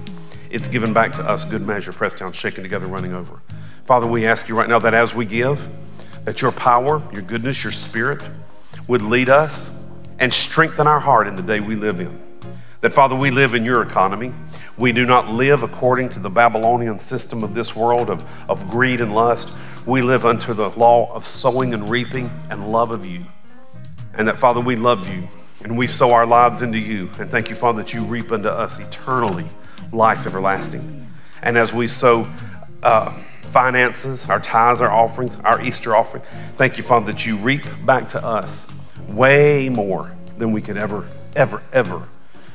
it's 0.53 0.69
given 0.69 0.93
back 0.93 1.13
to 1.13 1.23
us 1.23 1.45
good 1.47 1.67
measure, 1.67 1.93
pressed 1.93 2.19
down, 2.19 2.33
shaken 2.33 2.63
together, 2.63 2.87
running 2.87 3.15
over. 3.15 3.41
Father, 3.87 4.07
we 4.07 4.27
ask 4.27 4.49
you 4.49 4.57
right 4.57 4.69
now 4.69 4.79
that 4.79 4.93
as 4.93 5.15
we 5.15 5.25
give, 5.25 5.67
that 6.25 6.43
your 6.43 6.53
power, 6.53 7.03
your 7.11 7.23
goodness, 7.23 7.65
your 7.65 7.73
spirit 7.73 8.23
would 8.87 9.01
lead 9.01 9.31
us 9.31 9.71
and 10.19 10.33
strengthen 10.33 10.87
our 10.87 11.01
heart 11.01 11.27
in 11.27 11.37
the 11.37 11.43
day 11.43 11.59
we 11.59 11.75
live 11.75 12.01
in. 12.01 12.21
That, 12.83 12.93
Father, 12.93 13.17
we 13.17 13.31
live 13.31 13.55
in 13.55 13.65
your 13.65 13.83
economy. 13.83 14.33
We 14.77 14.93
do 14.93 15.07
not 15.07 15.33
live 15.33 15.63
according 15.63 16.11
to 16.11 16.19
the 16.19 16.31
Babylonian 16.31 16.99
system 16.99 17.43
of 17.43 17.55
this 17.55 17.75
world 17.75 18.11
of, 18.11 18.29
of 18.51 18.69
greed 18.69 19.01
and 19.01 19.15
lust. 19.15 19.57
We 19.87 20.03
live 20.03 20.27
under 20.27 20.53
the 20.53 20.69
law 20.71 21.13
of 21.15 21.25
sowing 21.25 21.73
and 21.73 21.89
reaping 21.89 22.31
and 22.51 22.71
love 22.71 22.91
of 22.91 23.07
you. 23.07 23.25
And 24.15 24.29
that, 24.29 24.39
Father, 24.39 24.61
we 24.61 24.77
love 24.77 25.09
you 25.09 25.29
and 25.65 25.79
we 25.79 25.87
sow 25.87 26.13
our 26.13 26.27
lives 26.27 26.61
into 26.61 26.79
you. 26.79 27.09
And 27.19 27.31
thank 27.31 27.49
you, 27.49 27.55
Father, 27.55 27.83
that 27.83 27.95
you 27.95 28.05
reap 28.05 28.33
unto 28.33 28.49
us 28.49 28.79
eternally 28.79 29.47
life 29.93 30.27
everlasting. 30.27 31.07
And 31.43 31.59
as 31.59 31.73
we 31.73 31.87
sow 31.87 32.27
uh, 32.83 33.11
finances, 33.51 34.29
our 34.29 34.41
tithes, 34.41 34.81
our 34.81 34.91
offerings, 34.91 35.37
our 35.37 35.63
Easter 35.63 35.97
offering, 35.97 36.23
thank 36.57 36.77
you, 36.77 36.83
Father, 36.83 37.13
that 37.13 37.27
you 37.27 37.37
reap 37.37 37.65
back 37.85 38.09
to 38.11 38.25
us 38.25 38.67
way 39.09 39.69
more 39.69 40.13
than 40.39 40.53
we 40.53 40.63
could 40.63 40.77
ever, 40.77 41.07
ever, 41.37 41.63
ever 41.73 42.07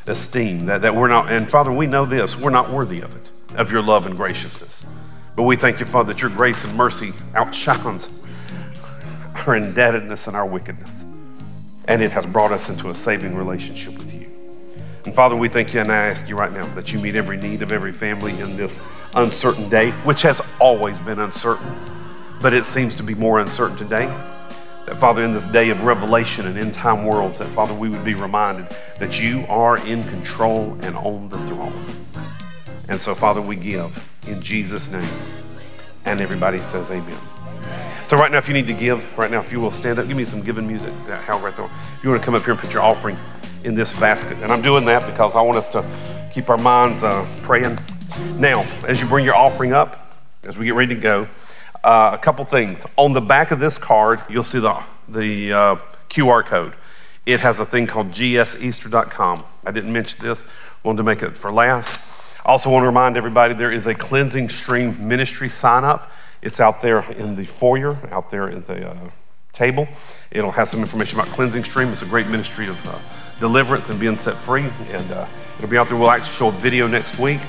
esteem. 0.07 0.65
That, 0.65 0.81
that 0.81 0.95
we're 0.95 1.07
not, 1.07 1.31
and 1.31 1.49
Father, 1.49 1.71
we 1.71 1.87
know 1.87 2.05
this, 2.05 2.39
we're 2.39 2.49
not 2.49 2.69
worthy 2.71 3.01
of 3.01 3.15
it, 3.15 3.29
of 3.55 3.71
your 3.71 3.81
love 3.81 4.05
and 4.05 4.15
graciousness. 4.15 4.85
But 5.35 5.43
we 5.43 5.55
thank 5.55 5.79
you, 5.79 5.85
Father, 5.85 6.13
that 6.13 6.21
your 6.21 6.31
grace 6.31 6.63
and 6.63 6.75
mercy 6.75 7.13
outshines 7.35 8.09
our 9.45 9.55
indebtedness 9.55 10.25
and 10.27 10.35
our 10.35 10.47
wickedness. 10.47 11.05
And 11.87 12.01
it 12.01 12.11
has 12.11 12.25
brought 12.25 12.51
us 12.51 12.69
into 12.69 12.89
a 12.89 12.95
saving 12.95 13.35
relationship 13.35 13.93
with 13.97 14.13
you. 14.13 14.16
And 15.07 15.15
Father, 15.15 15.38
we 15.38 15.47
thank 15.47 15.73
you 15.73 15.79
and 15.79 15.89
I 15.89 16.07
ask 16.07 16.27
you 16.27 16.35
right 16.35 16.51
now 16.51 16.65
that 16.75 16.91
you 16.91 16.99
meet 16.99 17.15
every 17.15 17.38
need 17.38 17.61
of 17.61 17.71
every 17.71 17.93
family 17.93 18.38
in 18.41 18.57
this 18.57 18.85
uncertain 19.15 19.69
day, 19.69 19.91
which 20.03 20.21
has 20.23 20.41
always 20.59 20.99
been 20.99 21.19
uncertain, 21.19 21.73
but 22.41 22.53
it 22.53 22.65
seems 22.65 22.93
to 22.97 23.03
be 23.03 23.15
more 23.15 23.39
uncertain 23.39 23.77
today. 23.77 24.07
That, 24.85 24.97
Father, 24.97 25.23
in 25.23 25.34
this 25.34 25.47
day 25.47 25.69
of 25.69 25.85
revelation 25.85 26.45
and 26.45 26.57
end 26.57 26.73
time 26.73 27.05
worlds, 27.05 27.38
that, 27.38 27.47
Father, 27.47 27.73
we 27.73 27.88
would 27.88 28.03
be 28.03 28.15
reminded 28.15 28.67
that 28.99 29.17
you 29.17 29.45
are 29.47 29.77
in 29.88 30.03
control 30.09 30.73
and 30.81 30.97
on 30.97 31.29
the 31.29 31.38
throne. 31.47 31.85
And 32.89 32.99
so, 32.99 33.15
Father, 33.15 33.41
we 33.41 33.55
give 33.55 34.21
in 34.27 34.41
Jesus' 34.41 34.91
name. 34.91 35.09
And 36.03 36.19
everybody 36.19 36.57
says, 36.57 36.91
Amen. 36.91 37.17
So, 38.07 38.17
right 38.17 38.29
now, 38.29 38.39
if 38.39 38.49
you 38.49 38.53
need 38.53 38.67
to 38.67 38.73
give, 38.73 39.17
right 39.17 39.31
now, 39.31 39.39
if 39.39 39.53
you 39.53 39.61
will 39.61 39.71
stand 39.71 39.99
up, 39.99 40.07
give 40.07 40.17
me 40.17 40.25
some 40.25 40.41
giving 40.41 40.67
music, 40.67 40.93
Hal, 41.05 41.39
right 41.39 41.55
there. 41.55 41.65
If 41.97 42.03
you 42.03 42.09
want 42.09 42.21
to 42.21 42.25
come 42.25 42.35
up 42.35 42.43
here 42.43 42.51
and 42.51 42.59
put 42.59 42.73
your 42.73 42.84
offering 42.84 43.15
in 43.63 43.75
this 43.75 43.97
basket. 43.99 44.38
And 44.41 44.51
I'm 44.51 44.61
doing 44.61 44.85
that 44.85 45.05
because 45.09 45.35
I 45.35 45.41
want 45.41 45.57
us 45.57 45.69
to 45.69 45.85
keep 46.34 46.49
our 46.49 46.57
minds 46.57 47.03
uh, 47.03 47.27
praying. 47.41 47.77
Now, 48.38 48.61
as 48.88 49.01
you 49.01 49.07
bring 49.07 49.25
your 49.25 49.35
offering 49.35 49.73
up, 49.73 50.13
as 50.43 50.57
we 50.57 50.65
get 50.65 50.75
ready 50.75 50.95
to 50.95 51.01
go, 51.01 51.27
uh, 51.84 52.11
a 52.13 52.17
couple 52.17 52.43
things. 52.45 52.85
On 52.95 53.13
the 53.13 53.21
back 53.21 53.51
of 53.51 53.59
this 53.59 53.77
card, 53.77 54.21
you'll 54.29 54.43
see 54.43 54.59
the, 54.59 54.81
the 55.07 55.53
uh, 55.53 55.75
QR 56.09 56.45
code. 56.45 56.73
It 57.25 57.39
has 57.41 57.59
a 57.59 57.65
thing 57.65 57.88
called 57.88 58.11
gseaster.com. 58.11 59.43
I 59.65 59.71
didn't 59.71 59.91
mention 59.91 60.23
this, 60.23 60.45
wanted 60.84 60.97
to 60.97 61.03
make 61.03 61.21
it 61.21 61.35
for 61.35 61.51
last. 61.51 62.39
Also, 62.45 62.69
want 62.69 62.84
to 62.84 62.88
remind 62.88 63.17
everybody 63.17 63.53
there 63.53 63.71
is 63.71 63.88
a 63.88 63.93
cleansing 63.93 64.49
stream 64.49 65.07
ministry 65.07 65.49
sign 65.49 65.84
up. 65.84 66.09
It's 66.41 66.59
out 66.59 66.81
there 66.81 66.99
in 67.11 67.35
the 67.35 67.45
foyer, 67.45 67.97
out 68.11 68.31
there 68.31 68.49
at 68.49 68.65
the 68.65 68.89
uh, 68.89 68.95
table. 69.51 69.88
It'll 70.31 70.51
have 70.51 70.69
some 70.69 70.79
information 70.79 71.19
about 71.19 71.31
cleansing 71.34 71.65
stream. 71.65 71.89
It's 71.89 72.03
a 72.03 72.05
great 72.05 72.27
ministry 72.27 72.67
of 72.67 72.88
uh, 72.88 72.97
deliverance 73.39 73.89
and 73.89 73.99
being 73.99 74.18
set 74.18 74.35
free. 74.35 74.65
And 74.91 75.11
uh, 75.11 75.26
it'll 75.57 75.69
be 75.69 75.77
out 75.77 75.89
there. 75.89 75.97
We'll 75.97 76.11
actually 76.11 76.35
show 76.35 76.47
a 76.49 76.51
video 76.51 76.88
next 76.88 77.19
week. 77.19 77.39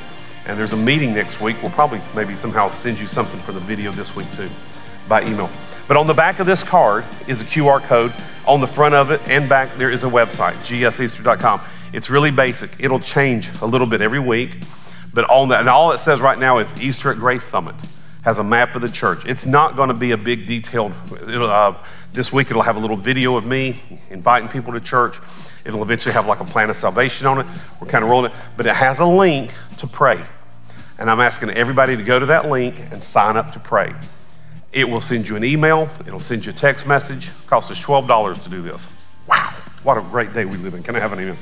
And 0.47 0.59
there's 0.59 0.73
a 0.73 0.78
meeting 0.78 1.15
next 1.15 1.40
week. 1.40 1.56
We'll 1.62 1.73
probably 1.73 2.01
maybe 2.15 2.36
somehow 2.36 2.70
send 2.70 2.98
you 2.98 3.06
something 3.06 3.39
for 3.40 3.52
the 3.52 3.60
video 3.60 3.93
this 3.93 4.16
week 4.16 4.31
too 4.32 4.48
by 5.09 5.23
email. 5.23 5.51
But 5.86 5.97
on 5.97 6.06
the 6.06 6.15
back 6.15 6.39
of 6.39 6.47
this 6.47 6.62
card 6.62 7.05
is 7.27 7.40
a 7.40 7.44
QR 7.44 7.82
code. 7.82 8.12
On 8.47 8.60
the 8.60 8.66
front 8.66 8.94
of 8.94 9.10
it 9.10 9.20
and 9.28 9.48
back, 9.48 9.74
there 9.77 9.90
is 9.90 10.05
a 10.05 10.09
website, 10.09 10.55
gseaster.com. 10.65 11.60
It's 11.93 12.09
really 12.09 12.31
basic. 12.31 12.70
It'll 12.78 13.01
change 13.01 13.51
a 13.60 13.66
little 13.66 13.86
bit 13.86 14.01
every 14.01 14.20
week. 14.20 14.56
But 15.12 15.28
on 15.28 15.48
that, 15.48 15.60
and 15.60 15.69
all 15.69 15.93
it 15.93 15.98
says 15.98 16.20
right 16.20 16.39
now 16.39 16.59
is 16.59 16.81
Easter 16.81 17.10
at 17.10 17.16
Grace 17.19 17.44
Summit 17.44 17.74
has 18.23 18.39
a 18.39 18.44
map 18.44 18.74
of 18.74 18.82
the 18.82 18.90
church. 18.90 19.24
It's 19.24 19.47
not 19.47 19.77
going 19.77 19.89
to 19.89 19.94
be 19.94 20.10
a 20.10 20.16
big 20.16 20.47
detailed. 20.47 20.93
Uh, 21.23 21.74
this 22.12 22.32
week 22.32 22.51
it'll 22.51 22.62
have 22.62 22.77
a 22.77 22.81
little 22.81 22.97
video 22.97 23.36
of 23.36 23.47
me 23.47 23.81
inviting 24.10 24.48
people 24.48 24.73
to 24.74 24.81
church. 24.81 25.19
It'll 25.69 25.82
eventually 25.82 26.15
have 26.15 26.27
like 26.27 26.40
a 26.40 26.47
plan 26.47 26.70
of 26.70 26.77
salvation 26.77 27.27
on 27.27 27.40
it. 27.40 27.47
We're 27.78 27.89
kind 27.89 28.03
of 28.03 28.09
rolling 28.09 28.32
it, 28.32 28.36
but 28.57 28.65
it 28.65 28.74
has 28.74 29.01
a 29.01 29.05
link 29.05 29.53
to 29.77 29.86
pray. 29.86 30.19
And 30.99 31.11
I'm 31.11 31.20
asking 31.20 31.51
everybody 31.51 31.95
to 31.95 32.03
go 32.03 32.19
to 32.19 32.24
that 32.27 32.49
link 32.49 32.81
and 32.90 33.03
sign 33.03 33.36
up 33.36 33.53
to 33.53 33.61
pray. 33.61 33.95
It 34.73 34.89
will 34.89 35.03
send 35.03 35.28
you 35.28 35.36
an 35.36 35.45
email, 35.45 35.90
it'll 36.07 36.20
send 36.20 36.47
you 36.47 36.53
a 36.53 36.55
text 36.55 36.86
message. 36.86 37.28
It 37.28 37.35
costs 37.47 37.70
us 37.70 37.85
$12 37.85 38.43
to 38.45 38.49
do 38.49 38.62
this. 38.62 38.97
Wow, 39.28 39.53
what 39.82 39.99
a 39.99 40.01
great 40.01 40.32
day 40.32 40.47
we 40.47 40.57
live 40.57 40.73
in. 40.73 40.82
Can 40.82 40.97
I 40.97 41.01
have 41.01 41.12
an 41.12 41.20
amen? 41.20 41.36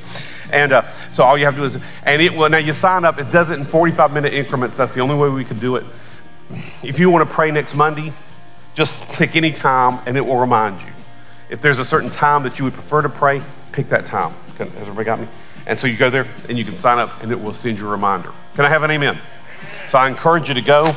And 0.52 0.72
uh, 0.72 0.82
so 1.12 1.22
all 1.22 1.38
you 1.38 1.44
have 1.44 1.54
to 1.54 1.60
do 1.60 1.64
is, 1.64 1.84
and 2.04 2.20
it 2.20 2.32
will, 2.32 2.48
now 2.48 2.58
you 2.58 2.72
sign 2.72 3.04
up, 3.04 3.18
it 3.18 3.30
does 3.30 3.50
it 3.50 3.60
in 3.60 3.64
45 3.64 4.12
minute 4.12 4.34
increments. 4.34 4.76
That's 4.76 4.92
the 4.92 5.02
only 5.02 5.14
way 5.14 5.28
we 5.28 5.44
can 5.44 5.60
do 5.60 5.76
it. 5.76 5.84
If 6.82 6.98
you 6.98 7.10
want 7.10 7.28
to 7.28 7.32
pray 7.32 7.52
next 7.52 7.76
Monday, 7.76 8.12
just 8.74 9.08
pick 9.12 9.36
any 9.36 9.52
time 9.52 10.00
and 10.04 10.16
it 10.16 10.26
will 10.26 10.38
remind 10.38 10.80
you. 10.80 10.88
If 11.48 11.62
there's 11.62 11.78
a 11.78 11.84
certain 11.84 12.10
time 12.10 12.42
that 12.42 12.58
you 12.58 12.64
would 12.64 12.74
prefer 12.74 13.02
to 13.02 13.08
pray, 13.08 13.40
pick 13.76 13.90
that 13.90 14.06
time. 14.06 14.32
Has 14.58 14.72
everybody 14.88 15.04
got 15.04 15.20
me? 15.20 15.28
And 15.66 15.78
so 15.78 15.86
you 15.86 15.96
go 15.98 16.08
there 16.08 16.26
and 16.48 16.56
you 16.58 16.64
can 16.64 16.74
sign 16.74 16.98
up 16.98 17.22
and 17.22 17.30
it 17.30 17.40
will 17.40 17.52
send 17.52 17.78
you 17.78 17.86
a 17.86 17.90
reminder. 17.90 18.32
Can 18.54 18.64
I 18.64 18.68
have 18.70 18.82
an 18.82 18.90
amen? 18.90 19.18
So 19.88 19.98
I 19.98 20.08
encourage 20.08 20.48
you 20.48 20.54
to 20.54 20.62
go 20.62 20.92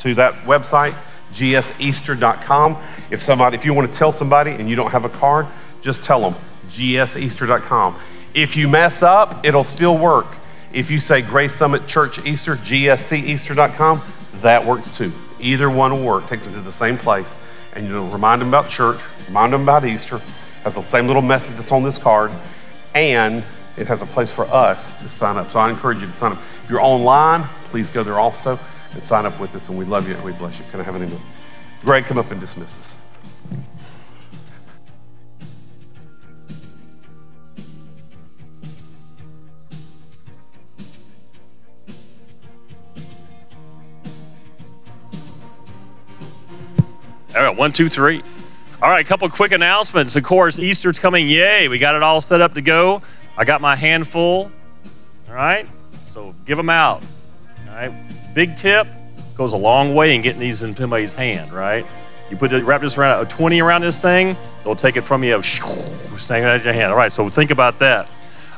to 0.00 0.14
that 0.16 0.34
website, 0.44 0.94
gseaster.com. 1.32 2.76
If 3.10 3.22
somebody, 3.22 3.56
if 3.56 3.64
you 3.64 3.72
want 3.72 3.90
to 3.90 3.98
tell 3.98 4.12
somebody 4.12 4.50
and 4.50 4.68
you 4.68 4.76
don't 4.76 4.90
have 4.90 5.06
a 5.06 5.08
card, 5.08 5.46
just 5.80 6.04
tell 6.04 6.20
them 6.20 6.34
gseaster.com. 6.68 7.96
If 8.34 8.56
you 8.56 8.68
mess 8.68 9.02
up, 9.02 9.44
it'll 9.44 9.64
still 9.64 9.96
work. 9.96 10.26
If 10.72 10.90
you 10.90 11.00
say 11.00 11.22
Grace 11.22 11.54
Summit 11.54 11.86
Church 11.86 12.24
Easter, 12.26 12.56
gsceaster.com, 12.56 14.02
that 14.40 14.64
works 14.64 14.94
too. 14.94 15.12
Either 15.40 15.70
one 15.70 15.92
will 15.92 16.04
work. 16.04 16.28
Takes 16.28 16.44
them 16.44 16.54
to 16.54 16.60
the 16.60 16.72
same 16.72 16.98
place. 16.98 17.34
And 17.74 17.88
you'll 17.88 18.08
remind 18.08 18.42
them 18.42 18.48
about 18.48 18.68
church, 18.68 19.00
remind 19.26 19.52
them 19.54 19.62
about 19.62 19.86
Easter. 19.86 20.20
Has 20.64 20.74
the 20.74 20.82
same 20.82 21.06
little 21.06 21.22
message 21.22 21.56
that's 21.56 21.72
on 21.72 21.82
this 21.82 21.98
card. 21.98 22.30
And 22.94 23.42
it 23.76 23.86
has 23.86 24.02
a 24.02 24.06
place 24.06 24.32
for 24.32 24.44
us 24.46 25.00
to 25.00 25.08
sign 25.08 25.36
up. 25.36 25.50
So 25.50 25.58
I 25.58 25.70
encourage 25.70 26.00
you 26.00 26.06
to 26.06 26.12
sign 26.12 26.32
up. 26.32 26.38
If 26.64 26.70
you're 26.70 26.80
online, 26.80 27.44
please 27.70 27.90
go 27.90 28.02
there 28.02 28.18
also 28.18 28.58
and 28.92 29.02
sign 29.02 29.26
up 29.26 29.38
with 29.40 29.54
us. 29.56 29.68
And 29.68 29.78
we 29.78 29.84
love 29.84 30.08
you 30.08 30.14
and 30.14 30.24
we 30.24 30.32
bless 30.32 30.58
you. 30.58 30.64
Can 30.70 30.80
I 30.80 30.82
have 30.82 30.94
an 30.94 31.02
amen? 31.02 31.20
Greg, 31.80 32.04
come 32.04 32.18
up 32.18 32.30
and 32.30 32.40
dismiss 32.40 32.78
us. 32.78 32.96
All 47.34 47.42
right, 47.42 47.56
one, 47.56 47.72
two, 47.72 47.88
three. 47.88 48.22
All 48.82 48.90
right, 48.90 49.06
a 49.06 49.08
couple 49.08 49.28
quick 49.28 49.52
announcements. 49.52 50.16
Of 50.16 50.24
course, 50.24 50.58
Easter's 50.58 50.98
coming. 50.98 51.28
Yay, 51.28 51.68
we 51.68 51.78
got 51.78 51.94
it 51.94 52.02
all 52.02 52.20
set 52.20 52.40
up 52.40 52.54
to 52.54 52.60
go. 52.60 53.00
I 53.38 53.44
got 53.44 53.60
my 53.60 53.76
handful. 53.76 54.50
All 55.28 55.34
right, 55.34 55.68
so 56.10 56.34
give 56.46 56.56
them 56.56 56.68
out. 56.68 57.00
All 57.68 57.74
right, 57.74 57.92
big 58.34 58.56
tip 58.56 58.88
goes 59.36 59.52
a 59.52 59.56
long 59.56 59.94
way 59.94 60.16
in 60.16 60.20
getting 60.20 60.40
these 60.40 60.64
in 60.64 60.74
somebody's 60.74 61.12
hand, 61.12 61.52
right? 61.52 61.86
You 62.28 62.36
put 62.36 62.50
wrap 62.50 62.80
this 62.80 62.98
around 62.98 63.24
a 63.24 63.28
20 63.28 63.62
around 63.62 63.82
this 63.82 64.00
thing, 64.00 64.36
they'll 64.64 64.74
take 64.74 64.96
it 64.96 65.02
from 65.02 65.22
you, 65.22 65.40
snag 65.44 66.42
it 66.42 66.46
out 66.46 66.56
of 66.56 66.64
your 66.64 66.74
hand. 66.74 66.90
All 66.90 66.98
right, 66.98 67.12
so 67.12 67.28
think 67.28 67.52
about 67.52 67.78
that. 67.78 68.08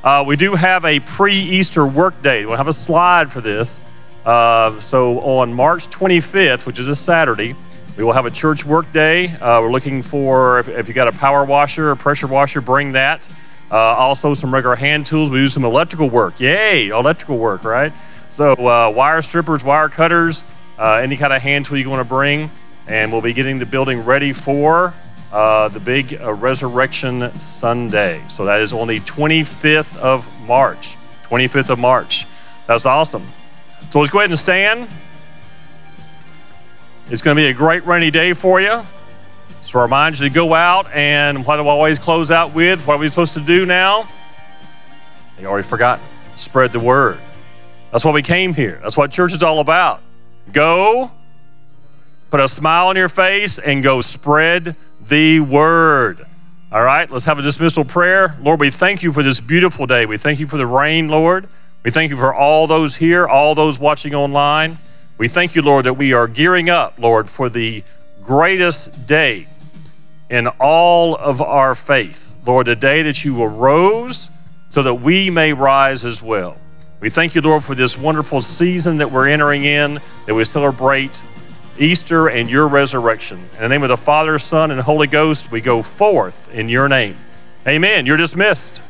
Uh, 0.02 0.24
we 0.26 0.36
do 0.36 0.54
have 0.54 0.86
a 0.86 1.00
pre-Easter 1.00 1.86
work 1.86 2.22
day. 2.22 2.46
We'll 2.46 2.56
have 2.56 2.68
a 2.68 2.72
slide 2.72 3.30
for 3.30 3.42
this. 3.42 3.78
Uh, 4.24 4.80
so 4.80 5.20
on 5.20 5.52
March 5.52 5.90
25th, 5.90 6.64
which 6.64 6.78
is 6.78 6.88
a 6.88 6.96
Saturday, 6.96 7.54
we 7.96 8.02
will 8.02 8.12
have 8.12 8.26
a 8.26 8.30
church 8.30 8.64
work 8.64 8.90
day. 8.92 9.28
Uh, 9.28 9.60
we're 9.60 9.70
looking 9.70 10.02
for, 10.02 10.58
if, 10.58 10.68
if, 10.68 10.88
you 10.88 10.94
got 10.94 11.06
a 11.06 11.12
power 11.12 11.44
washer 11.44 11.90
or 11.90 11.96
pressure 11.96 12.26
washer, 12.26 12.60
bring 12.60 12.92
that. 12.92 13.28
Uh, 13.70 13.76
also, 13.76 14.34
some 14.34 14.52
regular 14.52 14.76
hand 14.76 15.06
tools. 15.06 15.30
We 15.30 15.38
do 15.38 15.48
some 15.48 15.64
electrical 15.64 16.10
work. 16.10 16.40
Yay, 16.40 16.88
electrical 16.88 17.38
work, 17.38 17.64
right? 17.64 17.92
So, 18.28 18.52
uh, 18.52 18.90
wire 18.90 19.22
strippers, 19.22 19.62
wire 19.62 19.88
cutters, 19.88 20.42
uh, 20.78 20.94
any 20.94 21.16
kind 21.16 21.32
of 21.32 21.40
hand 21.40 21.66
tool 21.66 21.78
you 21.78 21.88
want 21.88 22.00
to 22.00 22.08
bring. 22.08 22.50
And 22.86 23.12
we'll 23.12 23.22
be 23.22 23.32
getting 23.32 23.58
the 23.58 23.66
building 23.66 24.04
ready 24.04 24.32
for 24.32 24.92
uh, 25.32 25.68
the 25.68 25.80
big 25.80 26.20
uh, 26.20 26.32
Resurrection 26.34 27.32
Sunday. 27.38 28.22
So, 28.28 28.44
that 28.46 28.60
is 28.60 28.72
on 28.72 28.88
the 28.88 29.00
25th 29.00 29.96
of 29.98 30.28
March. 30.46 30.96
25th 31.24 31.70
of 31.70 31.78
March. 31.78 32.26
That's 32.66 32.86
awesome. 32.86 33.26
So, 33.90 34.00
let's 34.00 34.10
go 34.10 34.18
ahead 34.18 34.30
and 34.30 34.38
stand. 34.38 34.88
It's 37.10 37.20
going 37.20 37.36
to 37.36 37.42
be 37.42 37.48
a 37.48 37.52
great 37.52 37.84
rainy 37.84 38.10
day 38.10 38.32
for 38.32 38.62
you. 38.62 38.82
So 39.60 39.78
I 39.78 39.82
remind 39.82 40.18
you 40.18 40.26
to 40.26 40.34
go 40.34 40.54
out 40.54 40.90
and 40.92 41.44
what 41.44 41.56
do 41.56 41.62
I 41.64 41.66
always 41.66 41.98
close 41.98 42.30
out 42.30 42.54
with? 42.54 42.86
What 42.86 42.94
are 42.94 42.98
we 42.98 43.10
supposed 43.10 43.34
to 43.34 43.40
do 43.40 43.66
now? 43.66 44.08
You 45.38 45.46
already 45.46 45.68
forgot. 45.68 46.00
Spread 46.34 46.72
the 46.72 46.80
word. 46.80 47.18
That's 47.92 48.06
why 48.06 48.12
we 48.12 48.22
came 48.22 48.54
here. 48.54 48.80
That's 48.82 48.96
what 48.96 49.10
church 49.10 49.32
is 49.34 49.42
all 49.42 49.60
about. 49.60 50.00
Go, 50.50 51.10
put 52.30 52.40
a 52.40 52.48
smile 52.48 52.88
on 52.88 52.96
your 52.96 53.10
face, 53.10 53.58
and 53.58 53.82
go 53.82 54.00
spread 54.00 54.74
the 55.06 55.40
word. 55.40 56.26
All 56.72 56.82
right, 56.82 57.10
let's 57.10 57.26
have 57.26 57.38
a 57.38 57.42
dismissal 57.42 57.84
prayer. 57.84 58.34
Lord, 58.40 58.60
we 58.60 58.70
thank 58.70 59.02
you 59.02 59.12
for 59.12 59.22
this 59.22 59.40
beautiful 59.40 59.86
day. 59.86 60.06
We 60.06 60.16
thank 60.16 60.40
you 60.40 60.46
for 60.46 60.56
the 60.56 60.66
rain, 60.66 61.08
Lord. 61.08 61.48
We 61.84 61.90
thank 61.90 62.10
you 62.10 62.16
for 62.16 62.34
all 62.34 62.66
those 62.66 62.96
here, 62.96 63.28
all 63.28 63.54
those 63.54 63.78
watching 63.78 64.14
online. 64.14 64.78
We 65.16 65.28
thank 65.28 65.54
you, 65.54 65.62
Lord, 65.62 65.86
that 65.86 65.94
we 65.94 66.12
are 66.12 66.26
gearing 66.26 66.68
up, 66.68 66.94
Lord, 66.98 67.28
for 67.28 67.48
the 67.48 67.84
greatest 68.22 69.06
day 69.06 69.46
in 70.28 70.48
all 70.58 71.14
of 71.14 71.40
our 71.40 71.74
faith. 71.74 72.34
Lord, 72.44 72.66
the 72.66 72.74
day 72.74 73.02
that 73.02 73.24
you 73.24 73.42
arose 73.42 74.28
so 74.68 74.82
that 74.82 74.94
we 74.94 75.30
may 75.30 75.52
rise 75.52 76.04
as 76.04 76.20
well. 76.20 76.56
We 76.98 77.10
thank 77.10 77.34
you, 77.34 77.40
Lord, 77.40 77.64
for 77.64 77.74
this 77.76 77.96
wonderful 77.96 78.40
season 78.40 78.96
that 78.98 79.12
we're 79.12 79.28
entering 79.28 79.64
in, 79.64 80.00
that 80.26 80.34
we 80.34 80.44
celebrate 80.44 81.22
Easter 81.78 82.28
and 82.28 82.50
your 82.50 82.66
resurrection. 82.66 83.38
In 83.54 83.62
the 83.62 83.68
name 83.68 83.82
of 83.82 83.90
the 83.90 83.96
Father, 83.96 84.38
Son, 84.38 84.70
and 84.70 84.80
Holy 84.80 85.06
Ghost, 85.06 85.50
we 85.50 85.60
go 85.60 85.82
forth 85.82 86.52
in 86.52 86.68
your 86.68 86.88
name. 86.88 87.16
Amen. 87.66 88.06
You're 88.06 88.16
dismissed. 88.16 88.82